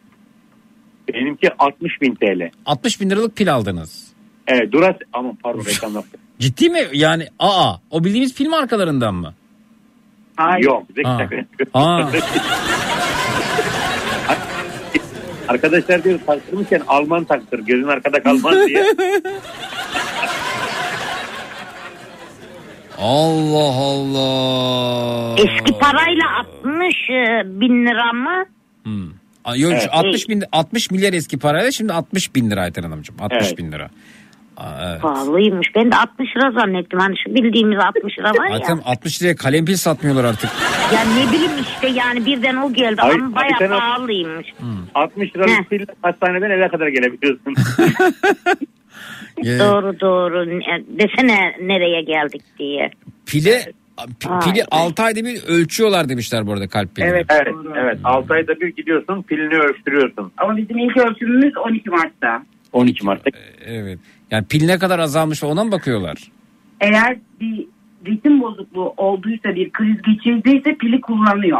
Benimki 1.14 1.50
60 1.58 2.00
bin 2.02 2.14
TL. 2.14 2.50
60 2.66 3.00
bin 3.00 3.10
liralık 3.10 3.36
pil 3.36 3.54
aldınız. 3.54 4.12
Evet 4.46 4.72
Duras 4.72 4.96
ama 5.12 5.32
pardon 5.42 5.64
reklam 5.64 5.94
yaptım. 5.94 6.20
Ciddi 6.38 6.70
mi? 6.70 6.80
Yani 6.92 7.26
aa 7.38 7.74
o 7.90 8.04
bildiğimiz 8.04 8.34
pil 8.34 8.48
markalarından 8.48 9.14
mı? 9.14 9.34
Hayır. 10.36 10.64
Yok. 10.64 10.82
Yapıyor. 10.96 11.44
Ha. 11.72 12.10
Arkadaşlar 15.48 16.04
diyor 16.04 16.18
taktırmışken 16.26 16.82
Alman 16.88 17.24
taktır 17.24 17.58
gözün 17.58 17.88
arkada 17.88 18.22
kalmaz 18.22 18.56
diye. 18.68 18.84
Allah 23.02 23.74
Allah. 23.92 25.34
Eski 25.36 25.78
parayla 25.78 26.24
60 26.64 27.10
e, 27.10 27.42
bin 27.60 27.86
lira 27.86 28.12
mı? 28.12 28.44
Hmm. 28.82 29.06
Yok, 29.56 29.72
Evet. 29.72 29.88
60 29.92 30.28
bin 30.28 30.44
60 30.52 30.90
milyar 30.90 31.12
eski 31.12 31.38
parayla 31.38 31.72
şimdi 31.72 31.92
60 31.92 32.34
bin 32.34 32.50
lira 32.50 32.60
Ayten 32.60 32.82
Hanımcığım. 32.82 33.16
60 33.20 33.46
Evet. 33.46 33.58
bin 33.58 33.72
lira. 33.72 33.90
Aa, 34.56 34.90
evet. 34.90 35.02
Pahalıymış. 35.02 35.68
Ben 35.74 35.92
de 35.92 35.96
60 35.96 36.36
lira 36.36 36.50
zannettim. 36.50 36.98
Hani 36.98 37.14
şu 37.24 37.34
bildiğimiz 37.34 37.78
60 37.78 38.18
lira 38.18 38.30
var 38.30 38.46
ya. 38.46 38.54
Ayten 38.54 38.80
60 38.84 39.22
liraya 39.22 39.36
kalem 39.36 39.64
pil 39.64 39.76
satmıyorlar 39.76 40.24
artık. 40.24 40.50
Ya 40.94 41.00
ne 41.00 41.32
bileyim 41.32 41.52
işte 41.62 41.88
yani 41.88 42.26
birden 42.26 42.56
o 42.56 42.72
geldi 42.72 42.96
Hayır, 43.00 43.18
ama 43.20 43.34
bayağı 43.36 43.78
pahalıymış. 43.78 44.46
60 44.94 45.36
liralık 45.36 45.70
pil 45.70 45.86
hastaneden 46.02 46.50
eve 46.50 46.68
kadar 46.68 46.88
gelebiliyorsun. 46.88 47.54
Ee, 49.44 49.58
Doğru 49.58 50.00
doğru. 50.00 50.48
Ne- 50.48 50.82
Desene 50.98 51.38
nereye 51.60 52.02
geldik 52.02 52.42
diye. 52.58 52.90
pile 53.26 53.72
p- 54.20 54.30
Ay, 54.30 54.40
pili 54.40 54.64
ay. 54.70 54.86
6 54.86 55.02
ayda 55.02 55.24
bir 55.24 55.42
ölçüyorlar 55.48 56.08
demişler 56.08 56.46
bu 56.46 56.52
arada 56.52 56.68
kalp 56.68 56.94
pilini. 56.96 57.08
Evet. 57.10 57.26
evet 57.30 57.54
evet 57.82 57.98
6 58.04 58.34
ayda 58.34 58.60
bir 58.60 58.68
gidiyorsun 58.76 59.22
pilini 59.22 59.54
ölçtürüyorsun. 59.58 60.32
Ama 60.38 60.56
bizim 60.56 60.78
ilk 60.78 60.96
ölçümümüz 60.96 61.56
12 61.56 61.90
Mart'ta. 61.90 62.42
12 62.72 63.06
Mart'ta. 63.06 63.30
Evet. 63.66 63.98
Yani 64.30 64.44
pil 64.46 64.66
ne 64.66 64.78
kadar 64.78 64.98
azalmış 64.98 65.44
ona 65.44 65.64
mı 65.64 65.72
bakıyorlar? 65.72 66.18
Eğer 66.80 67.16
bir 67.40 67.66
ritim 68.06 68.42
bozukluğu 68.42 68.94
olduysa 68.96 69.54
bir 69.54 69.70
kriz 69.70 69.96
geçirdiyse 70.02 70.74
pili 70.74 71.00
kullanıyor. 71.00 71.58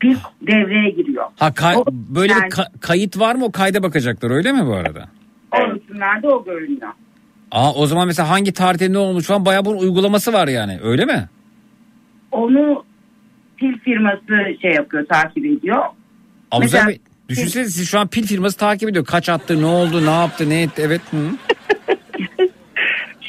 Pil 0.00 0.16
devreye 0.42 0.90
giriyor. 0.90 1.24
Ha 1.38 1.54
kay- 1.54 1.76
O- 1.76 1.84
böyle 1.92 2.32
yani- 2.32 2.44
bir 2.44 2.50
ka- 2.50 2.80
kayıt 2.80 3.18
var 3.18 3.34
mı 3.34 3.44
o 3.44 3.52
kayda 3.52 3.82
bakacaklar 3.82 4.30
öyle 4.30 4.52
mi 4.52 4.66
bu 4.66 4.74
arada? 4.74 5.08
O 5.52 5.58
ölçümlerde 5.60 6.28
o 6.28 6.44
görünüyor. 6.44 6.88
Aa 7.52 7.74
o 7.74 7.86
zaman 7.86 8.06
mesela 8.06 8.30
hangi 8.30 8.52
tarihte 8.52 8.92
ne 8.92 8.98
olmuş 8.98 9.24
falan 9.26 9.44
bayağı 9.44 9.64
bunun 9.64 9.78
uygulaması 9.78 10.32
var 10.32 10.48
yani 10.48 10.78
öyle 10.82 11.04
mi? 11.04 11.28
Onu 12.32 12.84
pil 13.56 13.78
firması 13.78 14.58
şey 14.62 14.70
yapıyor, 14.72 15.06
takip 15.06 15.46
ediyor. 15.46 15.82
Abuzer 16.50 16.62
Mesela- 16.62 16.88
Bey 16.88 17.00
düşünsenize 17.28 17.70
siz 17.70 17.88
şu 17.88 17.98
an 17.98 18.08
pil 18.08 18.26
firması 18.26 18.58
takip 18.58 18.88
ediyor. 18.88 19.04
Kaç 19.04 19.28
attı 19.28 19.62
ne 19.62 19.66
oldu 19.66 20.06
ne 20.06 20.10
yaptı 20.10 20.48
ne 20.50 20.62
etti 20.62 20.82
evet. 20.86 21.00
Hı. 21.10 21.16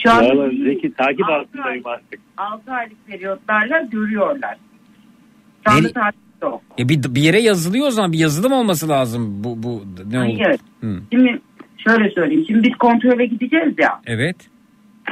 Şu 0.03 0.11
an 0.11 0.23
Vallahi 0.25 0.63
Zeki 0.63 0.93
takip 0.93 1.25
Altı 1.25 1.33
altındayım 1.35 1.87
ay. 1.87 1.93
artık. 1.93 2.19
6 2.37 2.71
aylık 2.71 3.07
periyotlarla 3.07 3.79
görüyorlar. 3.81 4.57
Şu 5.67 5.71
anda 5.73 5.81
Neri- 5.81 5.93
takip 5.93 6.19
yok. 6.41 6.61
E 6.79 6.89
bir, 6.89 7.03
bir 7.15 7.21
yere 7.21 7.39
yazılıyor 7.41 7.87
o 7.87 7.91
zaman 7.91 8.11
bir 8.11 8.17
yazılım 8.19 8.51
olması 8.51 8.89
lazım 8.89 9.43
bu 9.43 9.63
bu 9.63 9.83
ne 10.11 10.19
oldu? 10.19 10.39
Hayır. 10.43 10.59
Hı. 10.81 10.99
Şimdi 11.11 11.41
şöyle 11.87 12.09
söyleyeyim. 12.09 12.43
Şimdi 12.47 12.63
biz 12.69 12.77
kontrole 12.77 13.25
gideceğiz 13.25 13.73
ya. 13.77 14.01
Evet. 14.05 14.35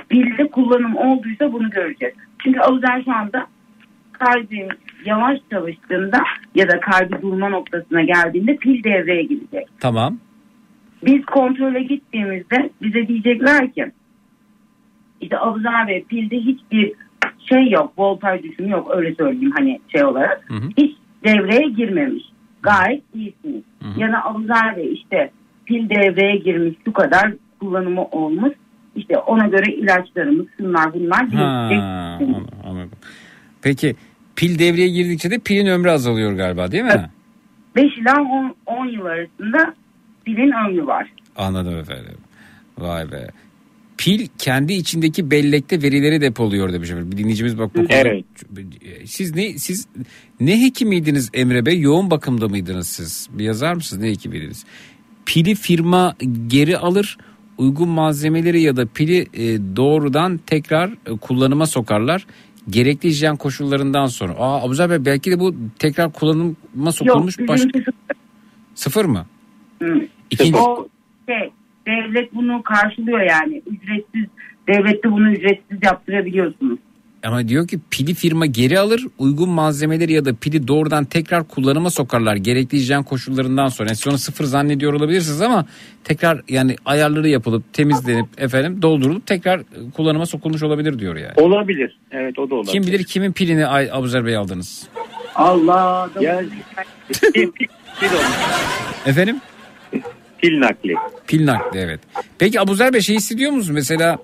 Pilde 0.10 0.48
kullanım 0.48 0.96
olduysa 0.96 1.54
bunu 1.54 1.70
göreceğiz. 1.70 2.16
Çünkü 2.44 2.60
Avuzer 2.60 3.02
şu 3.06 3.12
anda 3.12 3.48
kalbin 4.12 4.70
yavaş 5.06 5.40
çalıştığında 5.52 6.24
ya 6.56 6.70
da 6.70 6.80
kalbi 6.80 7.22
durma 7.22 7.50
noktasına 7.50 8.02
geldiğinde 8.02 8.56
pil 8.56 8.84
devreye 8.84 9.24
girecek. 9.24 9.68
Tamam. 9.80 10.18
Biz 11.06 11.26
kontrole 11.26 11.84
gittiğimizde 11.84 12.70
bize 12.82 13.08
diyecekler 13.08 13.74
ki 13.74 13.92
işte 15.22 15.40
Abuzer 15.40 15.88
Bey 15.88 16.04
pilde 16.04 16.38
hiçbir 16.38 16.94
şey 17.50 17.70
yok, 17.70 17.94
voltaj 17.98 18.44
düşümü 18.44 18.70
yok 18.70 18.92
öyle 18.96 19.16
söyleyeyim 19.16 19.54
hani 19.58 19.80
şey 19.88 20.04
olarak. 20.04 20.44
Hı 20.48 20.54
hı. 20.54 20.70
Hiç 20.78 20.96
devreye 21.24 21.70
girmemiş. 21.70 22.24
Gayet 22.62 23.04
iyisiniz. 23.16 23.64
Hı 23.84 23.90
hı. 23.90 24.00
Ya 24.00 24.12
da 24.12 24.26
Abuzer 24.26 24.78
Bey 24.78 24.94
işte 24.94 25.32
pil 25.68 25.90
devreye 25.90 26.36
girmiş 26.38 26.76
şu 26.86 26.94
kadar 26.94 27.34
kullanımı 27.60 28.06
olmuş. 28.06 28.54
İşte 28.96 29.18
ona 29.18 29.48
göre 29.48 29.74
ilaçlarımız 29.74 30.46
şunlar 30.58 30.94
bunlar 30.94 31.28
Ha, 31.30 31.70
değişecek. 31.70 31.84
anladım, 32.36 32.48
anladım. 32.64 32.98
Peki 33.62 33.96
pil 34.36 34.60
devreye 34.60 34.88
girdikçe 34.88 35.32
de 35.32 35.40
pilin 35.40 35.66
ömrü 35.68 35.90
azalıyor 35.90 36.34
galiba 36.34 36.72
değil 36.72 36.84
mi? 36.84 37.10
5 37.76 37.98
ila 37.98 38.22
10, 38.22 38.56
10 38.66 38.86
yıl 38.86 39.06
arasında 39.06 39.74
pilin 40.26 40.52
ömrü 40.52 40.88
var. 40.88 41.12
Anladım 41.36 41.78
efendim. 41.78 42.18
Vay 42.78 43.12
be. 43.12 43.28
Pil 43.98 44.28
kendi 44.38 44.74
içindeki 44.74 45.32
bellekte 45.32 45.82
verileri 45.82 46.22
depoluyor 46.22 46.74
demiş 46.74 46.90
efendim. 46.90 47.12
Bir 47.12 47.18
dinleyicimiz 47.18 47.58
bak 47.60 47.70
bu 47.70 47.78
konuda. 47.78 47.94
Evet. 47.94 48.26
Siz 49.06 49.36
ne 49.36 49.58
siz 49.58 49.88
ne 50.40 50.62
hekimiydiniz 50.66 51.30
Emre 51.34 51.66
Bey? 51.66 51.80
Yoğun 51.80 52.12
bakımda 52.12 52.48
mıydınız 52.48 52.88
siz? 52.88 53.28
Bir 53.32 53.44
yazar 53.44 53.74
mısınız 53.74 54.04
ne 54.04 54.10
hekimiydiniz? 54.10 54.66
Pili 55.28 55.56
firma 55.56 56.16
geri 56.48 56.78
alır. 56.78 57.18
Uygun 57.58 57.90
malzemeleri 57.90 58.62
ya 58.62 58.76
da 58.76 58.86
pili 58.86 59.20
e, 59.22 59.76
doğrudan 59.76 60.38
tekrar 60.38 60.90
e, 60.90 61.18
kullanıma 61.22 61.66
sokarlar. 61.66 62.26
Gerekli 62.70 63.10
hijyen 63.10 63.36
koşullarından 63.36 64.06
sonra. 64.06 64.34
Aa 64.34 64.62
Abuzer 64.62 64.90
Bey 64.90 65.06
belki 65.06 65.32
de 65.32 65.40
bu 65.40 65.56
tekrar 65.80 66.14
kullanıma 66.14 66.92
sokulmuş 66.92 67.40
Yok 67.40 67.50
baş... 67.50 67.58
bizimki 67.58 67.86
sıfır 68.76 69.06
mı? 69.06 69.26
Hı. 69.82 70.08
İkinci, 70.32 70.58
O 70.58 70.88
şey 71.30 71.52
devlet 71.86 72.36
bunu 72.36 72.64
karşılıyor 72.64 73.22
yani 73.22 73.62
ücretsiz 73.68 74.26
devlette 74.68 75.12
bunu 75.12 75.32
ücretsiz 75.32 75.78
yaptırabiliyorsunuz. 75.84 76.80
Ama 77.24 77.48
diyor 77.48 77.68
ki 77.68 77.80
pili 77.92 78.14
firma 78.14 78.46
geri 78.46 78.80
alır 78.80 79.08
uygun 79.18 79.50
malzemeleri 79.50 80.14
ya 80.14 80.26
da 80.26 80.34
pili 80.36 80.68
doğrudan 80.68 81.06
tekrar 81.06 81.48
kullanıma 81.48 81.90
sokarlar 81.90 82.36
gerekli 82.36 82.78
hijyen 82.78 83.04
koşullarından 83.04 83.68
sonra. 83.68 83.90
Yani 83.90 83.98
sonra 83.98 84.18
sıfır 84.18 84.46
zannediyor 84.46 84.94
olabilirsiniz 84.94 85.42
ama 85.42 85.66
tekrar 86.04 86.42
yani 86.50 86.76
ayarları 86.86 87.30
yapılıp 87.30 87.74
temizlenip 87.74 88.28
efendim 88.38 88.82
doldurulup 88.82 89.26
tekrar 89.26 89.62
kullanıma 89.94 90.26
sokulmuş 90.26 90.64
olabilir 90.64 91.00
diyor 91.00 91.16
yani. 91.16 91.34
Olabilir. 91.36 91.98
Evet 92.12 92.40
o 92.40 92.50
da 92.50 92.56
olabilir. 92.56 92.72
Kim 92.72 92.84
bilir 92.84 93.04
kimin 93.04 93.32
pilini 93.32 93.68
Abuzer 93.68 94.26
Bey 94.26 94.36
aldınız? 94.36 94.88
Allah. 95.36 96.10
Ya, 96.22 96.42
pil, 97.08 97.32
pil, 97.32 97.68
pil 98.00 98.08
olmuş. 98.08 98.38
Efendim? 99.06 99.42
Pil 100.38 100.60
nakli. 100.60 100.96
Pil 101.28 101.46
nakli 101.46 101.80
evet. 101.80 102.00
Peki 102.40 102.62
Abuzer 102.62 102.94
Bey 102.94 103.02
şey 103.02 103.16
hissediyor 103.16 103.52
musunuz? 103.52 103.70
Mesela 103.70 104.18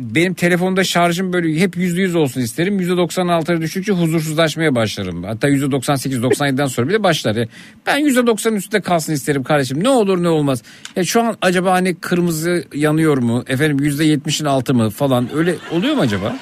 benim 0.00 0.34
telefonda 0.34 0.84
şarjım 0.84 1.32
böyle 1.32 1.60
hep 1.60 1.76
yüzde 1.76 2.00
yüz 2.00 2.14
olsun 2.14 2.40
isterim. 2.40 2.78
Yüzde 2.80 2.96
doksan 2.96 3.28
altıya 3.28 3.60
düşükçe 3.60 3.92
huzursuzlaşmaya 3.92 4.74
başlarım. 4.74 5.24
Hatta 5.24 5.48
yüzde 5.48 5.70
doksan 5.70 5.94
sekiz, 5.94 6.22
doksan 6.22 6.46
yediden 6.46 6.66
sonra 6.66 6.88
bile 6.88 7.02
başlar. 7.02 7.36
Ya 7.36 7.46
Ben 7.86 7.98
yüzde 7.98 8.26
doksanın 8.26 8.56
üstünde 8.56 8.80
kalsın 8.82 9.12
isterim 9.12 9.42
kardeşim. 9.42 9.84
Ne 9.84 9.88
olur 9.88 10.22
ne 10.22 10.28
olmaz. 10.28 10.62
Ya 10.96 11.04
şu 11.04 11.22
an 11.22 11.36
acaba 11.42 11.72
hani 11.72 11.94
kırmızı 11.94 12.64
yanıyor 12.74 13.18
mu? 13.18 13.44
Efendim 13.46 13.78
yüzde 13.84 14.04
yetmişin 14.04 14.44
altı 14.44 14.74
mı 14.74 14.90
falan 14.90 15.28
öyle 15.34 15.54
oluyor 15.70 15.94
mu 15.94 16.00
acaba? 16.02 16.36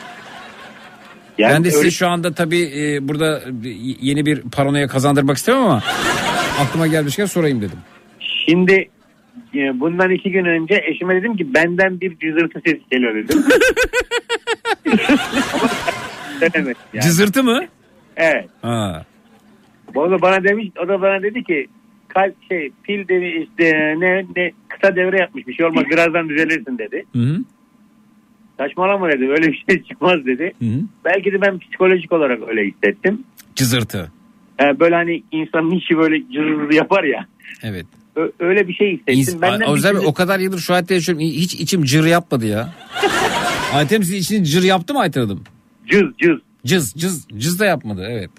Yani 1.38 1.54
ben 1.54 1.64
de 1.64 1.68
size 1.70 1.78
öyle- 1.80 1.90
şu 1.90 2.08
anda 2.08 2.32
tabii 2.34 2.72
e, 2.76 3.08
burada 3.08 3.42
y- 3.62 3.96
yeni 4.00 4.26
bir 4.26 4.40
paranoya 4.40 4.86
kazandırmak 4.88 5.36
istemem 5.36 5.62
ama 5.62 5.82
aklıma 6.60 6.86
gelmişken 6.86 7.26
sorayım 7.26 7.60
dedim. 7.62 7.78
Şimdi 8.48 8.72
e, 8.72 8.88
bundan 9.80 10.10
iki 10.10 10.30
gün 10.30 10.44
önce 10.44 10.82
eşime 10.86 11.14
dedim 11.14 11.36
ki 11.36 11.54
benden 11.54 12.00
bir 12.00 12.18
cızırtı 12.18 12.60
sesi 12.66 12.82
geliyor 12.90 13.14
dedim. 13.14 13.44
Yani. 16.92 17.02
Cızırtı 17.02 17.44
mı? 17.44 17.64
Evet. 18.16 18.48
Ha. 18.62 19.04
O 19.94 20.10
da 20.10 20.22
bana 20.22 20.44
demiş, 20.44 20.68
o 20.84 20.88
da 20.88 21.00
bana 21.02 21.22
dedi 21.22 21.44
ki 21.44 21.66
kalp 22.08 22.34
şey 22.48 22.70
pil 22.82 23.08
demiş 23.08 23.48
işte 23.48 23.94
ne 23.98 24.26
ne 24.36 24.52
kısa 24.68 24.96
devre 24.96 25.20
yapmış 25.20 25.46
bir 25.46 25.54
şey 25.54 25.66
olmaz 25.66 25.84
birazdan 25.90 26.28
düzelirsin 26.28 26.78
dedi. 26.78 27.04
Hı 27.12 27.18
hı. 27.18 27.38
Saçmalama 28.58 29.08
dedi 29.08 29.28
öyle 29.28 29.46
bir 29.52 29.64
şey 29.70 29.82
çıkmaz 29.82 30.26
dedi. 30.26 30.52
Hı 30.58 30.64
hı. 30.64 30.80
Belki 31.04 31.32
de 31.32 31.40
ben 31.40 31.58
psikolojik 31.58 32.12
olarak 32.12 32.48
öyle 32.48 32.64
hissettim. 32.64 33.24
Cızırtı. 33.54 34.12
Ee, 34.60 34.80
böyle 34.80 34.94
hani 34.94 35.22
insanın 35.32 35.70
içi 35.70 35.98
böyle 35.98 36.32
cırrrr 36.32 36.72
yapar 36.72 37.04
ya. 37.04 37.26
Evet. 37.62 37.86
Öyle 38.40 38.68
bir 38.68 38.74
şey 38.74 38.92
hissettim. 39.06 39.42
Benden 39.42 39.74
bir 39.74 39.84
Bey, 39.84 40.06
o 40.06 40.14
kadar 40.14 40.38
yıldır 40.38 40.58
şu 40.58 40.72
hayatta 40.72 40.94
yaşıyorum. 40.94 41.24
Hiç 41.24 41.54
içim 41.54 41.82
cır 41.84 42.04
yapmadı 42.04 42.46
ya. 42.46 42.68
Ayten 43.74 44.00
sizin 44.00 44.16
içiniz 44.18 44.52
cır 44.52 44.62
yaptı 44.62 44.94
mı 44.94 45.00
Ayten 45.00 45.20
Hanım? 45.20 45.44
Cız 45.86 46.02
cız. 46.22 46.38
Cız 46.66 46.94
cız 46.94 47.28
cız 47.38 47.60
da 47.60 47.66
yapmadı 47.66 48.06
evet. 48.10 48.30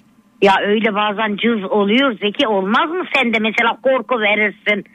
Ya 0.41 0.53
öyle 0.67 0.95
bazen 0.95 1.35
cız 1.35 1.71
oluyor 1.71 2.17
Zeki 2.21 2.47
olmaz 2.47 2.89
mı 2.89 3.03
sen 3.15 3.33
de 3.33 3.39
mesela 3.39 3.77
korku 3.83 4.15
verirsin. 4.21 4.85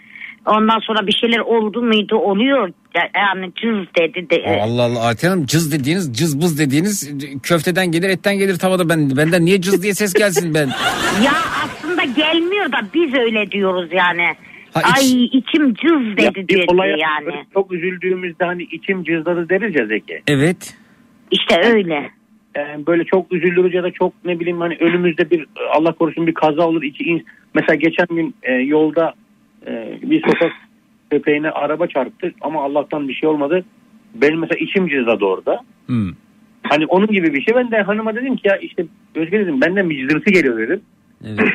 Ondan 0.46 0.78
sonra 0.86 1.06
bir 1.06 1.12
şeyler 1.12 1.38
oldu 1.38 1.82
muydu 1.82 2.16
oluyor. 2.16 2.68
Ya- 2.94 3.10
Yani 3.16 3.52
cız 3.62 3.86
dedi 3.98 4.30
de. 4.30 4.60
Allah 4.62 4.82
Allah 4.82 5.00
Ayten 5.06 5.28
Hanım 5.28 5.46
cız 5.46 5.72
dediğiniz 5.72 6.12
cız 6.14 6.40
bız 6.42 6.58
dediğiniz 6.58 7.10
köfteden 7.42 7.92
gelir 7.92 8.08
etten 8.08 8.38
gelir 8.38 8.58
tavada 8.58 8.88
ben 8.88 9.16
benden 9.16 9.44
niye 9.44 9.60
cız 9.60 9.82
diye 9.82 9.94
ses 9.94 10.12
gelsin 10.14 10.54
ben. 10.54 10.66
Ya 11.24 11.32
aslında 11.64 12.04
gelmiyor 12.04 12.72
da 12.72 12.80
biz 12.94 13.14
öyle 13.14 13.50
diyoruz 13.50 13.88
yani. 13.92 14.24
Ha, 14.74 14.80
iç- 14.80 14.98
Ay 14.98 15.24
içim 15.24 15.74
cız 15.74 16.16
dedi 16.16 16.24
Ya 16.24 16.34
bir 16.34 16.48
dedi 16.48 16.64
olaya 16.68 16.96
yani. 16.96 17.44
çok 17.54 17.72
üzüldüğümüzde 17.72 18.44
hani 18.44 18.62
içim 18.62 19.04
cızladı 19.04 19.48
deriz 19.48 19.74
ya 19.80 19.86
Zeki. 19.86 20.22
Evet. 20.28 20.76
İşte 21.30 21.60
öyle. 21.64 22.10
Yani 22.56 22.86
böyle 22.86 23.04
çok 23.04 23.32
üzülürüz 23.32 23.74
ya 23.74 23.82
da 23.82 23.90
çok 23.90 24.12
ne 24.24 24.40
bileyim 24.40 24.60
hani 24.60 24.76
önümüzde 24.80 25.30
bir 25.30 25.46
Allah 25.74 25.92
korusun 25.92 26.26
bir 26.26 26.34
kaza 26.34 26.68
olur. 26.68 26.82
içi 26.82 27.04
in- 27.04 27.26
Mesela 27.54 27.74
geçen 27.76 28.06
gün 28.10 28.34
e, 28.42 28.52
yolda 28.54 29.14
e, 29.66 29.98
bir 30.02 30.22
sokak 30.22 30.52
köpeğine 31.10 31.50
araba 31.50 31.86
çarptı 31.86 32.32
ama 32.40 32.64
Allah'tan 32.64 33.08
bir 33.08 33.14
şey 33.14 33.28
olmadı. 33.28 33.64
Benim 34.14 34.38
mesela 34.38 34.58
içim 34.58 34.88
cızladı 34.88 35.24
orada. 35.24 35.60
Hmm. 35.86 36.10
Hani 36.62 36.86
onun 36.86 37.06
gibi 37.06 37.34
bir 37.34 37.42
şey. 37.42 37.54
Ben 37.54 37.70
de 37.70 37.82
hanıma 37.82 38.14
dedim 38.14 38.36
ki 38.36 38.48
ya 38.48 38.56
işte 38.56 38.84
Özge 39.14 39.38
dedim 39.40 39.60
benden 39.60 39.90
bir 39.90 40.08
cızırtı 40.08 40.30
geliyor 40.30 40.58
dedim. 40.58 40.80
Evet. 41.26 41.48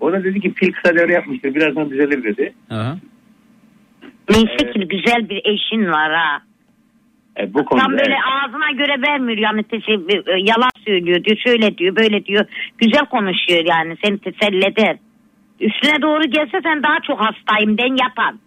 O 0.00 0.12
da 0.12 0.24
dedi 0.24 0.40
ki 0.40 0.52
pil 0.52 0.72
kısa 0.72 0.96
devre 0.96 1.12
yapmıştır 1.12 1.54
birazdan 1.54 1.90
düzelir 1.90 2.24
dedi. 2.24 2.52
Aha. 2.70 2.96
Neyse 4.30 4.72
ki 4.72 4.88
güzel 4.88 5.28
bir 5.28 5.40
eşin 5.44 5.86
var 5.86 6.12
ha. 6.14 6.42
E, 7.40 7.54
bu 7.54 7.64
konuda 7.64 7.84
Tam 7.84 7.92
böyle 7.92 8.02
evet. 8.02 8.18
ağzına 8.44 8.70
göre 8.70 9.02
vermiyor 9.08 9.38
yani 9.38 9.60
teşebbü- 9.60 10.48
yalan 10.48 10.70
söylüyor 10.84 11.24
diyor 11.24 11.36
şöyle 11.46 11.78
diyor 11.78 11.96
böyle 11.96 12.24
diyor 12.24 12.44
güzel 12.78 13.06
konuşuyor 13.06 13.64
yani 13.66 13.96
seni 14.04 14.18
teselli 14.18 14.66
eder. 14.66 14.96
Üstüne 15.60 16.02
doğru 16.02 16.22
gelse 16.22 16.60
sen 16.62 16.82
daha 16.82 16.98
çok 17.06 17.20
hastayım 17.20 17.78
den 17.78 17.96
yapan. 18.04 18.38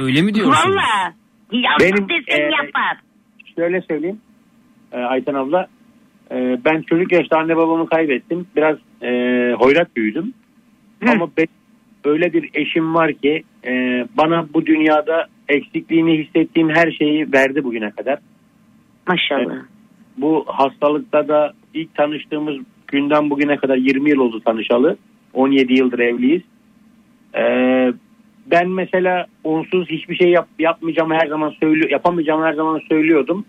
Öyle 0.00 0.22
mi 0.22 0.34
diyorsunuz? 0.34 0.76
Valla. 0.76 1.12
Yalnız 1.52 1.80
Benim, 1.80 2.08
desen 2.08 2.40
e, 2.40 2.42
yapar. 2.42 2.96
Şöyle 3.56 3.80
söyleyeyim 3.82 4.20
e, 4.92 4.98
Ayten 4.98 5.34
abla. 5.34 5.66
E, 6.32 6.58
ben 6.64 6.82
çocuk 6.82 7.12
yaşta 7.12 7.38
anne 7.38 7.56
babamı 7.56 7.86
kaybettim. 7.86 8.46
Biraz 8.56 8.76
e, 9.02 9.08
hoyrat 9.58 9.96
büyüdüm. 9.96 10.34
Ama 11.06 11.28
ben, 11.36 11.46
öyle 12.04 12.32
bir 12.32 12.50
eşim 12.54 12.94
var 12.94 13.12
ki 13.12 13.42
e, 13.64 13.70
bana 14.16 14.46
bu 14.54 14.66
dünyada 14.66 15.26
eksikliğini 15.48 16.18
hissettiğim 16.18 16.70
her 16.70 16.90
şeyi 16.92 17.32
verdi 17.32 17.64
bugüne 17.64 17.90
kadar. 17.90 18.18
Maşallah. 19.08 19.56
Bu 20.16 20.44
hastalıkta 20.46 21.28
da 21.28 21.52
ilk 21.74 21.94
tanıştığımız 21.94 22.56
günden 22.86 23.30
bugüne 23.30 23.56
kadar 23.56 23.76
20 23.76 24.10
yıl 24.10 24.18
oldu 24.18 24.40
tanışalı. 24.40 24.96
17 25.34 25.72
yıldır 25.72 25.98
evliyiz. 25.98 26.42
E, 27.34 27.42
ben 28.46 28.68
mesela 28.68 29.26
onsuz 29.44 29.88
hiçbir 29.88 30.16
şey 30.16 30.30
yap, 30.30 30.48
yapmayacağımı 30.58 31.14
her 31.14 31.26
zaman 31.26 31.50
söylüyor, 31.60 31.90
yapamayacağımı 31.90 32.44
her 32.46 32.54
zaman 32.54 32.80
söylüyordum. 32.88 33.44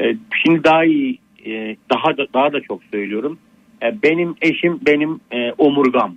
E, 0.00 0.16
şimdi 0.42 0.64
daha 0.64 0.84
iyi, 0.84 1.18
e, 1.46 1.76
daha 1.90 2.16
da 2.16 2.26
daha 2.34 2.52
da 2.52 2.60
çok 2.60 2.80
söylüyorum. 2.92 3.38
E, 3.82 4.02
benim 4.02 4.34
eşim 4.42 4.80
benim 4.86 5.20
e, 5.30 5.52
omurgam. 5.58 6.16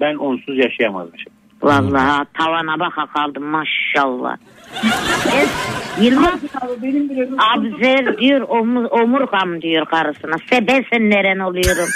Ben 0.00 0.14
onsuz 0.14 0.58
yaşayamazmışım. 0.58 1.32
Vallahi 1.62 2.26
tavana 2.38 2.80
baka 2.80 3.06
kaldım 3.06 3.44
maşallah. 3.44 4.36
Abzer 7.54 8.18
diyor 8.18 8.40
omur, 8.40 8.84
omurgam 8.84 9.62
diyor 9.62 9.86
karısına. 9.86 10.36
Se 10.50 10.66
ben 10.66 10.84
senin 10.92 11.10
neren 11.10 11.38
oluyorum. 11.38 11.88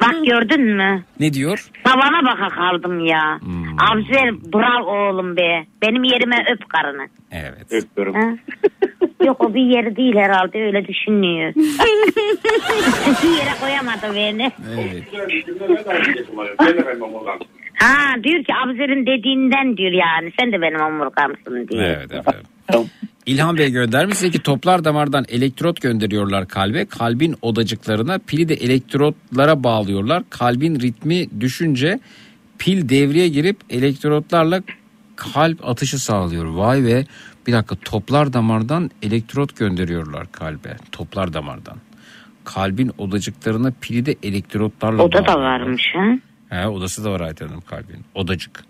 Bak 0.00 0.14
gördün 0.26 0.62
mü? 0.62 1.02
Ne 1.20 1.32
diyor? 1.32 1.70
Tavana 1.84 2.24
baka 2.24 2.48
kaldım 2.48 3.04
ya. 3.04 3.40
Hmm. 3.40 3.80
Abzer 3.80 4.34
bravo 4.52 5.08
oğlum 5.08 5.36
be. 5.36 5.66
Benim 5.82 6.04
yerime 6.04 6.44
öp 6.52 6.68
karını. 6.68 7.08
Evet. 7.32 7.72
Öpüyorum. 7.72 8.14
Ha? 8.14 8.36
Yok 9.24 9.40
o 9.44 9.54
bir 9.54 9.60
yeri 9.76 9.96
değil 9.96 10.16
herhalde 10.16 10.62
öyle 10.62 10.86
düşünüyor. 10.86 11.54
bir 13.22 13.30
yere 13.36 13.50
koyamadı 13.60 14.14
beni. 14.14 14.52
Evet. 14.74 15.04
Ha 17.78 18.14
diyor 18.24 18.44
ki 18.44 18.54
Abzer'in 18.64 19.06
dediğinden 19.06 19.76
diyor 19.76 19.92
yani. 19.92 20.32
Sen 20.40 20.52
de 20.52 20.60
benim 20.62 20.80
omurgamsın 20.80 21.68
diyor. 21.68 21.82
Evet 21.84 22.12
efendim. 22.12 22.46
İlhan 23.26 23.56
Bey 23.56 23.70
göndermiş 23.70 24.20
ki 24.20 24.42
toplar 24.42 24.84
damardan 24.84 25.24
elektrot 25.28 25.80
gönderiyorlar 25.80 26.48
kalbe. 26.48 26.86
Kalbin 26.86 27.34
odacıklarına 27.42 28.18
pili 28.18 28.48
de 28.48 28.54
elektrotlara 28.54 29.64
bağlıyorlar. 29.64 30.22
Kalbin 30.30 30.80
ritmi 30.80 31.40
düşünce 31.40 32.00
pil 32.58 32.88
devreye 32.88 33.28
girip 33.28 33.56
elektrotlarla 33.70 34.62
kalp 35.16 35.68
atışı 35.68 35.98
sağlıyor. 35.98 36.44
Vay 36.44 36.84
be 36.84 37.04
bir 37.46 37.52
dakika 37.52 37.76
toplar 37.76 38.32
damardan 38.32 38.90
elektrot 39.02 39.56
gönderiyorlar 39.56 40.32
kalbe. 40.32 40.76
Toplar 40.92 41.32
damardan. 41.32 41.76
Kalbin 42.44 42.92
odacıklarına 42.98 43.72
pili 43.80 44.06
de 44.06 44.16
elektrotlarla 44.22 45.02
Oda 45.02 45.18
da 45.18 45.26
bağlıyorlar. 45.26 45.60
varmış 45.60 45.82
ha. 45.94 46.18
He, 46.48 46.66
odası 46.66 47.04
da 47.04 47.10
var 47.12 47.20
Ayten 47.20 47.48
Hanım 47.48 47.60
kalbin. 47.60 48.04
Odacık. 48.14 48.64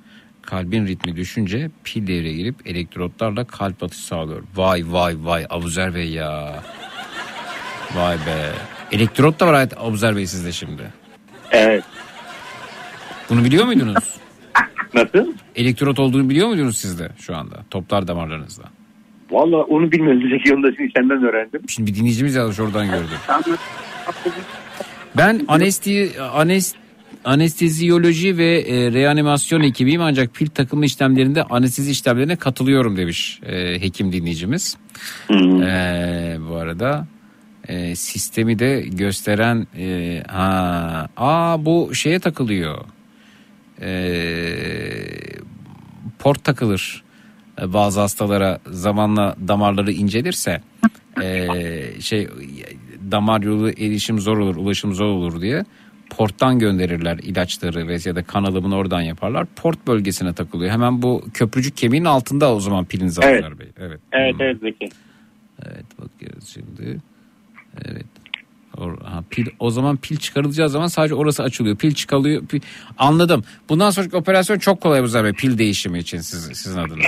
Kalbin 0.46 0.86
ritmi 0.86 1.16
düşünce 1.16 1.70
pil 1.84 2.06
devreye 2.06 2.32
girip 2.32 2.54
elektrotlarla 2.66 3.44
kalp 3.44 3.82
atışı 3.82 4.06
sağlıyor. 4.06 4.42
Vay 4.56 4.82
vay 4.86 5.16
vay 5.18 5.46
Abuzer 5.50 5.94
Bey 5.94 6.08
ya. 6.10 6.62
Vay 7.96 8.16
be. 8.16 8.52
Elektrot 8.92 9.40
da 9.40 9.46
var 9.46 9.54
Ayten- 9.54 9.76
Abuzer 9.80 10.16
Bey 10.16 10.26
sizde 10.26 10.52
şimdi. 10.52 10.82
Evet. 11.50 11.84
Bunu 13.30 13.44
biliyor 13.44 13.64
muydunuz? 13.64 14.16
Nasıl? 14.94 15.32
Elektrot 15.56 15.98
olduğunu 15.98 16.28
biliyor 16.30 16.48
muydunuz 16.48 16.76
sizde 16.78 17.08
şu 17.18 17.36
anda? 17.36 17.64
Toplar 17.70 18.08
damarlarınızda. 18.08 18.64
Valla 19.30 19.56
onu 19.56 19.92
bilmiyorum. 19.92 20.22
Zeki 20.30 20.54
onu 20.54 20.62
da 20.62 20.74
şimdi 20.76 20.92
senden 20.96 21.24
öğrendim. 21.24 21.60
Şimdi 21.68 21.90
bir 21.90 21.96
dinleyicimiz 21.96 22.34
yazmış 22.34 22.60
oradan 22.60 22.86
gördüm. 22.86 23.18
Ben 25.16 25.44
anesti, 25.48 26.12
anest, 26.32 26.76
anesteziyoloji 27.26 28.38
ve 28.38 28.60
e, 28.60 28.92
reanimasyon 28.92 29.60
ekibiyim 29.60 30.00
ancak 30.00 30.34
pil 30.34 30.46
takılma 30.46 30.84
işlemlerinde 30.84 31.42
anestezi 31.42 31.90
işlemlerine 31.90 32.36
katılıyorum 32.36 32.96
demiş 32.96 33.40
e, 33.46 33.82
hekim 33.82 34.12
dinleyicimiz. 34.12 34.76
E, 35.30 35.34
bu 36.48 36.56
arada 36.56 37.06
e, 37.68 37.96
sistemi 37.96 38.58
de 38.58 38.80
gösteren 38.80 39.66
e, 39.78 40.22
ha 40.28 41.08
aa 41.16 41.64
bu 41.64 41.94
şeye 41.94 42.18
takılıyor. 42.18 42.84
E, 43.80 43.90
port 46.18 46.44
takılır 46.44 47.06
E, 47.62 47.72
bazı 47.72 48.00
hastalara 48.00 48.58
zamanla 48.70 49.36
damarları 49.48 49.92
incelirse 49.92 50.60
e, 51.22 51.48
şey 52.00 52.28
damar 53.10 53.42
yolu 53.42 53.70
erişim 53.70 54.20
zor 54.20 54.38
olur 54.38 54.56
ulaşım 54.56 54.94
zor 54.94 55.06
olur 55.06 55.40
diye 55.40 55.64
porttan 56.10 56.58
gönderirler 56.58 57.18
ilaçları 57.18 58.08
ya 58.08 58.16
da 58.16 58.22
kan 58.22 58.44
alımını 58.44 58.76
oradan 58.76 59.00
yaparlar. 59.00 59.46
Port 59.56 59.86
bölgesine 59.86 60.32
takılıyor. 60.32 60.72
Hemen 60.72 61.02
bu 61.02 61.24
köprücük 61.34 61.76
kemiğin 61.76 62.04
altında 62.04 62.54
o 62.54 62.60
zaman 62.60 62.84
piliniz 62.84 63.18
Evet. 63.22 63.58
Bey. 63.58 63.68
Evet. 63.78 64.00
Evet 64.12 64.34
evet 64.40 64.56
Zeki. 64.60 64.88
Evet 65.66 65.84
bakıyoruz 65.98 66.48
şimdi. 66.48 67.00
Evet. 67.84 68.06
Or- 68.76 69.04
ha, 69.04 69.24
pil 69.30 69.46
o 69.58 69.70
zaman 69.70 69.96
pil 69.96 70.16
çıkarılacağı 70.16 70.68
zaman 70.68 70.86
sadece 70.86 71.14
orası 71.14 71.42
açılıyor. 71.42 71.76
Pil 71.76 71.94
çıkarılıyor. 71.94 72.46
Pil... 72.46 72.60
Anladım. 72.98 73.44
Bundan 73.68 73.90
sonraki 73.90 74.16
operasyon 74.16 74.58
çok 74.58 74.80
kolay 74.80 75.00
Abuzer 75.00 75.24
Bey. 75.24 75.32
Pil 75.32 75.58
değişimi 75.58 75.98
için 75.98 76.18
siz, 76.18 76.58
sizin 76.58 76.78
adına. 76.80 77.02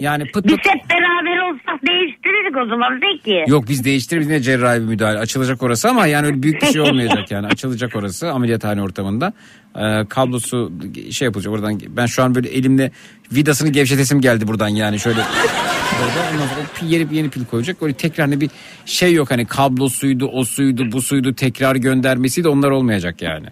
Yani 0.00 0.30
pıt 0.30 0.44
Biz 0.44 0.56
pıt. 0.56 0.66
hep 0.66 0.90
beraber 0.90 1.38
olsak 1.52 1.86
değiştirirdik 1.86 2.56
o 2.56 2.66
zaman 2.66 3.00
Zeki. 3.00 3.44
Yok 3.46 3.64
biz 3.68 3.84
değiştiririz 3.84 4.26
yine 4.26 4.40
cerrahi 4.40 4.80
bir 4.80 4.86
müdahale. 4.86 5.18
Açılacak 5.18 5.62
orası 5.62 5.88
ama 5.88 6.06
yani 6.06 6.26
öyle 6.26 6.42
büyük 6.42 6.62
bir 6.62 6.66
şey 6.66 6.80
olmayacak 6.80 7.30
yani. 7.30 7.46
Açılacak 7.46 7.96
orası 7.96 8.32
ameliyathane 8.32 8.82
ortamında. 8.82 9.32
Ee, 9.78 10.04
kablosu 10.08 10.72
şey 11.10 11.26
yapılacak 11.26 11.52
oradan. 11.52 11.80
Ben 11.88 12.06
şu 12.06 12.22
an 12.22 12.34
böyle 12.34 12.48
elimle 12.48 12.90
vidasını 13.32 13.68
gevşetesim 13.68 14.20
geldi 14.20 14.48
buradan 14.48 14.68
yani 14.68 14.98
şöyle. 14.98 15.20
Böyle 16.00 16.34
ondan 16.34 16.46
sonra 16.46 16.88
yeni, 16.90 17.16
yeni 17.16 17.30
pil 17.30 17.44
koyacak. 17.44 17.82
Öyle 17.82 17.94
tekrar 17.94 18.26
hani 18.26 18.40
bir 18.40 18.50
şey 18.86 19.14
yok 19.14 19.30
hani 19.30 19.46
kablosuydu, 19.46 20.26
o 20.26 20.44
suydu, 20.44 20.92
bu 20.92 21.02
suydu 21.02 21.34
tekrar 21.34 21.76
göndermesiydi 21.76 22.48
onlar 22.48 22.70
olmayacak 22.70 23.22
yani. 23.22 23.46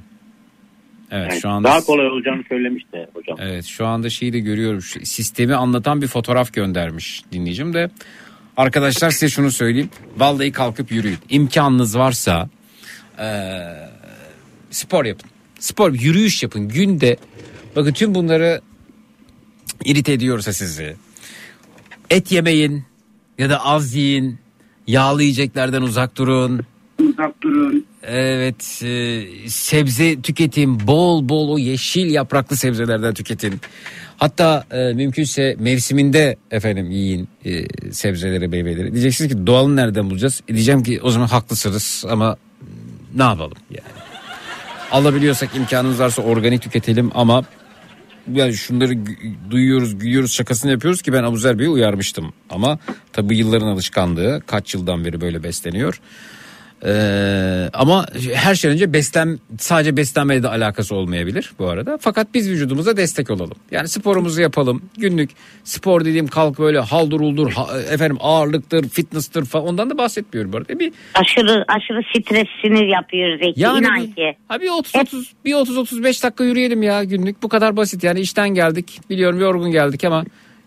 Evet 1.14 1.30
Yani 1.30 1.40
şu 1.40 1.48
anda 1.48 1.68
Daha 1.68 1.80
kolay 1.80 2.06
olacağını 2.06 2.42
söylemişti 2.48 3.06
hocam. 3.14 3.36
Evet 3.40 3.64
şu 3.64 3.86
anda 3.86 4.10
şeyi 4.10 4.32
de 4.32 4.40
görüyorum. 4.40 4.82
Sistemi 5.04 5.54
anlatan 5.54 6.02
bir 6.02 6.06
fotoğraf 6.06 6.52
göndermiş 6.52 7.22
dinleyicim 7.32 7.74
de. 7.74 7.90
Arkadaşlar 8.56 9.10
size 9.10 9.28
şunu 9.28 9.50
söyleyeyim. 9.50 9.90
Vallahi 10.16 10.52
kalkıp 10.52 10.92
yürüyün. 10.92 11.18
İmkanınız 11.30 11.98
varsa 11.98 12.48
eee, 13.18 13.88
spor 14.70 15.04
yapın. 15.04 15.30
Spor 15.58 15.92
yürüyüş 15.92 16.42
yapın. 16.42 16.68
Günde 16.68 17.16
bakın 17.76 17.92
tüm 17.92 18.14
bunları 18.14 18.60
irite 19.84 20.12
ediyorsa 20.12 20.52
sizi. 20.52 20.96
Et 22.10 22.32
yemeyin 22.32 22.84
ya 23.38 23.50
da 23.50 23.64
az 23.64 23.94
yiyin. 23.94 24.38
Yağlı 24.86 25.22
yiyeceklerden 25.22 25.82
uzak 25.82 26.16
durun. 26.18 26.60
Uzak 26.98 27.42
durun. 27.42 27.86
Evet 28.08 28.82
e, 28.82 29.22
sebze 29.48 30.22
tüketin 30.22 30.86
bol 30.86 31.28
bol 31.28 31.48
o 31.48 31.58
yeşil 31.58 32.10
yapraklı 32.10 32.56
sebzelerden 32.56 33.14
tüketin. 33.14 33.60
Hatta 34.16 34.64
e, 34.70 34.92
mümkünse 34.92 35.56
mevsiminde 35.58 36.36
efendim 36.50 36.90
yiyin 36.90 37.28
e, 37.44 37.64
sebzeleri 37.92 38.48
meyveleri. 38.48 38.92
Diyeceksiniz 38.92 39.32
ki 39.32 39.46
doğalını 39.46 39.76
nereden 39.76 40.10
bulacağız? 40.10 40.40
E, 40.48 40.54
diyeceğim 40.54 40.82
ki 40.82 41.00
o 41.02 41.10
zaman 41.10 41.26
haklısınız 41.26 42.04
ama 42.08 42.36
ne 43.14 43.22
yapalım 43.22 43.58
yani. 43.70 44.04
Alabiliyorsak 44.90 45.56
imkanımız 45.56 46.00
varsa 46.00 46.22
organik 46.22 46.62
tüketelim 46.62 47.10
ama 47.14 47.44
yani 48.32 48.54
şunları 48.54 48.94
duyuyoruz, 49.50 49.98
gülüyoruz, 49.98 50.32
şakasını 50.32 50.70
yapıyoruz 50.70 51.02
ki 51.02 51.12
ben 51.12 51.22
Abuzer 51.22 51.58
Bey'i 51.58 51.68
uyarmıştım. 51.68 52.32
Ama 52.50 52.78
tabii 53.12 53.36
yılların 53.36 53.66
alışkanlığı 53.66 54.42
kaç 54.46 54.74
yıldan 54.74 55.04
beri 55.04 55.20
böyle 55.20 55.42
besleniyor. 55.42 56.00
Ee, 56.86 57.70
ama 57.72 58.06
her 58.34 58.54
şeyden 58.54 58.74
önce 58.74 58.92
beslen 58.92 59.38
sadece 59.58 59.96
beslenmeyle 59.96 60.42
de 60.42 60.48
alakası 60.48 60.94
olmayabilir 60.94 61.52
bu 61.58 61.68
arada. 61.68 61.98
Fakat 62.00 62.34
biz 62.34 62.50
vücudumuza 62.50 62.96
destek 62.96 63.30
olalım. 63.30 63.56
Yani 63.70 63.88
sporumuzu 63.88 64.40
yapalım. 64.40 64.82
Günlük 64.98 65.30
spor 65.64 66.04
dediğim 66.04 66.26
kalk 66.26 66.58
böyle 66.58 66.78
haldır 66.78 67.20
uldur 67.20 67.50
ha- 67.52 67.80
efendim 67.90 68.16
ağırlıktır, 68.20 68.88
fitness'tır 68.88 69.44
falan 69.44 69.66
ondan 69.66 69.90
da 69.90 69.98
bahsetmiyorum 69.98 70.52
bu 70.52 70.56
arada. 70.56 70.78
Bir 70.78 70.92
Aşırı 71.14 71.64
aşırı 71.68 72.00
stres 72.20 72.46
sinir 72.62 72.86
yapıyor 72.86 73.38
Zeki. 73.38 73.60
Yani 73.60 73.78
İnan 73.86 74.02
bir- 74.06 74.14
ki. 74.14 74.36
Ha 74.48 74.60
bir 74.60 74.68
30 74.70 74.94
30 74.96 75.32
bir 75.44 75.54
30 75.54 75.76
35 75.78 76.22
dakika 76.22 76.44
yürüyelim 76.44 76.82
ya 76.82 77.04
günlük. 77.04 77.42
Bu 77.42 77.48
kadar 77.48 77.76
basit 77.76 78.04
yani 78.04 78.20
işten 78.20 78.48
geldik. 78.48 79.00
Biliyorum 79.10 79.40
yorgun 79.40 79.70
geldik 79.70 80.04
ama 80.04 80.24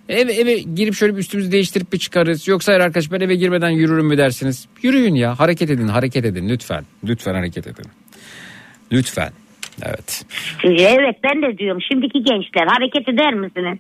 eve 0.10 0.34
eve 0.34 0.60
girip 0.60 0.94
şöyle 0.94 1.14
bir 1.14 1.20
üstümüzü 1.20 1.52
değiştirip 1.52 1.94
bir 1.94 1.98
çıkarız. 1.98 2.48
Yoksa 2.48 2.72
hayır 2.72 2.82
arkadaş 2.82 3.12
ben 3.12 3.20
eve 3.20 3.36
girmeden 3.36 3.70
yürürüm 3.70 4.06
mü 4.08 4.18
dersiniz? 4.18 4.68
Yürüyün 4.84 5.16
ya. 5.16 5.40
Hareket 5.40 5.70
edin, 5.70 5.88
hareket 5.88 6.26
edin 6.26 6.50
lütfen. 6.50 6.84
Lütfen 7.08 7.34
hareket 7.34 7.68
edin. 7.68 7.86
Lütfen. 8.92 9.30
Evet. 9.86 10.26
Evet 10.64 11.16
ben 11.24 11.42
de 11.42 11.58
diyorum 11.58 11.82
şimdiki 11.92 12.24
gençler 12.24 12.68
hareket 12.68 13.10
eder 13.10 13.34
misiniz? 13.34 13.78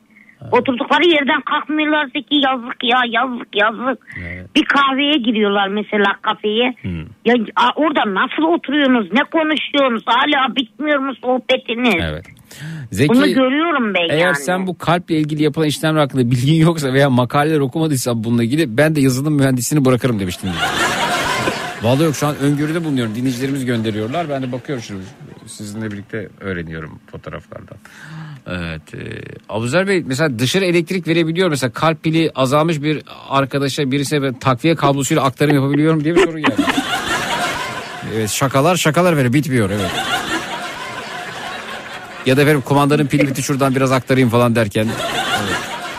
Oturdukları 0.51 1.07
yerden 1.09 1.41
kalkmıyorlar 1.41 2.05
Zeki 2.05 2.35
yazık 2.35 2.77
ya 2.83 2.99
yazık 3.09 3.47
yazık. 3.55 4.07
Bir 4.55 4.65
kahveye 4.65 5.13
giriyorlar 5.25 5.67
mesela 5.67 6.05
kafeye. 6.21 6.73
Ya 7.25 7.35
a- 7.55 7.73
orada 7.75 8.13
nasıl 8.13 8.43
oturuyorsunuz 8.43 9.07
ne 9.13 9.23
konuşuyorsunuz 9.23 10.03
hala 10.05 10.55
bitmiyor 10.55 10.99
mu 10.99 11.13
sohbetiniz? 11.15 11.95
Evet. 12.09 12.25
Zeki 12.91 13.09
Bunu 13.09 13.27
görüyorum 13.27 13.93
ben 13.93 14.09
eğer 14.09 14.19
yani. 14.19 14.35
sen 14.35 14.67
bu 14.67 14.77
kalple 14.77 15.17
ilgili 15.17 15.43
yapılan 15.43 15.67
işlemler 15.67 15.99
hakkında 15.99 16.31
bilgin 16.31 16.53
yoksa 16.53 16.93
veya 16.93 17.09
makaleler 17.09 17.59
okumadıysan 17.59 18.23
bununla 18.23 18.43
ilgili 18.43 18.77
ben 18.77 18.95
de 18.95 19.01
yazılım 19.01 19.33
mühendisliğini 19.33 19.85
bırakırım 19.85 20.19
demiştim. 20.19 20.49
Vallahi 21.83 22.03
yok 22.03 22.15
şu 22.15 22.27
an 22.27 22.37
öngörüde 22.37 22.83
bulunuyorum. 22.83 23.15
Dinleyicilerimiz 23.15 23.65
gönderiyorlar. 23.65 24.29
Ben 24.29 24.43
de 24.43 24.51
bakıyorum 24.51 24.83
şimdi 24.87 25.01
sizinle 25.47 25.91
birlikte 25.91 26.29
öğreniyorum 26.39 26.99
fotoğraflardan. 27.11 27.77
Evet. 28.47 28.93
E, 28.93 29.21
Abuzer 29.49 29.87
Bey 29.87 30.03
mesela 30.07 30.39
dışarı 30.39 30.65
elektrik 30.65 31.07
verebiliyor. 31.07 31.49
Mesela 31.49 31.71
kalp 31.71 32.03
pili 32.03 32.31
azalmış 32.35 32.81
bir 32.81 33.03
arkadaşa 33.29 33.91
birisine 33.91 34.21
ben 34.21 34.33
takviye 34.33 34.75
kablosuyla 34.75 35.23
aktarım 35.23 35.55
yapabiliyorum 35.55 36.03
diye 36.03 36.15
bir 36.15 36.25
soru 36.25 36.39
geldi. 36.39 36.61
evet 38.15 38.29
şakalar 38.29 38.75
şakalar 38.75 39.15
böyle 39.15 39.33
bitmiyor 39.33 39.69
evet. 39.69 39.91
Ya 42.27 42.37
da 42.37 42.41
efendim 42.41 42.61
kumandanın 42.65 43.07
pili 43.07 43.27
bitti 43.27 43.43
şuradan 43.43 43.75
biraz 43.75 43.91
aktarayım 43.91 44.29
falan 44.29 44.55
derken. 44.55 44.87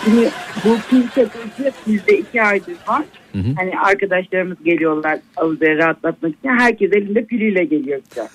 Şimdi 0.05 0.31
bu 0.65 0.77
pil 0.91 1.09
takılışı 1.09 1.73
bizde 1.87 2.19
iki 2.19 2.43
aydır 2.43 2.75
var. 2.89 3.03
Hı 3.33 3.39
hı. 3.39 3.55
Hani 3.57 3.79
arkadaşlarımız 3.79 4.57
geliyorlar 4.65 5.19
Avuzu'ya 5.37 5.77
rahatlatmak 5.77 6.35
için. 6.35 6.49
Herkes 6.49 6.93
elinde 6.93 7.25
piliyle 7.25 7.65
geliyor 7.65 8.01
bize. 8.11 8.29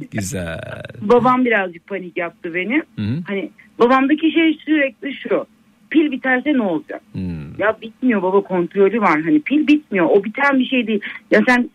Güzel. 0.10 0.82
Babam 1.00 1.44
birazcık 1.44 1.86
panik 1.86 2.16
yaptı 2.16 2.54
beni. 2.54 2.82
Hı 2.96 3.02
hı. 3.02 3.22
Hani 3.26 3.50
babamdaki 3.78 4.32
şey 4.32 4.58
sürekli 4.64 5.14
şu. 5.14 5.46
Pil 5.90 6.10
biterse 6.10 6.52
ne 6.52 6.62
olacak? 6.62 7.00
Hmm. 7.12 7.58
Ya 7.58 7.76
bitmiyor 7.82 8.22
baba 8.22 8.40
kontrolü 8.40 9.00
var. 9.00 9.22
Hani 9.22 9.40
pil 9.42 9.66
bitmiyor. 9.66 10.06
O 10.06 10.24
biten 10.24 10.58
bir 10.58 10.66
şey 10.66 10.86
değil. 10.86 11.00
Ya 11.30 11.40
sen 11.48 11.70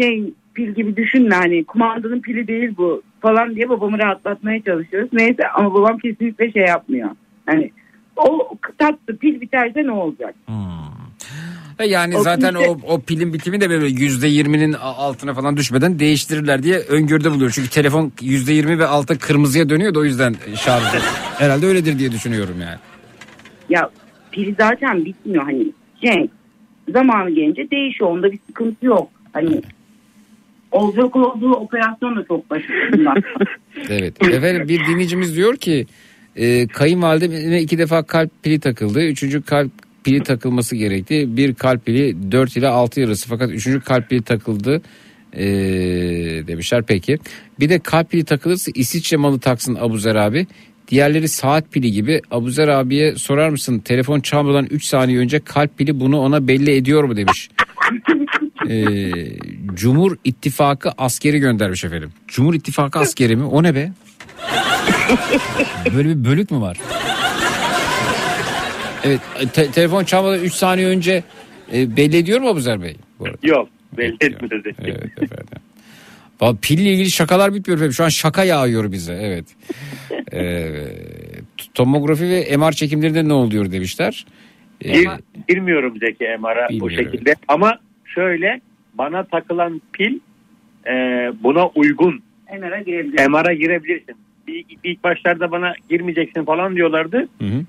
şey 0.00 0.32
pil 0.54 0.74
gibi 0.74 0.96
düşünme 0.96 1.34
hani 1.34 1.64
kumandanın 1.64 2.20
pili 2.20 2.48
değil 2.48 2.74
bu 2.78 3.02
falan 3.26 3.56
diye 3.56 3.68
babamı 3.68 3.98
rahatlatmaya 3.98 4.62
çalışıyoruz. 4.62 5.08
Neyse 5.12 5.42
ama 5.54 5.74
babam 5.74 5.98
kesinlikle 5.98 6.52
şey 6.52 6.62
yapmıyor. 6.62 7.10
Hani 7.46 7.70
o 8.16 8.48
taktı 8.78 9.16
pil 9.18 9.40
biterse 9.40 9.84
ne 9.84 9.90
olacak? 9.92 10.34
E 11.78 11.86
Yani 11.86 12.16
O 12.16 12.22
zaten 12.22 12.54
kimse- 12.54 12.68
o, 12.70 12.78
o 12.94 13.00
pilin 13.00 13.32
bitimi 13.32 13.60
de 13.60 13.70
böyle 13.70 13.86
yüzde 13.86 14.28
yirminin 14.28 14.72
altına 14.72 15.34
falan 15.34 15.56
düşmeden 15.56 15.98
değiştirirler 15.98 16.62
diye 16.62 16.78
öngörüde 16.78 17.30
buluyor. 17.30 17.50
Çünkü 17.54 17.70
telefon 17.70 18.12
yüzde 18.22 18.52
yirmi 18.52 18.78
ve 18.78 18.86
altı 18.86 19.18
kırmızıya 19.18 19.68
dönüyor 19.68 19.94
da 19.94 19.98
o 19.98 20.04
yüzden 20.04 20.34
şarj. 20.56 20.82
Herhalde 21.38 21.66
öyledir 21.66 21.98
diye 21.98 22.12
düşünüyorum 22.12 22.54
yani. 22.60 22.78
Ya 23.68 23.90
pil 24.32 24.54
zaten 24.58 25.04
bitmiyor 25.04 25.44
hani 25.44 25.66
şey 26.04 26.28
zamanı 26.92 27.30
gelince 27.30 27.70
değişiyor 27.70 28.10
onda 28.10 28.32
bir 28.32 28.38
sıkıntı 28.46 28.86
yok. 28.86 29.10
Hani 29.32 29.62
olacak 30.76 31.16
olduğu 31.16 31.52
operasyon 31.52 32.16
da 32.16 32.24
çok 32.28 32.50
başarılı. 32.50 33.14
Evet. 33.88 34.24
Efendim 34.24 34.68
bir 34.68 34.86
dinleyicimiz 34.86 35.36
diyor 35.36 35.56
ki 35.56 35.86
e, 36.36 36.66
kayınvalideme 36.66 37.62
iki 37.62 37.78
defa 37.78 38.02
kalp 38.02 38.30
pili 38.42 38.60
takıldı. 38.60 39.02
Üçüncü 39.06 39.42
kalp 39.42 39.70
pili 40.04 40.22
takılması 40.22 40.76
gerekti. 40.76 41.36
Bir 41.36 41.54
kalp 41.54 41.86
pili 41.86 42.32
4 42.32 42.56
ile 42.56 42.68
6 42.68 43.04
arası 43.04 43.28
fakat 43.28 43.50
üçüncü 43.50 43.80
kalp 43.80 44.10
pili 44.10 44.22
takıldı. 44.22 44.82
E, 45.32 45.46
demişler 46.46 46.82
peki. 46.86 47.18
Bir 47.60 47.68
de 47.68 47.78
kalp 47.78 48.10
pili 48.10 48.24
takılırsa 48.24 48.72
İsviçre 48.74 49.16
malı 49.16 49.40
taksın 49.40 49.74
Abuzer 49.80 50.14
abi. 50.14 50.46
Diğerleri 50.88 51.28
saat 51.28 51.72
pili 51.72 51.92
gibi. 51.92 52.20
Abuzer 52.30 52.68
abiye 52.68 53.14
sorar 53.14 53.48
mısın 53.48 53.78
telefon 53.78 54.20
çalmadan 54.20 54.66
3 54.70 54.84
saniye 54.84 55.18
önce 55.18 55.40
kalp 55.40 55.78
pili 55.78 56.00
bunu 56.00 56.20
ona 56.20 56.48
belli 56.48 56.70
ediyor 56.70 57.04
mu 57.04 57.16
demiş. 57.16 57.50
Ee, 58.68 59.10
Cumhur 59.74 60.16
İttifakı 60.24 60.90
askeri 60.98 61.38
göndermiş 61.38 61.84
efendim. 61.84 62.12
Cumhur 62.28 62.54
İttifakı 62.54 62.98
askeri 62.98 63.36
mi? 63.36 63.44
O 63.44 63.62
ne 63.62 63.74
be? 63.74 63.92
Böyle 65.96 66.08
bir 66.08 66.24
bölük 66.24 66.50
mü 66.50 66.60
var? 66.60 66.78
Evet 69.04 69.20
te- 69.52 69.70
telefon 69.70 70.04
çalmadan 70.04 70.40
3 70.44 70.52
saniye 70.52 70.86
önce 70.86 71.22
e, 71.74 71.96
belli 71.96 72.16
ediyor 72.16 72.40
mu 72.40 72.48
Abuzer 72.48 72.82
Bey? 72.82 72.96
Bu 73.18 73.24
arada? 73.24 73.36
Yok 73.42 73.68
belli 73.98 74.16
etmedi. 74.20 74.74
Evet 74.84 75.22
efendim. 75.22 75.46
Vallahi 76.40 76.56
Pille 76.56 76.92
ilgili 76.92 77.10
şakalar 77.10 77.54
bitmiyor 77.54 77.78
efendim. 77.78 77.92
Şu 77.92 78.04
an 78.04 78.08
şaka 78.08 78.44
yağıyor 78.44 78.92
bize. 78.92 79.12
Evet. 79.22 79.44
Ee, 80.32 80.70
tomografi 81.74 82.22
ve 82.30 82.56
MR 82.56 82.72
çekimlerinde 82.72 83.28
ne 83.28 83.32
oluyor 83.32 83.72
demişler. 83.72 84.26
Ee, 84.80 84.92
Gir, 84.92 85.08
girmiyorum 85.48 85.98
Zeki 86.00 86.24
MR'a 86.40 86.68
bu 86.80 86.90
şekilde. 86.90 87.34
Ama 87.48 87.78
şöyle 88.16 88.60
bana 88.94 89.24
takılan 89.24 89.80
pil 89.92 90.18
e, 90.86 90.92
buna 91.42 91.66
uygun. 91.66 92.22
MR'a 92.60 92.80
girebilir. 92.80 93.28
MR'a 93.28 93.52
girebilirsin. 93.52 94.16
İlk, 94.46 94.66
ilk 94.84 95.04
başlarda 95.04 95.50
bana 95.50 95.74
girmeyeceksin 95.88 96.44
falan 96.44 96.76
diyorlardı. 96.76 97.28
Hı 97.40 97.44
hı. 97.44 97.64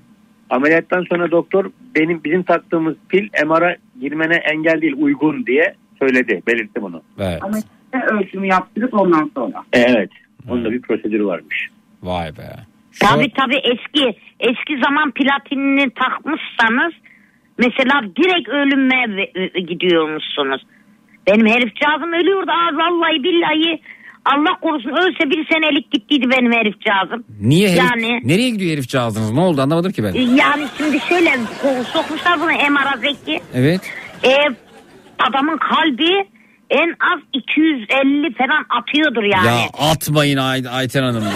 Ameliyattan 0.50 1.04
sonra 1.08 1.30
doktor 1.30 1.70
benim 1.94 2.24
bizim 2.24 2.42
taktığımız 2.42 2.96
pil 3.08 3.28
MR'a 3.46 3.76
girmene 4.00 4.34
engel 4.34 4.80
değil 4.80 4.94
uygun 4.98 5.46
diye 5.46 5.74
söyledi. 5.98 6.42
Belirtti 6.46 6.82
bunu. 6.82 7.02
Evet. 7.18 7.38
Ama 7.42 7.58
işte 7.58 8.14
ölçümü 8.14 8.46
yaptırıp 8.46 8.94
ondan 8.94 9.30
sonra. 9.34 9.64
E, 9.72 9.80
evet. 9.80 10.10
Onun 10.48 10.64
da 10.64 10.72
bir 10.72 10.82
prosedürü 10.82 11.26
varmış. 11.26 11.68
Vay 12.02 12.28
be. 12.28 12.56
Tabii 13.00 13.32
tabii 13.32 13.56
eski 13.56 14.18
eski 14.40 14.78
zaman 14.84 15.10
platinini 15.10 15.90
takmışsanız 15.90 16.92
mesela 17.58 18.00
direkt 18.16 18.48
ölüme 18.48 19.24
e, 19.54 19.60
gidiyormuşsunuz. 19.60 20.62
Benim 21.26 21.46
herifcağızım 21.46 22.12
ölüyordu 22.12 22.50
az 22.50 22.74
vallahi 22.76 23.22
billahi 23.22 23.80
Allah 24.24 24.60
korusun 24.60 24.90
ölse 24.90 25.30
bir 25.30 25.46
senelik 25.52 25.90
gittiydi 25.90 26.26
benim 26.30 26.52
herifcağızım. 26.52 27.24
Niye 27.40 27.68
herif, 27.68 27.78
Yani 27.80 28.20
nereye 28.24 28.50
gidiyor 28.50 28.72
herifcağızınız? 28.72 29.32
Ne 29.32 29.40
oldu 29.40 29.60
anlamadım 29.60 29.92
ki 29.92 30.02
ben. 30.04 30.12
yani 30.14 30.64
şimdi 30.78 31.00
şöyle 31.08 31.30
sokmuşlar 31.92 32.40
bunu 32.40 32.46
MR'a 32.72 32.96
Zeki. 32.96 33.40
Evet. 33.54 33.80
E, 34.24 34.30
adamın 35.28 35.56
kalbi 35.58 36.10
en 36.70 36.88
az 37.12 37.20
250 37.32 38.34
falan 38.34 38.64
atıyordur 38.78 39.22
yani. 39.22 39.46
Ya 39.46 39.54
atmayın 39.90 40.36
Ay 40.38 40.62
Ayten 40.72 41.02
Hanım. 41.02 41.24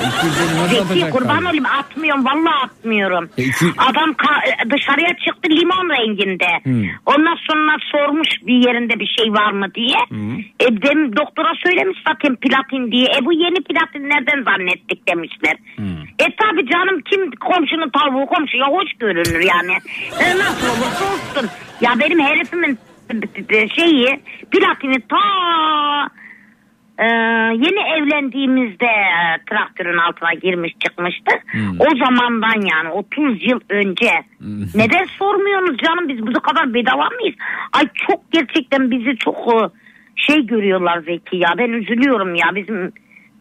250 0.67 0.81
nasıl 0.81 0.95
Zeki 0.95 1.11
kurban 1.11 1.45
olayım 1.45 1.67
atmıyorum 1.67 2.25
vallahi 2.25 2.65
atmıyorum. 2.65 3.31
E, 3.39 3.43
iki- 3.43 3.65
Adam 3.79 4.11
ka- 4.11 4.71
dışarıya 4.77 5.09
çıktı 5.09 5.51
limon 5.51 5.89
renginde. 5.91 6.49
Hmm. 6.63 6.85
Ondan 7.07 7.37
sonra 7.51 7.77
sormuş 7.93 8.29
bir 8.47 8.55
yerinde 8.67 9.01
bir 9.01 9.11
şey 9.19 9.33
var 9.33 9.53
mı 9.53 9.67
diye. 9.75 9.99
E, 10.61 10.67
dem, 10.83 11.17
doktora 11.17 11.53
söylemiş 11.67 11.99
zaten 12.09 12.37
platin 12.37 12.93
diye. 12.93 13.07
E 13.19 13.25
bu 13.25 13.33
yeni 13.33 13.61
platin 13.69 14.09
nereden 14.09 14.43
zannettik 14.43 15.09
demişler. 15.09 15.57
E 16.19 16.25
tabi 16.37 16.67
canım 16.73 17.01
kim 17.11 17.31
komşunun 17.31 17.91
tavuğu 17.91 18.27
komşuya 18.27 18.67
hoş 18.67 18.91
görünür 18.99 19.41
yani. 19.55 19.73
E, 20.21 20.39
nasıl 20.39 20.67
olursa 20.67 21.05
olsun. 21.15 21.51
Ya 21.81 21.91
benim 22.01 22.21
herifimin 22.21 22.79
şeyi 23.69 24.21
platini 24.51 25.01
ta 25.01 25.19
ee, 26.99 27.05
yeni 27.55 27.81
evlendiğimizde 27.97 28.87
e, 28.87 29.45
traktörün 29.51 29.99
altına 29.99 30.35
girmiş 30.35 30.73
çıkmıştı. 30.85 31.33
O 31.79 31.97
zamandan 32.05 32.61
yani 32.61 32.89
30 32.89 33.43
yıl 33.43 33.61
önce. 33.69 34.11
Neden 34.75 35.05
sormuyorsunuz 35.05 35.79
canım 35.79 36.09
biz 36.09 36.27
bu 36.27 36.41
kadar 36.41 36.75
bedava 36.75 37.09
mıyız? 37.21 37.37
Ay 37.73 37.85
çok 38.09 38.33
gerçekten 38.33 38.91
bizi 38.91 39.17
çok 39.17 39.37
e, 39.37 39.69
şey 40.17 40.47
görüyorlar 40.47 41.01
Zeki 41.01 41.37
ya. 41.37 41.55
Ben 41.59 41.69
üzülüyorum 41.69 42.35
ya 42.35 42.55
bizim 42.55 42.93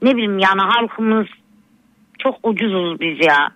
ne 0.01 0.15
bileyim 0.15 0.39
yani 0.39 0.61
halkımız 0.61 1.27
çok 2.19 2.35
ucuzuz 2.43 2.99
biz 2.99 3.25
ya. 3.25 3.49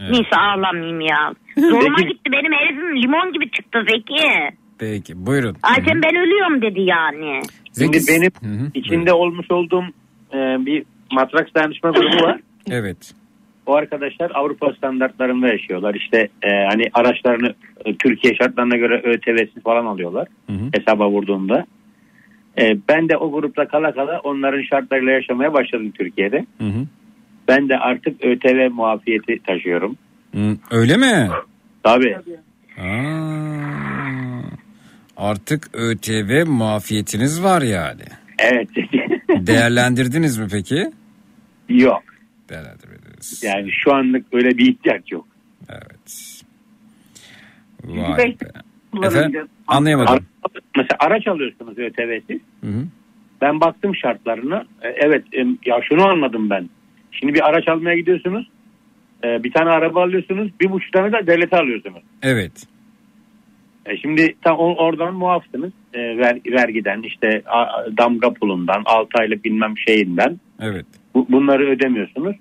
Neyse 0.00 0.36
ağlamayayım 0.36 1.00
ya. 1.00 1.34
Zoruma 1.56 2.00
gitti 2.00 2.32
benim 2.32 2.52
herifim 2.52 3.02
limon 3.02 3.32
gibi 3.32 3.50
çıktı 3.50 3.84
Zeki. 3.88 4.52
Peki 4.82 5.26
buyurun. 5.26 5.56
Ayten 5.62 6.02
ben 6.02 6.16
ölüyorum 6.16 6.62
dedi 6.62 6.80
yani. 6.80 7.40
Şimdi 7.78 7.96
Zeki- 8.00 8.08
benim 8.08 8.58
Hı 8.58 8.64
hı, 8.64 8.70
içinde 8.74 9.12
olmuş 9.12 9.50
olduğum 9.50 9.84
e, 10.34 10.36
bir 10.66 10.84
matraks 11.12 11.54
dayanışma 11.54 11.90
grubu 11.90 12.22
var. 12.22 12.40
Evet. 12.70 13.14
O 13.66 13.74
arkadaşlar 13.74 14.30
Avrupa 14.34 14.72
standartlarında 14.72 15.48
yaşıyorlar. 15.48 15.94
İşte 15.94 16.28
e, 16.42 16.48
hani 16.70 16.82
araçlarını 16.94 17.54
e, 17.84 17.94
Türkiye 17.96 18.34
şartlarına 18.34 18.76
göre 18.76 19.00
ÖTV'siz 19.04 19.62
falan 19.62 19.86
alıyorlar. 19.86 20.28
Hı 20.46 20.52
hı. 20.52 20.64
Hesaba 20.78 21.10
vurduğunda. 21.10 21.66
E, 22.58 22.76
ben 22.88 23.08
de 23.08 23.16
o 23.16 23.32
grupta 23.32 23.68
kala 23.68 23.94
kala 23.94 24.20
onların 24.20 24.62
şartlarıyla 24.62 25.12
yaşamaya 25.12 25.54
başladım 25.54 25.90
Türkiye'de. 25.98 26.46
Hı 26.58 26.64
hı. 26.64 26.86
Ben 27.48 27.68
de 27.68 27.76
artık 27.78 28.24
ÖTV 28.24 28.70
muafiyeti 28.70 29.38
taşıyorum. 29.46 29.96
Hı, 30.34 30.56
Öyle 30.70 30.96
mi? 30.96 31.28
Tabii. 31.82 32.16
Aa, 32.78 32.82
artık 35.22 35.68
ÖTV 35.72 36.46
muafiyetiniz 36.46 37.42
var 37.42 37.62
yani. 37.62 38.02
Evet. 38.38 38.68
Değerlendirdiniz 39.46 40.38
mi 40.38 40.46
peki? 40.52 40.90
Yok. 41.68 42.02
Değerlendirmediniz. 42.48 43.42
Yani 43.44 43.70
şu 43.72 43.94
anlık 43.94 44.26
öyle 44.32 44.58
bir 44.58 44.70
ihtiyaç 44.72 45.12
yok. 45.12 45.26
Evet. 45.70 46.42
Vay 47.84 48.18
be. 48.40 49.06
Efendim? 49.06 49.48
Anlayamadım. 49.66 50.26
Mesela 50.76 50.96
araç 50.98 51.26
alıyorsunuz 51.28 51.78
ÖTV'siz. 51.78 52.40
Hı 52.60 52.66
hı. 52.66 52.84
Ben 53.40 53.60
baktım 53.60 53.96
şartlarına. 53.96 54.64
E, 54.82 54.88
Evet 54.88 55.24
ya 55.66 55.80
şunu 55.88 56.06
anladım 56.08 56.50
ben. 56.50 56.68
Şimdi 57.12 57.34
bir 57.34 57.48
araç 57.48 57.68
almaya 57.68 57.96
gidiyorsunuz. 57.96 58.48
E, 59.24 59.44
Bir 59.44 59.52
tane 59.52 59.70
araba 59.70 60.02
alıyorsunuz. 60.02 60.50
Bir 60.60 60.70
buçuk 60.70 60.92
tane 60.92 61.12
de 61.12 61.26
devlete 61.26 61.56
alıyorsunuz. 61.56 62.02
Evet. 62.22 62.52
E, 63.86 63.96
Şimdi 63.96 64.34
tam 64.42 64.58
oradan 64.58 65.14
muafsınız. 65.14 65.72
E, 65.94 65.98
ver, 66.18 66.38
vergiden 66.46 67.02
işte 67.02 67.42
a- 67.46 67.96
damga 67.98 68.32
pulundan 68.32 68.82
6 68.84 69.18
aylık 69.18 69.44
bilmem 69.44 69.74
şeyinden. 69.78 70.40
Evet. 70.60 70.86
Bu- 71.14 71.26
bunları 71.30 71.68
ödemiyorsunuz. 71.70 72.36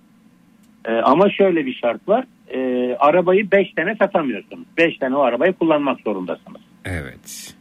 E, 0.86 0.92
ama 0.94 1.30
şöyle 1.30 1.66
bir 1.66 1.74
şart 1.74 2.08
var. 2.08 2.26
E, 2.54 2.60
arabayı 3.00 3.52
5 3.52 3.74
tane 3.74 3.96
satamıyorsunuz. 3.96 4.64
5 4.78 4.98
tane 4.98 5.16
o 5.16 5.20
arabayı 5.22 5.54
kullanmak 5.54 6.00
zorundasınız. 6.02 6.62
Evet. 6.86 7.56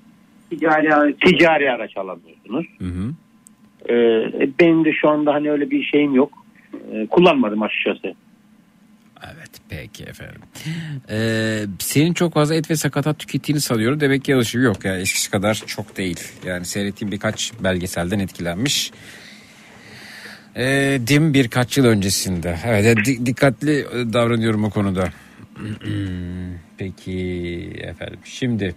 Ticari 0.51 0.95
araç. 0.95 1.15
Ticari 1.21 1.71
araç 1.71 1.97
alamıyorsunuz. 1.97 2.67
Hı 2.79 2.85
hı. 2.85 3.13
E, 3.93 3.95
benim 4.61 4.85
de 4.85 4.93
şu 4.93 5.09
anda 5.09 5.35
hani 5.35 5.51
öyle 5.51 5.71
bir 5.71 5.83
şeyim 5.83 6.15
yok. 6.15 6.33
E, 6.93 7.07
kullanmadım 7.07 7.63
açıkçası. 7.63 8.15
Peki 9.71 10.05
efendim. 10.05 10.41
Ee, 11.11 11.67
senin 11.79 12.13
çok 12.15 12.35
fazla 12.35 12.55
et 12.55 12.71
ve 12.71 12.77
sakatat 12.77 13.19
tükettiğini 13.19 13.61
sanıyorum. 13.61 14.01
Demek 14.01 14.25
ki 14.25 14.35
alışım 14.35 14.63
yok 14.63 14.85
yani 14.85 15.01
eskisi 15.03 15.31
kadar 15.31 15.63
çok 15.67 15.97
değil. 15.97 16.21
Yani 16.47 16.67
seyrettiğim 16.67 17.13
birkaç 17.13 17.53
belgeselden 17.65 18.19
etkilenmiş. 18.19 18.91
Ee, 20.57 21.01
dim 21.07 21.35
birkaç 21.35 21.79
yıl 21.79 21.85
öncesinde. 21.85 22.59
Evet 22.67 22.97
di- 23.05 23.27
dikkatli 23.27 23.87
davranıyorum 24.13 24.65
o 24.65 24.71
konuda. 24.71 25.09
Peki 26.79 27.73
efendim 27.83 28.21
şimdi 28.25 28.75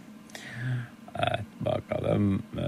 evet, 1.15 1.45
bakalım. 1.61 2.43
Ee, 2.57 2.63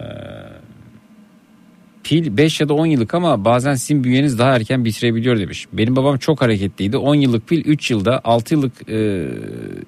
pil 2.05 2.37
5 2.37 2.61
ya 2.61 2.69
da 2.69 2.73
10 2.73 2.85
yıllık 2.85 3.13
ama 3.13 3.45
bazen 3.45 3.73
sizin 3.73 4.03
bünyeniz 4.03 4.39
daha 4.39 4.55
erken 4.55 4.85
bitirebiliyor 4.85 5.39
demiş. 5.39 5.67
Benim 5.73 5.95
babam 5.95 6.17
çok 6.17 6.41
hareketliydi. 6.41 6.97
10 6.97 7.15
yıllık 7.15 7.47
pil 7.47 7.65
3 7.65 7.91
yılda 7.91 8.21
6 8.23 8.53
yıllık 8.53 8.89
e, 8.89 9.27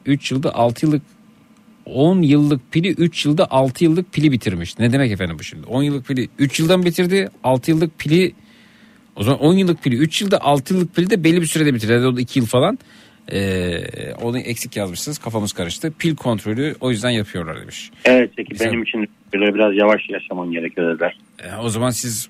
3 0.06 0.32
yılda 0.32 0.56
6 0.56 0.86
yıllık 0.86 1.02
10 1.86 2.22
yıllık 2.22 2.72
pili 2.72 2.90
3 2.90 3.26
yılda 3.26 3.52
6 3.52 3.84
yıllık 3.84 4.14
pili 4.14 4.32
bitirmiş. 4.32 4.80
Ne 4.80 4.92
demek 4.94 5.12
efendim 5.12 5.36
bu 5.40 5.44
şimdi? 5.44 5.66
10 5.66 5.84
yıllık 5.84 6.08
pili 6.08 6.30
3 6.40 6.60
yıldan 6.60 6.86
bitirdi. 6.86 7.30
6 7.44 7.72
yıllık 7.72 8.00
pili 8.00 8.34
o 9.16 9.24
zaman 9.24 9.40
10 9.40 9.54
yıllık 9.54 9.84
pili 9.84 9.96
3 9.96 10.22
yılda 10.22 10.42
6 10.42 10.74
yıllık 10.74 10.96
pili 10.96 11.10
de 11.10 11.24
belli 11.24 11.42
bir 11.42 11.48
sürede 11.48 11.74
bitirdi. 11.74 11.92
Yani 11.92 12.06
o 12.06 12.16
da 12.16 12.22
2 12.22 12.40
yıl 12.40 12.46
falan. 12.46 12.80
Ee, 13.32 14.14
onu 14.22 14.40
eksik 14.40 14.76
yazmışsınız. 14.76 15.18
Kafamız 15.18 15.54
karıştı. 15.54 15.94
Pil 16.00 16.16
kontrolü 16.16 16.76
o 16.82 16.92
yüzden 16.92 17.10
yapıyorlar 17.10 17.62
demiş. 17.62 17.92
Evet 18.06 18.32
peki 18.38 18.50
Güzel. 18.50 18.68
benim 18.68 18.84
için 18.84 19.08
böyle 19.34 19.54
biraz 19.56 19.76
yavaş 19.76 20.10
yaşaman 20.10 20.52
gerekiyor 20.52 20.94
dediler. 20.94 21.18
E, 21.44 21.56
o 21.62 21.70
zaman 21.70 21.90
siz 21.90 22.30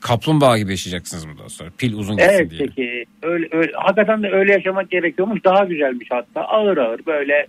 kaplumbağa 0.00 0.58
gibi 0.58 0.70
yaşayacaksınız 0.70 1.28
bundan 1.28 1.48
sonra. 1.48 1.70
Pil 1.78 1.92
uzun 1.94 2.16
gitsin 2.16 2.30
Evet 2.32 2.50
diye. 2.50 2.60
peki 2.60 3.04
öyle, 3.22 3.48
öyle, 3.52 3.72
hakikaten 3.74 4.22
de 4.22 4.30
öyle 4.30 4.52
yaşamak 4.52 4.90
gerekiyormuş 4.90 5.44
daha 5.44 5.64
güzelmiş 5.64 6.08
hatta 6.10 6.40
ağır 6.40 6.76
ağır 6.76 7.06
böyle 7.06 7.46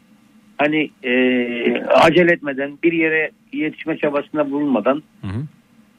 hani 0.57 0.91
e, 1.03 1.11
acele 1.83 2.33
etmeden 2.33 2.77
bir 2.83 2.91
yere 2.93 3.31
yetişme 3.53 3.97
çabasında 3.97 4.51
bulunmadan 4.51 5.03
Hı 5.21 5.27
hı. 5.27 5.41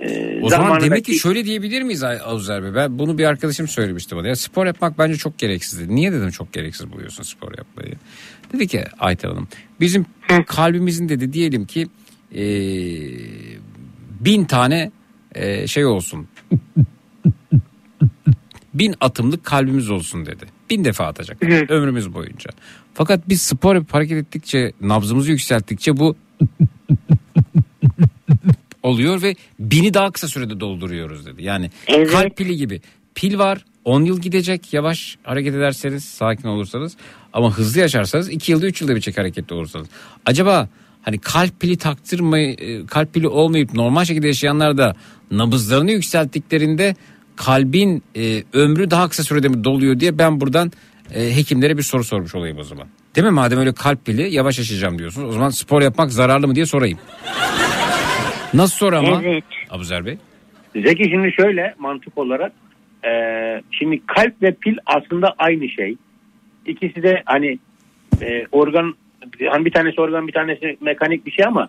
e, 0.00 0.40
O 0.42 0.48
zaman 0.48 0.80
demek 0.80 1.04
ki 1.04 1.14
şöyle 1.14 1.44
diyebilir 1.44 1.82
miyiz 1.82 2.02
Avuzer 2.04 2.62
Bey? 2.62 2.74
Ben 2.74 2.98
bunu 2.98 3.18
bir 3.18 3.24
arkadaşım 3.24 3.68
söylemişti 3.68 4.16
bana. 4.16 4.28
Ya 4.28 4.36
spor 4.36 4.66
yapmak 4.66 4.98
bence 4.98 5.16
çok 5.16 5.38
gereksiz 5.38 5.80
dedi. 5.80 5.94
Niye 5.94 6.12
dedim 6.12 6.30
çok 6.30 6.52
gereksiz 6.52 6.92
buluyorsun 6.92 7.22
spor 7.22 7.58
yapmayı? 7.58 7.92
Dedi 8.52 8.66
ki 8.66 8.84
Ayten 8.98 9.28
Hanım 9.28 9.48
bizim 9.80 10.06
kalbimizin 10.46 11.08
dedi 11.08 11.32
diyelim 11.32 11.66
ki 11.66 11.86
e, 12.34 12.44
bin 14.24 14.44
tane 14.44 14.90
e, 15.34 15.66
şey 15.66 15.86
olsun. 15.86 16.28
bin 18.74 18.94
atımlık 19.00 19.44
kalbimiz 19.44 19.90
olsun 19.90 20.26
dedi. 20.26 20.44
Bin 20.70 20.84
defa 20.84 21.06
atacak 21.06 21.42
ömrümüz 21.42 22.14
boyunca. 22.14 22.50
Fakat 22.94 23.28
biz 23.28 23.42
spor 23.42 23.74
yapıp 23.74 23.94
hareket 23.94 24.18
ettikçe 24.18 24.72
nabzımızı 24.80 25.30
yükselttikçe 25.30 25.96
bu 25.96 26.16
oluyor 28.82 29.22
ve 29.22 29.36
bini 29.58 29.94
daha 29.94 30.10
kısa 30.10 30.28
sürede 30.28 30.60
dolduruyoruz 30.60 31.26
dedi. 31.26 31.44
Yani 31.44 31.70
Evet. 31.86 32.10
kalp 32.10 32.36
pili 32.36 32.56
gibi. 32.56 32.80
Pil 33.14 33.38
var 33.38 33.64
10 33.84 34.04
yıl 34.04 34.20
gidecek 34.20 34.72
yavaş 34.72 35.18
hareket 35.22 35.54
ederseniz 35.54 36.04
sakin 36.04 36.48
olursanız 36.48 36.96
ama 37.32 37.52
hızlı 37.52 37.80
yaşarsanız 37.80 38.30
2 38.30 38.52
yılda 38.52 38.66
3 38.66 38.80
yılda 38.80 38.96
bir 38.96 39.00
çek 39.00 39.18
hareketli 39.18 39.54
olursanız. 39.54 39.88
Acaba 40.26 40.68
hani 41.04 41.18
kalp 41.18 41.60
pili 41.60 41.76
taktırmayı 41.76 42.54
e, 42.54 42.86
kalp 42.86 43.14
pili 43.14 43.28
olmayıp 43.28 43.74
normal 43.74 44.04
şekilde 44.04 44.26
yaşayanlar 44.26 44.78
da 44.78 44.94
nabızlarını 45.30 45.90
yükselttiklerinde 45.90 46.94
kalbin 47.36 48.02
e, 48.16 48.42
ömrü 48.52 48.90
daha 48.90 49.08
kısa 49.08 49.22
sürede 49.22 49.48
mi 49.48 49.64
doluyor 49.64 50.00
diye 50.00 50.18
ben 50.18 50.40
buradan 50.40 50.72
e, 51.14 51.36
hekimlere 51.36 51.76
bir 51.76 51.82
soru 51.82 52.04
sormuş 52.04 52.34
olayım 52.34 52.58
o 52.58 52.62
zaman. 52.62 52.86
Değil 53.16 53.26
mi 53.26 53.30
madem 53.30 53.58
öyle 53.58 53.72
kalp 53.72 54.06
pili 54.06 54.34
yavaş 54.34 54.58
yaşayacağım 54.58 54.98
diyorsunuz 54.98 55.28
o 55.28 55.32
zaman 55.32 55.50
spor 55.50 55.82
yapmak 55.82 56.12
zararlı 56.12 56.48
mı 56.48 56.54
diye 56.54 56.66
sorayım. 56.66 56.98
Nasıl 58.54 58.76
sor 58.76 58.92
ama? 58.92 59.22
Evet. 59.24 59.44
Abuzer 59.70 60.06
Bey. 60.06 60.18
Zeki 60.76 61.04
şimdi 61.04 61.32
şöyle 61.32 61.74
mantık 61.78 62.18
olarak 62.18 62.52
e, 63.04 63.10
şimdi 63.70 64.00
kalp 64.06 64.42
ve 64.42 64.54
pil 64.54 64.76
aslında 64.86 65.34
aynı 65.38 65.68
şey. 65.68 65.96
İkisi 66.66 67.02
de 67.02 67.22
hani 67.26 67.58
e, 68.22 68.46
organ 68.52 68.94
hani 69.50 69.64
bir 69.64 69.70
tanesi 69.70 70.00
organ 70.00 70.28
bir 70.28 70.32
tanesi 70.32 70.76
mekanik 70.80 71.26
bir 71.26 71.30
şey 71.30 71.44
ama 71.44 71.68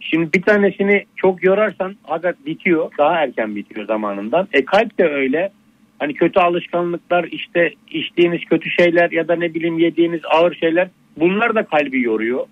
şimdi 0.00 0.32
bir 0.32 0.42
tanesini 0.42 1.04
çok 1.16 1.44
yorarsan 1.44 1.96
aga 2.08 2.34
bitiyor 2.46 2.90
daha 2.98 3.14
erken 3.16 3.56
bitiyor 3.56 3.86
zamanından. 3.86 4.48
E 4.52 4.64
kalp 4.64 4.98
de 4.98 5.04
öyle. 5.08 5.50
Hani 5.98 6.14
kötü 6.14 6.40
alışkanlıklar 6.40 7.24
işte 7.24 7.74
içtiğiniz 7.90 8.44
kötü 8.44 8.70
şeyler 8.70 9.10
ya 9.10 9.28
da 9.28 9.36
ne 9.36 9.54
bileyim 9.54 9.78
yediğiniz 9.78 10.20
ağır 10.30 10.54
şeyler 10.54 10.88
bunlar 11.16 11.54
da 11.54 11.62
kalbi 11.62 12.02
yoruyor. 12.02 12.46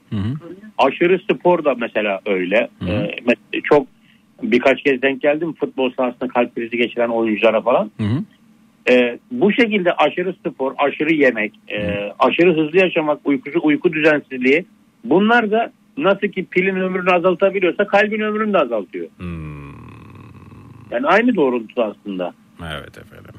Aşırı 0.79 1.19
spor 1.19 1.65
da 1.65 1.75
mesela 1.75 2.21
öyle. 2.27 2.69
Ee, 2.89 2.93
mes- 3.27 3.63
çok 3.63 3.87
birkaç 4.43 4.83
kez 4.83 5.03
denk 5.03 5.23
geldim 5.23 5.53
futbol 5.53 5.91
sahasında 5.91 6.29
kalp 6.29 6.55
krizi 6.55 6.77
geçiren 6.77 7.09
oyunculara 7.09 7.61
falan. 7.61 7.91
Ee, 8.91 9.19
bu 9.31 9.53
şekilde 9.53 9.93
aşırı 9.93 10.33
spor, 10.33 10.75
aşırı 10.79 11.15
yemek, 11.15 11.53
e, 11.69 12.11
aşırı 12.19 12.51
hızlı 12.57 12.79
yaşamak, 12.79 13.21
uykusu, 13.25 13.61
uyku 13.63 13.93
düzensizliği 13.93 14.65
bunlar 15.05 15.51
da 15.51 15.73
nasıl 15.97 16.29
ki 16.29 16.47
pilin 16.51 16.77
ömrünü 16.77 17.11
azaltabiliyorsa 17.11 17.87
kalbin 17.87 18.21
ömrünü 18.21 18.53
de 18.53 18.59
azaltıyor. 18.59 19.07
Yani 20.91 21.07
aynı 21.07 21.37
doğrultuda 21.37 21.85
aslında. 21.85 22.35
Evet 22.75 22.99
efendim. 22.99 23.35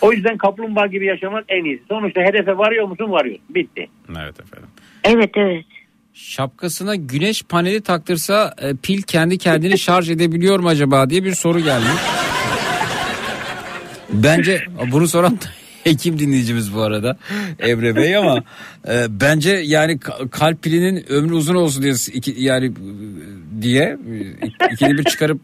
O 0.00 0.12
yüzden 0.12 0.36
kaplumbağa 0.36 0.86
gibi 0.86 1.06
yaşamak 1.06 1.44
en 1.48 1.64
iyisi. 1.64 1.82
Sonuçta 1.88 2.20
hedefe 2.20 2.58
varıyor 2.58 2.86
musun? 2.86 3.10
Varıyorsun. 3.10 3.44
Bitti. 3.54 3.88
Evet 4.10 4.40
efendim. 4.40 4.68
Evet 5.04 5.30
evet. 5.36 5.64
Şapkasına 6.12 6.94
güneş 6.94 7.42
paneli 7.42 7.82
taktırsa 7.82 8.54
e, 8.62 8.76
pil 8.82 9.02
kendi 9.02 9.38
kendini 9.38 9.78
şarj 9.78 10.10
edebiliyor 10.10 10.58
mu 10.58 10.68
acaba 10.68 11.10
diye 11.10 11.24
bir 11.24 11.32
soru 11.32 11.60
gelmiş. 11.60 12.27
Bence 14.10 14.62
bunu 14.92 15.08
soran 15.08 15.38
hekim 15.84 16.18
dinleyicimiz 16.18 16.74
bu 16.74 16.82
arada 16.82 17.18
Emre 17.58 17.96
Bey 17.96 18.16
ama 18.16 18.44
e, 18.88 19.06
bence 19.08 19.50
yani 19.50 19.92
ka- 19.92 20.30
kalp 20.30 20.62
pilinin 20.62 21.12
ömrü 21.12 21.34
uzun 21.34 21.54
olsun 21.54 21.82
diye 21.82 21.94
iki, 22.12 22.34
yani 22.38 22.66
e, 22.66 22.72
diye 23.62 23.84
e, 23.84 24.72
ikili 24.72 24.98
bir 24.98 25.04
çıkarıp 25.04 25.40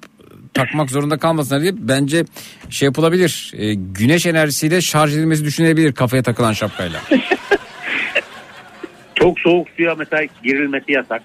takmak 0.54 0.90
zorunda 0.90 1.18
kalmasınlar 1.18 1.62
diye 1.62 1.72
bence 1.76 2.24
şey 2.70 2.86
yapılabilir. 2.86 3.52
E, 3.56 3.74
güneş 3.74 4.26
enerjisiyle 4.26 4.80
şarj 4.80 5.14
edilmesi 5.14 5.44
düşünülebilir 5.44 5.92
kafaya 5.92 6.22
takılan 6.22 6.52
şapkayla. 6.52 7.00
Çok 9.14 9.40
soğuk 9.40 9.68
suya 9.76 9.94
mesela 9.94 10.24
girilmesi 10.44 10.92
yasak. 10.92 11.22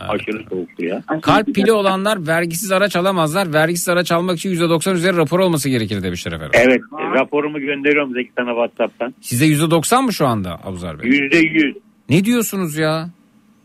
Aşırı 0.00 0.44
soğuk 0.50 0.68
suya. 0.76 1.02
Kalp 1.22 1.54
pili 1.54 1.72
olanlar 1.72 2.26
vergisiz 2.26 2.72
araç 2.72 2.96
alamazlar. 2.96 3.52
Vergisiz 3.52 3.88
araç 3.88 4.12
almak 4.12 4.36
için 4.36 4.50
%90 4.50 4.94
üzeri 4.94 5.16
rapor 5.16 5.38
olması 5.38 5.68
gerekir 5.68 6.02
demişler 6.02 6.32
efendim. 6.32 6.60
Evet 6.64 6.80
raporumu 7.14 7.60
gönderiyorum 7.60 8.14
Zeki 8.14 8.30
sana 8.38 8.50
Whatsapp'tan. 8.50 9.14
Size 9.20 9.46
%90 9.46 10.02
mı 10.02 10.12
şu 10.12 10.26
anda 10.26 10.60
Abuzer 10.64 10.98
Bey? 10.98 11.10
Yüzde 11.10 11.38
yüz. 11.38 11.76
Ne 12.08 12.24
diyorsunuz 12.24 12.76
ya? 12.76 13.10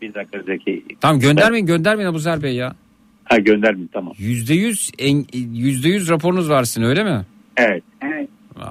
Bir 0.02 0.14
dakika 0.14 0.42
Zeki. 0.42 0.86
Tamam 1.02 1.20
göndermeyin 1.20 1.66
göndermeyin 1.66 2.10
Abuzer 2.10 2.44
Bey 2.44 2.56
ya. 2.56 2.76
Ha 3.24 3.38
gönderdim 3.38 3.90
tamam. 3.94 4.14
%100 4.20 4.92
en, 5.00 5.24
%100 5.24 6.10
raporunuz 6.10 6.50
var 6.50 6.64
sizin 6.64 6.84
öyle 6.84 7.04
mi? 7.04 7.26
Evet. 7.58 7.84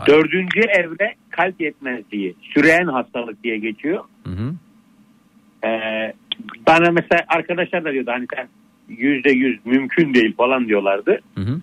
Dördüncü 0.07 0.61
evre 0.61 1.15
kalp 1.31 1.61
yetmezliği. 1.61 2.35
Süreyen 2.55 2.87
hastalık 2.87 3.45
diye 3.45 3.59
geçiyor. 3.59 4.05
Hı 4.25 4.31
hı. 4.31 4.55
Ee, 5.69 6.13
bana 6.67 6.91
mesela 6.91 7.25
arkadaşlar 7.29 7.85
da 7.85 7.93
diyordu 7.93 8.11
hani 8.15 8.27
sen 8.35 8.49
yüzde 8.89 9.31
yüz 9.31 9.67
mümkün 9.67 10.15
değil 10.15 10.37
falan 10.37 10.69
diyorlardı. 10.69 11.21
Hı 11.35 11.41
hı. 11.41 11.61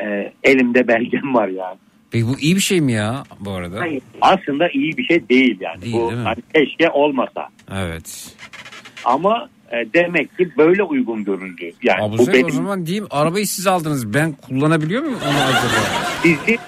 Ee, 0.00 0.32
elimde 0.44 0.88
belgem 0.88 1.34
var 1.34 1.48
yani. 1.48 1.78
Peki 2.10 2.26
bu 2.26 2.38
iyi 2.38 2.56
bir 2.56 2.60
şey 2.60 2.80
mi 2.80 2.92
ya 2.92 3.22
bu 3.40 3.50
arada? 3.50 3.84
Aslında 4.20 4.68
iyi 4.68 4.96
bir 4.96 5.04
şey 5.04 5.28
değil 5.28 5.56
yani. 5.60 5.82
Değil, 5.82 5.94
Bu 5.94 6.10
değil 6.10 6.22
hani 6.22 6.42
keşke 6.54 6.90
olmasa. 6.90 7.48
Evet. 7.74 8.36
Ama 9.04 9.48
e, 9.72 9.92
demek 9.94 10.38
ki 10.38 10.50
böyle 10.58 10.82
uygun 10.82 11.24
görüldü. 11.24 11.72
Yani 11.82 12.00
bu 12.00 12.04
Abuzer 12.04 12.34
Bey, 12.34 12.42
benim 12.42 12.54
o 12.54 12.56
zaman 12.56 12.86
diyeyim 12.86 13.06
arabayı 13.10 13.46
siz 13.46 13.66
aldınız. 13.66 14.14
Ben 14.14 14.32
kullanabiliyor 14.32 15.02
muyum 15.02 15.18
onu 15.24 15.38
acaba? 15.38 16.08
bizi 16.24 16.58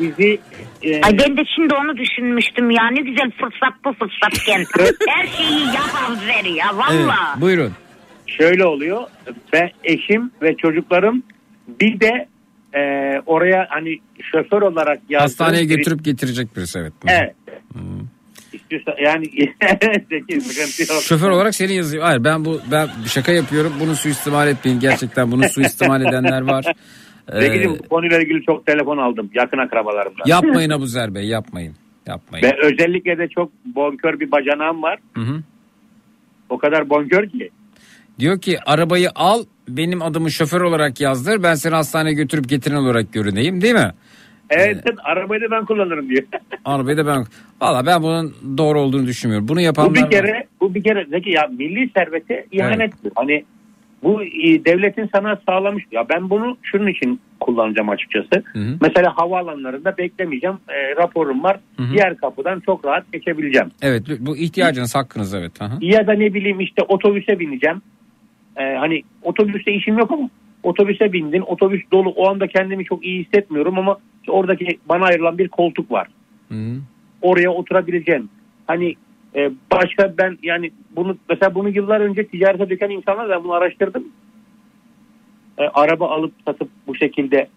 bizi 0.00 0.38
e, 0.82 1.02
Ay 1.02 1.18
ben 1.18 1.36
de 1.36 1.40
şimdi 1.56 1.74
onu 1.74 1.96
düşünmüştüm 1.96 2.70
ya. 2.70 2.90
Ne 2.90 3.00
güzel 3.00 3.30
fırsat 3.30 3.84
bu 3.84 3.92
fırsatken. 3.92 4.64
Her 5.08 5.26
şeyi 5.26 5.60
yap 5.66 5.90
ver 6.26 6.44
ya 6.44 6.66
Evet, 6.92 7.04
valla. 7.06 7.34
buyurun. 7.40 7.72
şöyle 8.26 8.64
oluyor. 8.64 9.02
Ben 9.52 9.70
eşim 9.84 10.30
ve 10.42 10.56
çocuklarım 10.56 11.22
bir 11.80 12.00
de 12.00 12.28
e, 12.74 12.80
oraya 13.26 13.66
hani 13.70 13.98
şoför 14.32 14.62
olarak 14.62 14.98
yazdığım 15.08 15.22
Hastaneye 15.28 15.62
biri- 15.64 15.76
götürüp 15.76 16.04
getirecek 16.04 16.56
birisi 16.56 16.78
evet. 16.78 16.92
Evet. 17.08 17.34
İstiyorsa 18.52 18.94
yani. 19.02 19.24
Şoför 21.02 21.30
olarak 21.30 21.54
seni 21.54 21.74
yazıyor. 21.74 22.04
Hayır 22.04 22.24
ben 22.24 22.44
bu 22.44 22.60
ben 22.70 22.88
şaka 23.06 23.32
yapıyorum. 23.32 23.72
Bunu 23.80 23.96
suistimal 23.96 24.48
etmeyin. 24.48 24.80
Gerçekten 24.80 25.32
bunu 25.32 25.48
suistimal 25.48 26.00
edenler 26.00 26.40
var. 26.40 26.64
Ee, 27.32 27.40
Zeki'cim 27.40 27.78
bu 27.78 27.88
konuyla 27.88 28.18
ilgili 28.18 28.42
çok 28.42 28.66
telefon 28.66 28.98
aldım 28.98 29.30
yakın 29.34 29.58
akrabalarımdan. 29.58 30.24
yapmayın 30.26 30.70
Abuzer 30.76 31.14
Bey 31.14 31.24
yapmayın. 31.24 31.74
Yapmayın. 32.06 32.46
Ve 32.46 32.56
özellikle 32.62 33.18
de 33.18 33.28
çok 33.28 33.52
bonkör 33.64 34.20
bir 34.20 34.30
bacanağım 34.30 34.82
var. 34.82 34.98
Hı 35.14 35.20
hı. 35.20 35.42
O 36.48 36.58
kadar 36.58 36.90
bonkör 36.90 37.28
ki. 37.28 37.50
Diyor 38.18 38.40
ki 38.40 38.58
arabayı 38.66 39.08
al 39.14 39.44
benim 39.68 40.02
adımı 40.02 40.30
şoför 40.30 40.60
olarak 40.60 41.00
yazdır. 41.00 41.42
Ben 41.42 41.54
seni 41.54 41.74
hastaneye 41.74 42.14
götürüp 42.14 42.48
getiren 42.48 42.76
olarak 42.76 43.12
görüneyim 43.12 43.60
değil 43.60 43.74
mi? 43.74 43.92
Evet 44.50 44.76
sen 44.86 44.96
arabayı 45.04 45.40
da 45.40 45.50
ben 45.50 45.64
kullanırım 45.64 46.08
diyor. 46.08 46.22
Arabayı 46.64 46.96
da 46.96 47.06
ben... 47.06 47.24
Valla 47.60 47.86
ben 47.86 48.02
bunun 48.02 48.34
doğru 48.58 48.80
olduğunu 48.80 49.06
düşünmüyorum. 49.06 49.48
Bunu 49.48 49.60
yapanlar 49.60 49.90
bu 49.90 49.94
bir 49.94 50.02
var. 50.02 50.10
kere 50.10 50.46
bu 50.60 50.74
bir 50.74 50.84
kere 50.84 51.04
Zeki 51.04 51.30
ya 51.30 51.46
milli 51.58 51.90
servete 51.96 52.46
ihanet 52.52 52.92
bu. 53.04 53.10
Hani 53.14 53.44
bu 54.06 54.22
e, 54.22 54.64
devletin 54.64 55.08
sana 55.14 55.38
sağlamış. 55.46 55.84
Ya 55.92 56.08
ben 56.08 56.30
bunu 56.30 56.56
şunun 56.62 56.86
için 56.86 57.20
kullanacağım 57.40 57.88
açıkçası. 57.88 58.42
hı. 58.52 58.78
Mesela 58.80 59.12
havaalanlarında 59.16 59.96
beklemeyeceğim. 59.98 60.56
E, 60.68 60.96
raporum 60.96 61.42
var. 61.44 61.60
Hı 61.76 61.82
hı. 61.82 61.92
Diğer 61.92 62.16
kapıdan 62.16 62.60
çok 62.60 62.84
rahat 62.84 63.12
geçebileceğim. 63.12 63.70
Evet 63.82 64.02
bu 64.20 64.36
ihtiyacınız 64.36 64.94
hakkınız 64.94 65.34
evet. 65.34 65.62
Aha. 65.62 65.78
Ya 65.80 66.06
da 66.06 66.12
ne 66.12 66.34
bileyim 66.34 66.60
işte 66.60 66.82
otobüse 66.88 67.38
bineceğim. 67.38 67.82
E, 68.56 68.74
hani 68.74 69.02
otobüste 69.22 69.72
işim 69.72 69.98
yok 69.98 70.10
ama 70.10 70.30
otobüse 70.62 71.12
bindin. 71.12 71.40
Otobüs 71.40 71.82
dolu. 71.92 72.08
O 72.08 72.28
anda 72.30 72.46
kendimi 72.46 72.84
çok 72.84 73.04
iyi 73.04 73.24
hissetmiyorum 73.24 73.78
ama 73.78 73.98
işte 74.20 74.32
oradaki 74.32 74.78
bana 74.88 75.04
ayrılan 75.04 75.38
bir 75.38 75.48
koltuk 75.48 75.90
var. 75.90 76.08
Hı 76.48 76.54
hı. 76.54 76.76
oraya 77.22 77.50
oturabileceğim. 77.50 78.28
Hani 78.66 78.94
e, 79.36 79.50
başka 79.72 80.14
ben 80.18 80.38
yani 80.42 80.70
bunu 80.96 81.16
mesela 81.28 81.54
bunu 81.54 81.68
yıllar 81.68 82.00
önce 82.00 82.26
ticarete 82.26 82.70
döken 82.70 82.90
insanlar 82.90 83.28
ben 83.30 83.44
bunu 83.44 83.52
araştırdım. 83.52 84.04
E, 85.58 85.62
araba 85.62 86.08
alıp 86.10 86.32
satıp 86.44 86.68
bu 86.86 86.94
şekilde 86.94 87.48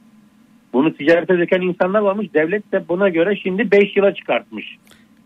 bunu 0.74 0.94
ticarete 0.94 1.38
döken 1.38 1.62
insanlar 1.62 2.00
varmış. 2.00 2.28
Devlet 2.34 2.72
de 2.72 2.88
buna 2.90 3.10
göre 3.10 3.36
şimdi 3.36 3.72
5 3.72 3.98
yıla 3.98 4.14
çıkartmış. 4.14 4.66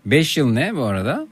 5 0.05 0.37
yıl 0.37 0.53
ne 0.53 0.75
bu 0.75 0.83
arada? 0.83 1.27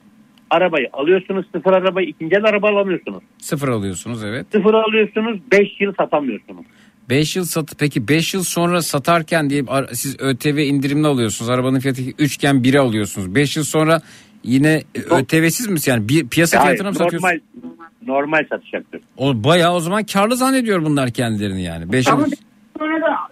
Arabayı 0.50 0.90
alıyorsunuz 0.94 1.46
sıfır 1.56 1.74
arabayı 1.74 2.08
ikinci 2.08 2.36
el 2.36 2.44
araba 2.46 2.70
alamıyorsunuz. 2.70 3.24
Sıfır 3.38 3.68
alıyorsunuz 3.68 4.24
evet. 4.24 4.46
Sıfır 4.52 4.74
alıyorsunuz 4.74 5.40
5 5.52 5.82
yıl 5.82 5.94
satamıyorsunuz. 5.94 6.66
5 7.10 7.36
yıl 7.36 7.44
sat 7.44 7.74
peki 7.80 8.08
5 8.08 8.34
yıl 8.34 8.44
sonra 8.44 8.82
satarken 8.82 9.50
diye 9.50 9.64
ar- 9.68 9.88
siz 9.94 10.20
ÖTV 10.20 10.58
indirimli 10.58 11.08
alıyorsunuz. 11.08 11.50
Arabanın 11.50 11.80
fiyatı 11.80 12.02
3 12.20 12.36
iken 12.36 12.56
1'e 12.56 12.80
alıyorsunuz. 12.80 13.36
5 13.36 13.58
yıl 13.58 13.64
sonra 13.64 14.02
yine 14.44 14.84
e, 14.96 15.00
ÖTV'siz 15.00 15.68
mi 15.68 15.78
yani 15.86 16.10
bir 16.10 16.28
piyasa 16.28 16.58
Hayır, 16.60 16.68
fiyatına 16.68 16.90
mı 16.90 16.96
satıyorsunuz? 16.96 17.24
normal, 17.24 17.40
normal 18.08 18.44
satacaktır. 18.50 19.02
O 19.18 19.44
bayağı 19.44 19.74
o 19.74 19.80
zaman 19.80 20.04
karlı 20.04 20.36
zannediyor 20.36 20.86
bunlar 20.86 21.12
kendilerini 21.12 21.64
yani. 21.64 21.92
5 21.92 22.08
yıl. 22.08 22.14
Ama 22.14 22.26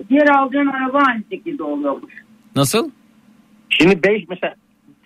diğer 0.09 0.27
aldığın 0.27 0.67
araba 0.67 0.97
aynı 1.07 1.23
şekilde 1.31 1.63
oluyormuş. 1.63 2.13
Nasıl? 2.55 2.89
Şimdi 3.69 4.03
5 4.03 4.23
mesela 4.29 4.55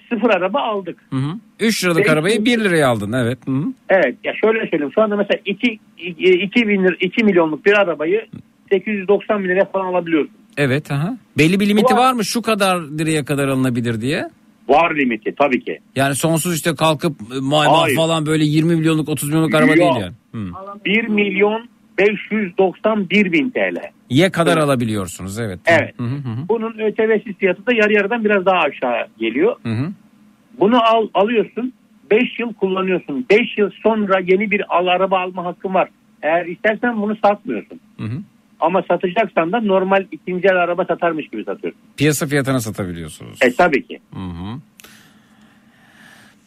sıfır 0.09 0.29
araba 0.29 0.59
aldık. 0.61 0.97
Hı 1.09 1.15
hı. 1.15 1.35
3 1.59 1.83
liralık 1.83 2.03
Beş- 2.03 2.09
arabayı 2.11 2.45
1 2.45 2.59
liraya 2.59 2.87
aldın 2.89 3.11
evet. 3.11 3.37
Hı 3.47 3.51
hı. 3.51 3.63
Evet 3.89 4.15
ya 4.23 4.33
şöyle 4.41 4.69
söyleyeyim 4.69 4.91
şu 4.95 5.01
anda 5.01 5.15
mesela 5.15 5.39
2 5.45 5.79
2 5.97 6.67
bin 6.67 6.83
lira 6.83 6.95
2 6.99 7.23
milyonluk 7.23 7.65
bir 7.65 7.73
arabayı 7.73 8.25
890 8.71 9.43
bin 9.43 9.49
liraya 9.49 9.65
falan 9.65 9.85
alabiliyorsun. 9.85 10.31
Evet 10.57 10.91
aha. 10.91 11.17
Belli 11.37 11.59
bir 11.59 11.69
limiti 11.69 11.93
Bu- 11.93 11.97
var 11.97 12.13
mı 12.13 12.25
şu 12.25 12.41
kadar 12.41 12.75
liraya 12.81 13.25
kadar 13.25 13.47
alınabilir 13.47 14.01
diye? 14.01 14.29
Var 14.67 14.95
limiti 14.95 15.35
tabii 15.35 15.63
ki. 15.63 15.79
Yani 15.95 16.15
sonsuz 16.15 16.55
işte 16.55 16.75
kalkıp 16.75 17.21
e, 17.21 17.55
Hayır. 17.55 17.95
falan 17.95 18.25
böyle 18.25 18.43
20 18.43 18.75
milyonluk 18.75 19.09
30 19.09 19.29
milyonluk 19.29 19.55
araba 19.55 19.71
Yok. 19.71 19.77
değil 19.77 19.95
yani. 19.95 20.13
Hı. 20.31 20.53
1 20.85 21.07
milyon 21.07 21.69
591 21.97 23.31
bin 23.31 23.49
TL. 23.49 23.77
Ye 24.09 24.31
kadar 24.31 24.57
alabiliyorsunuz 24.57 25.39
evet. 25.39 25.59
Evet. 25.65 25.99
Hı 25.99 26.03
hı 26.03 26.15
hı. 26.15 26.49
Bunun 26.49 26.79
ÖTV'siz 26.79 27.35
fiyatı 27.35 27.65
da 27.65 27.73
yarı 27.73 27.93
yarıdan 27.93 28.25
biraz 28.25 28.45
daha 28.45 28.57
aşağı 28.57 29.07
geliyor. 29.19 29.55
Hı 29.63 29.69
hı. 29.69 29.91
Bunu 30.59 30.83
al 30.83 31.07
alıyorsun 31.13 31.73
5 32.11 32.39
yıl 32.39 32.53
kullanıyorsun. 32.53 33.25
5 33.29 33.57
yıl 33.57 33.71
sonra 33.83 34.19
yeni 34.19 34.51
bir 34.51 34.77
al 34.77 34.87
araba 34.87 35.19
alma 35.19 35.45
hakkın 35.45 35.73
var. 35.73 35.89
Eğer 36.21 36.45
istersen 36.45 37.01
bunu 37.01 37.15
satmıyorsun. 37.25 37.79
Hı 37.97 38.03
hı. 38.03 38.17
Ama 38.63 38.83
satacaksan 38.87 39.51
da 39.51 39.61
normal 39.61 40.05
ikinci 40.11 40.47
el 40.47 40.55
araba 40.55 40.85
satarmış 40.85 41.27
gibi 41.27 41.43
satıyorsun. 41.43 41.81
Piyasa 41.97 42.27
fiyatına 42.27 42.59
satabiliyorsunuz. 42.59 43.39
E 43.41 43.51
tabii 43.55 43.87
ki. 43.87 43.99
Hı 44.13 44.19
hı. 44.19 44.59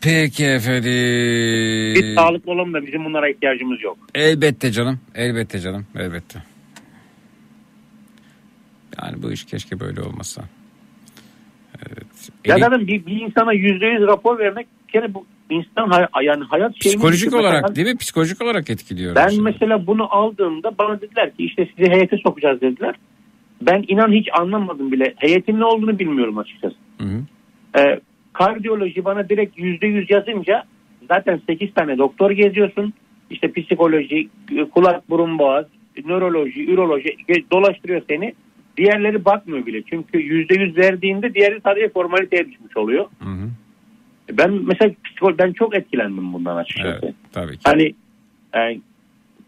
Peki 0.00 0.44
efendim. 0.44 1.94
Biz 1.94 2.14
sağlıklı 2.14 2.52
olalım 2.52 2.74
da 2.74 2.86
bizim 2.86 3.04
bunlara 3.04 3.28
ihtiyacımız 3.28 3.82
yok. 3.82 3.98
Elbette 4.14 4.72
canım. 4.72 5.00
Elbette 5.14 5.60
canım. 5.60 5.86
Elbette. 5.98 6.42
Yani 9.02 9.22
bu 9.22 9.32
iş 9.32 9.44
keşke 9.44 9.80
böyle 9.80 10.02
olmasa. 10.02 10.42
Evet. 11.88 12.30
Ya 12.44 12.54
Eli- 12.54 12.60
zaten 12.60 12.86
bir, 12.86 13.06
bir 13.06 13.20
insana 13.20 13.52
yüzde 13.52 13.86
yüz 13.86 14.02
rapor 14.06 14.38
vermek 14.38 14.66
bir 14.86 14.92
kere 14.92 15.14
bu 15.14 15.26
insan 15.50 15.88
hay- 15.90 16.24
yani 16.26 16.44
hayat 16.44 16.82
şeyini... 16.82 16.96
psikolojik 16.96 17.32
Mesela 17.32 17.42
olarak 17.42 17.76
değil 17.76 17.88
mi? 17.88 17.96
Psikolojik 17.96 18.42
olarak 18.42 18.70
etkiliyor. 18.70 19.14
Ben 19.14 19.26
aslında. 19.26 19.42
mesela 19.42 19.86
bunu 19.86 20.14
aldığımda 20.14 20.78
bana 20.78 21.00
dediler 21.00 21.36
ki 21.36 21.44
işte 21.44 21.68
sizi 21.76 21.90
heyete 21.90 22.16
sokacağız 22.16 22.60
dediler. 22.60 22.94
Ben 23.62 23.84
inan 23.88 24.12
hiç 24.12 24.28
anlamadım 24.40 24.92
bile. 24.92 25.14
Heyetin 25.16 25.60
ne 25.60 25.64
olduğunu 25.64 25.98
bilmiyorum 25.98 26.38
açıkçası. 26.38 26.76
Hı 27.00 27.04
hı. 27.04 27.20
Ee, 27.80 28.00
kardiyoloji 28.32 29.04
bana 29.04 29.28
direkt 29.28 29.58
yüzde 29.58 29.86
yüz 29.86 30.10
yazınca 30.10 30.64
zaten 31.08 31.40
8 31.46 31.74
tane 31.74 31.98
doktor 31.98 32.30
geziyorsun. 32.30 32.92
İşte 33.30 33.52
psikoloji, 33.52 34.28
kulak 34.74 35.10
burun 35.10 35.38
boğaz, 35.38 35.66
nöroloji, 36.04 36.66
üroloji 36.70 37.08
ge- 37.28 37.44
dolaştırıyor 37.52 38.02
seni. 38.08 38.34
Diğerleri 38.76 39.24
bakmıyor 39.24 39.66
bile. 39.66 39.82
Çünkü 39.82 40.18
yüzde 40.18 40.54
yüz 40.54 40.76
verdiğinde 40.76 41.34
diğeri 41.34 41.60
sadece 41.64 41.88
formaliteye 41.88 42.46
düşmüş 42.50 42.76
oluyor. 42.76 43.06
Hı 43.22 43.28
hı. 43.28 43.48
Ben 44.32 44.50
mesela 44.50 44.90
psikolo 45.04 45.38
ben 45.38 45.52
çok 45.52 45.74
etkilendim 45.74 46.32
bundan 46.32 46.56
açıkçası. 46.56 47.00
Evet, 47.02 47.14
tabii 47.32 47.52
ki. 47.52 47.60
Hani 47.64 47.94
e, 48.56 48.80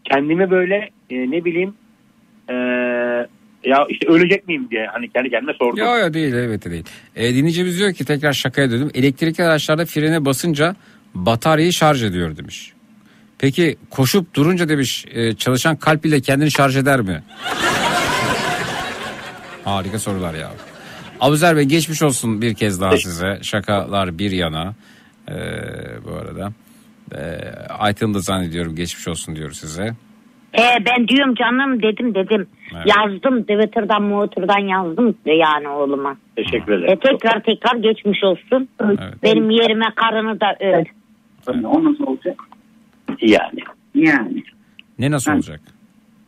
kendimi 0.03 0.51
böyle 0.51 0.89
e, 1.09 1.31
ne 1.31 1.45
bileyim 1.45 1.73
e, 2.49 2.53
ya 3.63 3.85
işte 3.89 4.07
ölecek 4.07 4.47
miyim 4.47 4.67
diye 4.71 4.85
hani 4.85 5.09
kendi 5.09 5.29
kendime 5.29 5.53
sordum. 5.53 5.85
Ya 5.85 5.97
ya 5.97 6.13
değil 6.13 6.33
elbette 6.33 6.71
değil. 6.71 6.83
E, 7.15 7.35
dinleyicimiz 7.35 7.79
diyor 7.79 7.93
ki 7.93 8.05
tekrar 8.05 8.33
şakaya 8.33 8.71
döndüm. 8.71 8.91
Elektrikli 8.93 9.43
araçlarda 9.43 9.85
frene 9.85 10.25
basınca 10.25 10.75
bataryayı 11.13 11.73
şarj 11.73 12.03
ediyor 12.03 12.37
demiş. 12.37 12.73
Peki 13.39 13.77
koşup 13.89 14.33
durunca 14.33 14.69
demiş 14.69 15.05
e, 15.11 15.35
çalışan 15.35 15.75
kalp 15.75 16.05
ile 16.05 16.21
kendini 16.21 16.51
şarj 16.51 16.77
eder 16.77 17.01
mi? 17.01 17.23
Harika 19.65 19.99
sorular 19.99 20.33
ya. 20.33 20.51
Abuzer 21.21 21.55
Bey 21.57 21.65
geçmiş 21.65 22.03
olsun 22.03 22.41
bir 22.41 22.53
kez 22.53 22.81
daha 22.81 22.97
size. 22.97 23.39
Şakalar 23.41 24.17
bir 24.19 24.31
yana. 24.31 24.73
E, 25.27 25.35
bu 26.05 26.11
arada. 26.11 26.51
E, 27.15 27.21
Aytın 27.79 28.13
da 28.13 28.19
zannediyorum 28.19 28.75
geçmiş 28.75 29.07
olsun 29.07 29.35
diyor 29.35 29.51
size. 29.51 29.93
Ee, 30.53 30.85
ben 30.85 31.07
diyorum 31.07 31.35
canım 31.35 31.81
dedim 31.81 32.15
dedim. 32.15 32.47
Evet. 32.75 32.85
Yazdım 32.85 33.41
Twitter'dan 33.41 34.27
Twitter'dan 34.27 34.59
yazdım 34.59 35.15
yani 35.25 35.67
oğluma. 35.67 36.17
Teşekkür 36.35 36.71
ederim. 36.71 36.91
E, 36.91 36.99
tekrar 36.99 37.43
tekrar 37.43 37.75
geçmiş 37.75 38.23
olsun. 38.23 38.69
Benim 39.23 39.49
yerime 39.49 39.85
karını 39.95 40.39
da 40.39 40.55
öl. 40.59 40.85
O 41.63 41.83
nasıl 41.83 42.03
olacak? 42.07 42.41
Yani. 43.21 43.59
Yani. 43.95 44.43
Ne 44.99 45.11
nasıl 45.11 45.31
olacak? 45.31 45.61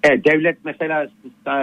Evet, 0.04 0.26
devlet 0.26 0.58
mesela 0.66 1.04
e, 1.48 1.54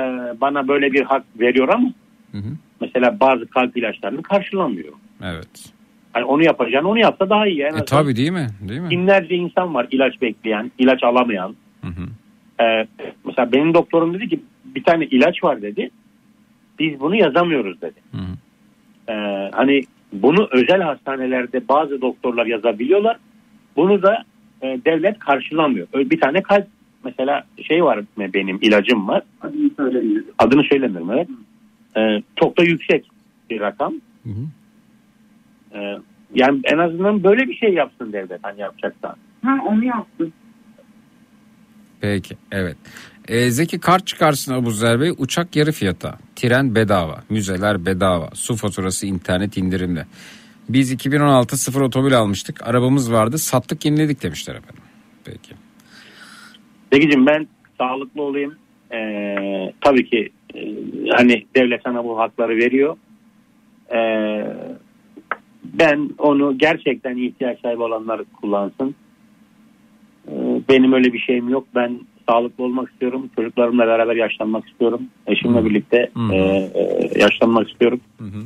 bana 0.40 0.68
böyle 0.68 0.92
bir 0.92 1.02
hak 1.02 1.24
veriyor 1.40 1.68
ama 1.68 1.92
Hı 2.32 2.38
hı. 2.38 2.50
mesela 2.80 3.20
bazı 3.20 3.46
kalp 3.46 3.76
ilaçlarını 3.76 4.22
karşılamıyor. 4.22 4.92
Evet. 5.22 5.72
Hani 6.12 6.24
onu 6.24 6.44
yapacağını 6.44 6.88
onu 6.88 6.98
yapsa 6.98 7.30
daha 7.30 7.46
iyi. 7.46 7.62
En 7.62 7.76
E, 7.76 7.84
tabii 7.84 8.16
değil 8.16 8.30
mi? 8.30 8.46
Değil 8.68 8.80
mi? 8.80 8.90
Binlerce 8.90 9.34
insan 9.34 9.74
var 9.74 9.86
ilaç 9.90 10.22
bekleyen, 10.22 10.70
ilaç 10.78 11.04
alamayan. 11.04 11.54
Hı 11.82 11.88
hı. 11.88 12.08
Ee, 12.64 12.86
mesela 13.24 13.52
benim 13.52 13.74
doktorum 13.74 14.14
dedi 14.14 14.28
ki 14.28 14.40
bir 14.64 14.84
tane 14.84 15.04
ilaç 15.04 15.44
var 15.44 15.62
dedi. 15.62 15.90
Biz 16.78 17.00
bunu 17.00 17.16
yazamıyoruz 17.16 17.80
dedi. 17.82 18.00
Hı 18.12 18.18
hı. 18.18 18.36
Ee, 19.12 19.50
hani 19.52 19.82
bunu 20.12 20.48
özel 20.50 20.82
hastanelerde 20.82 21.68
bazı 21.68 22.00
doktorlar 22.00 22.46
yazabiliyorlar. 22.46 23.16
Bunu 23.76 24.02
da 24.02 24.24
e, 24.62 24.66
devlet 24.66 25.18
karşılamıyor. 25.18 25.86
Öyle 25.92 26.10
Bir 26.10 26.20
tane 26.20 26.42
kalp 26.42 26.66
mesela 27.04 27.44
şey 27.62 27.84
var 27.84 28.00
benim 28.18 28.58
ilacım 28.62 29.08
var. 29.08 29.22
Adını 29.40 29.70
söylemiyorum. 29.76 30.28
Adını 30.38 30.62
söylemiyorum 30.62 31.10
evet. 31.10 31.28
Ee, 31.96 32.22
çok 32.36 32.58
da 32.58 32.62
yüksek 32.62 33.10
bir 33.50 33.60
rakam. 33.60 33.94
Hı 34.24 34.30
hı. 34.30 34.44
Ee, 35.78 35.98
yani 36.34 36.60
en 36.64 36.78
azından 36.78 37.24
böyle 37.24 37.48
bir 37.48 37.54
şey 37.54 37.74
yapsın 37.74 38.12
devlet 38.12 38.40
hani 38.42 38.60
yapacaksa. 38.60 39.16
Ha 39.42 39.58
onu 39.68 39.84
yaptım. 39.84 40.32
Peki 42.00 42.36
evet. 42.52 42.76
Ee, 43.28 43.50
Zeki 43.50 43.80
kart 43.80 44.06
çıkarsın 44.06 44.54
Abuzer 44.54 45.00
Bey 45.00 45.10
uçak 45.18 45.56
yarı 45.56 45.72
fiyata. 45.72 46.18
Tren 46.36 46.74
bedava. 46.74 47.22
Müzeler 47.30 47.86
bedava. 47.86 48.30
Su 48.34 48.56
faturası 48.56 49.06
internet 49.06 49.56
indirimli. 49.56 50.04
Biz 50.68 50.92
2016 50.92 51.56
sıfır 51.56 51.80
otomobil 51.80 52.18
almıştık. 52.18 52.68
Arabamız 52.68 53.12
vardı 53.12 53.38
sattık 53.38 53.84
yeniledik 53.84 54.22
demişler 54.22 54.54
efendim. 54.54 54.82
Peki. 55.24 55.54
Zekicim 56.92 57.26
ben 57.26 57.48
sağlıklı 57.78 58.22
olayım. 58.22 58.54
Ee, 58.92 59.72
tabii 59.80 60.10
ki 60.10 60.32
e, 60.54 60.60
hani 61.10 61.46
devlet 61.56 61.82
sana 61.82 62.04
bu 62.04 62.18
hakları 62.18 62.56
veriyor. 62.56 62.96
Ee, 63.94 64.44
ben 65.64 66.10
onu 66.18 66.58
gerçekten 66.58 67.16
ihtiyaç 67.16 67.60
sahibi 67.60 67.82
olanlar 67.82 68.20
kullansın. 68.40 68.94
Ee, 70.28 70.32
benim 70.68 70.92
öyle 70.92 71.12
bir 71.12 71.18
şeyim 71.18 71.48
yok. 71.48 71.66
Ben 71.74 72.00
sağlıklı 72.28 72.64
olmak 72.64 72.90
istiyorum. 72.92 73.30
Çocuklarımla 73.36 73.86
beraber 73.86 74.16
yaşlanmak 74.16 74.68
istiyorum. 74.68 75.02
Eşimle 75.26 75.64
birlikte 75.64 76.10
e, 76.32 76.36
e, 76.36 77.10
yaşlanmak 77.16 77.70
istiyorum. 77.70 78.00
Hı 78.18 78.24
hı. 78.24 78.44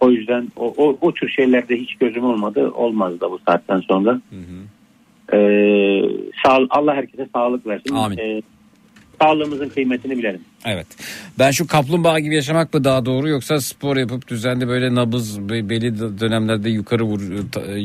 O 0.00 0.10
yüzden 0.10 0.48
o, 0.56 0.74
o, 0.76 0.98
o 1.00 1.12
tür 1.12 1.28
şeylerde 1.28 1.76
hiç 1.76 1.94
gözüm 1.94 2.24
olmadı. 2.24 2.70
Olmaz 2.70 3.20
da 3.20 3.30
bu 3.30 3.38
saatten 3.48 3.80
sonra. 3.80 4.10
Hı 4.10 4.36
hı. 4.36 5.36
Ee, 5.36 6.02
sağ, 6.44 6.58
Allah 6.70 6.94
herkese 6.94 7.28
sağlık 7.34 7.66
versin. 7.66 7.94
Amin. 7.94 8.18
Ee, 8.18 8.42
sağlığımızın 9.22 9.68
kıymetini 9.68 10.18
bilelim. 10.18 10.40
Evet. 10.64 10.86
Ben 11.38 11.50
şu 11.50 11.66
kaplumbağa 11.66 12.18
gibi 12.18 12.34
yaşamak 12.34 12.74
mı 12.74 12.84
daha 12.84 13.06
doğru 13.06 13.28
yoksa 13.28 13.60
spor 13.60 13.96
yapıp 13.96 14.28
düzenli 14.28 14.68
böyle 14.68 14.94
nabız 14.94 15.40
be- 15.40 15.68
belli 15.68 15.98
dönemlerde 16.20 16.70
yukarı 16.70 17.04
vur, 17.04 17.20
ta- 17.52 17.60
e, 17.60 17.78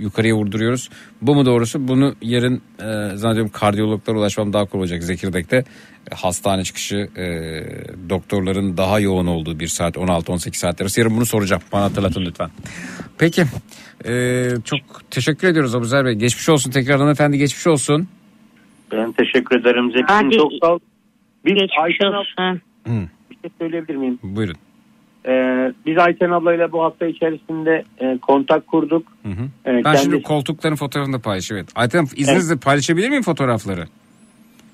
yukarıya 0.00 0.34
vurduruyoruz. 0.34 0.88
Bu 1.22 1.34
mu 1.34 1.46
doğrusu? 1.46 1.88
Bunu 1.88 2.14
yarın 2.22 2.56
e, 2.80 3.16
zannediyorum 3.16 3.50
kardiyologlara 3.54 4.18
ulaşmam 4.18 4.52
daha 4.52 4.64
kolay 4.64 4.80
olacak 4.82 5.02
Zekirdek'te. 5.02 5.56
E, 5.56 6.14
Hastane 6.14 6.64
çıkışı 6.64 6.96
e, 6.96 7.24
doktorların 8.10 8.76
daha 8.76 9.00
yoğun 9.00 9.26
olduğu 9.26 9.60
bir 9.60 9.68
saat 9.68 9.96
16-18 9.96 10.56
saat 10.56 10.80
arası. 10.80 11.00
Yarın 11.00 11.16
bunu 11.16 11.26
soracağım. 11.26 11.62
Bana 11.72 11.84
hatırlatın 11.84 12.24
lütfen. 12.24 12.50
Peki. 13.18 13.44
E, 14.06 14.48
çok 14.64 14.80
teşekkür 15.10 15.48
ediyoruz 15.48 15.74
Abuzer 15.74 16.04
Bey. 16.04 16.14
Geçmiş 16.14 16.48
olsun 16.48 16.70
tekrar 16.70 16.96
hanımefendi 16.98 17.38
geçmiş 17.38 17.66
olsun. 17.66 18.08
Ben 18.92 19.12
teşekkür 19.12 19.60
ederim 19.60 19.92
Hadi. 20.08 20.36
çok 20.36 20.52
sağ 20.62 20.72
ol. 20.74 20.78
Biz 21.44 21.52
Ayten 21.82 22.06
ab- 22.06 22.16
olsun. 22.18 22.60
Hı, 22.86 23.08
bir 23.30 23.36
şey 23.42 23.50
söyleyebilir 23.60 23.96
miyim? 23.96 24.18
buyurun. 24.22 24.54
Ee, 25.28 25.72
biz 25.86 25.98
Ayten 25.98 26.30
ablayla 26.30 26.72
bu 26.72 26.82
hafta 26.82 27.06
içerisinde 27.06 27.84
e, 28.00 28.18
kontak 28.18 28.66
kurduk. 28.66 29.06
Hı 29.22 29.28
hı. 29.28 29.42
Ee, 29.66 29.74
Ben 29.76 29.82
kendisi- 29.82 30.02
şimdi 30.02 30.22
koltukların 30.22 30.76
fotoğrafını 30.76 31.14
da 31.14 31.18
paylaşayım. 31.18 31.58
Evet. 31.64 31.72
Ayten 31.76 32.06
izninizle 32.16 32.56
paylaşabilir 32.56 33.08
miyim 33.08 33.22
fotoğrafları? 33.22 33.84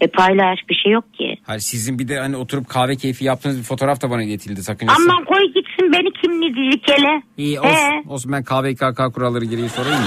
E 0.01 0.07
paylaş 0.07 0.59
bir 0.69 0.75
şey 0.75 0.93
yok 0.93 1.15
ki. 1.15 1.37
Hayır 1.43 1.61
sizin 1.61 1.99
bir 1.99 2.09
de 2.09 2.19
hani 2.19 2.37
oturup 2.37 2.69
kahve 2.69 2.97
keyfi 2.97 3.25
yaptığınız 3.25 3.59
bir 3.59 3.63
fotoğraf 3.65 4.03
da 4.03 4.11
bana 4.11 4.23
iletildi 4.23 4.63
sakıncası. 4.63 5.01
Aman 5.11 5.25
koy 5.25 5.47
gitsin 5.47 5.93
beni 5.93 6.13
kim 6.23 6.43
dilkele. 6.43 7.23
İyi 7.37 7.61
olsun, 7.61 8.09
olsun 8.09 8.33
ben 8.33 8.45
KVKK 8.45 9.15
kuralları 9.15 9.45
gereği 9.45 9.69
sorayım 9.69 10.01
mı? 10.01 10.07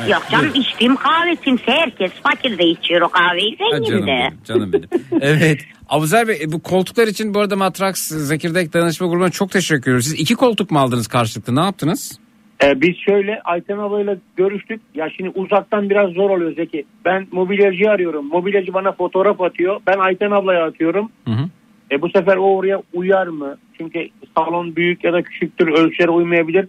Evet, 0.00 0.10
Yok 0.10 0.22
canım 0.30 0.44
buyurun. 0.44 0.60
içtiğim 0.60 0.96
kahve 0.96 1.36
kimse 1.36 1.72
herkes 1.72 2.10
fakir 2.12 2.58
de 2.58 2.64
içiyor 2.64 3.00
o 3.00 3.08
kahveyi 3.08 3.56
zengin 3.56 3.90
canım 3.90 4.02
de. 4.06 4.06
benim, 4.06 4.38
canım 4.44 4.72
benim. 4.72 4.88
Evet. 5.20 5.60
Abuzer 5.88 6.28
Bey 6.28 6.38
e, 6.42 6.52
bu 6.52 6.62
koltuklar 6.62 7.06
için 7.06 7.34
bu 7.34 7.40
arada 7.40 7.56
Matrax 7.56 7.96
Zekirdek 8.08 8.72
Danışma 8.74 9.06
Grubu'na 9.06 9.30
çok 9.30 9.50
teşekkür 9.50 9.82
ediyoruz. 9.82 10.04
Siz 10.04 10.20
iki 10.20 10.34
koltuk 10.34 10.70
mu 10.70 10.78
aldınız 10.78 11.06
karşılıklı 11.06 11.56
ne 11.56 11.60
yaptınız? 11.60 12.18
Ee, 12.64 12.80
biz 12.80 12.96
şöyle 13.08 13.40
Ayten 13.44 13.78
ablayla 13.78 14.16
görüştük. 14.36 14.80
Ya 14.94 15.08
şimdi 15.16 15.30
uzaktan 15.34 15.90
biraz 15.90 16.10
zor 16.10 16.30
oluyor 16.30 16.54
Zeki. 16.56 16.84
Ben 17.04 17.26
mobilyacıyı 17.32 17.90
arıyorum. 17.90 18.26
Mobilyacı 18.28 18.74
bana 18.74 18.92
fotoğraf 18.92 19.40
atıyor. 19.40 19.80
Ben 19.86 19.98
Ayten 19.98 20.30
ablaya 20.30 20.64
atıyorum. 20.64 21.10
Hı 21.24 21.30
hı. 21.30 21.48
E 21.90 22.02
bu 22.02 22.08
sefer 22.10 22.36
o 22.36 22.56
oraya 22.56 22.82
uyar 22.92 23.26
mı? 23.26 23.56
Çünkü 23.78 24.08
salon 24.36 24.76
büyük 24.76 25.04
ya 25.04 25.12
da 25.12 25.22
küçüktür. 25.22 25.68
Ölçülere 25.68 26.10
uymayabilir. 26.10 26.68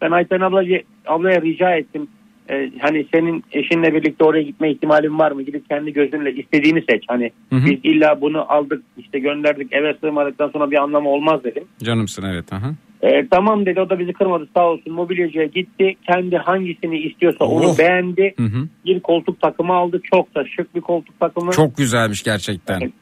Ben 0.00 0.10
Ayten 0.10 0.40
ablaya, 0.40 0.82
ablaya 1.06 1.42
rica 1.42 1.70
ettim. 1.70 2.08
E, 2.52 2.70
hani 2.78 3.06
senin 3.14 3.44
eşinle 3.52 3.94
birlikte 3.94 4.24
oraya 4.24 4.42
gitme 4.42 4.70
ihtimalin 4.70 5.18
var 5.18 5.32
mı? 5.32 5.42
Gidip 5.42 5.68
kendi 5.68 5.92
gözünle 5.92 6.32
istediğini 6.32 6.82
seç. 6.90 7.04
Hani 7.08 7.30
Hı 7.50 7.56
hı. 7.56 7.66
biz 7.66 7.78
illa 7.82 8.20
bunu 8.20 8.52
aldık 8.52 8.82
işte 8.98 9.18
gönderdik 9.18 9.72
eve 9.72 9.94
sığmadıktan 10.00 10.48
sonra 10.48 10.70
bir 10.70 10.82
anlamı 10.82 11.08
olmaz 11.08 11.44
dedim. 11.44 11.64
Canımsın 11.82 12.22
evet. 12.32 12.52
Aha. 12.52 12.74
E, 13.02 13.28
tamam 13.30 13.66
dedi 13.66 13.80
o 13.80 13.90
da 13.90 13.98
bizi 13.98 14.12
kırmadı 14.12 14.48
sağ 14.56 14.66
olsun 14.66 14.92
mobilyacıya 14.92 15.44
gitti. 15.44 15.94
Kendi 16.06 16.36
hangisini 16.36 16.98
istiyorsa 16.98 17.44
onu 17.44 17.66
Oh. 17.66 17.78
beğendi. 17.78 18.34
Hı 18.38 18.42
hı. 18.44 18.68
Bir 18.86 19.00
koltuk 19.00 19.40
takımı 19.40 19.72
aldı. 19.74 20.00
Çok 20.14 20.34
da 20.34 20.44
şık 20.56 20.74
bir 20.74 20.80
koltuk 20.80 21.20
takımı. 21.20 21.52
Çok 21.52 21.76
güzelmiş 21.76 22.22
gerçekten. 22.22 22.92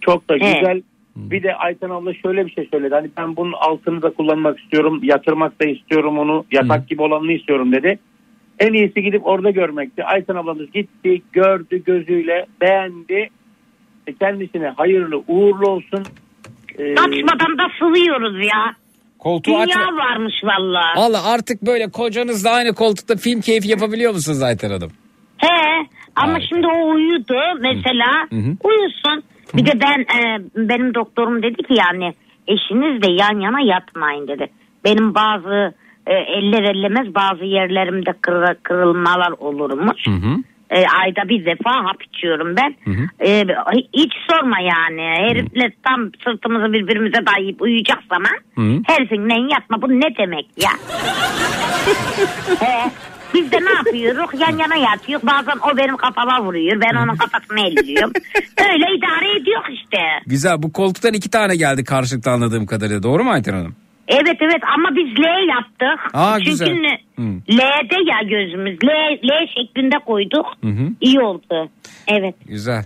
Çok 0.00 0.28
da 0.28 0.36
Evet. 0.36 0.54
güzel. 0.60 0.82
Bir 1.16 1.42
de 1.42 1.54
Ayten 1.54 1.90
abla 1.90 2.14
şöyle 2.14 2.46
bir 2.46 2.50
şey 2.50 2.68
söyledi. 2.70 2.94
Hani 2.94 3.10
ben 3.16 3.36
bunun 3.36 3.52
altını 3.52 4.02
da 4.02 4.10
kullanmak 4.10 4.60
istiyorum. 4.60 5.00
Yatırmak 5.02 5.60
da 5.60 5.64
istiyorum 5.64 6.18
onu. 6.18 6.44
Yatak 6.52 6.88
gibi 6.88 7.02
olanını 7.02 7.32
istiyorum 7.32 7.72
dedi. 7.72 7.98
En 8.58 8.72
iyisi 8.72 9.02
gidip 9.02 9.26
orada 9.26 9.50
görmekti. 9.50 10.04
Ayten 10.04 10.34
ablamız 10.34 10.70
gitti, 10.72 11.22
gördü 11.32 11.84
gözüyle, 11.84 12.46
beğendi. 12.60 13.28
E, 14.06 14.14
Kendisine 14.14 14.68
hayırlı 14.68 15.22
uğurlu 15.28 15.70
olsun. 15.70 16.02
E, 16.78 16.92
Açmadan 16.92 17.58
da 17.58 17.62
sıvıyoruz 17.78 18.44
ya. 18.46 18.74
Koltuğu 19.18 19.50
Dünya 19.50 19.62
açma. 19.62 19.96
varmış 19.96 20.34
valla. 20.44 20.82
Allah 20.96 21.26
artık 21.32 21.62
böyle 21.62 21.90
kocanızla 21.90 22.50
aynı 22.50 22.74
koltukta 22.74 23.16
film 23.16 23.40
keyfi 23.40 23.68
yapabiliyor 23.68 24.12
musunuz 24.12 24.42
Ayten 24.42 24.70
Hanım? 24.70 24.90
He 25.38 25.48
ama 26.16 26.32
Harika. 26.32 26.46
şimdi 26.48 26.66
o 26.66 26.88
uyudu 26.94 27.38
mesela 27.60 28.06
Hı 28.30 28.36
hı. 28.36 28.56
uyusun. 28.64 29.22
Bir 29.54 29.66
de 29.66 29.72
ben 29.80 30.00
e, 30.00 30.40
benim 30.56 30.94
doktorum 30.94 31.42
dedi 31.42 31.56
ki 31.62 31.74
yani 31.74 32.14
eşinizle 32.48 33.12
yan 33.12 33.40
yana 33.40 33.60
yatmayın 33.60 34.28
dedi. 34.28 34.46
Benim 34.84 35.14
bazı 35.14 35.74
e, 36.06 36.12
eller 36.14 36.62
ellemez 36.62 37.14
bazı 37.14 37.44
yerlerimde 37.44 38.10
kırı- 38.22 38.56
kırılmalar 38.62 39.30
olurmuş. 39.38 40.06
Hı 40.06 40.10
hı. 40.10 40.36
E, 40.70 40.76
ayda 40.76 41.28
bir 41.28 41.46
defa 41.46 41.70
hap 41.70 42.02
içiyorum 42.02 42.56
ben. 42.56 42.74
Hı 42.84 42.90
hı. 42.90 43.24
E, 43.28 43.44
hiç 43.94 44.12
sorma 44.30 44.60
yani. 44.60 45.02
Herifle 45.28 45.72
tam 45.88 46.10
sırtımızı 46.24 46.72
birbirimize 46.72 47.26
dayayıp 47.26 47.62
uyuyacak 47.62 47.98
zaman 48.10 48.38
Hı. 48.54 48.82
herifinle 48.86 49.34
yatma 49.54 49.82
bu 49.82 49.88
ne 49.88 50.16
demek 50.18 50.46
ya? 50.56 50.70
He, 52.60 52.90
biz 53.34 53.52
de 53.52 53.56
ne 53.64 53.70
yapıyoruz? 53.72 54.40
Yan 54.40 54.58
yana 54.58 54.76
yatıyoruz. 54.76 55.26
Bazen 55.26 55.58
o 55.72 55.76
benim 55.76 55.96
kafama 55.96 56.42
vuruyor. 56.44 56.80
Ben 56.80 56.96
onun 56.96 57.16
kafasını 57.16 57.60
elliyorum. 57.60 58.12
Öyle 58.72 58.84
idare 58.98 59.36
ediyor 59.40 59.62
işte. 59.72 59.98
Güzel 60.26 60.62
bu 60.62 60.72
koltuktan 60.72 61.12
iki 61.14 61.30
tane 61.30 61.56
geldi 61.56 61.84
karşılıklı 61.84 62.30
anladığım 62.30 62.66
kadarıyla 62.66 63.02
doğru 63.02 63.24
mu 63.24 63.30
Ayten 63.30 63.52
Hanım? 63.52 63.76
Evet 64.08 64.36
evet 64.40 64.60
ama 64.78 64.88
biz 64.96 65.18
L 65.18 65.48
yaptık. 65.48 66.10
Aa, 66.14 66.38
Çünkü 66.38 66.50
güzel. 66.50 66.68
Hı. 67.16 67.22
L'de 67.48 67.96
ya 68.10 68.22
gözümüz. 68.28 68.78
L, 68.84 68.88
L 69.24 69.46
şeklinde 69.58 69.96
koyduk. 70.06 70.46
Hı 70.60 70.68
hı. 70.70 70.88
İyi 71.00 71.20
oldu. 71.20 71.68
Evet. 72.08 72.34
Güzel. 72.46 72.84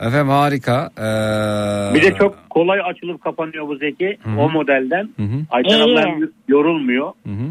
Efendim 0.00 0.28
harika. 0.28 0.90
Ee, 0.98 1.94
Bir 1.94 2.02
de 2.02 2.14
çok 2.18 2.50
kolay 2.50 2.80
açılıp 2.84 3.20
kapanıyor 3.22 3.68
bu 3.68 3.76
Zeki. 3.76 4.18
Hı. 4.22 4.30
O 4.40 4.50
modelden. 4.50 5.08
Hı 5.16 5.22
hı. 5.22 5.38
Ayten 5.50 5.80
abla 5.80 6.04
yorulmuyor. 6.48 7.12
Hı 7.26 7.32
hı. 7.32 7.46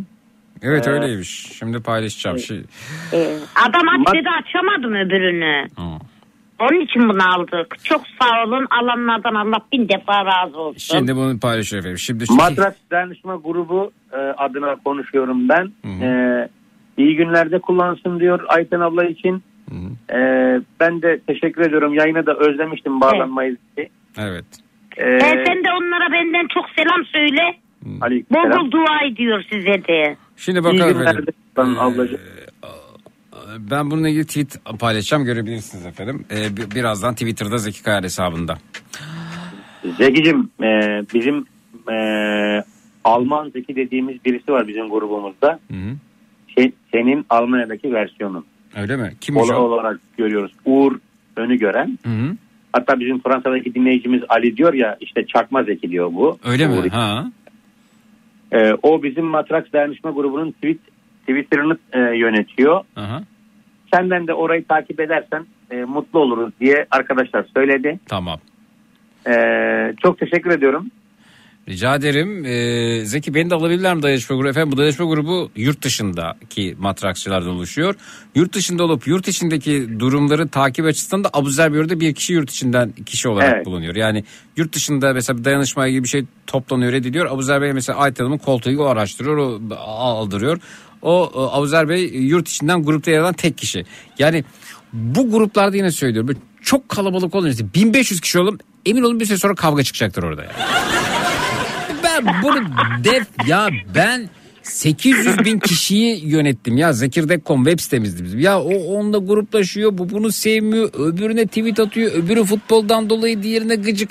Evet 0.62 0.88
Ee, 0.88 0.92
öyleymiş. 0.92 1.30
Şimdi 1.60 1.84
paylaşacağım. 1.84 2.40
Şey, 2.40 2.58
Ee, 3.14 3.18
adam 3.70 3.88
aç 3.88 4.00
Mat- 4.08 4.16
dedi 4.16 4.30
açamadım 4.44 4.94
öbürünü. 4.96 5.68
Hı. 5.78 5.82
Onun 6.60 6.80
için 6.80 7.10
bunu 7.10 7.34
aldık. 7.36 7.76
Çok 7.84 8.02
sağ 8.22 8.44
olun. 8.48 8.68
Alanlardan 8.82 9.36
Allah 9.36 9.58
bin 9.72 9.90
defa 9.90 10.26
razı 10.26 10.58
olsun. 10.58 10.98
Şimdi 10.98 11.16
bunu 11.16 11.40
paylaşıyorum 11.40 11.86
efendim. 11.86 12.00
Şimdi 12.00 12.26
Matras 12.38 12.76
Dayanışma 12.92 13.36
Grubu 13.36 13.92
e, 14.14 14.16
adına 14.18 14.76
konuşuyorum 14.76 15.50
ben. 15.50 15.72
Hı. 15.86 16.06
E, 16.06 16.50
iyi 16.98 17.16
günlerde 17.16 17.60
kullansın 17.60 18.20
diyor 18.20 18.40
Ayten 18.48 18.80
abla 18.80 19.04
için. 19.06 19.44
Hı 19.70 19.76
hı. 19.76 20.18
E, 20.18 20.20
ben 20.80 21.02
de 21.02 21.20
teşekkür 21.28 21.62
ediyorum. 21.62 21.94
Yayına 21.94 22.26
da 22.26 22.34
özlemiştim 22.36 23.02
bağlanmayı. 23.02 23.58
Evet. 24.18 24.46
E, 24.98 25.04
Ee, 25.04 25.20
sen 25.20 25.64
de 25.64 25.68
onlara 25.78 26.12
benden 26.12 26.48
çok 26.54 26.66
selam 26.78 27.06
söyle. 27.06 27.42
Bol 27.86 28.02
aleykümselam. 28.02 28.52
bol 28.66 28.72
dua 28.72 29.02
ediyor 29.12 29.44
size 29.52 29.84
de. 29.88 30.18
Şimdi 30.38 30.60
İyi 30.60 30.64
bakalım 30.64 30.94
günlerde 31.00 31.22
efendim. 31.58 31.80
ablacığım. 31.80 32.20
Ben 33.60 33.92
bununla 33.92 34.10
ilgili 34.10 34.26
tweet 34.26 34.58
paylaşacağım 34.80 35.26
görebilirsiniz 35.26 35.86
efendim. 35.86 36.26
Ee, 36.32 36.58
bi- 36.58 36.72
birazdan 36.76 37.14
Twitter'da 37.14 37.58
Zeki 37.58 37.84
Kayar 37.84 38.04
hesabında. 38.04 38.58
Zeki'cim 39.98 40.50
e, 40.64 41.02
bizim 41.14 41.46
e, 41.92 41.98
Alman 43.04 43.50
Zeki 43.50 43.76
dediğimiz 43.76 44.26
birisi 44.26 44.52
var 44.52 44.68
bizim 44.68 44.90
grubumuzda. 44.90 45.60
Hı 45.72 45.78
hı. 45.78 45.96
Şey, 46.58 46.72
senin 46.92 47.26
Almanya'daki 47.30 47.94
versiyonun. 47.94 48.46
Öyle 48.76 48.96
mi? 48.98 49.14
Kimmiş 49.22 49.44
Ola- 49.44 49.58
o? 49.60 49.62
olarak 49.62 50.00
görüyoruz. 50.18 50.52
Uğur 50.66 51.00
önü 51.36 51.56
gören. 51.56 52.00
Hı 52.06 52.10
hı. 52.10 52.36
Hatta 52.74 53.00
bizim 53.00 53.20
Fransa'daki 53.22 53.76
dinleyicimiz 53.76 54.22
Ali 54.30 54.58
diyor 54.58 54.74
ya 54.74 54.98
işte 55.00 55.26
çakma 55.28 55.64
Zeki 55.64 55.90
diyor 55.92 56.14
bu. 56.14 56.38
Öyle 56.46 56.70
Uğur 56.70 56.84
mi? 56.84 56.90
Ha. 56.90 57.32
Ee, 58.52 58.74
o 58.84 59.04
bizim 59.04 59.26
Matrax 59.26 59.64
Dayanışma 59.74 60.12
grubunun 60.12 60.52
tweet, 60.52 60.78
Twitter'ını 61.22 61.78
e, 61.94 62.00
yönetiyor. 62.18 62.84
Aha. 62.96 63.24
Senden 63.96 64.28
de 64.28 64.34
orayı 64.34 64.66
takip 64.66 65.00
edersen 65.00 65.46
e, 65.72 65.76
mutlu 65.76 66.20
oluruz 66.20 66.54
diye 66.60 66.86
arkadaşlar 66.92 67.46
söyledi. 67.56 68.00
Tamam. 68.08 68.40
Ee, 69.28 69.94
çok 70.04 70.20
teşekkür 70.20 70.52
ediyorum. 70.52 70.92
Rica 71.70 71.96
ederim. 71.96 72.46
Ee, 72.46 73.06
Zeki 73.06 73.34
beni 73.34 73.50
de 73.50 73.56
alabilirler 73.56 73.96
mi 73.96 74.04
dayanışma 74.04 74.36
grubu? 74.36 74.50
Efendim 74.50 74.72
bu 74.72 74.78
dayanışma 74.78 75.06
grubu 75.06 75.50
yurt 75.56 75.82
dışındaki 75.82 76.76
matrakçılardan 76.80 77.50
oluşuyor. 77.50 77.96
Yurt 78.36 78.54
dışında 78.54 78.84
olup 78.84 79.08
yurt 79.08 79.28
içindeki 79.28 80.00
durumları 80.00 80.48
takip 80.48 80.86
açısından 80.86 81.24
da 81.24 81.30
Abuzer 81.34 81.74
Bey'de 81.74 82.00
bir 82.00 82.14
kişi 82.16 82.34
yurt 82.34 82.50
içinden 82.52 82.92
kişi 82.92 83.30
olarak 83.30 83.54
Evet. 83.56 83.66
bulunuyor. 83.66 83.96
Yani 83.96 84.24
yurt 84.58 84.74
dışında 84.74 85.14
mesela 85.14 85.40
bir 85.40 85.44
dayanışmaya 85.44 85.88
ilgili 85.88 86.04
bir 86.04 86.10
şey 86.10 86.26
toplanıyor 86.48 86.94
ediliyor. 86.94 87.26
Abuzer 87.26 87.62
Bey 87.62 87.74
mesela 87.74 88.00
Ayten 88.00 88.24
Hanım'ın 88.24 88.38
koltuğu 88.38 88.86
araştırıyor 88.86 89.38
o 89.38 89.60
aldırıyor. 89.78 90.60
O 91.06 91.32
o 91.34 91.50
Abuzer 91.52 91.90
Bey 91.90 92.04
yurt 92.04 92.50
içinden 92.50 92.84
grupta 92.84 93.12
yer 93.12 93.20
alan 93.20 93.34
tek 93.34 93.58
kişi. 93.58 93.86
Yani 94.20 94.44
bu 94.94 95.32
gruplarda 95.32 95.78
yine 95.78 95.92
söylüyorum 95.92 96.28
böyle 96.28 96.40
çok 96.62 96.90
kalabalık 96.90 97.36
olunca 97.36 97.66
1500 97.74 98.22
kişi 98.22 98.40
olun 98.40 98.60
emin 98.86 99.04
olun 99.04 99.20
bir 99.20 99.26
süre 99.26 99.38
sonra 99.38 99.56
kavga 99.56 99.84
çıkacaktır 99.84 100.24
orada 100.24 100.44
yani. 100.44 100.54
Ben 102.04 102.26
bunu 102.44 102.60
def 103.04 103.28
ya 103.48 103.70
ben 103.96 104.30
800 104.64 105.46
bin 105.46 105.60
kişiyi 105.60 106.28
yönettim 106.28 106.78
ya 106.78 106.94
Zekirdek.com 106.94 107.66
web 107.66 107.80
sitemizdi 107.80 108.24
bizim. 108.24 108.40
Ya 108.40 108.62
o 108.62 108.74
onda 108.74 109.18
gruplaşıyor 109.18 109.98
bu 109.98 110.10
bunu 110.10 110.32
sevmiyor 110.32 110.90
öbürüne 110.94 111.48
tweet 111.48 111.80
atıyor 111.80 112.12
öbürü 112.12 112.44
futboldan 112.44 113.10
dolayı 113.10 113.44
diğerine 113.44 113.76
gıcık. 113.76 114.10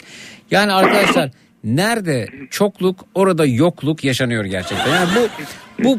Yani 0.51 0.73
arkadaşlar 0.73 1.31
nerede 1.65 2.29
çokluk 2.51 3.05
orada 3.15 3.47
yokluk 3.47 4.05
yaşanıyor 4.05 4.45
gerçekten. 4.45 4.91
Yani 4.91 5.09
bu 5.17 5.29
bu 5.79 5.99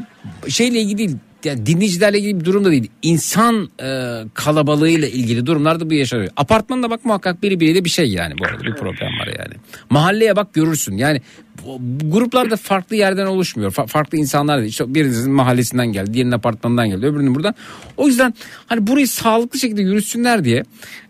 şeyle 0.49 0.81
ilgili 0.81 0.97
değil 0.97 1.17
yani 1.45 1.65
dinleyicilerle 1.65 2.19
ilgili 2.19 2.39
bir 2.39 2.45
durum 2.45 2.65
da 2.65 2.71
değil. 2.71 2.91
İnsan 3.01 3.69
e, 3.81 4.21
kalabalığıyla 4.33 5.07
ilgili 5.07 5.45
durumlarda 5.45 5.89
bu 5.89 5.93
yaşanıyor. 5.93 6.29
Apartmanda 6.37 6.89
bak 6.89 7.05
muhakkak 7.05 7.43
biri 7.43 7.59
biriyle 7.59 7.85
bir 7.85 7.89
şey 7.89 8.09
yani 8.09 8.33
bu 8.39 8.45
arada 8.45 8.63
bir 8.63 8.75
problem 8.75 9.09
var 9.19 9.27
yani. 9.27 9.53
Mahalleye 9.89 10.35
bak 10.35 10.53
görürsün 10.53 10.97
yani 10.97 11.21
bu, 11.65 11.77
bu 11.79 12.11
gruplar 12.11 12.51
da 12.51 12.55
farklı 12.55 12.95
yerden 12.95 13.25
oluşmuyor. 13.25 13.71
Fa- 13.71 13.87
farklı 13.87 14.17
insanlar 14.17 14.59
değil. 14.59 14.69
İşte 14.69 14.93
birinizin 14.93 15.31
mahallesinden 15.31 15.87
geldi, 15.87 16.13
diğerinin 16.13 16.31
apartmanından 16.31 16.89
geldi, 16.89 17.05
öbürünün 17.05 17.35
buradan. 17.35 17.55
O 17.97 18.07
yüzden 18.07 18.33
hani 18.67 18.87
burayı 18.87 19.07
sağlıklı 19.07 19.59
şekilde 19.59 19.81
yürütsünler 19.81 20.43
diye 20.43 20.63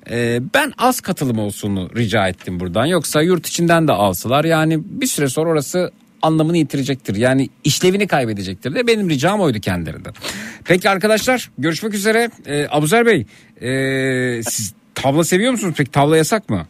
e, 0.10 0.40
ben 0.54 0.74
az 0.78 1.02
katılım 1.02 1.40
olsunu 1.40 1.90
rica 1.96 2.28
ettim 2.28 2.60
buradan. 2.60 2.86
Yoksa 2.86 3.22
yurt 3.22 3.48
içinden 3.48 3.88
de 3.88 3.92
alsalar 3.92 4.46
yani 4.46 4.80
bir 4.86 5.08
süre 5.08 5.30
sonra 5.30 5.50
orası 5.50 5.92
anlamını 6.26 6.58
yitirecektir. 6.58 7.16
Yani 7.16 7.50
işlevini 7.64 8.08
kaybedecektir 8.08 8.76
de 8.76 8.88
benim 8.88 9.10
ricam 9.10 9.42
oydu 9.42 9.60
kendilerinden. 9.60 10.14
Peki 10.66 10.90
arkadaşlar 10.90 11.50
görüşmek 11.58 11.94
üzere. 11.94 12.30
Ee, 12.46 12.68
Abuzer 12.70 13.06
Bey 13.06 13.26
ee, 13.62 14.44
siz 14.44 14.74
tavla 14.96 15.24
seviyor 15.24 15.52
musunuz? 15.52 15.74
Peki 15.78 15.92
tavla 15.92 16.18
yasak 16.18 16.50
mı? 16.50 16.66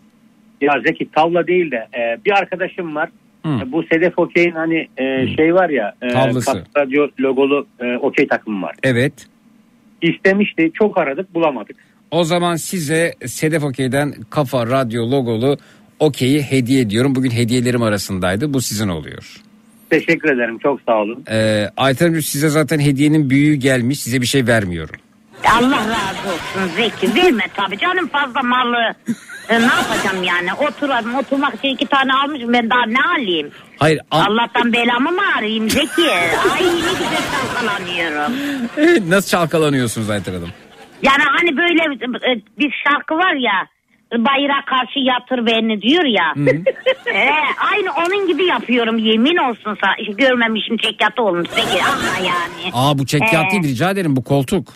Ya 0.62 0.74
Zeki 0.88 1.12
tavla 1.12 1.48
değil 1.48 1.72
de 1.72 1.88
e, 1.98 2.26
bir 2.26 2.32
arkadaşım 2.32 2.96
var. 2.96 3.10
Hı. 3.46 3.50
E, 3.50 3.72
bu 3.72 3.84
Sedef 3.84 4.20
Okey'in 4.20 4.52
hani 4.52 4.88
e, 4.98 5.36
şey 5.36 5.54
var 5.54 5.70
ya 5.70 5.94
e, 6.02 6.08
Tavlası. 6.08 6.52
Kap 6.52 6.78
Radyo 6.78 7.08
logolu 7.20 7.68
e, 7.80 7.98
okey 7.98 8.28
takımı 8.28 8.66
var. 8.66 8.76
Evet. 8.84 9.14
istemişti. 10.02 10.72
Çok 10.74 10.98
aradık 10.98 11.34
bulamadık. 11.36 11.76
O 12.12 12.24
zaman 12.24 12.56
size 12.56 13.14
Sedef 13.26 13.64
Okey'den 13.64 14.14
Kafa 14.30 14.68
Radyo 14.68 15.12
logolu 15.12 15.58
Okey'i 16.00 16.42
hediye 16.44 16.82
ediyorum. 16.82 17.16
Bugün 17.16 17.32
hediyelerim 17.32 17.84
arasındaydı. 17.84 18.54
Bu 18.54 18.62
sizin 18.62 18.88
oluyor. 18.90 19.42
Teşekkür 19.90 20.30
ederim 20.30 20.60
çok 20.60 20.82
sağ 20.82 20.96
olun. 20.98 21.24
Ee, 21.32 21.70
Ayten 21.78 22.20
size 22.20 22.50
zaten 22.50 22.80
hediyenin 22.80 23.30
büyüğü 23.30 23.54
gelmiş. 23.56 24.00
Size 24.00 24.22
bir 24.22 24.26
şey 24.26 24.48
vermiyorum. 24.48 24.96
Allah 25.46 25.78
razı 25.80 26.28
olsun 26.34 26.76
Zeki. 26.78 27.16
Verme 27.16 27.44
tabii 27.54 27.78
canım 27.78 28.08
fazla 28.08 28.42
malı. 28.42 28.94
E, 29.50 29.60
ne 29.60 29.66
yapacağım 29.66 30.24
yani? 30.24 30.54
Oturalım 30.54 31.16
oturmak 31.16 31.56
için 31.56 31.68
iki 31.70 31.86
tane 31.86 32.14
almışım 32.14 32.54
ben 32.54 32.70
daha 32.70 32.86
ne 32.86 33.02
alayım? 33.22 33.50
Hayır. 33.80 34.00
an- 34.12 34.26
Allah'tan 34.26 34.74
belamı 34.74 35.12
mı 35.12 35.22
arayayım 35.38 35.70
Zeki? 35.70 36.12
Ay 36.54 36.62
ne 36.66 36.70
güzel 36.92 37.24
çalkalanıyorum. 37.32 38.34
Nasıl 39.10 39.30
çalkalanıyorsunuz 39.30 40.10
Ayten 40.10 40.34
Hanım? 40.34 40.50
Yani 41.02 41.24
hani 41.38 41.58
böyle 41.58 41.84
e, 42.32 42.42
bir 42.60 42.74
şarkı 42.88 43.14
var 43.16 43.34
ya 43.34 43.68
bayrağa 44.14 44.66
karşı 44.66 45.00
yatır 45.00 45.46
beni 45.46 45.82
diyor 45.82 46.06
ya. 46.06 46.34
e, 47.14 47.30
aynı 47.72 47.90
onun 48.08 48.28
gibi 48.28 48.46
yapıyorum 48.46 48.98
yemin 48.98 49.38
olsun 49.38 49.78
sana. 49.82 49.96
İşte 50.00 50.14
görmemişim 50.14 50.78
çekyatı 50.78 51.22
olmuş 51.24 51.48
peki 51.56 51.84
ama 51.84 52.18
yani. 52.28 52.72
Aa 52.74 52.98
bu 52.98 53.06
çekyat 53.06 53.46
Ee, 53.48 53.52
değil 53.52 53.64
rica 53.64 53.92
ederim 53.92 54.16
bu 54.16 54.24
koltuk. 54.24 54.74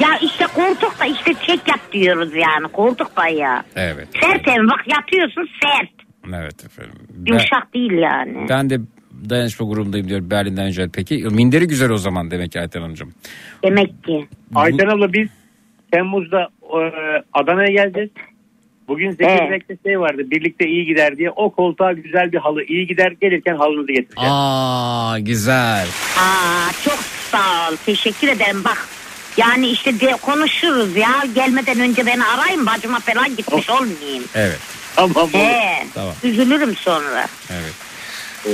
Ya 0.00 0.08
işte 0.22 0.46
koltuk 0.54 1.00
da 1.00 1.04
işte 1.04 1.34
çekyat 1.46 1.80
diyoruz 1.92 2.34
yani 2.34 2.68
koltuk 2.72 3.16
da 3.16 3.28
ya. 3.28 3.64
Evet. 3.76 4.08
Sert 4.22 4.48
ev 4.48 4.62
bak 4.68 4.84
yatıyorsun 4.86 5.48
sert. 5.62 5.90
Evet 6.34 6.64
efendim. 6.64 6.94
Ben, 7.10 7.32
Yumuşak 7.32 7.74
değil 7.74 7.92
yani. 7.92 8.46
ben 8.48 8.70
de 8.70 8.78
dayanışma 9.30 9.66
grubundayım 9.66 10.08
diyor 10.08 10.30
Berlin'den 10.30 10.66
Yücel. 10.66 10.90
Peki 10.94 11.14
minderi 11.30 11.66
güzel 11.66 11.90
o 11.90 11.96
zaman 11.96 12.30
demek 12.30 12.52
ki 12.52 12.60
Ayten 12.60 12.80
Hanımcığım. 12.80 13.12
Demek 13.64 14.04
ki. 14.04 14.28
Ayten 14.54 14.86
abla 14.86 15.12
biz 15.12 15.28
Temmuz'da 15.92 16.48
e, 16.62 16.80
Adana'ya 17.32 17.68
geleceğiz. 17.68 18.10
Bugün 18.88 19.10
Zekirdek'te 19.10 19.76
şey 19.86 20.00
vardı 20.00 20.22
birlikte 20.30 20.68
iyi 20.68 20.86
gider 20.86 21.16
diye 21.16 21.30
o 21.30 21.50
koltuğa 21.50 21.92
güzel 21.92 22.32
bir 22.32 22.38
halı 22.38 22.64
iyi 22.64 22.86
gider 22.86 23.12
gelirken 23.20 23.56
halınızı 23.56 23.92
getireceğiz. 23.92 24.32
Aa 24.32 25.18
güzel. 25.18 25.86
Aa 26.18 26.72
çok 26.84 26.98
sağ 27.30 27.70
ol 27.70 27.76
teşekkür 27.86 28.28
ederim 28.28 28.64
bak. 28.64 28.88
Yani 29.36 29.68
işte 29.68 30.00
de 30.00 30.12
konuşuruz 30.22 30.96
ya 30.96 31.10
gelmeden 31.34 31.80
önce 31.80 32.06
beni 32.06 32.24
arayın 32.24 32.66
bacıma 32.66 33.00
falan 33.00 33.36
gitmiş 33.36 33.70
olmayayım. 33.70 34.24
Evet. 34.34 34.58
Tamam. 34.96 35.28
He, 35.32 35.86
Tamam. 35.94 36.14
üzülürüm 36.24 36.76
sonra. 36.76 37.26
Evet. 37.50 37.74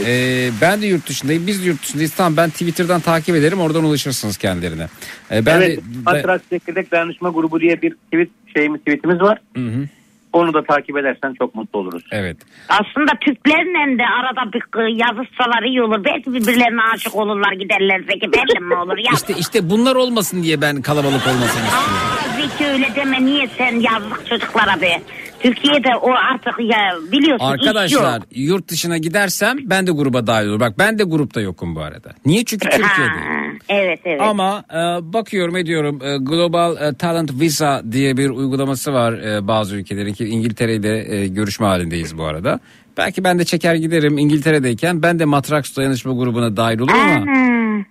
Ee, 0.06 0.50
ben 0.60 0.82
de 0.82 0.86
yurt 0.86 1.08
dışındayım. 1.08 1.46
Biz 1.46 1.62
de 1.62 1.66
yurt 1.66 1.82
dışındayız. 1.82 2.12
Tamam 2.14 2.36
ben 2.36 2.50
Twitter'dan 2.50 3.00
takip 3.00 3.36
ederim. 3.36 3.60
Oradan 3.60 3.84
ulaşırsınız 3.84 4.36
kendilerine. 4.36 4.88
Ee, 5.30 5.46
ben 5.46 5.56
evet, 5.56 5.78
de, 5.78 5.82
Matras 6.04 6.40
Zekirdek 6.50 6.92
Dayanışma 6.92 7.28
Grubu 7.28 7.60
diye 7.60 7.82
bir 7.82 7.94
tweet 7.94 8.28
şeyimiz 8.56 8.80
tweetimiz 8.80 9.20
var. 9.20 9.40
Hı 9.56 9.66
hı. 9.66 9.88
Onu 10.34 10.54
da 10.54 10.64
takip 10.64 10.96
edersen 10.98 11.34
çok 11.38 11.54
mutlu 11.54 11.78
oluruz. 11.78 12.02
Evet. 12.12 12.36
Aslında 12.68 13.12
Türklerle 13.20 13.98
de 13.98 14.02
arada 14.20 14.52
bir 14.52 14.62
yazışsalar 14.88 15.62
iyi 15.62 15.82
olur. 15.82 16.04
Belki 16.04 16.34
birbirlerine 16.34 16.82
aşık 16.94 17.16
olurlar 17.16 17.52
giderler 17.52 17.98
Zeki 18.00 18.32
belli 18.32 18.60
mi 18.60 18.74
olur 18.76 18.98
ya? 18.98 19.10
İşte 19.14 19.34
işte 19.38 19.70
bunlar 19.70 19.96
olmasın 19.96 20.42
diye 20.42 20.60
ben 20.60 20.82
kalabalık 20.82 21.26
olmasını 21.26 21.64
istiyorum. 21.66 21.98
Aa, 22.28 22.36
Zeki 22.40 22.70
öyle 22.70 22.94
deme 22.96 23.24
niye 23.24 23.48
sen 23.58 23.80
yazdık 23.80 24.26
çocuklara 24.26 24.80
be. 24.80 25.02
Türkiye'de 25.44 25.96
o 25.96 26.10
artık 26.12 26.54
ya 26.60 26.94
biliyorsun 27.12 27.46
iş 27.46 27.52
Arkadaşlar 27.52 28.14
yok. 28.14 28.22
yurt 28.34 28.68
dışına 28.68 28.98
gidersem 28.98 29.56
ben 29.62 29.86
de 29.86 29.90
gruba 29.90 30.26
dahil 30.26 30.46
olurum. 30.46 30.60
Bak 30.60 30.78
ben 30.78 30.98
de 30.98 31.04
grupta 31.04 31.40
yokum 31.40 31.74
bu 31.74 31.80
arada. 31.80 32.10
Niye? 32.26 32.44
Çünkü 32.44 32.68
Türkiye'de. 32.68 33.10
Ha, 33.10 33.34
evet 33.68 34.00
evet. 34.04 34.20
Ama 34.20 34.64
e, 34.70 35.12
bakıyorum 35.12 35.56
ediyorum 35.56 35.98
e, 36.02 36.16
Global 36.16 36.76
e, 36.76 36.94
Talent 36.94 37.40
Visa 37.40 37.82
diye 37.92 38.16
bir 38.16 38.30
uygulaması 38.30 38.92
var 38.92 39.12
e, 39.12 39.48
bazı 39.48 39.76
ülkelerin 39.76 40.12
ki 40.12 40.24
İngiltere'yle 40.24 41.14
e, 41.16 41.26
görüşme 41.28 41.66
halindeyiz 41.66 42.18
bu 42.18 42.24
arada. 42.24 42.60
Belki 42.96 43.24
ben 43.24 43.38
de 43.38 43.44
çeker 43.44 43.74
giderim 43.74 44.18
İngiltere'deyken 44.18 45.02
ben 45.02 45.18
de 45.18 45.24
Matrax 45.24 45.76
dayanışma 45.76 46.12
grubuna 46.12 46.56
dahil 46.56 46.78
olurum 46.78 47.00
ama 47.00 47.26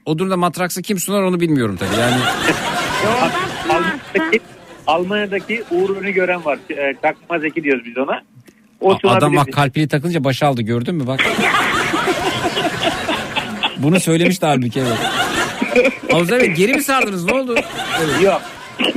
o 0.06 0.18
durumda 0.18 0.38
Matrax'ı 0.38 0.82
kim 0.82 1.00
sunar 1.00 1.22
onu 1.22 1.40
bilmiyorum 1.40 1.78
tabii. 1.80 2.00
Yani 2.00 2.16
Almanya'daki, 3.70 4.40
Almanya'daki 4.88 5.64
Uğur 5.72 6.04
gören 6.06 6.46
var. 6.46 6.60
E, 6.70 6.94
Çakma 7.02 7.40
Zeki 7.40 7.64
diyoruz 7.64 7.86
biz 7.86 7.98
ona. 7.98 8.22
O 8.82 8.92
adam 8.92 9.00
sunabilir. 9.20 9.38
bak 9.38 9.54
kalpini 9.54 9.88
takınca 9.88 10.24
baş 10.24 10.44
aldı 10.44 10.62
gördün 10.62 10.96
mü 10.96 11.08
bak. 11.08 11.20
Bunu 13.78 14.00
söylemişti 14.00 14.46
halbuki 14.46 14.80
evet. 14.80 14.98
Havza 16.12 16.40
Bey 16.40 16.48
geri 16.48 16.74
mi 16.74 16.82
sardınız 16.84 17.26
ne 17.26 17.34
oldu? 17.34 17.56
Yok. 18.24 18.42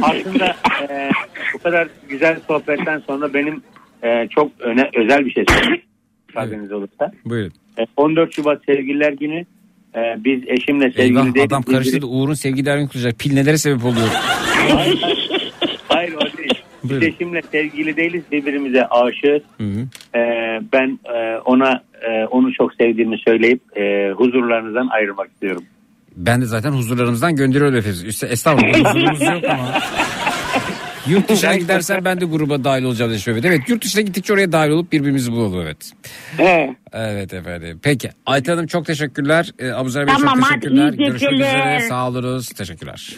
Aslında 0.02 0.56
e, 0.90 1.10
bu 1.54 1.58
kadar 1.58 1.88
güzel 2.08 2.40
sohbetten 2.48 3.02
sonra 3.06 3.34
benim 3.34 3.62
e, 4.04 4.28
çok 4.28 4.50
öne, 4.60 4.90
özel 4.94 5.26
bir 5.26 5.30
şey 5.30 5.44
söyleyeyim. 5.48 5.82
Müsaadeniz 6.28 6.72
olursa. 6.72 7.12
Buyurun. 7.24 7.52
E, 7.78 7.86
14 7.96 8.34
Şubat 8.34 8.64
Sevgililer 8.66 9.12
Günü 9.12 9.44
e, 9.94 10.00
biz 10.24 10.40
eşimle 10.46 10.90
sevgili 10.90 11.02
Eyvah 11.02 11.24
değiliz. 11.24 11.42
adam 11.46 11.62
karıştırdı 11.62 12.06
Uğur'un 12.06 12.34
sevgililer 12.34 12.76
günü 12.76 12.86
kutlayacak. 12.86 13.18
Pil 13.18 13.34
nelere 13.34 13.58
sebep 13.58 13.84
oluyor? 13.84 14.08
Hayır 14.74 15.15
o 16.04 16.38
değil. 16.38 16.62
Biz 16.84 16.90
Buyurun. 16.90 17.06
eşimle 17.06 17.42
sevgili 17.52 17.96
değiliz 17.96 18.22
birbirimize 18.32 18.86
aşığız. 18.86 19.42
Hı 19.58 19.64
hı. 19.64 19.80
E, 20.18 20.20
ben 20.72 20.98
e, 21.14 21.36
ona 21.44 21.82
e, 22.08 22.24
onu 22.24 22.52
çok 22.52 22.74
sevdiğimi 22.74 23.18
söyleyip 23.18 23.60
e, 23.76 24.10
huzurlarınızdan 24.16 24.88
ayrılmak 24.88 25.28
istiyorum. 25.30 25.64
Ben 26.16 26.40
de 26.40 26.46
zaten 26.46 26.70
huzurlarımızdan 26.72 27.36
gönderiyorum 27.36 27.76
efendim. 27.76 28.00
Üste, 28.06 28.26
estağfurullah 28.26 28.94
huzurumuz 28.94 29.20
yok 29.22 29.44
ama. 29.44 29.74
Yurt 31.08 31.28
dışına 31.28 31.56
gidersen 31.56 32.04
ben 32.04 32.20
de 32.20 32.24
gruba 32.24 32.64
dahil 32.64 32.84
olacağım 32.84 33.10
diye 33.10 33.18
söylüyorum. 33.18 33.50
Evet 33.54 33.68
yurt 33.68 33.84
dışına 33.84 34.02
gittikçe 34.02 34.32
oraya 34.32 34.52
dahil 34.52 34.70
olup 34.70 34.92
birbirimizi 34.92 35.32
bulalım 35.32 35.60
evet. 35.60 35.92
Evet 36.92 37.34
efendim. 37.34 37.80
Peki 37.82 38.10
Ayten 38.26 38.52
Hanım 38.54 38.66
çok 38.66 38.86
teşekkürler. 38.86 39.50
Ee, 39.58 39.70
Abuzer 39.70 40.06
Bey 40.06 40.14
Tamam, 40.14 40.34
çok 40.40 40.44
hadi 40.50 40.60
teşekkürler. 40.60 40.92
iyi 40.92 40.96
Görüşmek 40.96 41.30
geceler. 41.30 41.76
üzere. 41.76 41.88
Sağ 41.88 42.08
oluruz. 42.08 42.48
Teşekkürler. 42.48 43.16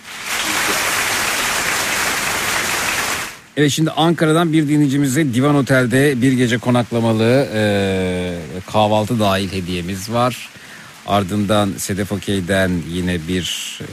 Evet 3.58 3.70
şimdi 3.70 3.90
Ankara'dan 3.90 4.52
bir 4.52 4.68
dinleyicimize 4.68 5.34
Divan 5.34 5.54
Otel'de 5.54 6.22
bir 6.22 6.32
gece 6.32 6.58
konaklamalı 6.58 7.48
e, 7.54 8.34
kahvaltı 8.66 9.20
dahil 9.20 9.52
hediyemiz 9.52 10.12
var. 10.12 10.48
Ardından 11.06 11.72
Sedef 11.76 12.12
Okey'den 12.12 12.72
yine 12.90 13.18
bir 13.28 13.78
e, 13.82 13.86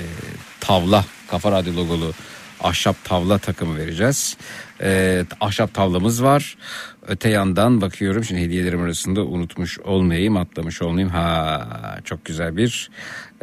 tavla 0.60 1.06
Kafa 1.28 1.52
Radyo 1.52 1.76
logolu 1.76 2.14
ahşap 2.64 3.04
tavla 3.04 3.38
takımı 3.38 3.78
vereceğiz. 3.78 4.38
E, 4.82 5.24
ahşap 5.42 5.74
tavlamız 5.74 6.24
var. 6.24 6.58
Öte 7.08 7.30
yandan 7.30 7.82
bakıyorum 7.82 8.24
şimdi 8.24 8.42
hediyelerim 8.42 8.82
arasında 8.82 9.26
unutmuş 9.26 9.80
olmayayım 9.80 10.38
atlamış 10.38 10.82
olmayayım. 10.82 11.10
Ha 11.10 11.68
çok 12.04 12.26
güzel 12.26 12.58
bir 12.58 12.90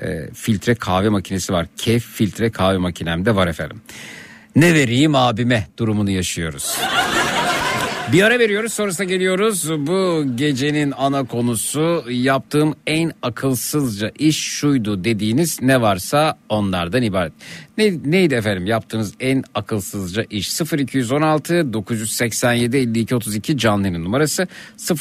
e, 0.03 0.31
filtre 0.35 0.75
kahve 0.75 1.09
makinesi 1.09 1.53
var. 1.53 1.67
Kef 1.77 2.05
filtre 2.05 2.51
kahve 2.51 2.79
makinem 2.79 3.25
de 3.25 3.35
var 3.35 3.47
efendim. 3.47 3.81
Ne 4.57 4.75
vereyim 4.75 5.15
abime 5.15 5.67
durumunu 5.79 6.11
yaşıyoruz. 6.11 6.77
Bir 8.13 8.23
ara 8.23 8.39
veriyoruz 8.39 8.73
sonrasında 8.73 9.05
geliyoruz. 9.05 9.71
Bu 9.71 10.25
gecenin 10.35 10.93
ana 10.97 11.25
konusu 11.25 12.05
yaptığım 12.11 12.75
en 12.87 13.13
akılsızca 13.23 14.13
iş 14.19 14.37
şuydu 14.37 15.05
dediğiniz 15.05 15.63
ne 15.63 15.81
varsa 15.81 16.39
onlardan 16.49 17.03
ibaret. 17.03 17.33
Ne, 17.79 17.93
neydi 18.05 18.35
efendim 18.35 18.67
yaptığınız 18.67 19.15
en 19.21 19.45
akılsızca 19.55 20.25
iş? 20.31 20.61
0216 20.61 21.73
987 21.73 22.77
52 22.77 23.15
32 23.17 23.59
canlı 23.59 23.87
yayın 23.87 24.05
numarası 24.05 24.47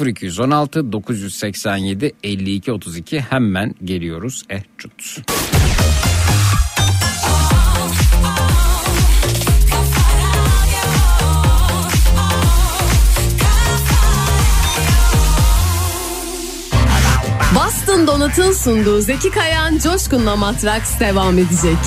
0216 0.06 0.92
987 0.92 2.12
52 2.24 2.72
32 2.72 3.20
hemen 3.20 3.76
geliyoruz. 3.84 4.44
Eh 4.50 4.62
cut. 4.78 5.22
Boston 17.92 18.08
Donat'ın 18.08 18.52
sunduğu 18.52 19.02
Zeki 19.02 19.32
Kayan 19.32 19.78
Coşkun'la 19.78 20.36
Matraks 20.36 21.00
devam 21.00 21.38
edecek. 21.38 21.78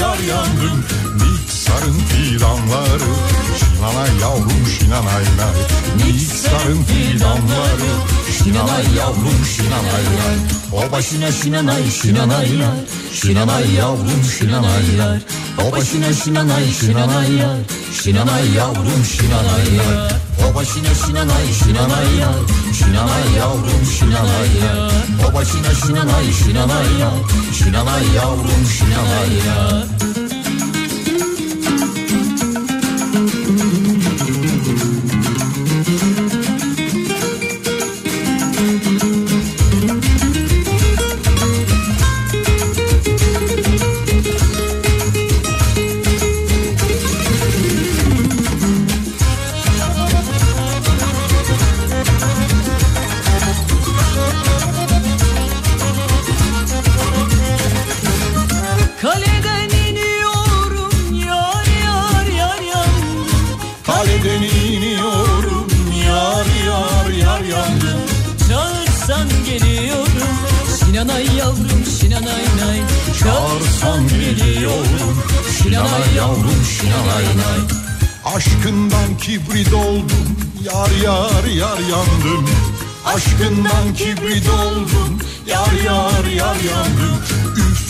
Yar 0.00 0.18
yandım 0.18 0.84
Niksarın 1.14 1.98
fidanları 1.98 3.12
Şinanay 3.58 4.20
yavrum 4.20 4.66
şinanay 4.78 5.24
nay 5.24 5.56
Niksarın 6.58 6.82
fidanları 6.82 7.90
Şinanay 8.38 8.84
yavrum 8.96 9.44
şinanay. 9.56 10.04
Nay 10.18 10.38
O 10.72 10.92
başına 10.92 11.32
şinanay 11.32 11.90
şinanay. 11.90 12.58
Nay 12.58 12.68
Şinanay 13.14 13.74
yavrum 13.74 14.24
şinanay. 14.38 14.96
Yar 14.98 15.20
O 15.58 15.72
başına 15.72 16.12
şinanay 16.12 16.72
şinanay. 16.80 17.34
Yar 17.34 17.58
Şinanay 18.02 18.52
yavrum 18.56 19.04
şinanay. 19.04 19.74
Yar 19.76 20.12
O 20.50 20.54
başına 20.54 20.94
şinanay 21.06 21.52
şinanay. 21.64 22.16
Yar 22.20 22.34
Şinanay 22.78 23.32
yavrum 23.38 23.84
şinanay. 23.98 24.50
Yar 24.64 24.92
O 25.30 25.34
başına 25.34 25.74
şinanay 25.74 26.32
şinanay. 26.44 26.98
Yar 27.00 27.12
Şinanay 27.58 28.06
yavrum 28.16 28.66
şinanay. 28.78 29.46
yar 29.46 30.07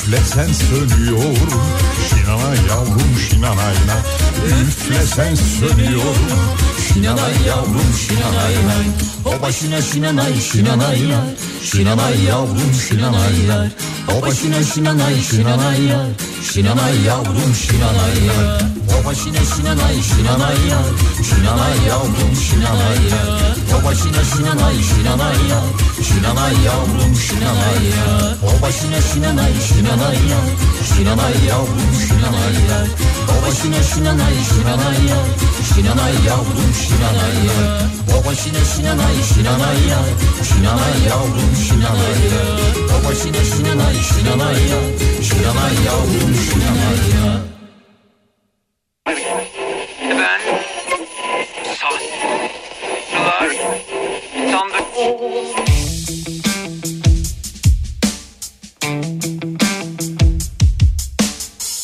Üflesen 0.09 0.53
sönüyorum 0.53 1.63
Şinanay 2.09 2.57
yavrum 2.69 3.19
şinanay 3.31 3.75
nay 3.87 4.63
Üflesen 4.63 5.35
sönüyorum 5.35 6.29
Şinanay 6.89 7.33
yavrum 7.47 7.95
şinanay 8.09 8.55
nay 8.55 8.87
O 9.25 9.43
başına 9.43 9.83
şinanay 9.83 10.41
şinanay 10.41 11.03
yar 11.03 11.25
Şinanay 11.63 12.25
yavrum 12.25 12.75
şinanay 12.89 13.45
yar 13.49 13.69
O 14.19 14.23
başına 14.23 14.63
şinanay 14.63 15.23
şinanay 15.31 15.85
yar 15.85 16.07
Şinanay 16.53 16.97
yavrum 17.07 17.55
şinanay 17.55 18.19
yar 18.29 18.63
O 18.97 19.07
başına 19.07 19.43
şinanay 19.57 20.03
şinanay 20.03 20.59
yar 20.71 20.89
Şinanay 21.29 21.79
yavrum 21.89 22.35
şinanay 22.47 23.01
yar 23.11 23.57
O 23.75 23.85
başına 23.85 24.25
şinanay 24.25 24.77
şinanay 24.89 25.41
yar 25.51 25.67
Şinanay 26.09 26.55
yavrum 26.67 27.15
şinanay 27.27 27.85
yar 27.97 28.37
O 28.49 28.63
başına 28.63 29.01
şinanay 29.01 29.53
şinanay 29.69 30.19
yar 30.31 30.49
Şinanay 30.89 31.37
yavrum 31.49 31.95
şinanay 32.07 32.57
yar 32.71 32.87
O 33.33 33.47
başına 33.47 33.83
şinanay 33.83 34.37
şinanay 34.49 35.01
yar 35.11 35.27
Şinanay 35.75 36.15
yavrum 36.27 36.73
şinanay 36.83 37.37
yar 37.49 37.83
O 38.15 38.27
başına 38.27 38.63
şinanay 38.73 39.17
şinanay 39.35 39.81
yar 39.91 40.09
Şinanay 40.49 40.97
yavrum 41.09 41.55
şinanay 41.69 42.21
yar 42.33 42.59
O 42.95 43.09
başına 43.09 43.43
şinanay 43.51 43.97
şinanay 44.09 44.61
yar 44.71 44.87
Şinanay 45.23 45.75
yavrum 45.87 46.38
yar 46.39 47.39
Ben 50.01 50.41
sandık. 51.81 52.19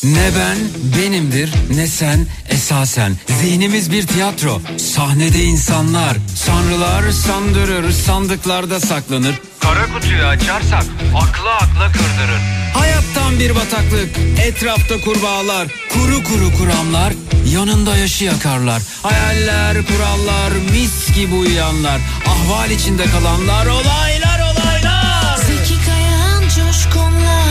Ne 0.03 0.31
ben 0.35 0.57
benimdir 0.97 1.53
ne 1.75 1.87
sen 1.87 2.27
esasen. 2.49 3.17
Zihnimiz 3.27 3.91
bir 3.91 4.07
tiyatro 4.07 4.61
sahnede 4.77 5.43
insanlar. 5.43 6.17
Sanrılar 6.35 7.11
sandırır 7.11 7.91
sandıklarda 7.91 8.79
saklanır. 8.79 9.35
Kara 9.59 9.85
kutuyu 9.93 10.23
açarsak 10.23 10.83
aklı 11.15 11.51
akla 11.51 11.91
kırdırır 11.91 12.64
Hayattan 12.79 13.39
bir 13.39 13.55
bataklık 13.55 14.09
etrafta 14.45 15.01
kurbağalar 15.01 15.67
Kuru 15.93 16.23
kuru 16.23 16.57
kuramlar 16.57 17.13
yanında 17.53 17.97
yaşı 17.97 18.23
yakarlar. 18.25 18.81
Hayaller 19.03 19.77
kurallar 19.87 20.51
mis 20.71 21.15
gibi 21.15 21.35
uyuyanlar 21.35 22.01
Ahval 22.27 22.71
içinde 22.71 23.05
kalanlar 23.05 23.65
olaylar 23.65 24.39
olaylar. 24.39 25.37
Zeki 25.37 25.85
Kayan 25.85 26.41
Coşkun'la. 26.41 27.43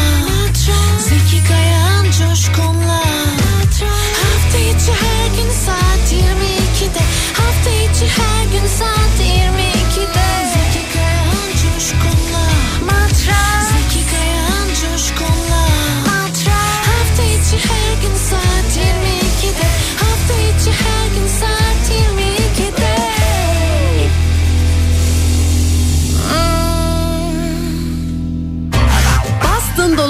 Zeki 1.08 1.48
Kayan 1.48 2.04
Coşkun'la. 2.04 3.04
Hafta 4.22 4.58
içi 4.58 4.92
her 4.92 5.26
gün 5.36 5.50
saat 5.66 6.12
22'de 6.12 7.00
Hafta 7.32 7.70
içi 7.70 8.06
her 8.06 8.44
gün 8.44 8.68
saat 8.78 9.20
22'de 9.20 9.53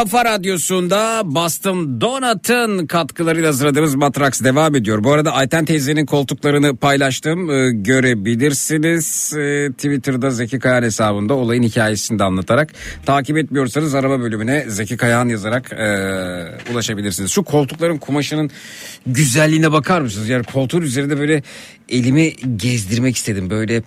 Kafa 0.00 0.24
radyosunda 0.24 1.22
Bastım 1.24 2.00
Donat'ın 2.00 2.86
katkılarıyla 2.86 3.48
hazırladığımız 3.48 3.94
Matrax 3.94 4.44
devam 4.44 4.74
ediyor. 4.76 5.04
Bu 5.04 5.12
arada 5.12 5.32
Ayten 5.32 5.64
teyzenin 5.64 6.06
koltuklarını 6.06 6.76
paylaştım. 6.76 7.50
Ee, 7.50 7.70
görebilirsiniz. 7.72 9.32
Ee, 9.36 9.68
Twitter'da 9.72 10.30
Zeki 10.30 10.58
Kayan 10.58 10.82
hesabında 10.82 11.34
olayın 11.34 11.62
hikayesini 11.62 12.18
de 12.18 12.24
anlatarak. 12.24 12.72
Takip 13.06 13.36
etmiyorsanız 13.38 13.94
araba 13.94 14.20
bölümüne 14.20 14.64
Zeki 14.68 14.96
Kayan 14.96 15.28
yazarak 15.28 15.72
e, 15.72 16.72
ulaşabilirsiniz. 16.72 17.30
Şu 17.30 17.42
koltukların 17.42 17.98
kumaşının 17.98 18.50
güzelliğine 19.06 19.72
bakar 19.72 20.00
mısınız? 20.00 20.28
Yani 20.28 20.44
koltuğun 20.44 20.82
üzerinde 20.82 21.18
böyle 21.18 21.42
elimi 21.88 22.32
gezdirmek 22.56 23.16
istedim. 23.16 23.50
Böyle 23.50 23.82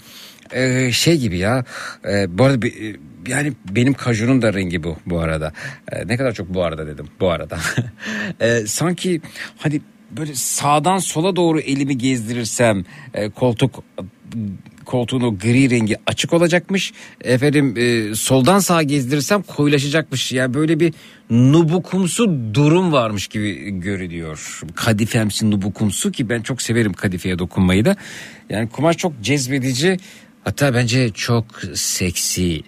e, 0.51 0.91
şey 0.91 1.17
gibi 1.17 1.37
ya. 1.37 1.65
E, 2.09 2.37
bu 2.37 2.43
arada 2.43 2.61
bir- 2.61 2.95
yani 3.27 3.53
benim 3.69 3.93
kajunun 3.93 4.41
da 4.41 4.53
rengi 4.53 4.83
bu 4.83 4.97
bu 5.05 5.19
arada. 5.19 5.53
E, 5.91 6.07
ne 6.07 6.17
kadar 6.17 6.31
çok 6.31 6.53
bu 6.53 6.63
arada 6.63 6.87
dedim 6.87 7.07
bu 7.19 7.29
arada. 7.31 7.57
E, 8.39 8.67
sanki 8.67 9.21
hani 9.57 9.81
böyle 10.11 10.35
sağdan 10.35 10.97
sola 10.97 11.35
doğru 11.35 11.59
elimi 11.59 11.97
gezdirirsem 11.97 12.85
e, 13.13 13.29
koltuk 13.29 13.83
koltuğun 14.85 15.37
gri 15.37 15.69
rengi 15.69 15.97
açık 16.07 16.33
olacakmış. 16.33 16.93
Efendim 17.21 17.75
e, 17.77 18.15
soldan 18.15 18.59
sağa 18.59 18.83
gezdirirsem 18.83 19.41
koyulaşacakmış. 19.41 20.31
Yani 20.31 20.53
böyle 20.53 20.79
bir 20.79 20.93
nubukumsu 21.29 22.39
durum 22.53 22.91
varmış 22.91 23.27
gibi 23.27 23.79
görünüyor. 23.79 24.61
Kadifemsi 24.75 25.51
nubukumsu 25.51 26.11
ki 26.11 26.29
ben 26.29 26.41
çok 26.41 26.61
severim 26.61 26.93
kadifeye 26.93 27.39
dokunmayı 27.39 27.85
da. 27.85 27.95
Yani 28.49 28.69
kumaş 28.69 28.97
çok 28.97 29.21
cezbedici. 29.21 29.97
Hatta 30.43 30.73
bence 30.73 31.09
çok 31.09 31.45
seksi. 31.73 32.61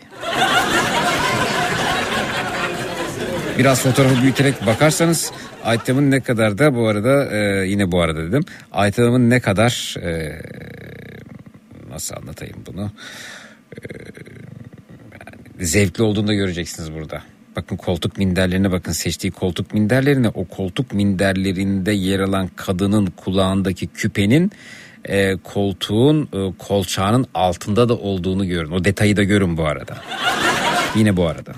Biraz 3.59 3.81
fotoğrafı 3.83 4.21
büyüterek 4.21 4.65
bakarsanız 4.65 5.31
item'ın 5.75 6.11
ne 6.11 6.21
kadar 6.21 6.57
da 6.57 6.75
bu 6.75 6.87
arada 6.87 7.31
e, 7.31 7.67
yine 7.67 7.91
bu 7.91 8.01
arada 8.01 8.23
dedim. 8.27 8.43
Item'ın 8.87 9.29
ne 9.29 9.39
kadar 9.39 9.95
e, 10.01 10.41
nasıl 11.89 12.15
anlatayım 12.15 12.57
bunu? 12.67 12.91
E, 13.71 13.81
yani 15.11 15.67
zevkli 15.67 16.03
olduğunu 16.03 16.27
da 16.27 16.33
göreceksiniz 16.33 16.93
burada. 16.93 17.21
Bakın 17.55 17.77
koltuk 17.77 18.17
minderlerine 18.17 18.71
bakın 18.71 18.91
seçtiği 18.91 19.31
koltuk 19.31 19.73
minderlerine 19.73 20.29
o 20.29 20.45
koltuk 20.45 20.93
minderlerinde 20.93 21.91
yer 21.91 22.19
alan 22.19 22.49
kadının 22.55 23.05
kulağındaki 23.05 23.87
küpenin 23.87 24.51
e, 25.09 25.37
koltuğun 25.43 26.23
e, 26.23 26.53
kolçağının 26.57 27.25
altında 27.33 27.89
da 27.89 27.93
olduğunu 27.93 28.47
görün. 28.47 28.71
O 28.71 28.85
detayı 28.85 29.17
da 29.17 29.23
görün 29.23 29.57
bu 29.57 29.65
arada. 29.65 29.97
Yine 30.95 31.17
bu 31.17 31.27
arada. 31.27 31.53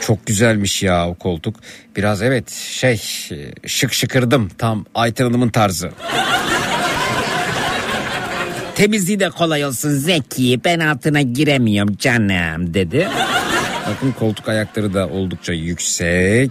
Çok 0.00 0.26
güzelmiş 0.26 0.82
ya 0.82 1.08
o 1.08 1.14
koltuk. 1.14 1.56
Biraz 1.96 2.22
evet 2.22 2.50
şey 2.50 3.02
e, 3.30 3.68
şık 3.68 3.92
şıkırdım 3.92 4.48
tam 4.58 4.84
Ayten 4.94 5.24
Hanım'ın 5.24 5.48
tarzı. 5.48 5.90
Temizliği 8.74 9.20
de 9.20 9.30
kolay 9.30 9.64
olsun 9.64 9.90
Zeki 9.90 10.60
ben 10.64 10.80
altına 10.80 11.20
giremiyorum 11.20 11.96
canım 11.96 12.74
dedi. 12.74 13.08
Bakın 13.90 14.12
koltuk 14.12 14.48
ayakları 14.48 14.94
da 14.94 15.08
oldukça 15.08 15.52
yüksek. 15.52 16.50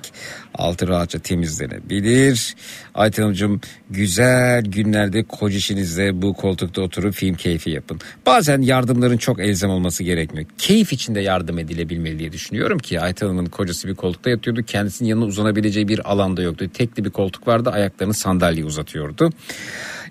Altı 0.56 0.88
rahatça 0.88 1.20
temizlenebilir. 1.20 2.56
Ayten 2.96 3.24
Hanımcığım 3.24 3.62
güzel 3.90 4.64
günlerde 4.64 5.24
kocişinizle 5.24 6.22
bu 6.22 6.34
koltukta 6.34 6.82
oturup 6.82 7.14
film 7.14 7.36
keyfi 7.36 7.70
yapın. 7.70 8.00
Bazen 8.26 8.62
yardımların 8.62 9.18
çok 9.18 9.40
elzem 9.40 9.70
olması 9.70 10.04
gerekmiyor. 10.04 10.50
Keyif 10.58 10.94
içinde 10.94 11.20
yardım 11.20 11.60
edilebilmeli 11.60 12.20
diye 12.20 12.32
düşünüyorum 12.32 12.80
ki 12.80 13.02
Ayten 13.02 13.28
Hanım'ın 13.28 13.46
kocası 13.46 13.88
bir 13.88 13.96
koltukta 13.96 14.30
yatıyordu. 14.30 14.64
Kendisinin 14.64 15.10
yanına 15.10 15.26
uzanabileceği 15.26 15.88
bir 15.88 16.12
alanda 16.12 16.42
yoktu. 16.42 16.70
Tekli 16.74 17.06
bir 17.06 17.10
koltuk 17.10 17.48
vardı 17.48 17.70
ayaklarını 17.70 18.14
sandalyeye 18.14 18.66
uzatıyordu. 18.66 19.30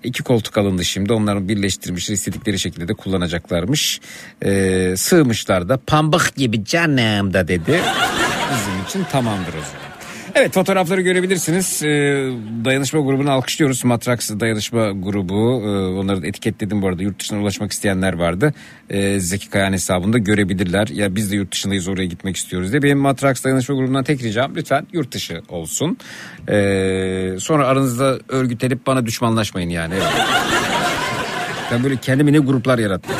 İki 0.03 0.23
koltuk 0.23 0.57
alındı 0.57 0.85
şimdi. 0.85 1.13
Onların 1.13 1.49
birleştirmişler 1.49 2.13
istedikleri 2.13 2.59
şekilde 2.59 2.87
de 2.87 2.93
kullanacaklarmış. 2.93 4.01
Ee, 4.45 4.93
sığmışlar 4.97 5.69
da 5.69 5.79
pambık 5.87 6.35
gibi 6.35 6.65
canım 6.65 7.33
da 7.33 7.47
dedi. 7.47 7.81
Bizim 8.53 8.83
için 8.87 9.03
tamamdır 9.11 9.53
o 9.53 9.61
zaman. 9.71 9.88
Evet 10.35 10.53
fotoğrafları 10.53 11.01
görebilirsiniz. 11.01 11.83
Ee, 11.83 11.87
dayanışma 12.65 12.99
grubunu 12.99 13.31
alkışlıyoruz. 13.31 13.85
Matrax 13.85 14.39
dayanışma 14.39 14.91
grubu. 14.91 15.61
Ee, 15.65 15.99
onları 15.99 16.21
da 16.21 16.27
etiketledim 16.27 16.81
bu 16.81 16.87
arada. 16.87 17.03
Yurt 17.03 17.19
dışına 17.19 17.39
ulaşmak 17.41 17.71
isteyenler 17.71 18.13
vardı. 18.13 18.53
Ee, 18.89 19.19
Zeki 19.19 19.49
Kayan 19.49 19.73
hesabında 19.73 20.17
görebilirler. 20.17 20.87
Ya 20.87 21.15
biz 21.15 21.31
de 21.31 21.35
yurt 21.35 21.51
dışındayız 21.51 21.87
oraya 21.87 22.05
gitmek 22.05 22.35
istiyoruz 22.35 22.71
diye. 22.71 22.83
Benim 22.83 22.97
Matrax 22.97 23.43
dayanışma 23.43 23.75
grubundan 23.75 24.03
tek 24.03 24.23
ricam 24.23 24.55
lütfen 24.55 24.87
yurt 24.93 25.11
dışı 25.11 25.41
olsun. 25.49 25.97
Sonra 27.39 27.67
aranızda 27.67 28.19
örgütlenip 28.29 28.87
bana 28.87 29.05
düşmanlaşmayın 29.05 29.69
yani. 29.69 29.93
Ben 31.71 31.83
böyle 31.83 31.95
kendime 31.97 32.33
ne 32.33 32.39
gruplar 32.39 32.79
yarattım. 32.79 33.15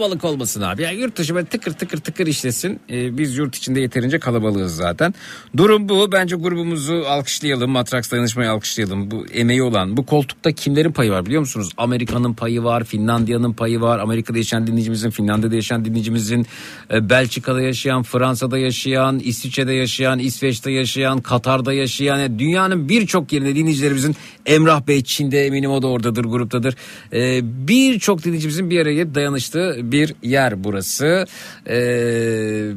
Kalabalık 0.00 0.24
olmasın 0.24 0.62
abi. 0.62 0.82
Yani 0.82 1.00
yurt 1.00 1.16
dışı 1.16 1.34
böyle 1.34 1.46
tıkır 1.46 1.72
tıkır 1.72 1.98
tıkır 1.98 2.26
işlesin. 2.26 2.80
Ee, 2.90 3.18
biz 3.18 3.36
yurt 3.36 3.56
içinde 3.56 3.80
yeterince 3.80 4.18
kalabalığız 4.18 4.76
zaten. 4.76 5.14
Durum 5.56 5.88
bu. 5.88 6.12
Bence 6.12 6.36
grubumuzu 6.36 6.94
alkışlayalım. 7.08 7.70
Matrax 7.70 8.12
dayanışmayı 8.12 8.50
alkışlayalım. 8.50 9.10
Bu 9.10 9.26
emeği 9.26 9.62
olan. 9.62 9.96
Bu 9.96 10.06
koltukta 10.06 10.52
kimlerin 10.52 10.92
payı 10.92 11.10
var 11.10 11.26
biliyor 11.26 11.40
musunuz? 11.40 11.70
Amerika'nın 11.76 12.34
payı 12.34 12.64
var. 12.64 12.84
Finlandiya'nın 12.84 13.52
payı 13.52 13.80
var. 13.80 13.98
Amerika'da 13.98 14.38
yaşayan 14.38 14.66
dinleyicimizin, 14.66 15.10
Finlandiya'da 15.10 15.54
yaşayan 15.54 15.84
dinleyicimizin, 15.84 16.46
e, 16.92 17.10
Belçika'da 17.10 17.60
yaşayan, 17.60 18.02
Fransa'da 18.02 18.58
yaşayan, 18.58 19.18
İsviçre'de 19.18 19.72
yaşayan, 19.72 20.18
İsveç'te 20.18 20.70
yaşayan, 20.70 21.20
Katar'da 21.20 21.72
yaşayan. 21.72 22.18
yani 22.18 22.38
dünyanın 22.38 22.88
birçok 22.88 23.32
yerinde 23.32 23.56
dinleyicilerimizin 23.56 24.16
Emrah 24.46 24.86
Bey 24.86 25.04
Çin'de 25.04 25.46
eminim 25.46 25.70
o 25.70 25.82
da 25.82 25.86
oradadır, 25.86 26.24
gruptadır. 26.24 26.74
Ee, 27.12 27.40
birçok 27.68 28.24
dinleyicimizin 28.24 28.70
bir 28.70 28.80
araya 28.80 29.14
dayanıştığı 29.14 29.89
bir 29.92 30.14
yer 30.22 30.64
burası. 30.64 31.26
Ee, 31.68 32.72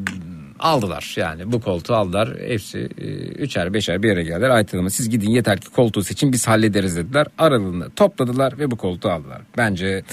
aldılar 0.64 1.14
yani 1.18 1.52
bu 1.52 1.62
koltuğu 1.62 1.96
aldılar. 1.96 2.30
Hepsi 2.48 2.90
e, 2.98 3.08
üçer 3.18 3.74
beşer 3.74 4.04
bir 4.04 4.08
yere 4.08 4.24
geldiler. 4.24 4.50
Ayten 4.50 4.88
siz 4.88 5.10
gidin 5.10 5.30
yeter 5.30 5.60
ki 5.60 5.70
koltuğu 5.70 6.04
seçin 6.04 6.32
biz 6.32 6.48
hallederiz 6.48 6.96
dediler. 6.96 7.28
Aralığını 7.38 7.90
topladılar 7.90 8.60
ve 8.60 8.72
bu 8.72 8.76
koltuğu 8.76 9.10
aldılar. 9.10 9.42
Bence 9.58 10.04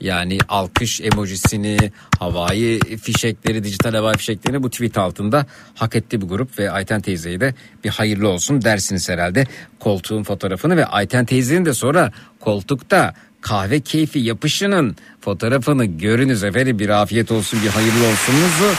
yani 0.00 0.38
alkış 0.48 1.00
emojisini, 1.00 1.76
havai 2.18 2.78
fişekleri, 3.02 3.64
dijital 3.64 3.94
havai 3.94 4.16
fişeklerini 4.16 4.62
bu 4.62 4.70
tweet 4.70 4.98
altında 4.98 5.46
hak 5.74 5.96
etti 5.96 6.20
bu 6.20 6.28
grup 6.28 6.58
ve 6.58 6.70
Ayten 6.70 7.00
teyzeye 7.00 7.40
de 7.40 7.54
bir 7.84 7.90
hayırlı 7.90 8.28
olsun 8.28 8.62
dersiniz 8.62 9.08
herhalde. 9.08 9.46
Koltuğun 9.80 10.22
fotoğrafını 10.22 10.76
ve 10.76 10.86
Ayten 10.86 11.24
teyzenin 11.24 11.64
de 11.64 11.74
sonra 11.74 12.12
koltukta 12.40 13.14
kahve 13.44 13.80
keyfi 13.80 14.18
yapışının 14.18 14.96
fotoğrafını 15.24 15.84
görünüz 15.84 16.44
efendim. 16.44 16.78
Bir 16.78 16.88
afiyet 16.88 17.30
olsun 17.30 17.62
bir 17.62 17.68
hayırlı 17.68 18.06
olsunuzu 18.06 18.74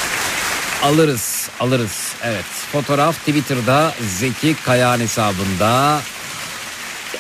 alırız 0.84 1.50
alırız. 1.60 2.14
Evet 2.24 2.46
fotoğraf 2.72 3.20
Twitter'da 3.20 3.94
Zeki 4.20 4.56
Kayağan 4.66 5.00
hesabında. 5.00 6.02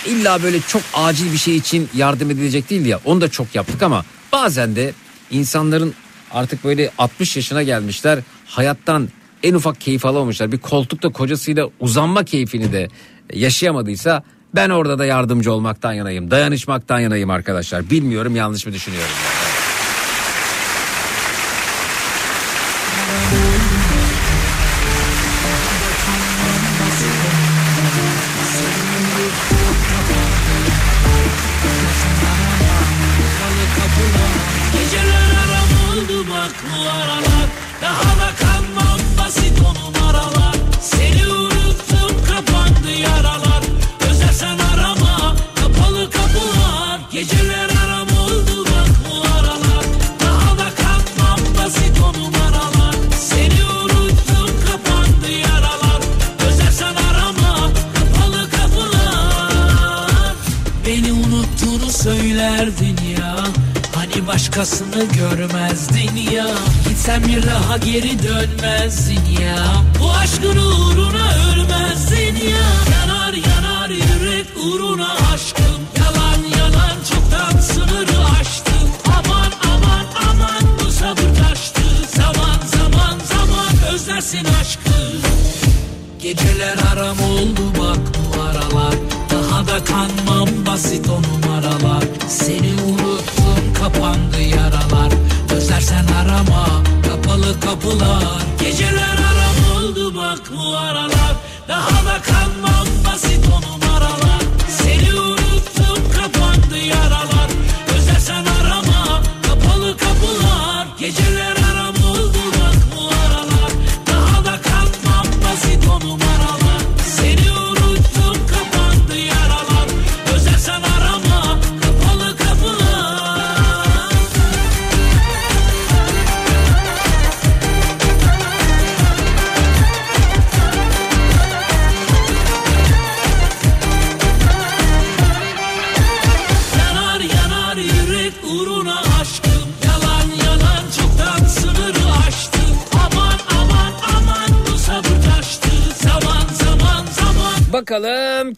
İlla 0.06 0.44
böyle 0.44 0.62
çok 0.62 0.82
acil 0.94 1.34
bir 1.34 1.38
şey 1.38 1.56
için 1.56 1.90
yardım 1.96 2.32
edilecek 2.32 2.70
değil 2.70 2.86
ya 2.86 3.00
onu 3.06 3.22
da 3.22 3.32
çok 3.32 3.56
yaptık 3.56 3.84
ama 3.84 4.06
bazen 4.32 4.76
de 4.76 4.94
insanların 5.32 5.94
artık 6.32 6.64
böyle 6.64 6.92
60 6.98 7.36
yaşına 7.36 7.64
gelmişler 7.64 8.20
hayattan 8.46 9.10
en 9.44 9.54
ufak 9.54 9.82
keyif 9.82 10.06
alamamışlar. 10.06 10.52
Bir 10.52 10.58
koltukta 10.58 11.10
kocasıyla 11.10 11.70
uzanma 11.80 12.24
keyfini 12.24 12.72
de 12.72 12.88
yaşayamadıysa 13.34 14.24
ben 14.56 14.70
orada 14.70 15.00
da 15.00 15.06
yardımcı 15.06 15.54
olmaktan 15.54 15.94
yanayım 15.94 16.32
dayanışmaktan 16.32 17.00
yanayım 17.00 17.30
arkadaşlar. 17.30 17.90
Bilmiyorum 17.90 18.36
yanlış 18.36 18.66
mı 18.66 18.74
düşünüyorum 18.74 19.12
Geceler 19.12 19.35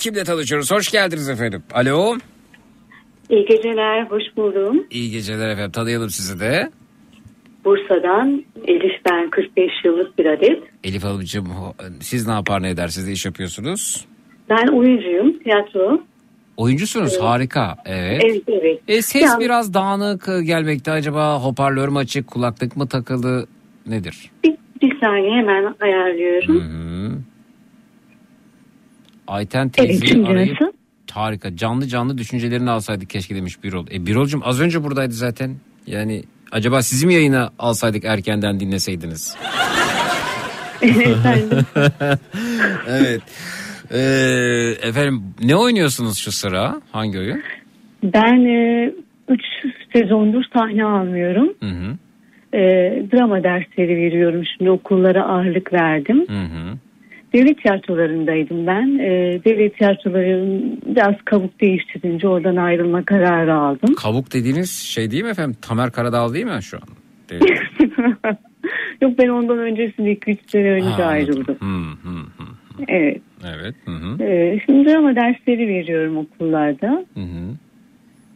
kimle 0.07 0.23
tanışıyoruz 0.23 0.71
hoş 0.71 0.91
geldiniz 0.91 1.29
efendim 1.29 1.63
alo 1.73 2.17
İyi 3.29 3.45
geceler, 3.45 4.03
hoş 4.05 4.23
buldum. 4.37 4.83
iyi 4.91 5.11
geceler 5.11 5.49
efendim 5.49 5.71
tanıyalım 5.71 6.09
sizi 6.09 6.39
de 6.39 6.69
Bursa'dan 7.65 8.43
Elif 8.67 9.05
ben 9.11 9.29
45 9.29 9.71
yıllık 9.85 10.17
bir 10.19 10.25
adet. 10.25 10.63
Elif 10.83 11.03
Hanımcığım 11.03 11.45
siz 11.99 12.27
ne 12.27 12.33
yapar 12.33 12.61
ne 12.63 12.69
eder 12.69 12.87
siz 12.87 13.07
de 13.07 13.11
iş 13.11 13.25
yapıyorsunuz 13.25 14.05
Ben 14.49 14.67
oyuncuyum, 14.67 15.39
tiyatro. 15.39 16.01
oyuncusunuz 16.57 17.11
Evet. 17.13 17.23
harika 17.23 17.75
evet. 17.85 18.21
Evet, 18.25 18.43
evet. 18.47 18.79
E, 18.87 19.01
ses 19.01 19.21
Ya, 19.23 19.39
biraz 19.39 19.73
dağınık 19.73 20.25
gelmekte 20.45 20.91
acaba 20.91 21.43
hoparlör 21.43 21.87
mü 21.87 21.97
açık 21.97 22.27
kulaklık 22.27 22.77
mı 22.77 22.87
takılı 22.87 23.45
nedir? 23.87 24.31
Bir, 24.43 24.55
bir 24.81 24.99
saniye 24.99 25.31
hemen 25.31 25.75
ayarlıyorum. 25.81 27.25
Ayten 29.27 29.63
Evet, 29.63 29.73
teyzeyi 29.73 30.07
şimdi 30.11 30.27
arayıp 30.29 30.61
nasıl? 30.61 30.73
harika 31.11 31.55
canlı 31.55 31.87
canlı 31.87 32.17
düşüncelerini 32.17 32.69
alsaydık 32.69 33.09
keşke 33.09 33.35
demiş 33.35 33.63
Birol. 33.63 33.85
E 33.91 34.05
Birol'cum 34.05 34.41
az 34.45 34.61
önce 34.61 34.83
buradaydı 34.83 35.13
zaten. 35.13 35.55
Yani 35.87 36.23
acaba 36.51 36.81
sizi 36.81 37.07
mi 37.07 37.13
yayına 37.13 37.49
alsaydık 37.59 38.05
erkenden 38.05 38.59
dinleseydiniz? 38.59 39.35
Evet. 42.87 43.21
Ee, 43.91 44.87
efendim 44.87 45.23
ne 45.43 45.55
oynuyorsunuz 45.55 46.17
şu 46.17 46.31
sıra? 46.31 46.81
Hangi 46.91 47.19
oyun? 47.19 47.41
ben 48.03 48.45
3 49.29 49.41
sezondur 49.93 50.43
sahne 50.53 50.85
almıyorum. 50.85 51.49
Hı 51.63 51.69
hı. 51.69 51.97
E, 52.57 52.61
drama 53.13 53.43
dersleri 53.43 53.95
veriyorum. 53.97 54.43
Şimdi 54.57 54.69
okullara 54.71 55.23
ağırlık 55.25 55.73
verdim. 55.73 56.25
Hı 56.27 56.41
hı. 56.41 56.77
Devlet 57.33 57.61
tiyatrolarındaydım 57.61 58.67
ben. 58.67 58.99
E, 58.99 59.39
devlet 59.45 59.77
tiyatrolarının 59.77 60.81
biraz 60.85 61.15
kabuk 61.25 61.61
değiştirince 61.61 62.27
oradan 62.27 62.55
ayrılma 62.55 63.05
kararı 63.05 63.55
aldım. 63.55 63.95
Kabuk 63.95 64.33
dediğiniz 64.33 64.71
şey 64.71 65.11
değil 65.11 65.23
mi 65.23 65.29
efendim? 65.29 65.55
Tamer 65.61 65.91
Karadağ 65.91 66.33
değil 66.33 66.45
mi 66.45 66.63
şu 66.63 66.77
an? 66.77 66.87
Yok 69.01 69.13
ben 69.19 69.27
ondan 69.27 69.57
öncesinde 69.59 70.13
2-3 70.13 70.37
sene 70.47 70.71
önce 70.71 70.87
Ha, 70.87 71.03
ayrıldım. 71.03 71.55
Hı, 71.59 72.09
hı, 72.09 72.15
hı. 72.37 72.47
Evet. 72.87 73.21
Evet. 73.55 73.75
Hı 73.85 73.91
hı. 73.91 74.23
Ee, 74.23 74.59
şimdi 74.65 74.89
drama 74.89 75.15
dersleri 75.15 75.67
veriyorum 75.67 76.17
okullarda. 76.17 77.05
Hı 77.13 77.19
hı. 77.19 77.55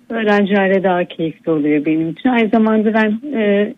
Öğrencilerle 0.10 0.84
daha 0.84 1.06
keyifli 1.06 1.52
oluyor 1.52 1.86
benim 1.86 2.10
için. 2.10 2.30
Aynı 2.30 2.50
zamanda 2.50 2.94
ben 2.94 3.20
e, 3.38 3.74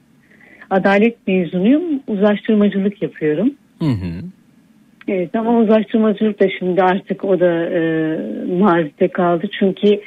adalet 0.70 1.28
mezunuyum. 1.28 1.84
Uzlaştırmacılık 2.08 3.02
yapıyorum. 3.02 3.52
Hı 3.80 3.86
hı. 3.86 4.24
Evet 5.08 5.36
ama 5.36 5.60
uzlaştırmacılık 5.60 6.40
da 6.40 6.50
şimdi 6.60 6.82
artık 6.82 7.26
o 7.26 7.40
da 7.40 7.70
e, 7.70 7.82
mazide 8.60 9.08
kaldı. 9.08 9.48
Çünkü 9.60 10.02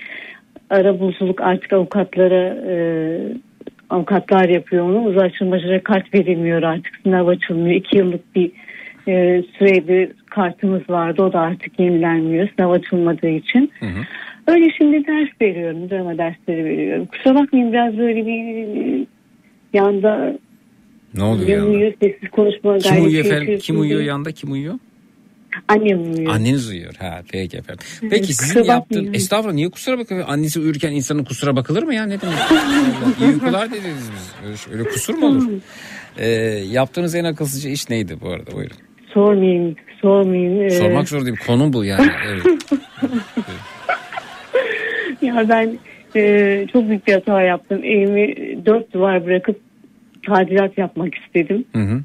arabuluculuk 0.70 1.40
artık 1.40 1.72
avukatlara 1.72 2.56
e, 2.68 2.76
avukatlar 3.90 4.48
yapıyor 4.48 4.84
onu. 4.84 5.04
Uzlaştırmacılara 5.04 5.82
kart 5.82 6.14
verilmiyor 6.14 6.62
artık. 6.62 6.96
Sınav 7.02 7.26
açılmıyor. 7.26 7.76
İki 7.76 7.96
yıllık 7.96 8.36
bir 8.36 8.52
e, 9.08 9.42
sürede 9.58 10.12
kartımız 10.30 10.90
vardı. 10.90 11.22
O 11.22 11.32
da 11.32 11.40
artık 11.40 11.80
yenilenmiyor 11.80 12.48
sınav 12.56 12.70
açılmadığı 12.70 13.28
için. 13.28 13.72
Öyle 14.46 14.70
şimdi 14.78 15.06
ders 15.06 15.28
veriyorum. 15.40 15.90
Drama 15.90 16.18
dersleri 16.18 16.64
veriyorum. 16.64 17.06
Kusura 17.06 17.34
bakmayın 17.34 17.72
biraz 17.72 17.98
böyle 17.98 18.26
bir 18.26 19.06
yanda 19.72 20.38
Ne 21.14 21.22
oluyor 21.22 21.66
uyuyor 21.66 21.92
sessiz 22.02 22.30
konuşma 22.30 22.78
Kim 22.78 23.04
uyuyor 23.04 23.24
efendim? 23.24 23.58
Kim 23.58 23.80
uyuyor 23.80 24.00
yanında? 24.00 24.32
Kim 24.32 24.52
uyuyor? 24.52 24.74
Annem 25.68 26.12
uyuyor. 26.14 26.32
Anneniz 26.34 26.68
uyuyor. 26.70 26.94
Ha 26.98 27.22
peki 27.32 27.56
efendim. 27.56 27.86
Evet, 28.02 28.10
Peki 28.12 28.34
sizin 28.34 28.54
kusura 28.54 28.72
yaptığın 28.72 29.14
estağfurullah 29.14 29.54
niye 29.54 29.70
kusura 29.70 29.98
bakıyor? 29.98 30.24
Annesi 30.28 30.60
uyurken 30.60 30.92
insanın 30.92 31.24
kusura 31.24 31.56
bakılır 31.56 31.82
mı 31.82 31.94
ya? 31.94 32.06
Ne 32.06 32.20
demek? 32.20 32.34
İyi 33.20 33.28
uykular 33.34 33.70
dediniz 33.70 34.10
biz. 34.52 34.66
Öyle, 34.72 34.84
kusur 34.84 35.14
mu 35.14 35.26
olur? 35.26 35.48
Ee, 36.18 36.28
yaptığınız 36.70 37.14
en 37.14 37.24
akılsızca 37.24 37.70
iş 37.70 37.90
neydi 37.90 38.16
bu 38.20 38.28
arada? 38.28 38.52
Buyurun. 38.52 38.76
Sormayayım, 39.14 39.76
sormayayım. 40.02 40.62
Ee, 40.62 40.70
Sormak 40.70 41.08
zor 41.08 41.26
değil. 41.26 41.36
Konum 41.46 41.72
bu 41.72 41.84
yani. 41.84 42.10
Evet. 42.26 42.46
Ya 45.22 45.46
ben 45.48 45.78
e, 46.16 46.66
çok 46.72 46.88
büyük 46.88 47.06
bir 47.06 47.12
hata 47.12 47.42
yaptım. 47.42 47.84
Evimi 47.84 48.34
dört 48.66 48.92
duvar 48.94 49.26
bırakıp 49.26 49.60
tadilat 50.26 50.78
yapmak 50.78 51.14
istedim. 51.14 51.64
Hı 51.72 51.82
hı. 51.82 52.00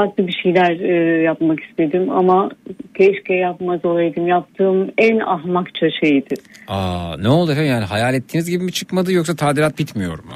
Farklı 0.00 0.26
bir 0.26 0.32
şeyler 0.42 0.80
e, 0.80 1.22
yapmak 1.22 1.60
istedim 1.60 2.10
ama 2.10 2.50
keşke 2.94 3.34
yapmaz 3.34 3.84
olaydım. 3.84 4.26
Yaptığım 4.26 4.90
en 4.98 5.18
ahmakça 5.18 5.86
şeydi. 6.00 6.34
Aa, 6.68 7.16
ne 7.22 7.28
oldu 7.28 7.52
efendim? 7.52 7.70
Yani 7.70 7.84
hayal 7.84 8.14
ettiğiniz 8.14 8.50
gibi 8.50 8.64
mi 8.64 8.72
çıkmadı 8.72 9.12
yoksa 9.12 9.36
tadilat 9.36 9.78
bitmiyor 9.78 10.18
mu? 10.18 10.32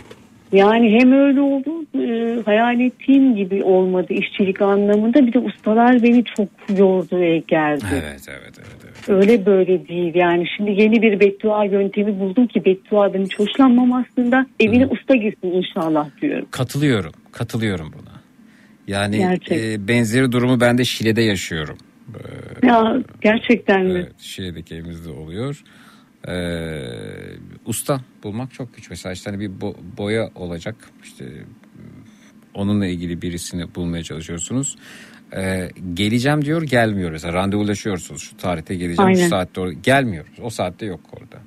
Yani 0.52 1.00
hem 1.00 1.12
öyle 1.12 1.40
oldu 1.40 1.70
e, 1.94 2.42
hayal 2.42 2.80
ettiğim 2.80 3.36
gibi 3.36 3.62
olmadı 3.64 4.06
işçilik 4.10 4.62
anlamında 4.62 5.26
bir 5.26 5.32
de 5.32 5.38
ustalar 5.38 6.02
beni 6.02 6.24
çok 6.24 6.78
yordu 6.78 7.20
ve 7.20 7.42
gerdi. 7.48 7.84
Evet 7.92 8.26
evet 8.28 8.58
evet. 8.58 8.80
evet. 8.84 9.08
Öyle 9.08 9.46
böyle 9.46 9.88
değil 9.88 10.14
yani 10.14 10.44
şimdi 10.56 10.82
yeni 10.82 11.02
bir 11.02 11.20
beddua 11.20 11.64
yöntemi 11.64 12.20
buldum 12.20 12.46
ki 12.46 12.64
bedduadan 12.64 13.24
hiç 13.24 13.38
hoşlanmam 13.38 13.92
aslında 13.92 14.46
evine 14.60 14.86
usta 14.86 15.14
girsin 15.14 15.52
inşallah 15.52 16.08
diyorum. 16.22 16.46
Katılıyorum. 16.50 17.12
Katılıyorum 17.32 17.92
buna. 17.92 18.13
Yani 18.88 19.18
Gerçek. 19.18 19.58
e, 19.58 19.88
benzeri 19.88 20.32
durumu 20.32 20.60
ben 20.60 20.78
de 20.78 20.84
Şile'de 20.84 21.22
yaşıyorum. 21.22 21.78
Ee, 22.62 22.66
Ya 22.66 22.96
gerçekten 23.20 23.84
mi? 23.86 23.92
Evet, 23.92 24.12
Şile'deki 24.20 24.74
evimizde 24.74 25.10
oluyor. 25.10 25.62
Ee, 26.28 26.82
usta 27.66 28.00
bulmak 28.22 28.52
çok 28.54 28.74
güç. 28.76 28.90
Mesela 28.90 29.12
işte 29.12 29.30
hani 29.30 29.40
bir 29.40 29.50
bo- 29.50 29.76
boya 29.98 30.30
olacak. 30.34 30.76
İşte 31.04 31.24
onunla 32.54 32.86
ilgili 32.86 33.22
birisini 33.22 33.74
bulmaya 33.74 34.02
çalışıyorsunuz. 34.02 34.76
Ee, 35.36 35.68
geleceğim 35.94 36.44
diyor 36.44 36.62
gelmiyor. 36.62 37.10
Mesela 37.10 37.34
randevulaşıyorsunuz. 37.34 38.22
Şu 38.22 38.36
tarihte 38.36 38.74
geleceğim 38.74 39.08
Aynen. 39.08 39.22
şu 39.24 39.28
saatte 39.28 39.60
orada. 39.60 39.72
Gelmiyor. 39.72 40.24
O 40.42 40.50
saatte 40.50 40.86
yok 40.86 41.00
orada. 41.12 41.38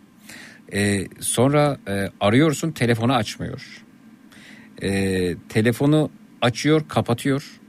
Ee, 0.73 1.05
sonra 1.19 1.77
e, 1.87 2.09
arıyorsun 2.19 2.71
telefonu 2.71 3.13
açmıyor. 3.13 3.83
Ee, 4.83 5.35
telefonu 5.49 6.09
açıyor 6.41 6.81
kapatıyor. 6.87 7.59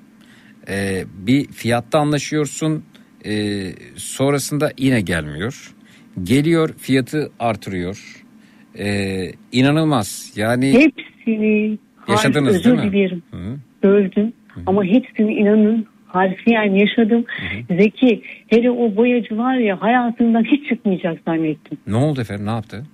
Ee, 0.68 1.04
bir 1.26 1.46
fiyatta 1.46 1.98
anlaşıyorsun. 1.98 2.84
Ee, 3.26 3.72
sonrasında 3.96 4.70
yine 4.78 5.00
gelmiyor. 5.00 5.74
Geliyor 6.22 6.74
fiyatı 6.78 7.30
artırıyor. 7.40 8.24
Ee, 8.78 9.30
inanılmaz. 9.52 10.32
Yani 10.36 10.72
Hepsini 10.72 11.78
Yaşadınız 12.08 12.52
Hayır, 12.54 12.64
değil 12.64 12.74
özür 12.76 12.86
mi? 12.86 12.92
dilerim. 12.92 13.22
Hı. 13.30 13.56
Böldüm 13.82 14.32
ama 14.66 14.84
hepsini 14.84 15.34
inanın 15.34 15.86
harfiyen 16.06 16.74
yaşadım. 16.74 17.24
Zeki 17.78 18.22
hele 18.46 18.70
o 18.70 18.96
boyacı 18.96 19.38
var 19.38 19.54
ya 19.56 19.82
hayatından 19.82 20.44
hiç 20.44 20.68
çıkmayacak 20.68 21.18
zannettim. 21.24 21.78
ne 21.86 21.96
oldu 21.96 22.20
efendim 22.20 22.46
ne 22.46 22.50
yaptı? 22.50 22.86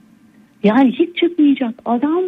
Yani 0.64 0.92
hiç 0.92 1.16
çıkmayacak. 1.16 1.74
Adam 1.84 2.22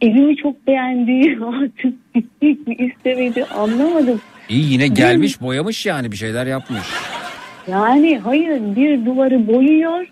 evimi 0.00 0.36
çok 0.36 0.66
beğendi. 0.66 1.38
Artık 1.44 2.14
gitmek 2.14 2.66
mi 2.66 2.74
istemedi 2.74 3.44
anlamadım. 3.44 4.20
İyi 4.48 4.72
yine 4.72 4.88
gelmiş 4.88 5.40
boyamış 5.40 5.86
yani 5.86 6.12
bir 6.12 6.16
şeyler 6.16 6.46
yapmış. 6.46 6.82
Yani 7.70 8.18
hayır 8.18 8.76
bir 8.76 9.06
duvarı 9.06 9.46
boyuyor. 9.46 10.06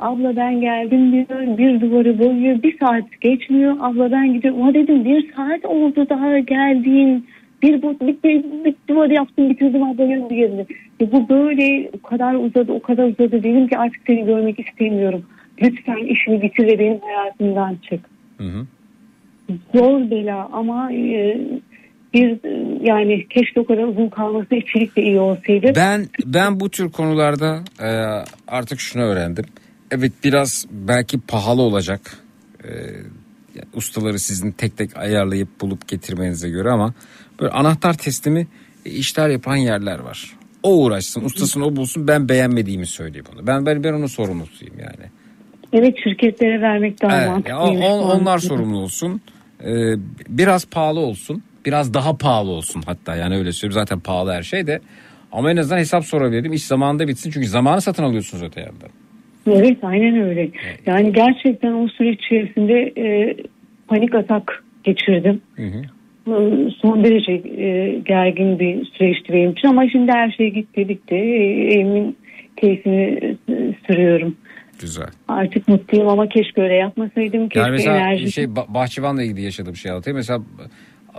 Abla 0.00 0.36
ben 0.36 0.60
geldim 0.60 1.12
diyor. 1.12 1.58
Bir 1.58 1.80
duvarı 1.80 2.18
boyuyor. 2.18 2.62
Bir 2.62 2.78
saat 2.78 3.20
geçmiyor. 3.20 3.76
Abla 3.80 4.12
ben 4.12 4.34
gidiyorum. 4.34 4.62
Ama 4.62 4.74
dedim 4.74 5.04
bir 5.04 5.32
saat 5.34 5.64
oldu 5.64 6.06
daha 6.08 6.38
geldiğin. 6.38 7.26
Bir, 7.62 7.82
bu, 7.82 7.96
bir, 8.00 8.16
bir, 8.24 8.64
bir 8.64 8.74
duvarı 8.88 9.14
yaptım 9.14 9.50
bitirdim 9.50 9.82
abla 9.82 10.04
yanımda 10.04 10.34
yerine. 10.34 10.66
E 11.00 11.12
bu 11.12 11.28
böyle 11.28 11.90
o 11.98 12.08
kadar 12.08 12.34
uzadı 12.34 12.72
o 12.72 12.82
kadar 12.82 13.04
uzadı. 13.04 13.42
Dedim 13.42 13.68
ki 13.68 13.78
artık 13.78 14.00
seni 14.06 14.24
görmek 14.24 14.60
istemiyorum. 14.60 15.24
Lütfen 15.62 15.96
işini 15.96 16.42
bitir 16.42 16.66
ve 16.66 16.78
benim 16.78 17.00
hayatımdan 17.00 17.76
çık. 17.90 18.11
Hı 18.42 18.48
hı. 18.48 18.66
Zor 19.74 20.10
bela 20.10 20.48
ama 20.52 20.92
e, 20.92 21.40
bir 22.14 22.38
yani 22.86 23.26
keşke 23.28 23.60
o 23.60 23.64
kadar 23.64 23.82
uzun 23.82 24.08
kalması 24.08 24.54
içerik 24.54 24.96
de 24.96 25.02
iyi 25.02 25.20
olsaydı. 25.20 25.72
Ben 25.76 26.08
ben 26.24 26.60
bu 26.60 26.70
tür 26.70 26.90
konularda 26.90 27.64
e, 27.80 27.88
artık 28.48 28.80
şunu 28.80 29.02
öğrendim. 29.02 29.44
Evet 29.90 30.12
biraz 30.24 30.66
belki 30.70 31.20
pahalı 31.20 31.62
olacak. 31.62 32.18
E, 32.64 32.70
ustaları 33.74 34.18
sizin 34.18 34.50
tek 34.50 34.76
tek 34.76 34.96
ayarlayıp 34.96 35.60
bulup 35.60 35.88
getirmenize 35.88 36.48
göre 36.48 36.70
ama 36.70 36.94
böyle 37.40 37.52
anahtar 37.52 37.94
teslimi 37.94 38.46
e, 38.86 38.90
işler 38.90 39.28
yapan 39.28 39.56
yerler 39.56 39.98
var. 39.98 40.36
O 40.62 40.84
uğraşsın, 40.84 41.24
ustasını 41.24 41.66
o 41.66 41.76
bulsun. 41.76 42.08
Ben 42.08 42.28
beğenmediğimi 42.28 42.86
söyleyeyim 42.86 43.26
onu. 43.34 43.46
Ben 43.46 43.66
ben 43.66 43.84
ben 43.84 43.92
onun 43.92 44.06
sorumlusuyum 44.06 44.78
yani. 44.78 45.21
Evet 45.72 45.96
şirketlere 46.04 46.60
vermek 46.60 47.02
daha 47.02 47.16
Evet, 47.16 47.26
ya 47.26 47.32
mantıklıymış. 47.32 47.86
on- 47.86 48.20
onlar 48.20 48.38
sorumlu 48.38 48.78
olsun. 48.78 49.20
Ee, 49.64 49.94
biraz 50.28 50.66
pahalı 50.66 51.00
olsun. 51.00 51.42
Biraz 51.66 51.94
daha 51.94 52.16
pahalı 52.16 52.50
olsun 52.50 52.82
hatta 52.86 53.16
yani 53.16 53.36
öyle 53.36 53.52
söyleyeyim. 53.52 53.80
Zaten 53.80 54.00
pahalı 54.00 54.32
her 54.32 54.42
şey 54.42 54.66
de. 54.66 54.80
Ama 55.32 55.50
en 55.50 55.56
azından 55.56 55.78
hesap 55.78 56.04
sorabilirim. 56.04 56.52
İş 56.52 56.64
zamanında 56.64 57.08
bitsin. 57.08 57.30
Çünkü 57.30 57.46
zamanı 57.46 57.80
satın 57.80 58.02
alıyorsunuz 58.02 58.42
öte 58.42 58.60
yandan. 58.60 58.88
Evet 59.46 59.78
aynen 59.82 60.22
öyle. 60.22 60.48
Yani 60.86 61.12
gerçekten 61.12 61.72
o 61.72 61.88
süreç 61.88 62.20
içerisinde 62.24 62.92
e, 62.98 63.36
panik 63.88 64.14
atak 64.14 64.64
geçirdim. 64.84 65.40
Hı 65.56 65.62
hı. 65.62 65.82
Son 66.82 67.04
derece 67.04 67.32
e, 67.62 67.98
gergin 68.06 68.58
bir 68.58 68.84
süreçti 68.84 69.32
benim 69.32 69.50
için 69.50 69.68
ama 69.68 69.88
şimdi 69.88 70.12
her 70.12 70.30
şey 70.30 70.50
gitti 70.50 70.88
bitti. 70.88 71.14
E, 71.14 71.72
Evimin 71.74 72.16
keyfini 72.56 73.36
e, 73.48 73.54
sürüyorum. 73.86 74.36
Güzel. 74.82 75.06
Artık 75.28 75.68
mutluyum 75.68 76.08
ama 76.08 76.28
keşke 76.28 76.62
öyle 76.62 76.74
yapmasaydım. 76.74 77.48
Keşke 77.48 77.60
Yani 77.60 77.70
mesela 77.70 77.96
enerji... 77.96 78.32
şey 78.32 78.44
bah- 78.44 78.74
bahçıvanla 78.74 79.22
ilgili 79.22 79.42
yaşadığım 79.42 79.76
şey 79.76 79.90
anlatayım. 79.90 80.16
Mesela 80.16 80.42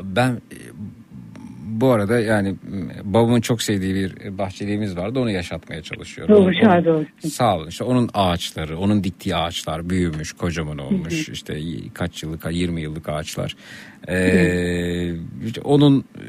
ben 0.03 0.41
bu 1.65 1.91
arada 1.91 2.19
yani 2.19 2.55
babamın 3.03 3.41
çok 3.41 3.61
sevdiği 3.61 3.95
bir 3.95 4.37
bahçeliğimiz 4.37 4.97
vardı. 4.97 5.19
Onu 5.19 5.31
yaşatmaya 5.31 5.81
çalışıyorum. 5.81 6.53
Şad 6.53 6.85
onu- 6.85 6.95
olsun. 6.97 7.29
Sağ 7.29 7.57
olun. 7.57 7.67
İşte 7.67 7.83
onun 7.83 8.09
ağaçları, 8.13 8.77
onun 8.77 9.03
diktiği 9.03 9.35
ağaçlar 9.35 9.89
büyümüş, 9.89 10.33
kocaman 10.33 10.77
olmuş. 10.77 11.29
işte 11.29 11.59
kaç 11.93 12.23
yıllık, 12.23 12.45
20 12.51 12.81
yıllık 12.81 13.09
ağaçlar. 13.09 13.55
Ee, 14.09 15.13
işte 15.45 15.61
onun 15.61 15.99
e, 15.99 16.25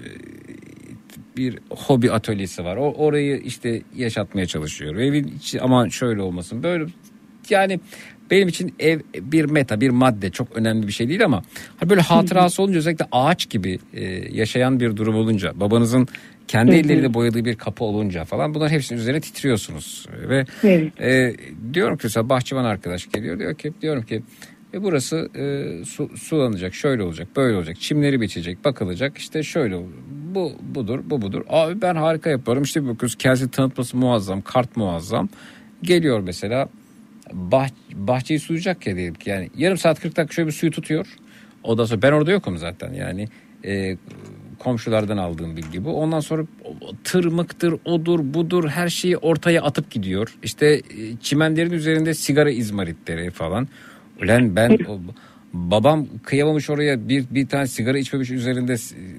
bir 1.37 1.59
hobi 1.71 2.13
atölyesi 2.13 2.65
var. 2.65 2.77
O 2.77 2.93
orayı 2.93 3.37
işte 3.37 3.83
yaşatmaya 3.97 4.47
çalışıyorum. 4.47 5.01
Evin 5.01 5.29
içi 5.37 5.61
aman 5.61 5.89
şöyle 5.89 6.23
olmasın. 6.23 6.63
Böyle 6.63 6.85
yani 7.51 7.81
benim 8.31 8.49
için 8.49 8.75
ev 8.79 9.01
bir 9.21 9.45
meta, 9.45 9.81
bir 9.81 9.91
madde 9.91 10.31
çok 10.31 10.57
önemli 10.57 10.87
bir 10.87 10.93
şey 10.93 11.09
değil 11.09 11.25
ama 11.25 11.43
hani 11.77 11.91
böyle 11.91 12.01
hatırası 12.01 12.63
olunca 12.63 12.79
özellikle 12.79 13.07
ağaç 13.13 13.51
gibi 13.51 13.79
e, 13.95 14.05
yaşayan 14.33 14.81
bir 14.81 14.97
durum 14.97 15.15
olunca, 15.17 15.61
babanızın 15.61 16.09
kendi 16.49 16.75
elleriyle 16.75 17.15
boyadığı 17.15 17.45
bir 17.45 17.55
kapı 17.57 17.85
olunca 17.85 18.25
falan 18.25 18.55
bunların 18.55 18.73
hepsinin 18.73 18.99
üzerine 19.01 19.21
titriyorsunuz. 19.21 20.07
Ve 20.29 20.45
Evet. 20.65 21.01
e, 21.01 21.35
diyorum 21.75 21.97
ki 21.97 22.01
mesela 22.05 22.29
bahçıvan 22.29 22.65
arkadaş 22.65 23.11
geliyor 23.11 23.39
diyor 23.39 23.55
ki 23.55 23.73
diyorum 23.83 24.03
ki 24.03 24.23
e 24.75 24.83
burası 24.83 25.29
e, 25.37 25.85
su, 25.85 26.11
sulanacak, 26.17 26.75
şöyle 26.75 27.03
olacak, 27.03 27.29
böyle 27.37 27.57
olacak, 27.57 27.81
çimleri 27.81 28.21
biçecek, 28.21 28.65
bakılacak, 28.65 29.19
işte 29.19 29.43
şöyle 29.43 29.77
bu 30.35 30.53
budur, 30.61 31.01
bu 31.05 31.23
budur. 31.23 31.43
Abi 31.49 31.83
ben 31.83 31.95
harika 31.95 32.31
yaparım. 32.31 32.63
İşte 32.63 32.83
bir 32.83 32.89
bakıyoruz 32.89 33.17
kendisi 33.17 33.51
tanıtması 33.51 33.97
muazzam, 33.97 34.43
kart 34.43 34.77
muazzam. 34.77 35.29
Geliyor 35.83 36.21
mesela 36.21 36.69
bah, 37.35 37.69
bahçeyi 37.93 38.41
sulayacak 38.41 38.87
ya 38.87 38.97
diyelim 38.97 39.15
ki 39.15 39.31
yani 39.31 39.51
yarım 39.57 39.79
saat 39.79 40.01
40 40.01 40.17
dakika 40.17 40.35
şöyle 40.35 40.47
bir 40.47 40.53
suyu 40.53 40.73
tutuyor. 40.73 41.07
Ondan 41.63 41.85
sonra 41.85 42.03
ben 42.03 42.13
orada 42.13 42.31
yokum 42.33 42.59
zaten 42.59 42.93
yani 42.93 43.29
e, 43.65 43.97
komşulardan 44.59 45.17
aldığım 45.17 45.57
bilgi 45.57 45.85
bu. 45.85 46.01
Ondan 46.01 46.21
sonra 46.21 46.43
tırmıktır, 47.05 47.75
odur, 47.85 48.21
budur 48.35 48.69
her 48.69 48.89
şeyi 48.89 49.17
ortaya 49.17 49.63
atıp 49.63 49.91
gidiyor. 49.91 50.37
İşte 50.43 50.67
e, 50.67 50.83
çimenlerin 51.23 51.71
üzerinde 51.71 52.15
sigara 52.15 52.51
izmaritleri 52.51 53.31
falan. 53.31 53.69
Ulan 54.23 54.57
ben 54.57 54.79
o, 54.89 55.01
babam 55.53 56.07
kıyamamış 56.25 56.71
oraya 56.71 57.09
bir, 57.09 57.25
bir 57.31 57.49
tane 57.49 57.67
sigara 57.67 57.99
içmemiş 57.99 58.31
üzerinde 58.31 58.77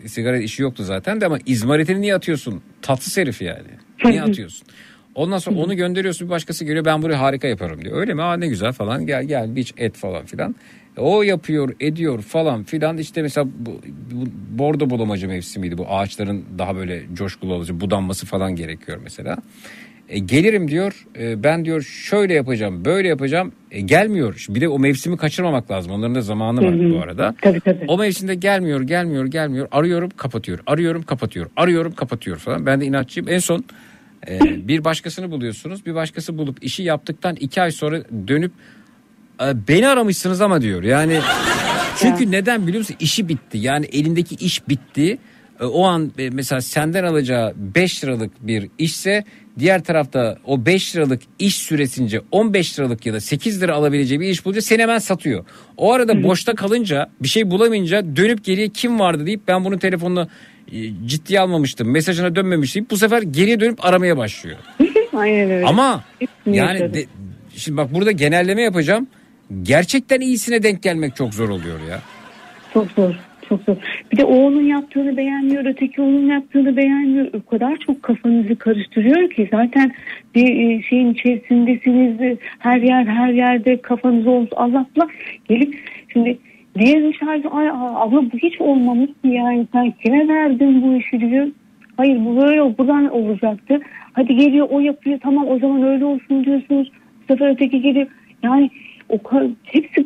sigara 0.07 0.37
işi 0.37 0.61
yoktu 0.61 0.83
zaten 0.83 1.21
de 1.21 1.25
ama 1.25 1.37
izmaritini 1.45 2.01
niye 2.01 2.15
atıyorsun? 2.15 2.61
Tatsız 2.81 3.17
herif 3.17 3.41
yani. 3.41 3.67
Niye 4.05 4.21
atıyorsun? 4.29 4.67
Ondan 5.15 5.37
sonra 5.37 5.59
onu 5.59 5.75
gönderiyorsun 5.75 6.27
bir 6.27 6.31
başkası 6.31 6.65
geliyor 6.65 6.85
ben 6.85 7.01
burayı 7.01 7.17
harika 7.17 7.47
yaparım 7.47 7.81
diyor. 7.81 7.97
Öyle 7.97 8.13
mi? 8.13 8.21
Aa 8.21 8.37
ne 8.37 8.47
güzel 8.47 8.71
falan 8.71 9.05
gel 9.05 9.23
gel 9.23 9.55
biç 9.55 9.73
et 9.77 9.95
falan 9.95 10.25
filan. 10.25 10.55
O 10.97 11.23
yapıyor, 11.23 11.75
ediyor 11.79 12.21
falan 12.21 12.63
filan. 12.63 12.97
İşte 12.97 13.21
mesela 13.21 13.47
bu, 13.59 13.81
bu 14.11 14.25
bordo 14.59 14.89
bulamacı 14.89 15.27
mevsimiydi. 15.27 15.77
Bu 15.77 15.85
ağaçların 15.89 16.45
daha 16.57 16.75
böyle 16.75 17.03
coşkulu 17.13 17.53
olacak, 17.53 17.81
budanması 17.81 18.25
falan 18.25 18.55
gerekiyor 18.55 18.99
mesela. 19.03 19.37
E, 20.09 20.19
gelirim 20.19 20.67
diyor. 20.67 21.05
E, 21.19 21.43
ben 21.43 21.65
diyor 21.65 21.81
şöyle 21.81 22.33
yapacağım, 22.33 22.85
böyle 22.85 23.07
yapacağım. 23.07 23.51
E, 23.71 23.81
gelmiyor. 23.81 24.45
Bir 24.49 24.61
de 24.61 24.67
o 24.67 24.79
mevsimi 24.79 25.17
kaçırmamak 25.17 25.71
lazım. 25.71 25.91
Onların 25.91 26.15
da 26.15 26.21
zamanı 26.21 26.61
var 26.65 26.93
bu 26.93 27.03
arada. 27.03 27.35
Tabii 27.41 27.59
tabii. 27.59 27.85
O 27.87 27.97
mevsimde 27.97 28.35
gelmiyor, 28.35 28.81
gelmiyor, 28.81 29.25
gelmiyor. 29.25 29.67
Arıyorum, 29.71 30.09
kapatıyor. 30.17 30.59
Arıyorum, 30.67 31.03
kapatıyor. 31.03 31.49
Arıyorum, 31.57 31.91
kapatıyor 31.95 32.37
falan. 32.37 32.65
Ben 32.65 32.81
de 32.81 32.85
inatçıyım. 32.85 33.29
En 33.29 33.39
son 33.39 33.65
e, 34.29 34.67
bir 34.67 34.83
başkasını 34.83 35.31
buluyorsunuz. 35.31 35.85
Bir 35.85 35.95
başkası 35.95 36.37
bulup 36.37 36.63
işi 36.63 36.83
yaptıktan 36.83 37.35
iki 37.35 37.61
ay 37.61 37.71
sonra 37.71 38.03
dönüp 38.27 38.51
e, 39.41 39.67
beni 39.67 39.87
aramışsınız 39.87 40.41
ama 40.41 40.61
diyor. 40.61 40.83
Yani 40.83 41.19
çünkü 41.97 42.31
neden 42.31 42.67
biliyor 42.67 42.79
musun? 42.79 42.95
İşi 42.99 43.27
bitti. 43.29 43.57
Yani 43.57 43.85
elindeki 43.85 44.35
iş 44.35 44.67
bitti. 44.69 45.17
E, 45.59 45.65
O 45.65 45.85
an 45.85 46.11
e, 46.17 46.29
mesela 46.29 46.61
senden 46.61 47.03
alacağı 47.03 47.53
5 47.55 48.03
liralık 48.03 48.47
bir 48.47 48.69
işse 48.77 49.23
diğer 49.59 49.83
tarafta 49.83 50.37
o 50.45 50.65
5 50.65 50.95
liralık 50.95 51.21
iş 51.39 51.55
süresince 51.57 52.21
15 52.31 52.79
liralık 52.79 53.05
ya 53.05 53.13
da 53.13 53.19
8 53.19 53.61
lira 53.61 53.73
alabileceği 53.73 54.19
bir 54.19 54.27
iş 54.27 54.45
bulunca 54.45 54.61
seni 54.61 54.81
hemen 54.81 54.97
satıyor. 54.97 55.45
O 55.77 55.93
arada 55.93 56.23
boşta 56.23 56.55
kalınca 56.55 57.09
bir 57.21 57.27
şey 57.27 57.51
bulamayınca 57.51 58.15
dönüp 58.15 58.43
geriye 58.43 58.69
kim 58.69 58.99
vardı 58.99 59.25
deyip 59.25 59.47
ben 59.47 59.65
bunun 59.65 59.77
telefonunu 59.77 60.27
e, 60.71 60.77
ciddiye 61.05 61.39
almamıştım. 61.39 61.91
Mesajına 61.91 62.35
dönmemiştim. 62.35 62.87
Bu 62.91 62.97
sefer 62.97 63.21
geriye 63.21 63.59
dönüp 63.59 63.85
aramaya 63.85 64.17
başlıyor. 64.17 64.57
Aynen 65.13 65.51
öyle. 65.51 65.65
Ama 65.65 66.03
yani 66.45 66.93
de- 66.93 67.05
şimdi 67.55 67.77
bak 67.77 67.93
burada 67.93 68.11
genelleme 68.11 68.61
yapacağım. 68.61 69.07
Gerçekten 69.63 70.21
iyisine 70.21 70.63
denk 70.63 70.83
gelmek 70.83 71.15
çok 71.15 71.33
zor 71.33 71.49
oluyor 71.49 71.79
ya. 71.89 72.01
Çok 72.73 72.91
zor. 72.91 73.15
Çok 73.49 73.61
zor. 73.61 73.75
Bir 74.11 74.17
de 74.17 74.25
o 74.25 74.35
onun 74.35 74.61
yaptığını 74.61 75.17
beğenmiyor, 75.17 75.65
öteki 75.65 76.01
onun 76.01 76.29
yaptığını 76.29 76.77
beğenmiyor. 76.77 77.27
O 77.33 77.49
kadar 77.49 77.77
çok 77.77 78.03
kafanızı 78.03 78.55
karıştırıyor 78.55 79.29
ki 79.29 79.47
zaten 79.51 79.91
bir 80.35 80.47
e, 80.47 80.81
şeyin 80.81 81.13
içerisindesiniz. 81.13 82.37
Her 82.59 82.81
yer 82.81 83.05
her 83.05 83.33
yerde 83.33 83.81
kafanız 83.81 84.27
olsun. 84.27 84.49
Allah 84.55 84.85
Allah. 84.97 85.07
Gelip 85.49 85.75
şimdi 86.13 86.37
diğer 86.79 87.03
dışarıda 87.03 87.49
ay 87.49 87.69
abla 87.71 88.31
bu 88.31 88.37
hiç 88.37 88.61
olmamış 88.61 89.07
ki 89.07 89.27
yani 89.27 89.67
sen 89.71 89.93
kime 90.03 90.27
verdin 90.27 90.81
bu 90.81 90.95
işi 90.95 91.19
diyor. 91.19 91.47
Hayır 91.97 92.25
bu 92.25 92.41
böyle 92.41 92.77
buradan 92.77 93.11
olacaktı. 93.11 93.79
Hadi 94.13 94.35
geliyor 94.35 94.67
o 94.71 94.79
yapıyor 94.79 95.19
tamam 95.23 95.47
o 95.47 95.59
zaman 95.59 95.83
öyle 95.83 96.05
olsun 96.05 96.45
diyorsunuz. 96.45 96.91
Bu 97.21 97.33
sefer 97.33 97.49
öteki 97.49 97.81
geliyor. 97.81 98.07
Yani 98.43 98.69
o 99.09 99.23
kadar, 99.23 99.47
hepsi 99.63 100.05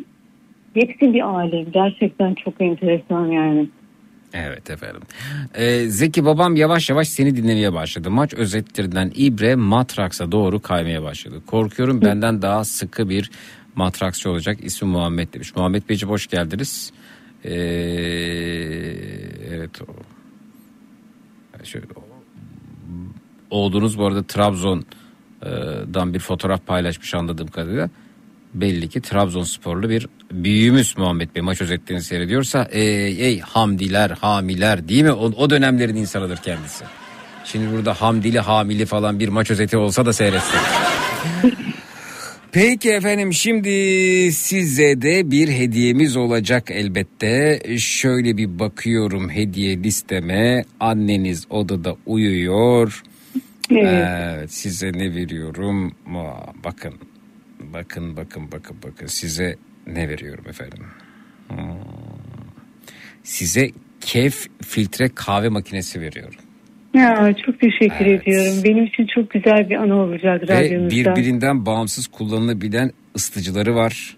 Hepsi 0.74 1.14
bir 1.14 1.20
alem. 1.20 1.72
Gerçekten 1.72 2.34
çok 2.34 2.54
enteresan 2.60 3.26
yani. 3.26 3.68
Evet 4.34 4.70
efendim. 4.70 5.00
Ee, 5.54 5.86
Zeki 5.88 6.24
babam 6.24 6.56
yavaş 6.56 6.90
yavaş 6.90 7.08
seni 7.08 7.36
dinlemeye 7.36 7.72
başladı. 7.72 8.10
Maç 8.10 8.34
özetlerinden 8.34 9.12
İbre 9.16 9.54
Matraks'a 9.54 10.32
doğru 10.32 10.60
kaymaya 10.62 11.02
başladı. 11.02 11.42
Korkuyorum 11.46 12.02
benden 12.02 12.42
daha 12.42 12.64
sıkı 12.64 13.08
bir 13.08 13.30
matraksçı 13.74 14.30
olacak. 14.30 14.58
İsmi 14.62 14.88
Muhammed 14.88 15.34
demiş. 15.34 15.56
Muhammed 15.56 15.82
Beyciğim 15.88 16.10
hoş 16.12 16.26
geldiniz. 16.26 16.92
Ee, 17.44 17.50
evet. 19.50 19.82
o- 19.82 19.86
Şöyle, 21.64 21.86
oğlunuz 23.50 23.98
bu 23.98 24.06
arada 24.06 24.22
Trabzon'dan 24.22 26.14
bir 26.14 26.18
fotoğraf 26.18 26.66
paylaşmış 26.66 27.14
anladığım 27.14 27.46
kadarıyla. 27.48 27.90
Belli 28.54 28.88
ki 28.88 29.00
Trabzonsporlu 29.00 29.88
bir 29.88 30.08
büyüğümüz 30.32 30.98
Muhammed 30.98 31.34
Bey 31.34 31.42
maç 31.42 31.62
özetlerini 31.62 32.02
seyrediyorsa 32.02 32.68
ey, 32.70 33.26
ey 33.26 33.40
hamdiler 33.40 34.10
hamiler 34.10 34.88
değil 34.88 35.02
mi? 35.02 35.12
O, 35.12 35.24
o 35.24 35.50
dönemlerin 35.50 35.96
insanıdır 35.96 36.36
kendisi. 36.36 36.84
Şimdi 37.44 37.72
burada 37.72 37.94
hamdili 37.94 38.40
hamili 38.40 38.86
falan 38.86 39.20
bir 39.20 39.28
maç 39.28 39.50
özeti 39.50 39.76
olsa 39.76 40.06
da 40.06 40.12
seyretsek. 40.12 40.60
Peki 42.52 42.90
efendim 42.90 43.32
şimdi 43.32 43.70
size 44.32 45.02
de 45.02 45.30
bir 45.30 45.48
hediyemiz 45.48 46.16
olacak 46.16 46.70
elbette. 46.70 47.62
Şöyle 47.78 48.36
bir 48.36 48.58
bakıyorum 48.58 49.30
hediye 49.30 49.82
listeme. 49.82 50.64
Anneniz 50.80 51.46
odada 51.50 51.96
uyuyor. 52.06 53.02
Evet. 53.70 54.08
Evet, 54.40 54.52
size 54.52 54.92
ne 54.92 55.14
veriyorum? 55.14 55.92
Aa, 56.06 56.64
bakın. 56.64 56.94
Bakın 57.72 58.16
bakın 58.16 58.52
bakın 58.52 58.76
bakın 58.84 59.06
size 59.06 59.56
ne 59.86 60.08
veriyorum 60.08 60.44
efendim? 60.48 60.84
Hmm. 61.48 61.58
Size 63.22 63.70
Kef 64.00 64.46
filtre 64.62 65.08
kahve 65.14 65.48
makinesi 65.48 66.00
veriyorum. 66.00 66.38
Ya 66.94 67.34
çok 67.46 67.60
teşekkür 67.60 68.06
ediyorum. 68.06 68.64
Benim 68.64 68.84
için 68.84 69.06
çok 69.14 69.30
güzel 69.30 69.70
bir 69.70 69.76
anı 69.76 69.94
olacak 70.02 70.48
Ve 70.48 70.54
radyonuzda. 70.64 70.90
birbirinden 70.90 71.66
bağımsız 71.66 72.06
kullanılabilen 72.06 72.90
ısıtıcıları 73.16 73.74
var. 73.74 74.16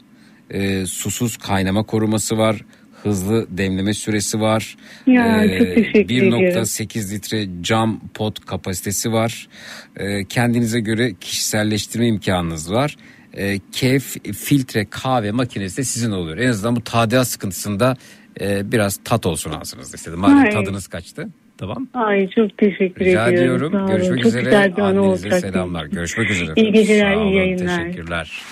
Ee, 0.50 0.86
susuz 0.86 1.36
kaynama 1.36 1.82
koruması 1.82 2.39
var. 2.39 2.56
Hızlı 3.02 3.47
demleme 3.58 3.94
süresi 3.94 4.40
var. 4.40 4.76
Ya, 5.06 5.44
Ee, 5.44 5.58
çok 5.58 5.74
teşekkür 5.74 6.00
ediyorum. 6.00 6.40
1.8 6.40 7.14
litre 7.14 7.47
cam 7.62 8.00
pot 8.14 8.47
kapasitesi 8.47 9.12
var. 9.12 9.48
Ee, 9.97 10.24
kendinize 10.24 10.81
göre 10.81 11.14
kişiselleştirme 11.20 12.06
imkanınız 12.08 12.72
var. 12.72 12.97
Ee, 13.36 13.59
Kef 13.73 14.17
filtre 14.35 14.86
kahve 14.91 15.31
makinesi 15.33 15.77
de 15.77 15.85
sizin 15.85 16.11
oluyor. 16.11 16.39
En 16.39 16.49
azından 16.49 16.77
bu 16.77 16.81
tadilat 16.85 17.28
sıkıntısında 17.28 17.97
e, 18.41 18.73
biraz 18.73 18.97
tat 19.05 19.27
olsun 19.27 19.51
ağzınızda 19.52 19.97
istedim. 19.97 20.19
Madem 20.19 20.51
tadınız 20.51 20.86
kaçtı. 20.86 21.28
Tamam. 21.59 21.89
Ay 21.94 22.28
çok 22.31 22.59
teşekkür 22.59 23.05
Rica 23.05 23.28
ediyorum. 23.28 23.69
ediyorum. 23.69 23.86
Görüşmek 23.86 24.19
çok 24.19 24.27
üzere. 24.27 24.73
Annenize 24.83 25.41
selamlar. 25.41 25.85
Görüşmek 25.85 26.31
üzere. 26.31 26.52
İyi 26.57 26.73
geceler, 26.73 27.17
iyi 27.17 27.36
yayınlar. 27.36 27.85
Teşekkürler. 27.85 28.43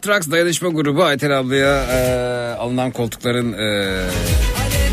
Matrax 0.00 0.30
dayanışma 0.30 0.68
grubu 0.68 1.04
Ayten 1.04 1.30
ablaya 1.30 1.84
e, 1.84 2.54
alınan 2.54 2.90
koltukların 2.90 3.52
e, 3.52 3.98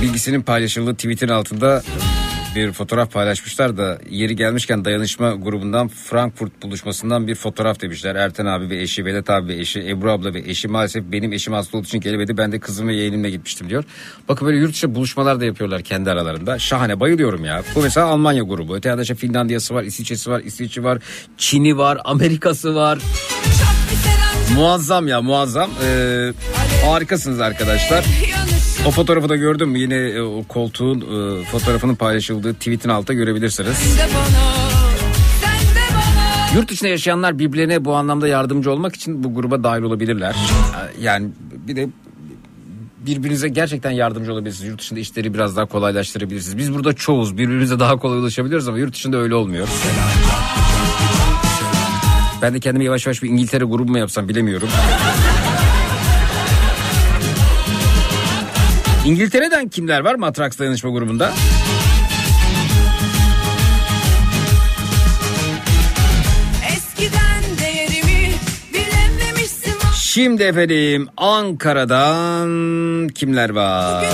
bilgisinin 0.02 0.42
paylaşıldığı 0.42 0.96
tweetin 0.96 1.28
altında 1.28 1.84
bir 2.56 2.72
fotoğraf 2.72 3.14
paylaşmışlar 3.14 3.78
da 3.78 4.00
yeri 4.10 4.36
gelmişken 4.36 4.86
dayanışma 4.86 5.32
grubundan 5.32 5.88
Frankfurt 5.88 6.64
buluşmasından 6.64 7.28
bir 7.28 7.36
fotoğraf 7.36 7.82
demişler. 7.82 8.16
Erten 8.16 8.46
abi 8.46 8.70
ve 8.70 8.82
eşi, 8.82 9.06
Vedat 9.06 9.30
abi 9.30 9.48
ve 9.48 9.60
eşi, 9.60 9.90
Ebru 9.90 10.12
abla 10.12 10.34
ve 10.34 10.40
eşi 10.40 10.68
maalesef 10.68 11.04
benim 11.12 11.34
eşim 11.34 11.54
hasta 11.54 11.78
olduğu 11.78 11.88
için 11.88 12.00
gelemedi. 12.00 12.38
Ben 12.38 12.52
de 12.52 12.60
kızım 12.60 12.88
ve 12.88 12.96
yeğenimle 12.96 13.30
gitmiştim 13.30 13.70
diyor. 13.70 13.84
Bakın 14.30 14.48
böyle 14.48 14.58
yurt 14.58 14.74
dışı 14.74 14.96
buluşmalar 14.96 15.40
da 15.40 15.46
yapıyorlar 15.46 15.82
kendi 15.82 16.12
aralarında. 16.12 16.60
Şahane 16.60 17.00
bayılıyorum 17.00 17.46
ya. 17.46 17.64
Bu 17.76 17.82
mesela 17.82 18.08
Almanya 18.08 18.44
grubu. 18.44 18.76
Öte 18.76 18.90
yanda 18.90 19.02
işte 19.02 19.16
Finlandiya'sı 19.16 19.74
var, 19.74 19.84
İsviçre'si 19.84 20.30
var, 20.30 20.40
İsviçre 20.40 20.84
var, 20.84 21.00
Çin'i 21.38 21.78
var, 21.78 21.98
Amerika'sı 22.04 22.76
var. 22.76 23.00
Muazzam 24.56 25.08
ya 25.08 25.22
muazzam. 25.22 25.70
Ee, 25.84 26.34
harikasınız 26.86 27.40
arkadaşlar. 27.40 28.06
O 28.88 28.92
fotoğrafı 28.92 29.30
da 29.30 29.36
gördüm 29.36 29.70
mü? 29.70 29.80
Yine 29.80 29.96
e, 29.96 30.22
o 30.22 30.44
koltuğun 30.44 31.02
e, 31.02 31.44
fotoğrafının 31.46 31.96
paylaşıldığı 31.96 32.54
tweetin 32.54 32.90
altta 32.90 33.14
görebilirsiniz. 33.14 33.98
Yurt 36.56 36.72
dışında 36.72 36.90
yaşayanlar 36.90 37.40
birbirlerine 37.40 37.86
bu 37.86 37.96
anlamda 37.96 38.28
yardımcı 38.28 38.72
olmak 38.72 38.96
için 38.96 39.24
bu 39.24 39.36
gruba 39.36 39.64
dahil 39.64 39.82
olabilirler. 39.82 40.36
Yani 41.02 41.30
bir 41.68 41.76
de 41.76 41.90
birbirinize 43.06 43.48
gerçekten 43.48 43.92
yardımcı 43.92 44.34
olabilirsiniz. 44.34 44.70
Yurt 44.70 44.82
dışında 44.82 45.00
işleri 45.00 45.34
biraz 45.34 45.56
daha 45.56 45.66
kolaylaştırabilirsiniz. 45.66 46.58
Biz 46.58 46.74
burada 46.74 46.94
çoğuz 46.94 47.38
birbirimize 47.38 47.80
daha 47.80 47.98
kolay 47.98 48.20
ulaşabiliyoruz 48.20 48.68
ama 48.68 48.78
yurt 48.78 48.94
dışında 48.94 49.18
öyle 49.18 49.36
olmuyor. 49.36 49.68
Ben 52.42 52.54
de 52.54 52.60
kendimi 52.60 52.86
yavaş 52.86 53.06
yavaş 53.06 53.24
bir 53.24 53.30
İngiltere 53.30 53.64
grubu 53.64 53.92
mu 53.92 53.98
yapsam 53.98 54.30
bilemiyorum. 54.30 54.70
İngiltere'den 59.06 59.68
kimler 59.68 60.00
var 60.00 60.16
Matrax 60.16 60.60
Dayanışma 60.60 60.90
grubunda? 60.90 61.32
Şimdi 69.96 70.44
efendim 70.44 71.08
Ankara'dan 71.18 72.50
kimler 73.08 73.50
var? 73.50 74.06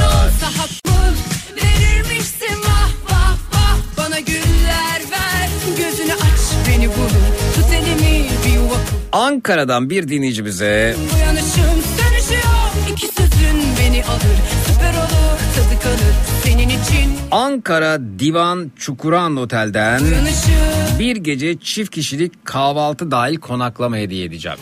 Ankara'dan 9.13 9.89
bir 9.89 10.07
dinleyicimize 10.07 10.95
Uyanışım 11.15 11.81
sönüşüyor. 11.97 12.43
İki 12.91 13.07
sözün 13.07 13.61
beni 13.79 14.03
alır. 14.05 14.37
Süper 14.67 14.89
olur 14.93 15.39
tadı 15.55 15.79
kalır 15.83 16.13
senin 16.43 16.69
için. 16.69 17.11
Ankara 17.31 17.99
Divan 18.19 18.71
Çukuran 18.79 19.37
Otel'den 19.37 19.99
Uyanışım. 20.03 20.99
bir 20.99 21.15
gece 21.15 21.59
çift 21.59 21.91
kişilik 21.91 22.45
kahvaltı 22.45 23.11
dahil 23.11 23.37
konaklama 23.37 23.97
hediye 23.97 24.25
edeceğim. 24.25 24.57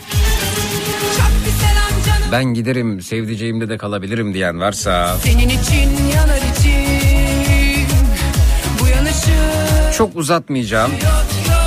Ben 2.32 2.44
giderim 2.44 3.00
sevdiceğimde 3.02 3.68
de 3.68 3.78
kalabilirim 3.78 4.34
diyen 4.34 4.60
varsa. 4.60 5.16
Senin 5.24 5.48
için 5.48 5.90
yanar 6.14 6.36
içim 6.36 7.86
Bu 8.80 8.88
yanışım 8.88 9.92
çok 9.98 10.16
uzatmayacağım. 10.16 10.92
yok 10.92 11.00
yok 11.48 11.61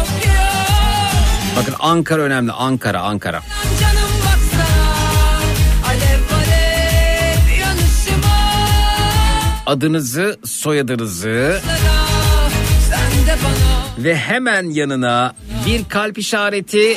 Bakın 1.56 1.75
Ankara 1.80 2.22
önemli 2.22 2.51
Ankara 2.51 3.01
Ankara. 3.01 3.42
Alev 5.88 6.19
alev 6.35 6.56
Adınızı 9.66 10.38
soyadınızı 10.45 11.61
ve 13.98 14.16
hemen 14.16 14.69
yanına 14.69 15.35
bir 15.66 15.84
kalp 15.90 16.17
işareti 16.17 16.95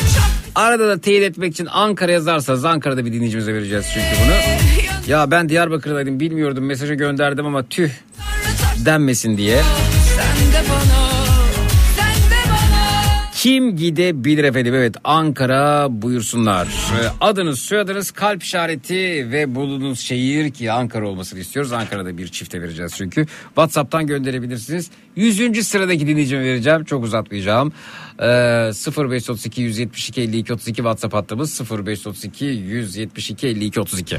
arada 0.55 0.89
da 0.89 1.01
teyit 1.01 1.23
etmek 1.23 1.53
için 1.53 1.69
Ankara 1.71 2.13
yazarsanız 2.13 2.65
Ankara'da 2.65 3.05
bir 3.05 3.13
dinleyicimize 3.13 3.55
vereceğiz 3.55 3.87
çünkü 3.95 4.07
bunu. 4.25 4.35
Ya 5.11 5.31
ben 5.31 5.49
Diyarbakır'daydım 5.49 6.21
bilmiyordum 6.21 6.65
mesajı 6.67 6.95
gönderdim 6.95 7.47
ama 7.47 7.63
tüh 7.63 7.91
denmesin 8.85 9.37
diye. 9.37 9.63
Kim 13.39 13.77
gidebilir 13.77 14.45
efendim 14.45 14.75
evet 14.75 14.97
Ankara 15.05 15.87
buyursunlar. 15.91 16.67
Ee, 16.67 17.09
Adınız 17.21 17.61
soyadınız 17.61 18.11
kalp 18.11 18.43
işareti 18.43 19.31
ve 19.33 19.55
bulunduğunuz 19.55 20.01
şehir 20.01 20.51
ki 20.51 20.73
Ankara 20.73 21.09
olmasını 21.09 21.41
istiyoruz. 21.41 21.73
Ankara'da 21.73 22.19
bir 22.19 22.29
çifte 22.29 22.63
vereceğiz 22.63 22.95
çünkü. 22.97 23.27
Whatsapp'tan 23.47 24.07
gönderebilirsiniz. 24.07 24.91
100. 25.17 25.67
sıradaki 25.67 26.07
dinleyicime 26.07 26.45
vereceğim 26.45 26.85
çok 26.85 27.05
uzatmayacağım. 27.05 27.73
Ee, 28.21 28.25
0532 28.27 29.63
172 29.63 30.21
52 30.21 30.53
32 30.53 30.77
WhatsApp 30.77 31.15
hattımız 31.15 31.61
0532 31.71 32.45
172 32.45 33.47
52 33.47 33.81
32. 33.81 34.17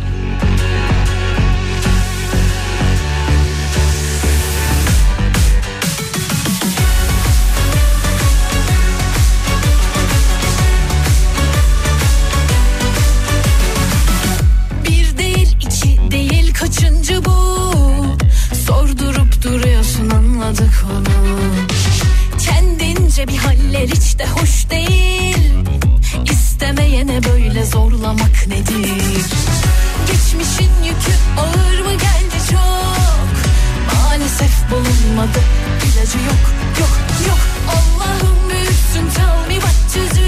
bulunmadı 35.19 35.39
ilacı 35.85 36.17
yok 36.17 36.43
yok 36.79 36.89
yok. 37.27 37.37
Allah'ım 37.67 38.49
büyüksün 38.49 39.09
tell 39.15 39.47
me 39.47 39.53
what 39.53 39.93
to 39.93 39.99
do. 40.15 40.19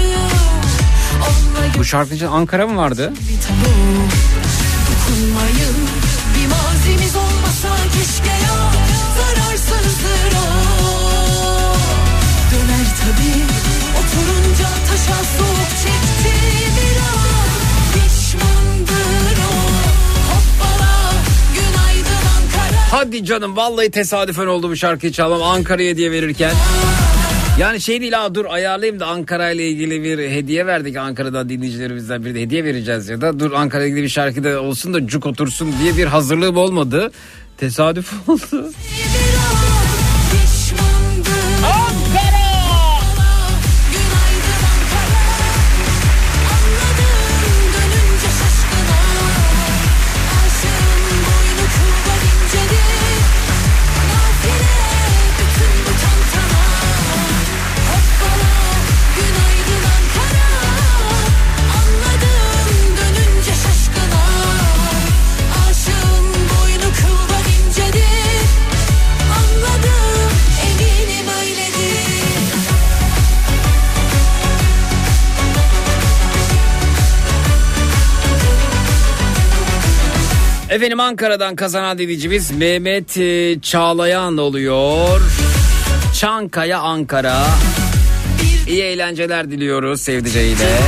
Bu 1.78 1.84
şarkıcı 1.84 2.30
Ankara 2.30 2.66
mı 2.66 2.76
vardı? 2.76 3.12
bir 3.12 3.40
tabu. 3.42 3.70
Dokunmayın. 4.88 5.76
Bir 6.34 6.46
mazimiz 6.46 7.16
olmasa 7.16 7.76
keşke 7.92 8.41
Hadi 22.92 23.24
canım 23.24 23.56
vallahi 23.56 23.90
tesadüfen 23.90 24.46
oldu 24.46 24.70
bu 24.70 24.76
şarkıyı 24.76 25.12
çalmam 25.12 25.42
Ankara'ya 25.42 25.96
diye 25.96 26.10
verirken. 26.10 26.52
Yani 27.58 27.80
şey 27.80 28.00
değil 28.00 28.12
ha 28.12 28.34
dur 28.34 28.44
ayarlayayım 28.48 29.00
da 29.00 29.06
Ankara 29.06 29.50
ile 29.50 29.68
ilgili 29.68 30.02
bir 30.02 30.30
hediye 30.30 30.66
verdik 30.66 30.96
Ankara'dan 30.96 31.48
dinleyicilerimizden 31.48 32.24
bir 32.24 32.34
de 32.34 32.40
hediye 32.40 32.64
vereceğiz 32.64 33.08
ya 33.08 33.20
da 33.20 33.40
dur 33.40 33.52
Ankara 33.52 33.82
ile 33.82 33.90
ilgili 33.90 34.04
bir 34.04 34.08
şarkı 34.08 34.44
da 34.44 34.62
olsun 34.62 34.94
da 34.94 35.06
cuk 35.06 35.26
otursun 35.26 35.74
diye 35.82 35.96
bir 35.96 36.06
hazırlığım 36.06 36.56
olmadı. 36.56 37.12
Tesadüf 37.58 38.12
oldu. 38.28 38.72
Efendim 80.72 81.00
Ankara'dan 81.00 81.56
kazanan 81.56 81.98
dinleyicimiz 81.98 82.50
Mehmet 82.50 83.16
e, 83.16 83.60
Çağlayan 83.60 84.36
oluyor. 84.36 85.20
Çankaya 86.20 86.80
Ankara. 86.80 87.44
İyi 88.68 88.82
eğlenceler 88.82 89.50
diliyoruz 89.50 90.00
sevdiceğiyle. 90.00 90.78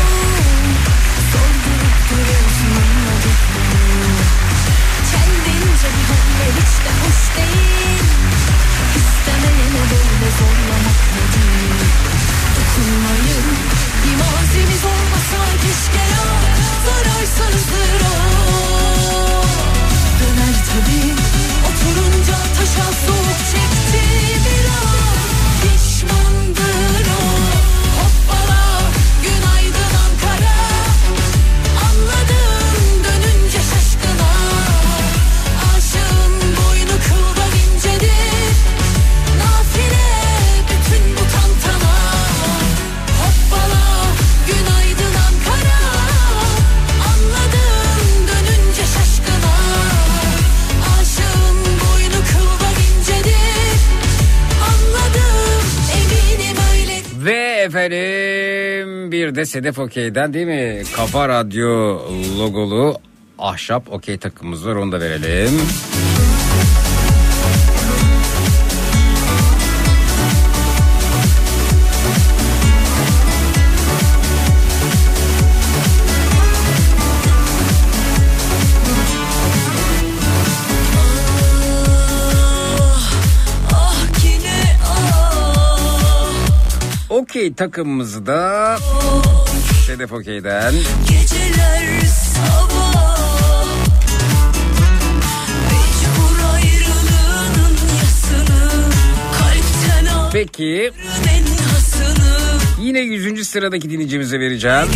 De 59.35 59.47
Sedef 59.47 59.79
Okey'den 59.79 60.35
değil 60.35 60.47
mi? 60.47 60.83
Kafa 60.97 61.29
Radyo 61.29 62.01
logolu 62.39 62.97
ahşap 63.39 63.93
okey 63.93 64.19
takımımız 64.19 64.67
var 64.67 64.77
onu 64.77 64.93
da 64.93 65.01
verelim. 65.01 65.61
Okey 87.35 87.55
takımımızı 87.55 88.27
da 88.27 88.77
Sedef 89.87 90.13
Okey'den 90.13 90.75
Geceler 91.09 92.01
sabah 92.07 93.67
Peki 100.33 100.91
yine 102.81 103.01
100. 103.01 103.49
sıradaki 103.49 103.91
dinleyicimize 103.91 104.41
vereceğim. 104.41 104.87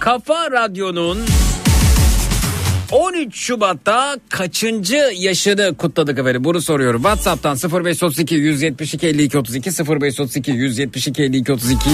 Kafa 0.00 0.50
Radyo'nun 0.50 1.18
13 2.92 3.36
Şubat'ta 3.36 4.16
kaçıncı 4.28 5.10
yaşını 5.16 5.76
kutladık 5.76 6.18
efendim? 6.18 6.44
Bunu 6.44 6.60
soruyorum. 6.60 7.02
WhatsApp'tan 7.02 7.56
0532 7.56 8.34
172 8.34 9.06
52 9.06 9.38
32 9.38 9.70
0532 9.70 10.50
172 10.50 11.22
52 11.22 11.52
32 11.52 11.90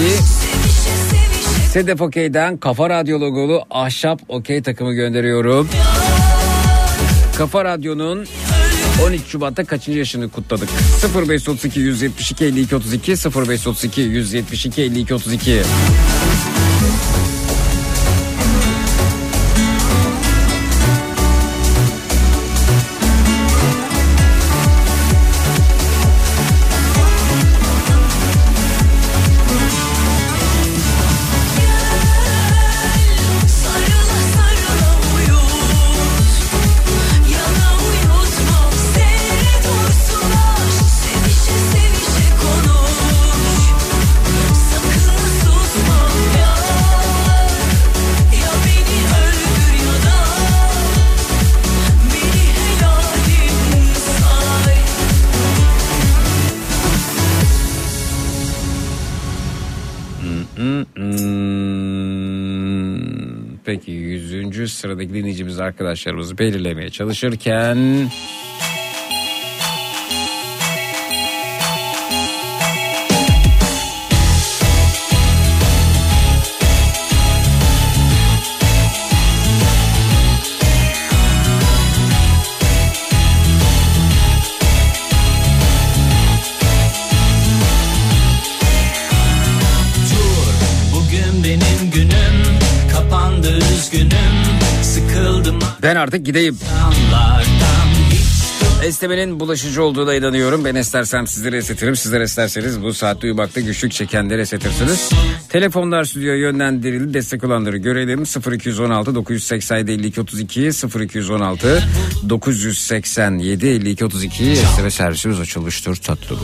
Sedef 1.73 2.01
Okey'den 2.01 2.57
Kafa 2.57 2.91
Radyo 2.91 3.21
logolu 3.21 3.63
ahşap 3.71 4.21
okey 4.29 4.63
takımı 4.63 4.93
gönderiyorum. 4.93 5.69
Kafa 7.39 7.65
Radyo'nun 7.65 8.27
13 9.07 9.23
Şubat'ta 9.27 9.65
kaçıncı 9.65 9.99
yaşını 9.99 10.29
kutladık? 10.29 10.69
0532 11.29 11.81
172 11.81 12.45
52 12.45 12.77
32 12.77 13.13
0532 13.13 14.01
172 14.01 14.83
52 14.83 15.15
32 15.15 15.63
sıradaki 64.83 65.15
dinleyicimiz 65.15 65.61
arkadaşlarımızı 65.61 66.39
belirlemeye 66.39 66.91
çalışırken 66.91 67.79
artık 96.03 96.27
gideyim. 96.27 96.59
Esnemenin 98.85 99.41
bulaşıcı 99.41 99.83
olduğuna 99.83 100.15
inanıyorum. 100.15 100.65
Ben 100.65 100.75
istersem 100.75 101.27
sizleri 101.27 101.57
esnetirim. 101.57 101.97
Sizler 101.97 102.21
isterseniz 102.21 102.83
bu 102.83 102.95
saatte 102.95 103.27
uyumakta 103.27 103.61
güçlük 103.61 103.93
çekenleri 103.93 104.41
esnetirsiniz. 104.41 105.11
Telefonlar 105.49 106.05
stüdyoya 106.05 106.37
yönlendirildi. 106.37 107.15
Destek 107.15 107.45
olanları 107.45 107.77
görelim. 107.77 108.23
0216 108.53 109.15
987 109.15 109.93
52 109.93 110.21
32 110.21 110.71
0216 111.01 111.83
987 112.29 113.67
52 113.67 114.05
32 114.05 114.57
SMS 114.57 114.95
servisimiz 114.95 115.41
açılmıştır 115.41 115.97
tatlım. 115.97 116.39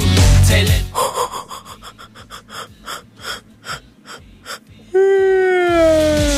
tele 0.48 0.80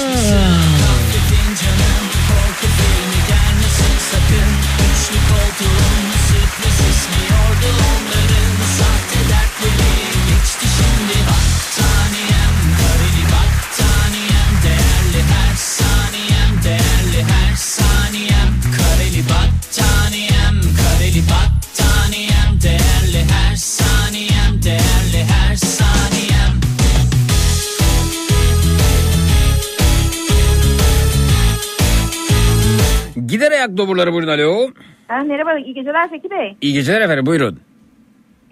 ayak 33.60 33.76
doburları 33.76 34.12
buyurun 34.12 34.28
alo. 34.28 34.70
Ha, 35.08 35.18
merhaba, 35.24 35.58
iyi 35.58 35.74
geceler 35.74 36.08
Zeki 36.08 36.30
Bey. 36.30 36.56
İyi 36.60 36.72
geceler 36.72 37.00
efendim 37.00 37.26
buyurun. 37.26 37.58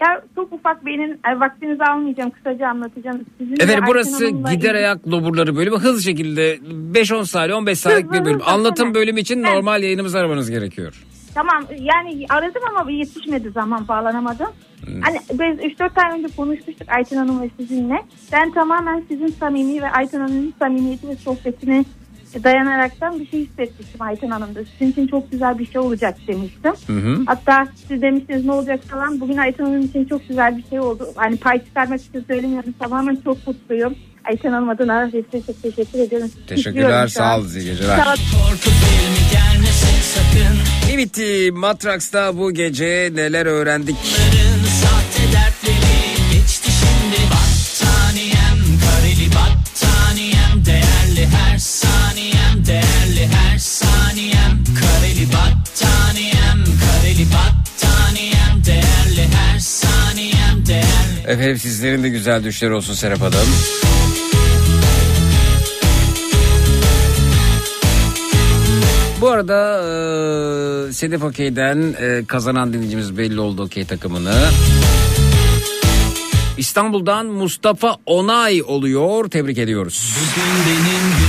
Ya 0.01 0.21
çok 0.35 0.53
ufak 0.53 0.85
benim 0.85 1.11
e, 1.11 1.39
vaktinizi 1.39 1.83
almayacağım, 1.83 2.29
kısaca 2.29 2.67
anlatacağım. 2.67 3.25
Sizin 3.37 3.53
Efendim 3.53 3.83
burası 3.87 4.27
gider 4.27 4.75
ayak 4.75 5.11
doburları 5.11 5.55
bölümü 5.55 5.77
hızlı 5.77 6.01
şekilde 6.01 6.55
5-10 6.55 7.25
saniye 7.25 7.55
15 7.55 7.79
saniyelik 7.79 8.11
bir 8.13 8.25
bölüm. 8.25 8.41
Anlatım 8.45 8.93
bölümü 8.93 9.19
için 9.19 9.43
normal 9.43 9.83
yayınımızı 9.83 10.19
aramanız 10.19 10.51
gerekiyor. 10.51 11.03
Tamam, 11.35 11.63
yani 11.79 12.25
aradım 12.29 12.61
ama 12.69 12.91
yetişmedi 12.91 13.49
zaman 13.49 13.87
bağlanamadım. 13.87 14.47
Hmm. 14.85 15.01
Hani 15.01 15.17
biz 15.31 15.79
3-4 15.79 16.03
ay 16.03 16.19
önce 16.19 16.35
konuşmuştuk 16.35 16.87
Ayten 16.87 17.17
Hanım 17.17 17.41
ve 17.41 17.49
sizinle. 17.59 18.03
Ben 18.33 18.51
tamamen 18.51 19.03
sizin 19.07 19.27
samimi 19.27 19.81
ve 19.81 19.91
Ayten 19.91 20.19
Hanım'ın 20.19 20.53
samimiyeti 20.59 21.07
ve 21.07 21.15
sohbetine 21.15 21.85
dayanaraktan 22.43 23.19
bir 23.19 23.27
şey 23.27 23.39
hissetmiştim 23.39 24.01
Ayten 24.01 24.29
Hanım'da. 24.29 24.59
Sizin 24.65 24.91
için 24.91 25.07
çok 25.07 25.31
güzel 25.31 25.59
bir 25.59 25.65
şey 25.65 25.81
olacak 25.81 26.17
demiştim. 26.27 26.73
Hı 26.87 26.93
hı. 26.93 27.23
Hatta 27.25 27.67
siz 27.87 28.01
demiştiniz 28.01 28.45
ne 28.45 28.51
olacak 28.51 28.83
falan. 28.83 29.19
Bugün 29.19 29.37
Ayten 29.37 29.63
Hanım 29.65 29.81
için 29.81 30.05
çok 30.05 30.27
güzel 30.27 30.57
bir 30.57 30.63
şey 30.69 30.79
oldu. 30.79 31.07
Hani 31.15 31.37
pay 31.37 31.65
çıkarmak 31.65 32.01
için 32.01 32.25
söylemiyorum. 32.27 32.73
Tamamen 32.79 33.15
çok 33.23 33.47
mutluyum. 33.47 33.95
Ayten 34.25 34.51
Hanım 34.51 34.69
adına 34.69 35.05
size 35.05 35.41
çok 35.47 35.61
teşekkür 35.61 35.99
ediyorum. 35.99 36.31
Teşekkürler 36.47 37.07
sağ 37.07 37.37
olun 37.37 37.47
iyi 37.47 37.65
geceler. 37.65 37.97
Sağ 37.97 38.11
ol. 38.11 38.15
Korku 38.15 38.69
filmi 38.69 39.31
gelmesin 39.31 40.01
sakın 40.01 40.57
Evet 40.93 41.53
Matraks'ta 41.53 42.37
bu 42.37 42.51
gece 42.51 43.11
neler 43.15 43.45
öğrendik? 43.45 43.95
Geçti 46.33 46.71
şimdi 46.71 47.38
Efendim 61.29 61.57
sizlerin 61.57 62.03
de 62.03 62.09
güzel 62.09 62.43
düşleri 62.43 62.73
olsun 62.73 62.93
Serap 62.93 63.21
Hanım. 63.21 63.33
Bu 69.21 69.29
arada 69.29 69.81
e, 70.89 70.93
Sedef 70.93 71.23
Okey'den 71.23 71.95
e, 72.01 72.25
kazanan 72.25 72.73
dinleyicimiz 72.73 73.17
belli 73.17 73.39
oldu 73.39 73.63
Okey 73.63 73.85
takımını. 73.85 74.33
İstanbul'dan 76.57 77.25
Mustafa 77.25 77.95
Onay 78.05 78.63
oluyor. 78.63 79.29
Tebrik 79.29 79.57
ediyoruz. 79.57 80.15
Bugün 80.19 80.65
benim 80.65 81.28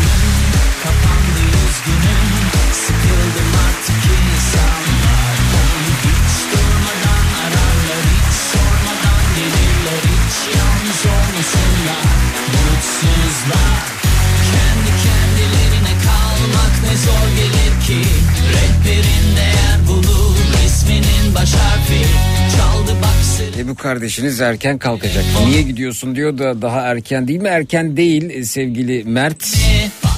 kardeşiniz 23.81 24.41
erken 24.41 24.79
kalkacak. 24.79 25.25
Niye 25.47 25.63
gidiyorsun 25.63 26.17
diyor 26.17 26.39
da 26.39 26.63
daha 26.63 26.81
erken 26.81 27.29
değil 27.29 27.41
mi? 27.41 27.49
Erken 27.49 27.97
değil 27.97 28.31
e, 28.31 28.45
sevgili 28.45 29.05
Mert. 29.05 29.57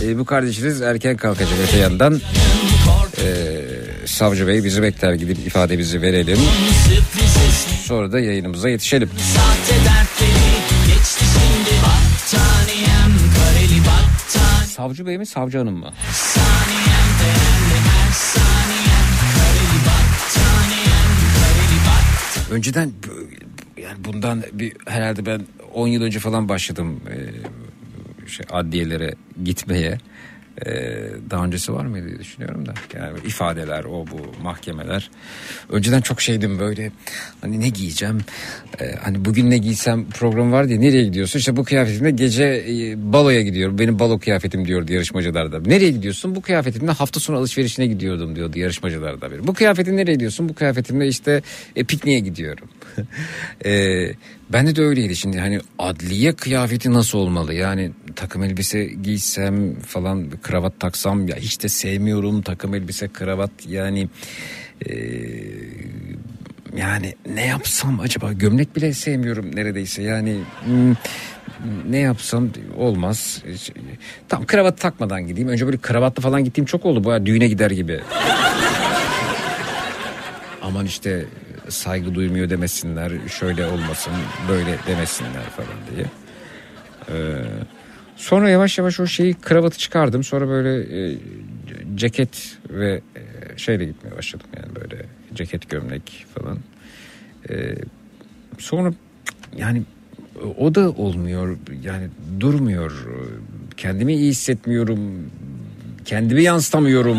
E, 0.05 0.19
bu 0.19 0.25
kardeşiniz 0.25 0.83
erken 0.83 1.17
kalkacak 1.17 1.59
öte 1.69 1.79
yandan. 1.79 2.21
E, 3.19 3.27
Savcı 4.07 4.47
Bey 4.47 4.65
bizi 4.65 4.83
bekler 4.83 5.13
gidip 5.13 5.39
ifademizi 5.47 6.03
verelim. 6.03 6.39
Sonra 7.85 8.13
da 8.13 8.21
yayınımıza 8.21 8.69
yetişelim. 8.69 9.11
Savcı 14.77 15.07
Bey 15.07 15.19
mi 15.19 15.27
Savcı 15.27 15.59
Hanım 15.59 15.77
mı? 15.77 15.93
Önceden 22.51 22.93
yani 23.93 24.05
bundan 24.05 24.43
bir 24.53 24.73
herhalde 24.87 25.27
ben 25.27 25.41
10 25.75 25.89
yıl 25.89 26.03
önce 26.03 26.19
falan 26.19 26.49
başladım 26.49 27.01
e, 27.11 28.29
şey, 28.29 28.47
adliyelere 28.51 29.15
gitmeye. 29.45 29.99
E, 30.67 30.71
daha 31.31 31.45
öncesi 31.45 31.73
var 31.73 31.85
mıydı 31.85 32.09
diye 32.09 32.19
düşünüyorum 32.19 32.67
da. 32.67 32.75
Yani 32.95 33.19
ifadeler 33.27 33.85
o 33.85 34.07
bu 34.07 34.43
mahkemeler. 34.43 35.11
Önceden 35.71 36.01
çok 36.01 36.21
şeydim 36.21 36.59
böyle 36.59 36.93
hani 37.41 37.61
ne 37.61 37.69
giyeceğim? 37.69 38.21
E, 38.81 38.95
hani 38.95 39.25
bugün 39.25 39.51
ne 39.51 39.59
giysem 39.59 40.11
program 40.11 40.53
var 40.53 40.69
diye 40.69 40.81
nereye 40.81 41.05
gidiyorsun? 41.05 41.39
İşte 41.39 41.57
bu 41.57 41.65
kıyafetimle 41.65 42.11
gece 42.11 42.65
e, 42.69 43.13
baloya 43.13 43.43
gidiyorum. 43.43 43.79
Benim 43.79 43.99
balo 43.99 44.19
kıyafetim 44.19 44.67
diyordu 44.69 44.93
yarışmacılarda. 44.93 45.61
Nereye 45.61 45.91
gidiyorsun? 45.91 46.35
Bu 46.35 46.43
kıyafetimle 46.43 46.91
hafta 46.91 47.21
sonu 47.21 47.37
alışverişine 47.37 47.87
gidiyordum 47.87 48.37
diyordu 48.37 48.59
yarışmacılarda 48.59 49.31
biri. 49.31 49.47
Bu 49.47 49.55
kıyafetin 49.55 49.97
nereye 49.97 50.13
gidiyorsun? 50.13 50.49
Bu 50.49 50.55
kıyafetimle 50.55 51.09
işte 51.09 51.43
e, 51.77 51.85
pikniğe 51.85 52.21
gidiyorum. 52.21 52.69
E, 53.65 53.73
bende 54.53 54.77
de 54.77 54.83
öyleydi 54.83 55.17
şimdi 55.17 55.39
hani 55.39 55.61
adliye 55.79 56.33
kıyafeti 56.33 56.93
nasıl 56.93 57.19
olmalı? 57.19 57.55
Yani 57.55 57.91
takım 58.17 58.43
elbise 58.43 58.85
giysem 58.85 59.81
falan 59.81 60.31
kravat 60.43 60.81
taksam 60.81 61.29
ya 61.29 61.37
hiç 61.37 61.63
de 61.63 61.69
sevmiyorum 61.69 62.43
takım 62.43 62.75
elbise 62.75 63.09
kravat 63.09 63.51
yani 63.69 64.09
e, 64.87 64.95
yani 66.77 67.15
ne 67.27 67.47
yapsam 67.47 68.01
acaba 68.01 68.33
gömlek 68.33 68.77
bile 68.77 68.93
sevmiyorum 68.93 69.57
neredeyse 69.57 70.03
yani 70.03 70.41
hmm, 70.65 70.95
ne 71.89 71.99
yapsam 71.99 72.49
olmaz. 72.77 73.43
Tam 74.29 74.47
kravat 74.47 74.79
takmadan 74.79 75.27
gideyim. 75.27 75.49
Önce 75.49 75.67
böyle 75.67 75.77
kravatlı 75.77 76.23
falan 76.23 76.45
gittiğim 76.45 76.67
çok 76.67 76.87
oldu. 76.87 77.05
Baya 77.05 77.27
düğüne 77.27 77.49
gider 77.49 77.71
gibi. 77.71 78.01
Aman 80.63 80.87
işte 80.87 81.25
saygı 81.69 82.15
duymuyor 82.15 82.51
demesinler. 82.51 83.13
Şöyle 83.29 83.67
olmasın 83.67 84.13
böyle 84.49 84.79
demesinler 84.87 85.45
falan 85.57 85.79
diye. 85.95 86.07
Ee, 87.09 87.45
sonra 88.17 88.51
yavaş 88.51 88.79
yavaş 88.79 89.01
o 89.01 89.07
şeyi 89.07 89.35
kravatı 89.35 89.79
çıkardım. 89.79 90.25
Sonra 90.25 90.49
böyle 90.49 90.99
e, 90.99 91.19
ceket 91.95 92.59
ve 92.71 93.01
e, 93.17 93.23
şeyle 93.59 93.85
gitmeye 93.85 94.17
başladım. 94.17 94.47
Yani 94.57 94.77
böyle 94.77 95.07
ceket 95.35 95.71
gömlek 95.71 96.27
falan. 96.35 96.59
Ee, 97.51 97.75
sonra 98.59 98.93
yani 99.57 99.83
o 100.59 100.75
da 100.75 100.91
olmuyor 100.91 101.57
yani 101.83 102.09
durmuyor 102.41 103.07
kendimi 103.77 104.15
iyi 104.15 104.31
hissetmiyorum 104.31 105.31
kendimi 106.05 106.43
yansıtamıyorum 106.43 107.19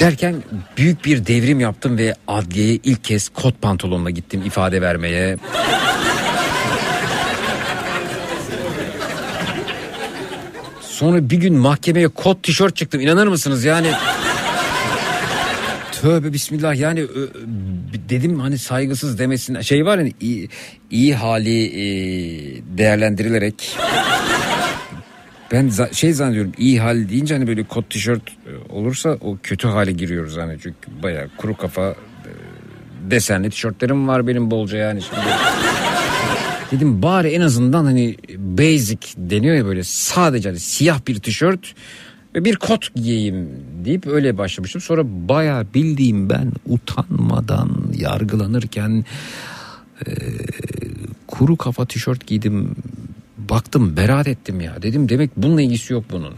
derken 0.00 0.42
büyük 0.76 1.04
bir 1.04 1.26
devrim 1.26 1.60
yaptım 1.60 1.98
ve 1.98 2.14
adliyeye 2.28 2.78
ilk 2.84 3.04
kez 3.04 3.28
kot 3.28 3.62
pantolonla 3.62 4.10
gittim 4.10 4.42
ifade 4.42 4.82
vermeye. 4.82 5.36
Sonra 10.80 11.30
bir 11.30 11.36
gün 11.36 11.54
mahkemeye 11.54 12.08
kot 12.08 12.42
tişört 12.42 12.76
çıktım. 12.76 13.00
İnanır 13.00 13.26
mısınız? 13.26 13.64
Yani 13.64 13.92
Tövbe 15.92 16.32
bismillah. 16.32 16.74
Yani 16.74 17.06
dedim 18.08 18.40
hani 18.40 18.58
saygısız 18.58 19.18
demesin. 19.18 19.60
Şey 19.60 19.86
var 19.86 19.98
yani 19.98 20.12
iyi, 20.20 20.48
iyi 20.90 21.14
hali 21.14 21.64
e, 21.66 21.82
değerlendirilerek 22.78 23.76
ben 25.52 25.68
za- 25.68 25.94
şey 25.94 26.12
zannediyorum 26.12 26.52
iyi 26.58 26.80
hal 26.80 27.08
deyince 27.08 27.34
hani 27.34 27.46
böyle 27.46 27.62
kot 27.64 27.90
tişört 27.90 28.22
e, 28.28 28.72
olursa 28.72 29.18
o 29.20 29.38
kötü 29.42 29.68
hale 29.68 29.92
giriyoruz 29.92 30.36
hani 30.36 30.56
çünkü 30.62 31.02
bayağı 31.02 31.28
kuru 31.36 31.56
kafa 31.56 31.90
e, 31.90 31.96
desenli 33.10 33.50
tişörtlerim 33.50 34.08
var 34.08 34.26
benim 34.26 34.50
bolca 34.50 34.78
yani 34.78 35.02
şimdi. 35.02 35.20
Dedim 36.72 37.02
bari 37.02 37.28
en 37.28 37.40
azından 37.40 37.84
hani 37.84 38.16
basic 38.38 38.98
deniyor 39.16 39.56
ya 39.56 39.64
böyle 39.64 39.84
sadece 39.84 40.48
hani 40.48 40.58
siyah 40.60 41.00
bir 41.08 41.20
tişört 41.20 41.74
ve 42.34 42.44
bir 42.44 42.56
kot 42.56 42.94
giyeyim 42.94 43.48
deyip 43.84 44.06
öyle 44.06 44.38
başlamıştım. 44.38 44.80
Sonra 44.80 45.02
bayağı 45.06 45.66
bildiğim 45.74 46.30
ben 46.30 46.52
utanmadan 46.66 47.70
yargılanırken 47.98 49.04
e, 50.06 50.10
kuru 51.26 51.56
kafa 51.56 51.86
tişört 51.86 52.26
giydim. 52.26 52.76
Baktım 53.50 53.96
beraat 53.96 54.28
ettim 54.28 54.60
ya. 54.60 54.82
Dedim 54.82 55.08
demek 55.08 55.30
bununla 55.36 55.62
ilgisi 55.62 55.92
yok 55.92 56.04
bunun. 56.10 56.34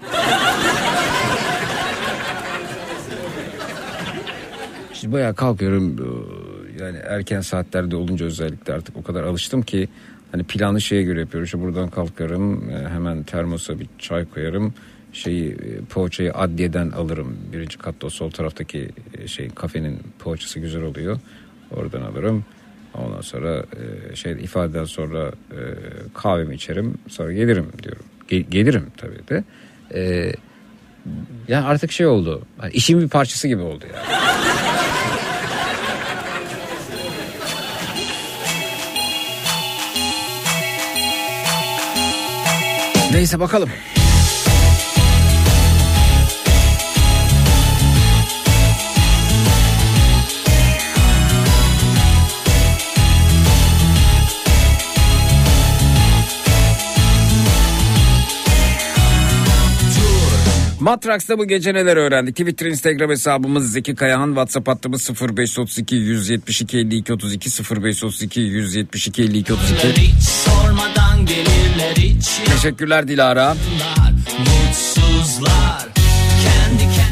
Şimdi 4.93 5.15
bayağı 5.15 5.35
kalkıyorum 5.35 5.97
yani 6.81 6.99
erken 7.09 7.41
saatlerde 7.41 7.97
olunca 7.97 8.27
özellikle 8.27 8.73
artık 8.73 8.97
o 8.97 9.03
kadar 9.03 9.25
alıştım 9.25 9.63
ki 9.63 9.89
hani 10.33 10.45
planı 10.45 10.81
şeye 10.81 11.03
göre 11.03 11.21
yapıyorum. 11.21 11.45
İşte 11.45 11.61
buradan 11.61 11.91
kalkarım 11.91 12.71
e, 12.71 12.89
hemen 12.89 13.23
termosa 13.23 13.79
bir 13.79 13.87
çay 13.99 14.25
koyarım 14.25 14.75
şeyi 15.13 15.53
e, 15.53 15.85
poğaçayı 15.91 16.35
adliyeden 16.35 16.91
alırım. 16.91 17.37
Birinci 17.53 17.79
katta 17.79 18.11
sol 18.11 18.31
taraftaki 18.31 18.89
e, 19.19 19.29
şey 19.29 19.49
kafenin 19.49 19.99
poğaçası 20.19 20.61
güzel 20.61 20.83
oluyor. 20.83 21.21
Oradan 21.71 22.03
alırım. 22.03 22.45
Ondan 22.95 23.21
sonra 23.21 23.65
e, 24.13 24.17
şey 24.17 24.33
ifadeden 24.33 24.85
sonra 24.85 25.27
e, 25.51 25.61
kahvemi 26.15 26.55
içerim. 26.55 26.95
Sonra 27.09 27.33
gelirim 27.33 27.67
diyorum. 27.83 28.03
Ge- 28.29 28.51
gelirim 28.51 28.87
tabii 28.97 29.29
de. 29.29 29.45
E, 29.95 30.33
yani 31.49 31.67
artık 31.67 31.93
şey 31.93 32.07
oldu. 32.07 32.43
Hani 32.59 32.73
işin 32.73 33.01
bir 33.01 33.09
parçası 33.09 33.49
gibi 33.49 33.63
oldu 33.63 33.85
yani. 33.95 34.23
Neyse 43.13 43.41
bakalım. 43.41 43.69
Matraks'ta 60.83 61.39
bu 61.39 61.49
gece 61.49 61.75
neler 61.75 61.97
öğrendik? 61.97 62.37
Twitter, 62.37 62.67
Instagram 62.67 63.11
hesabımız 63.11 63.73
Zeki 63.73 63.95
Kayahan, 63.95 64.29
WhatsApp 64.29 64.69
hattımız 64.69 65.11
0532 65.11 65.97
172 65.97 66.79
52 66.79 67.13
32 67.13 67.51
0532 67.51 68.41
172 68.41 69.23
52 69.23 69.53
32. 69.53 70.03
Hiç 70.03 70.23
sormadan 70.23 71.27
gelirler 71.27 71.97
hiç 71.97 72.27
Teşekkürler 72.45 73.09
Dilara. 73.09 73.57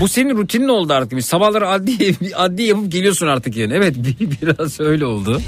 Bu 0.00 0.08
senin 0.08 0.36
rutinin 0.36 0.68
oldu 0.68 0.92
artık. 0.92 1.24
Sabahları 1.24 1.68
adli, 1.68 2.16
adli 2.34 2.62
yapıp 2.62 2.92
geliyorsun 2.92 3.26
artık 3.26 3.56
yani. 3.56 3.74
Evet 3.74 3.94
bir, 4.20 4.40
biraz 4.42 4.80
öyle 4.80 5.04
oldu. 5.04 5.40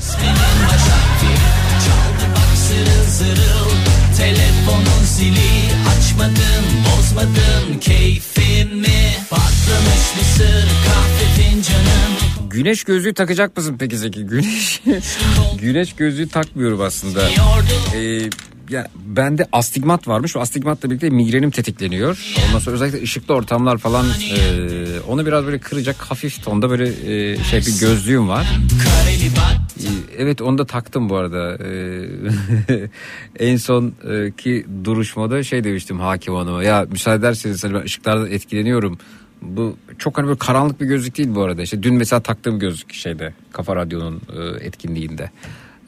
Telefonun 4.17 5.05
zili 5.05 5.73
Açmadın 5.97 6.72
bozmadın 7.12 7.78
keyfimi 7.81 9.02
Patlamış 9.31 10.16
mısır 10.18 10.66
kahve 10.86 11.42
fincanım 11.42 12.50
Güneş 12.50 12.84
gözlüğü 12.84 13.15
takacak 13.15 13.57
mısın 13.57 13.76
peki 13.78 13.99
Zeki? 13.99 14.26
Güneş 14.26 14.81
güneş 15.58 15.92
gözlüğü 15.92 16.28
takmıyorum 16.28 16.81
aslında. 16.81 17.28
Ee, 17.94 18.31
ya 18.70 18.89
bende 19.07 19.47
astigmat 19.52 20.08
varmış. 20.08 20.36
O 20.36 20.41
astigmatla 20.41 20.91
birlikte 20.91 21.10
migrenim 21.10 21.50
tetikleniyor. 21.50 22.34
Ondan 22.49 22.58
sonra 22.58 22.74
özellikle 22.74 23.02
ışıklı 23.02 23.34
ortamlar 23.34 23.78
falan 23.78 24.07
e, 24.07 25.00
onu 25.08 25.26
biraz 25.26 25.47
böyle 25.47 25.58
kıracak 25.58 25.97
hafif 25.97 26.44
tonda 26.44 26.70
böyle 26.70 26.89
e, 26.89 27.36
şey 27.44 27.60
bir 27.60 27.81
gözlüğüm 27.81 28.28
var. 28.28 28.47
E, 29.81 29.86
Evet 30.18 30.42
onu 30.42 30.58
da 30.58 30.66
taktım 30.66 31.08
bu 31.08 31.16
arada. 31.16 31.58
Ee, 31.65 32.89
en 33.49 33.57
son 33.57 33.92
e, 34.44 34.84
duruşmada 34.84 35.42
şey 35.42 35.65
demiştim 35.65 36.00
hakim 36.00 36.34
hanıma. 36.34 36.62
Ya 36.62 36.86
müsaade 36.91 37.16
ederseniz 37.16 37.65
hani 37.65 37.74
ben 37.74 37.82
ışıklardan 37.82 38.31
etkileniyorum. 38.31 38.99
Bu 39.42 39.76
çok 39.99 40.18
hani 40.18 40.26
böyle 40.26 40.39
karanlık 40.39 40.81
bir 40.81 40.86
gözlük 40.86 41.18
değil 41.18 41.28
bu 41.34 41.42
arada. 41.42 41.62
İşte 41.62 41.82
dün 41.82 41.94
mesela 41.94 42.20
taktığım 42.20 42.58
gözlük 42.58 42.92
şeyde 42.92 43.34
Kafa 43.52 43.76
Radyo'nun 43.76 44.20
e, 44.36 44.66
etkinliğinde. 44.66 45.31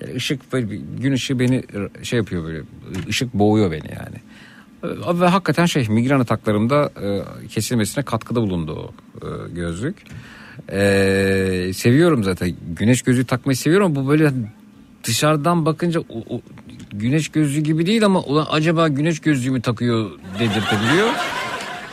Yani 0.04 0.16
ışık 0.16 0.52
böyle 0.52 0.70
bir 0.70 0.80
gün 1.00 1.12
ışığı 1.12 1.38
beni 1.38 1.62
şey 2.02 2.16
yapıyor 2.16 2.44
böyle 2.44 2.62
ışık 3.08 3.34
boğuyor 3.34 3.70
beni 3.70 3.88
yani. 3.90 4.16
E, 4.82 5.20
Ve 5.20 5.26
hakikaten 5.26 5.66
şey 5.66 5.88
migren 5.88 6.20
ataklarımda 6.20 6.90
e, 7.02 7.48
kesilmesine 7.48 8.04
katkıda 8.04 8.42
bulundu 8.42 8.72
o 8.72 8.94
e, 9.26 9.28
gözlük. 9.54 9.96
E, 10.72 11.70
seviyorum 11.74 12.24
zaten 12.24 12.52
güneş 12.76 13.02
gözlüğü 13.02 13.24
takmayı 13.24 13.56
seviyorum. 13.56 13.94
Bu 13.94 14.08
böyle 14.08 14.32
dışarıdan 15.04 15.66
bakınca 15.66 16.00
o, 16.00 16.36
o 16.36 16.40
güneş 16.92 17.28
gözlüğü 17.28 17.60
gibi 17.60 17.86
değil 17.86 18.04
ama 18.04 18.20
ulan 18.20 18.46
acaba 18.50 18.88
güneş 18.88 19.20
gözlüğü 19.20 19.50
mü 19.50 19.62
takıyor 19.62 20.10
dedirtebiliyor. 20.38 21.08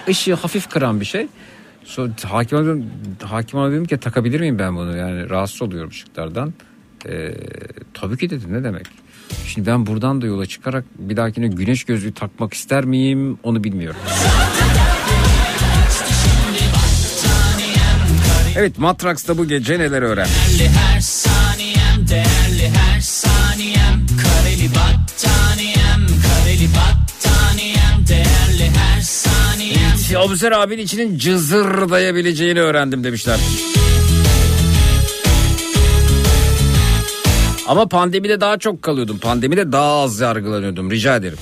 Işığı 0.08 0.34
hafif 0.34 0.70
kıran 0.70 1.00
bir 1.00 1.06
şey. 1.06 1.28
Sonra 1.84 2.12
hakim 2.24 2.58
dedim, 2.66 2.90
hakim 3.24 3.72
dedim 3.72 3.86
ki 3.86 3.98
takabilir 3.98 4.40
miyim 4.40 4.60
ben 4.60 4.76
bunu? 4.76 4.98
Yani 4.98 5.30
rahatsız 5.30 5.62
oluyorum 5.62 5.90
ışıklardan. 5.90 6.54
Ee, 7.10 7.34
tabii 7.94 8.18
ki 8.18 8.30
dedim 8.30 8.54
ne 8.54 8.64
demek. 8.64 8.86
Şimdi 9.48 9.68
ben 9.68 9.86
buradan 9.86 10.22
da 10.22 10.26
yola 10.26 10.46
çıkarak 10.46 10.86
bir 11.00 11.18
dahakine 11.18 11.48
güneş 11.48 11.84
gözlüğü 11.84 12.14
takmak 12.14 12.54
ister 12.54 12.86
miyim 12.86 13.40
onu 13.44 13.64
bilmiyorum. 13.64 14.00
Evet 18.56 18.78
Matraks'ta 18.78 19.38
bu 19.38 19.48
gece 19.48 19.80
neler 19.80 20.02
öğren? 20.02 20.28
Değerli 20.60 20.70
her 20.70 21.00
saniyem, 21.02 22.08
değerli 22.10 22.70
her 22.78 23.00
saniyem 23.02 24.06
Kareli 24.24 24.70
battaniyem, 24.70 26.08
kareli 26.24 26.68
battaniyem 26.68 28.08
Değerli 28.10 28.72
her 28.78 29.02
saniyem 29.02 29.92
Evet, 30.08 30.18
Abuzer 30.18 30.52
abinin 30.52 30.84
içinin 30.84 31.18
cızırdayabileceğini 31.18 32.62
öğrendim 32.62 33.04
demişler. 33.04 33.40
Ama 37.72 37.88
pandemide 37.90 38.41
daha 38.41 38.58
çok 38.58 38.82
kalıyordum. 38.82 39.17
Pandemide 39.17 39.72
daha 39.72 40.01
az 40.01 40.19
yargılanıyordum. 40.19 40.91
Rica 40.91 41.16
ederim. 41.16 41.38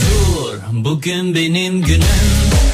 Dur, 0.00 0.84
bugün 0.84 1.34
benim 1.34 1.82
günüm 1.82 2.02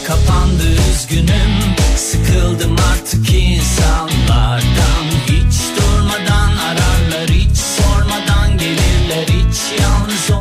Kapandı 0.06 0.64
üzgünüm 0.90 1.52
Sıkıldım 1.96 2.76
artık 2.92 3.34
insanlardan 3.34 5.03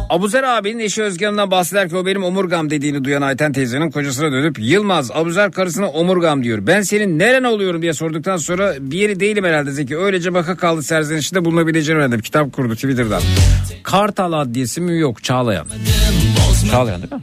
Abuzer 0.09 0.43
abinin 0.43 0.79
eşi 0.79 1.03
Özgen'den 1.03 1.51
bahsederken 1.51 1.97
o 1.97 2.05
benim 2.05 2.23
omurgam 2.23 2.69
dediğini 2.69 3.03
duyan 3.03 3.21
Ayten 3.21 3.53
teyzenin 3.53 3.91
kocasına 3.91 4.31
dönüp 4.31 4.59
Yılmaz 4.59 5.11
Abuzer 5.11 5.51
karısına 5.51 5.89
omurgam 5.89 6.43
diyor. 6.43 6.67
Ben 6.67 6.81
senin 6.81 7.19
neren 7.19 7.43
oluyorum 7.43 7.81
diye 7.81 7.93
sorduktan 7.93 8.37
sonra 8.37 8.73
bir 8.79 8.97
yeri 8.97 9.19
değilim 9.19 9.43
herhalde 9.43 9.71
Zeki. 9.71 9.97
Öylece 9.97 10.33
baka 10.33 10.57
kaldı 10.57 10.83
serzenişinde 10.83 11.45
bulunabileceğini 11.45 11.99
öğrendim. 11.99 12.21
Kitap 12.21 12.53
kurdu 12.53 12.75
Twitter'dan. 12.75 13.21
Kartal 13.83 14.33
Adliyesi 14.33 14.81
mi 14.81 14.99
yok 14.99 15.23
Çağlayan. 15.23 15.67
Çağlayan 16.71 17.01
değil 17.01 17.13
mi? 17.13 17.21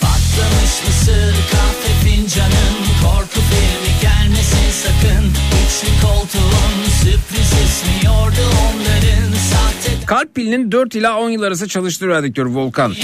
Patlamış 0.00 0.74
mısır 0.86 1.34
kahve 1.52 1.92
fincanın 2.04 2.74
Korku 3.02 3.40
filmi 3.50 3.92
gelmesin 4.02 4.70
sakın 4.70 5.24
Üçlü 5.66 6.06
koltuğun 6.06 6.90
sürpriz 7.02 7.52
ismiyordu 7.52 8.42
onların 8.64 9.27
Sahte 9.27 9.27
Kalp 10.08 10.34
pilinin 10.34 10.72
4 10.72 10.94
ila 10.94 11.20
10 11.20 11.30
yıl 11.30 11.42
arası 11.42 11.68
çalıştığı 11.68 12.06
öğrendik 12.06 12.34
diyor 12.34 12.46
Volkan. 12.46 12.94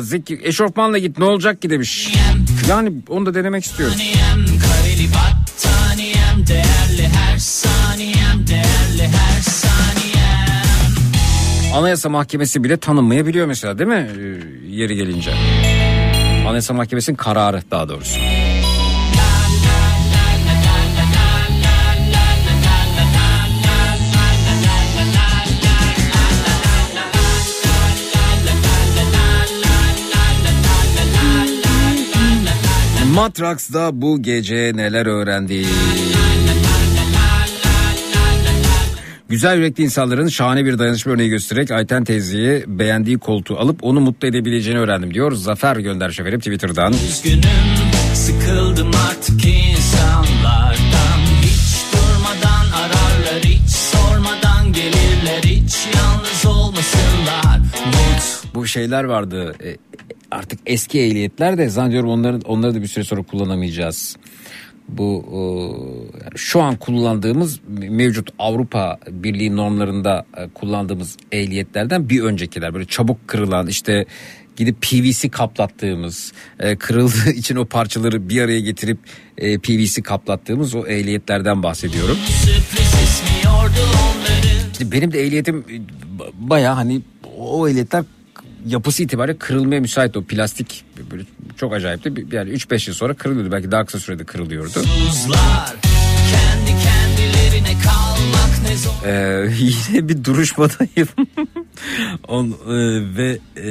Zeki 0.00 0.40
eşofmanla 0.42 0.98
git 0.98 1.18
ne 1.18 1.24
olacak 1.24 1.62
ki 1.62 1.70
demiş. 1.70 2.14
Yani 2.68 2.92
onu 3.08 3.26
da 3.26 3.34
denemek 3.34 3.64
istiyorum. 3.64 3.96
Anayasa 11.74 12.08
Mahkemesi 12.08 12.64
bile 12.64 12.76
tanınmayabiliyor 12.76 13.46
mesela 13.46 13.78
değil 13.78 13.88
mi 13.90 14.10
Ee, 14.18 14.38
yeri 14.68 14.96
gelince. 14.96 15.32
Anayasa 16.48 16.74
Mahkemesi'nin 16.74 17.16
kararı 17.16 17.62
daha 17.70 17.88
doğrusu. 17.88 18.20
Matraks'da 33.20 34.02
bu 34.02 34.22
gece 34.22 34.72
neler 34.74 35.06
öğrendik? 35.06 35.66
Güzel 39.28 39.56
yürekli 39.56 39.84
insanların 39.84 40.28
şahane 40.28 40.64
bir 40.64 40.78
dayanışma 40.78 41.12
örneği 41.12 41.28
göstererek 41.28 41.70
Ayten 41.70 42.04
teyzeyi 42.04 42.64
beğendiği 42.66 43.18
koltuğu 43.18 43.58
alıp 43.58 43.84
onu 43.84 44.00
mutlu 44.00 44.28
edebileceğini 44.28 44.80
öğrendim 44.80 45.14
diyor. 45.14 45.32
Zafer 45.32 45.76
gönder 45.76 46.10
şoförüm 46.10 46.40
Twitter'dan. 46.40 46.92
Üzgünüm 46.92 47.42
sıkıldım 48.14 48.90
artık 49.10 49.44
insanlardan 49.46 51.20
Hiç 51.42 51.84
durmadan 51.92 52.66
ararlar 52.72 53.44
hiç 53.44 53.70
sormadan 53.70 54.72
gelirler 54.72 55.42
Hiç 55.44 55.74
yalnız 55.96 56.46
olmasınlar 56.46 57.58
Mut 57.86 58.54
Bu 58.54 58.66
şeyler 58.66 59.04
vardı 59.04 59.54
e, 59.64 59.76
artık 60.30 60.60
eski 60.66 61.00
ehliyetler 61.00 61.58
de 61.58 61.68
zannediyorum 61.68 62.10
onları, 62.10 62.38
onları 62.44 62.74
da 62.74 62.82
bir 62.82 62.86
süre 62.86 63.04
sonra 63.04 63.22
kullanamayacağız. 63.22 64.16
Bu 64.88 65.24
e, 65.32 65.40
şu 66.36 66.62
an 66.62 66.76
kullandığımız 66.76 67.60
mevcut 67.68 68.30
Avrupa 68.38 68.98
Birliği 69.10 69.56
normlarında 69.56 70.26
e, 70.36 70.48
kullandığımız 70.48 71.16
ehliyetlerden 71.32 72.08
bir 72.08 72.22
öncekiler 72.22 72.74
böyle 72.74 72.84
çabuk 72.84 73.28
kırılan 73.28 73.66
işte 73.66 74.06
gidip 74.56 74.82
PVC 74.82 75.28
kaplattığımız 75.28 76.32
e, 76.60 76.76
kırıldığı 76.76 77.30
için 77.34 77.56
o 77.56 77.64
parçaları 77.64 78.28
bir 78.28 78.42
araya 78.42 78.60
getirip 78.60 78.98
e, 79.38 79.58
PVC 79.58 80.02
kaplattığımız 80.02 80.74
o 80.74 80.86
ehliyetlerden 80.86 81.62
bahsediyorum. 81.62 82.16
onların 84.10 84.70
İşte 84.72 84.92
benim 84.92 85.12
de 85.12 85.22
ehliyetim 85.22 85.64
baya 86.38 86.76
hani 86.76 87.02
o 87.38 87.68
ehliyetler 87.68 88.04
yapısı 88.66 89.02
itibariyle 89.02 89.38
kırılmaya 89.38 89.80
müsait 89.80 90.16
o 90.16 90.24
plastik 90.24 90.84
böyle 91.10 91.22
çok 91.56 91.72
acayipti. 91.72 92.16
Bir- 92.16 92.32
Yani 92.32 92.50
3-5 92.50 92.88
yıl 92.88 92.94
sonra 92.94 93.14
kırılıyordu. 93.14 93.52
Belki 93.52 93.70
daha 93.70 93.84
kısa 93.84 93.98
sürede 93.98 94.24
kırılıyordu. 94.24 94.72
Kendi 96.30 96.70
kendilerine 96.82 97.78
kalmak 97.82 98.62
ne 98.68 98.76
zor 98.76 99.06
Ee, 99.06 99.50
yine 99.88 100.08
bir 100.08 100.24
duruşmadayım. 100.24 101.08
On, 102.28 102.46
e, 102.50 102.54
ve 103.16 103.38
e, 103.56 103.70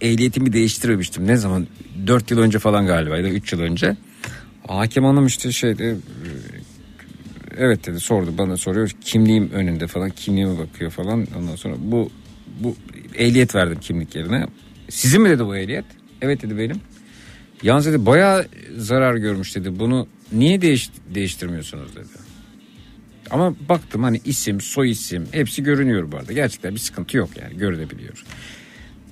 ehliyetimi 0.00 0.52
değiştirmemiştim. 0.52 1.26
Ne 1.26 1.36
zaman? 1.36 1.66
4 2.06 2.30
yıl 2.30 2.38
önce 2.38 2.58
falan 2.58 2.86
galiba 2.86 3.16
ya 3.16 3.24
da 3.24 3.28
3 3.28 3.52
yıl 3.52 3.60
önce. 3.60 3.96
Hakim 4.68 5.04
hanım 5.04 5.26
işte 5.26 5.52
şeyde 5.52 5.90
e, 5.90 5.96
evet 7.58 7.86
dedi 7.86 8.00
sordu 8.00 8.34
bana 8.38 8.56
soruyor 8.56 8.90
kimliğim 9.00 9.50
önünde 9.50 9.86
falan 9.86 10.10
kimliğime 10.10 10.58
bakıyor 10.58 10.90
falan 10.90 11.26
ondan 11.38 11.56
sonra 11.56 11.74
bu 11.78 12.10
bu 12.64 12.76
ehliyet 13.14 13.54
verdim 13.54 13.78
kimlik 13.80 14.16
yerine. 14.16 14.46
Sizin 14.88 15.22
mi 15.22 15.30
dedi 15.30 15.46
bu 15.46 15.56
ehliyet? 15.56 15.84
Evet 16.22 16.42
dedi 16.42 16.58
benim. 16.58 16.76
Yalnız 17.62 17.86
dedi 17.86 18.06
bayağı 18.06 18.46
zarar 18.76 19.14
görmüş 19.14 19.56
dedi. 19.56 19.78
Bunu 19.78 20.08
niye 20.32 20.62
değiş, 20.62 20.90
değiştirmiyorsunuz 21.14 21.96
dedi. 21.96 22.22
Ama 23.30 23.54
baktım 23.68 24.02
hani 24.02 24.20
isim, 24.24 24.60
soy 24.60 24.90
isim 24.90 25.26
hepsi 25.30 25.62
görünüyor 25.62 26.12
bu 26.12 26.16
arada. 26.16 26.32
Gerçekten 26.32 26.74
bir 26.74 26.80
sıkıntı 26.80 27.16
yok 27.16 27.30
yani 27.42 27.56
görülebiliyor. 27.56 28.24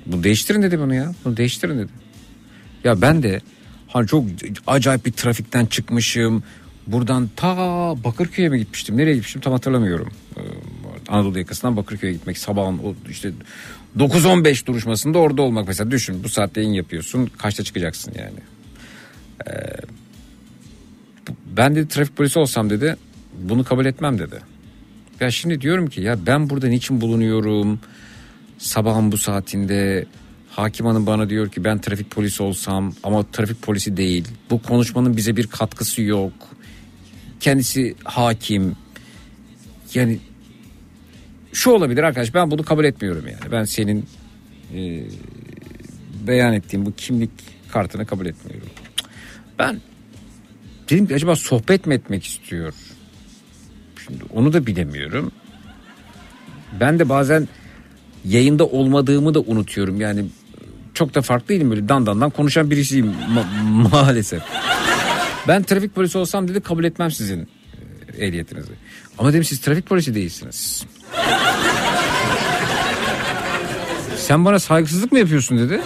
Bunu 0.06 0.24
değiştirin 0.24 0.62
dedi 0.62 0.78
bunu 0.78 0.94
ya. 0.94 1.14
Bunu 1.24 1.36
değiştirin 1.36 1.78
dedi. 1.78 1.92
Ya 2.84 3.02
ben 3.02 3.22
de 3.22 3.40
hani 3.88 4.06
çok 4.06 4.24
acayip 4.66 5.06
bir 5.06 5.12
trafikten 5.12 5.66
çıkmışım. 5.66 6.42
Buradan 6.86 7.30
ta 7.36 7.56
Bakırköy'e 8.04 8.48
mi 8.48 8.58
gitmiştim? 8.58 8.96
Nereye 8.96 9.14
gitmiştim 9.14 9.40
tam 9.40 9.52
hatırlamıyorum. 9.52 10.08
Anadolu 11.10 11.38
yakasından 11.38 11.76
Bakırköy'e 11.76 12.12
gitmek 12.12 12.38
sabahın 12.38 12.78
o 12.78 12.94
işte 13.10 13.32
9-15 13.98 14.66
duruşmasında 14.66 15.18
orada 15.18 15.42
olmak 15.42 15.68
mesela 15.68 15.90
düşün 15.90 16.24
bu 16.24 16.28
saatte 16.28 16.60
yayın 16.60 16.74
yapıyorsun 16.74 17.26
kaçta 17.26 17.64
çıkacaksın 17.64 18.12
yani. 18.18 18.38
Ee, 19.48 19.76
ben 21.56 21.76
dedi 21.76 21.88
trafik 21.88 22.16
polisi 22.16 22.38
olsam 22.38 22.70
dedi 22.70 22.96
bunu 23.38 23.64
kabul 23.64 23.86
etmem 23.86 24.18
dedi. 24.18 24.40
Ya 25.20 25.30
şimdi 25.30 25.60
diyorum 25.60 25.86
ki 25.86 26.00
ya 26.00 26.26
ben 26.26 26.50
burada 26.50 26.68
niçin 26.68 27.00
bulunuyorum? 27.00 27.80
Sabahın 28.58 29.12
bu 29.12 29.18
saatinde 29.18 30.06
hakim 30.50 30.86
hanım 30.86 31.06
bana 31.06 31.28
diyor 31.30 31.50
ki 31.50 31.64
ben 31.64 31.80
trafik 31.80 32.10
polisi 32.10 32.42
olsam 32.42 32.94
ama 33.02 33.30
trafik 33.32 33.62
polisi 33.62 33.96
değil. 33.96 34.28
Bu 34.50 34.62
konuşmanın 34.62 35.16
bize 35.16 35.36
bir 35.36 35.46
katkısı 35.46 36.02
yok. 36.02 36.32
Kendisi 37.40 37.94
hakim. 38.04 38.76
Yani 39.94 40.18
şu 41.52 41.70
olabilir 41.70 42.02
arkadaş 42.02 42.34
ben 42.34 42.50
bunu 42.50 42.62
kabul 42.62 42.84
etmiyorum 42.84 43.24
yani. 43.26 43.52
Ben 43.52 43.64
senin 43.64 44.06
e, 44.74 45.02
beyan 46.26 46.52
ettiğin 46.54 46.86
bu 46.86 46.92
kimlik 46.92 47.30
kartını 47.72 48.06
kabul 48.06 48.26
etmiyorum. 48.26 48.68
Ben 49.58 49.80
dedim 50.90 51.06
ki 51.06 51.14
acaba 51.14 51.36
sohbet 51.36 51.86
mi 51.86 51.94
etmek 51.94 52.24
istiyor? 52.24 52.74
Şimdi 54.06 54.24
onu 54.34 54.52
da 54.52 54.66
bilemiyorum. 54.66 55.32
Ben 56.80 56.98
de 56.98 57.08
bazen 57.08 57.48
yayında 58.24 58.66
olmadığımı 58.66 59.34
da 59.34 59.40
unutuyorum. 59.40 60.00
Yani 60.00 60.24
çok 60.94 61.14
da 61.14 61.22
farklı 61.22 61.48
değilim 61.48 61.70
böyle 61.70 61.88
dandandan 61.88 62.30
konuşan 62.30 62.70
birisiyim 62.70 63.06
ma- 63.06 63.88
maalesef. 63.90 64.42
Ben 65.48 65.62
trafik 65.62 65.94
polisi 65.94 66.18
olsam 66.18 66.48
dedi 66.48 66.60
kabul 66.60 66.84
etmem 66.84 67.10
sizin 67.10 67.48
ehliyetinizi. 68.20 68.72
Ama 69.18 69.32
dedim 69.32 69.44
siz 69.44 69.60
trafik 69.60 69.86
polisi 69.86 70.14
değilsiniz. 70.14 70.84
Sen 74.16 74.44
bana 74.44 74.58
saygısızlık 74.58 75.12
mı 75.12 75.18
yapıyorsun 75.18 75.58
dedi. 75.58 75.80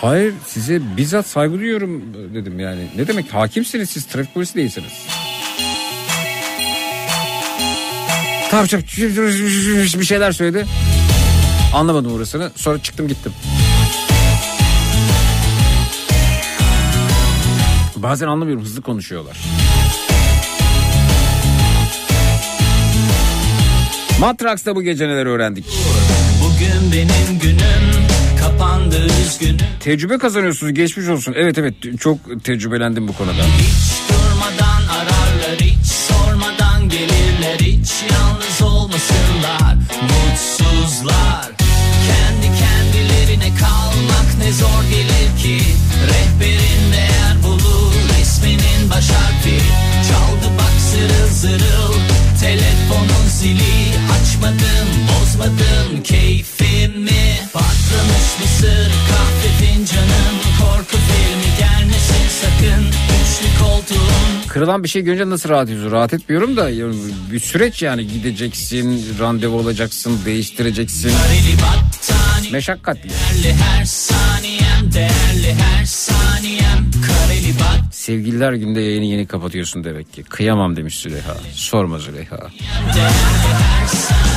Hayır 0.00 0.34
size 0.46 0.80
bizzat 0.96 1.26
saygı 1.26 1.58
duyuyorum 1.58 2.02
dedim 2.34 2.60
yani. 2.60 2.88
Ne 2.96 3.08
demek 3.08 3.34
hakimsiniz 3.34 3.90
siz 3.90 4.06
trafik 4.06 4.34
polisi 4.34 4.54
değilsiniz. 4.54 4.92
Tamam 8.50 8.66
bir 10.00 10.04
şeyler 10.04 10.32
söyledi. 10.32 10.66
Anlamadım 11.74 12.12
orasını. 12.12 12.50
Sonra 12.56 12.82
çıktım 12.82 13.08
gittim. 13.08 13.32
Bazen 17.96 18.26
anlamıyorum 18.26 18.64
hızlı 18.64 18.82
konuşuyorlar. 18.82 19.36
Matraks'ta 24.20 24.76
bu 24.76 24.82
gece 24.82 25.08
neler 25.08 25.26
öğrendik? 25.26 25.64
Bugün 26.44 26.92
benim 26.92 27.38
günüm 27.42 28.06
kapandı 28.40 29.06
üzgünüm 29.22 29.56
Tecrübe 29.80 30.18
kazanıyorsunuz 30.18 30.74
geçmiş 30.74 31.08
olsun. 31.08 31.34
Evet 31.36 31.58
evet 31.58 31.74
çok 32.00 32.44
tecrübelendim 32.44 33.08
bu 33.08 33.12
konuda. 33.12 33.42
Durmadan 34.08 34.82
ararlar 34.94 35.60
hiç 35.60 35.86
sormadan 35.86 36.88
gelirler 36.88 37.58
hiç 37.60 37.90
yalnız 38.12 38.62
olmasınlar 38.62 39.74
mutsuzlar 40.02 41.50
Kendi 42.06 42.58
kendilerine 42.58 43.56
kalmak 43.58 44.38
ne 44.38 44.52
zor 44.52 44.82
gelir 44.90 45.42
ki 45.42 45.64
Rehberin 46.08 46.92
değer 46.92 47.42
bulur 47.42 47.92
isminin 48.22 48.90
baş 48.90 49.10
harfi 49.10 49.58
Çaldı 50.08 50.52
bak 50.58 50.80
zırıl 50.90 51.28
zırıl 51.32 51.94
telefonun 52.40 53.28
zili 53.28 53.75
Bozmadım 55.36 56.02
keyfimi 56.04 57.38
Patlamış 57.52 58.40
mısır 58.40 58.90
kahve 59.08 59.66
fincanım 59.66 60.36
Korku 60.60 60.96
filmi 60.96 61.58
gelmesin 61.58 62.28
sakın 62.40 62.84
Üçlü 62.86 63.64
koltuğun 63.64 64.48
Kırılan 64.48 64.84
bir 64.84 64.88
şey 64.88 65.02
görünce 65.02 65.30
nasıl 65.30 65.48
rahat 65.48 65.68
ediyorsun? 65.68 65.92
Rahat 65.92 66.14
etmiyorum 66.14 66.56
da 66.56 66.68
bir 67.32 67.40
süreç 67.40 67.82
yani 67.82 68.06
gideceksin, 68.06 69.04
randevu 69.20 69.56
olacaksın, 69.56 70.20
değiştireceksin. 70.24 71.12
Meşakkatli. 72.52 73.10
Değerli 73.10 73.56
her 73.56 73.84
saniyem 73.84 74.92
Değerli 74.94 75.54
her 75.54 75.84
saniyem 75.84 76.90
Kareli 77.06 77.54
bat 77.60 77.94
Sevgililer 77.94 78.52
günde 78.52 78.80
yayını 78.80 79.04
yeni 79.04 79.26
kapatıyorsun 79.26 79.84
demek 79.84 80.12
ki. 80.12 80.22
Kıyamam 80.22 80.76
demiş 80.76 80.98
Züleyha. 80.98 81.36
Sorma 81.52 81.98
Züleyha. 81.98 82.38
her 82.92 83.86
saniyem 83.86 84.35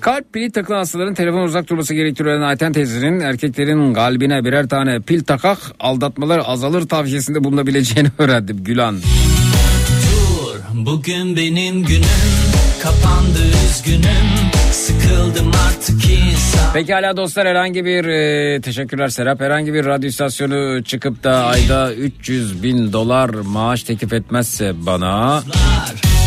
Kalp 0.00 0.32
pili 0.32 0.50
takılan 0.52 0.78
hastaların 0.78 1.14
telefon 1.14 1.42
uzak 1.42 1.68
durması 1.68 1.94
gerektirilen 1.94 2.40
Ayten 2.40 2.72
teyzenin 2.72 3.20
erkeklerin 3.20 3.94
kalbine 3.94 4.44
birer 4.44 4.68
tane 4.68 5.00
pil 5.00 5.24
takak 5.24 5.58
aldatmalar 5.80 6.42
azalır 6.46 6.88
tavsiyesinde 6.88 7.44
bulunabileceğini 7.44 8.08
öğrendim 8.18 8.64
Gülan. 8.64 8.96
Dur 8.98 10.60
bugün 10.86 11.36
benim 11.36 11.82
günüm 11.84 12.04
Kapandı 12.82 13.38
üzgünüm 13.70 14.50
Sıkıldım 14.72 15.50
artık 15.68 16.04
insan 16.10 16.72
Pekala 16.74 17.16
dostlar 17.16 17.48
herhangi 17.48 17.84
bir 17.84 18.04
e, 18.04 18.60
teşekkürler 18.60 19.08
Serap 19.08 19.40
herhangi 19.40 19.74
bir 19.74 19.84
radyo 19.84 20.08
istasyonu 20.08 20.84
çıkıp 20.84 21.24
da 21.24 21.44
ayda 21.44 21.94
300 21.94 22.62
bin 22.62 22.92
dolar 22.92 23.28
maaş 23.28 23.82
teklif 23.82 24.12
etmezse 24.12 24.72
bana 24.86 25.42
Kendi 25.42 26.19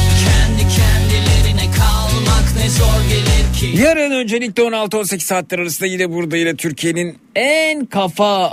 Yarın 3.73 4.11
öncelikle 4.11 4.63
16-18 4.63 5.19
saatler 5.19 5.59
arasında 5.59 5.87
yine 5.87 6.11
burada 6.11 6.37
yine 6.37 6.55
Türkiye'nin 6.55 7.17
en 7.35 7.85
kafa 7.85 8.49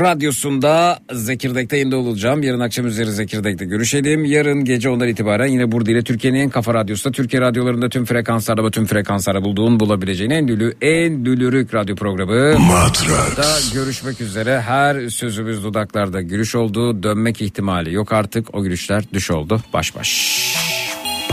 radyosunda 0.00 0.98
Zekirdek'te 1.12 1.76
yayında 1.76 1.96
olacağım. 1.96 2.42
Yarın 2.42 2.60
akşam 2.60 2.86
üzeri 2.86 3.10
Zekirdek'te 3.12 3.64
görüşelim. 3.64 4.24
Yarın 4.24 4.64
gece 4.64 4.88
ondan 4.88 5.08
itibaren 5.08 5.46
yine 5.46 5.72
burada 5.72 5.90
yine 5.90 6.02
Türkiye'nin 6.02 6.40
en 6.40 6.50
kafa 6.50 6.74
radyosunda 6.74 7.16
Türkiye 7.16 7.42
radyolarında 7.42 7.88
tüm 7.88 8.04
frekanslarda 8.04 8.64
ve 8.64 8.70
tüm 8.70 8.86
frekanslarda 8.86 9.44
bulduğun 9.44 9.80
bulabileceğin 9.80 10.30
en 10.30 10.48
dülü 10.48 10.74
en 10.82 11.24
dülürük 11.24 11.74
radyo 11.74 11.96
programı. 11.96 12.58
Matrax. 12.58 13.36
Da 13.36 13.74
görüşmek 13.74 14.20
üzere. 14.20 14.60
Her 14.60 15.08
sözümüz 15.08 15.64
dudaklarda 15.64 16.20
gülüş 16.20 16.54
oldu. 16.54 17.02
Dönmek 17.02 17.42
ihtimali 17.42 17.92
yok 17.94 18.12
artık. 18.12 18.54
O 18.54 18.62
gülüşler 18.62 19.04
düş 19.12 19.30
oldu. 19.30 19.60
Baş 19.72 19.96
baş. 19.96 20.54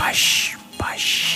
Baş 0.00 0.54
baş. 0.80 1.31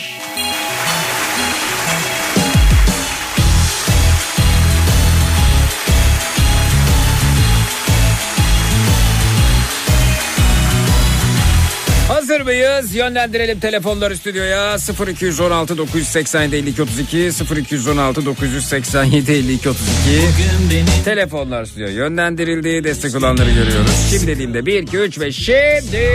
Hazır 12.37 12.47
mıyız? 12.47 12.95
Yönlendirelim 12.95 13.61
telefonları 13.61 14.17
stüdyoya 14.17 14.77
0216 15.09 15.79
987 15.79 16.57
52 16.57 16.83
32 16.83 17.31
0216 17.57 18.27
987 18.27 19.33
52 19.33 19.69
32 19.69 21.05
Telefonlar 21.05 21.65
stüdyoya 21.65 21.93
yönlendirildi. 21.93 22.85
Destek 22.85 23.15
olanları 23.15 23.51
görüyoruz. 23.51 24.09
Şimdi 24.11 24.27
dediğimde 24.27 24.67
1 24.67 24.83
2 24.83 24.99
3 24.99 25.21
ve 25.21 25.33
şimdi 25.33 26.11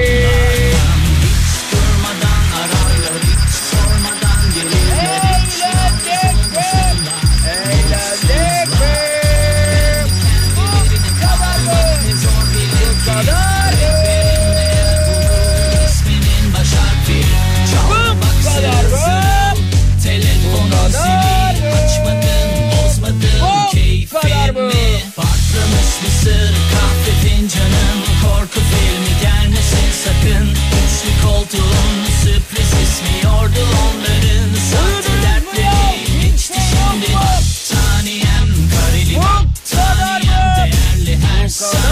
go. 41.61 41.90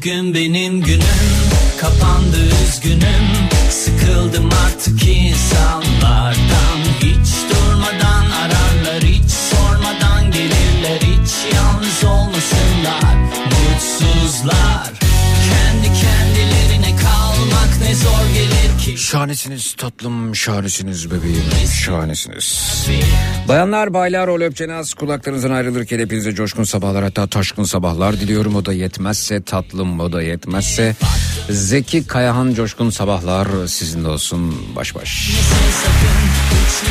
Bugün 0.00 0.34
benim 0.34 0.80
günüm 0.80 1.00
kapandı 1.80 2.36
üzgünüm. 2.64 3.48
Sıkıldım 3.70 4.48
artık 4.66 5.08
insanlardan 5.08 6.78
Şahanesiniz 19.00 19.74
tatlım, 19.74 20.36
şahanesiniz 20.36 21.10
bebeğim, 21.10 21.44
şahanesiniz. 21.84 22.86
Bayanlar, 23.48 23.94
baylar, 23.94 24.28
ol 24.28 24.40
öpçenaz 24.40 24.94
kulaklarınızdan 24.94 25.50
ayrılırken 25.50 25.98
hepinize 25.98 26.34
coşkun 26.34 26.64
sabahlar 26.64 27.04
hatta 27.04 27.26
taşkın 27.26 27.64
sabahlar 27.64 28.20
diliyorum. 28.20 28.56
O 28.56 28.64
da 28.64 28.72
yetmezse 28.72 29.42
tatlım, 29.42 30.00
o 30.00 30.12
da 30.12 30.22
yetmezse 30.22 30.96
Zeki 31.50 32.06
Kayahan 32.06 32.54
coşkun 32.54 32.90
sabahlar 32.90 33.66
sizinle 33.66 34.08
olsun 34.08 34.76
baş 34.76 34.94
baş. 34.94 35.30
Üçlü 36.66 36.90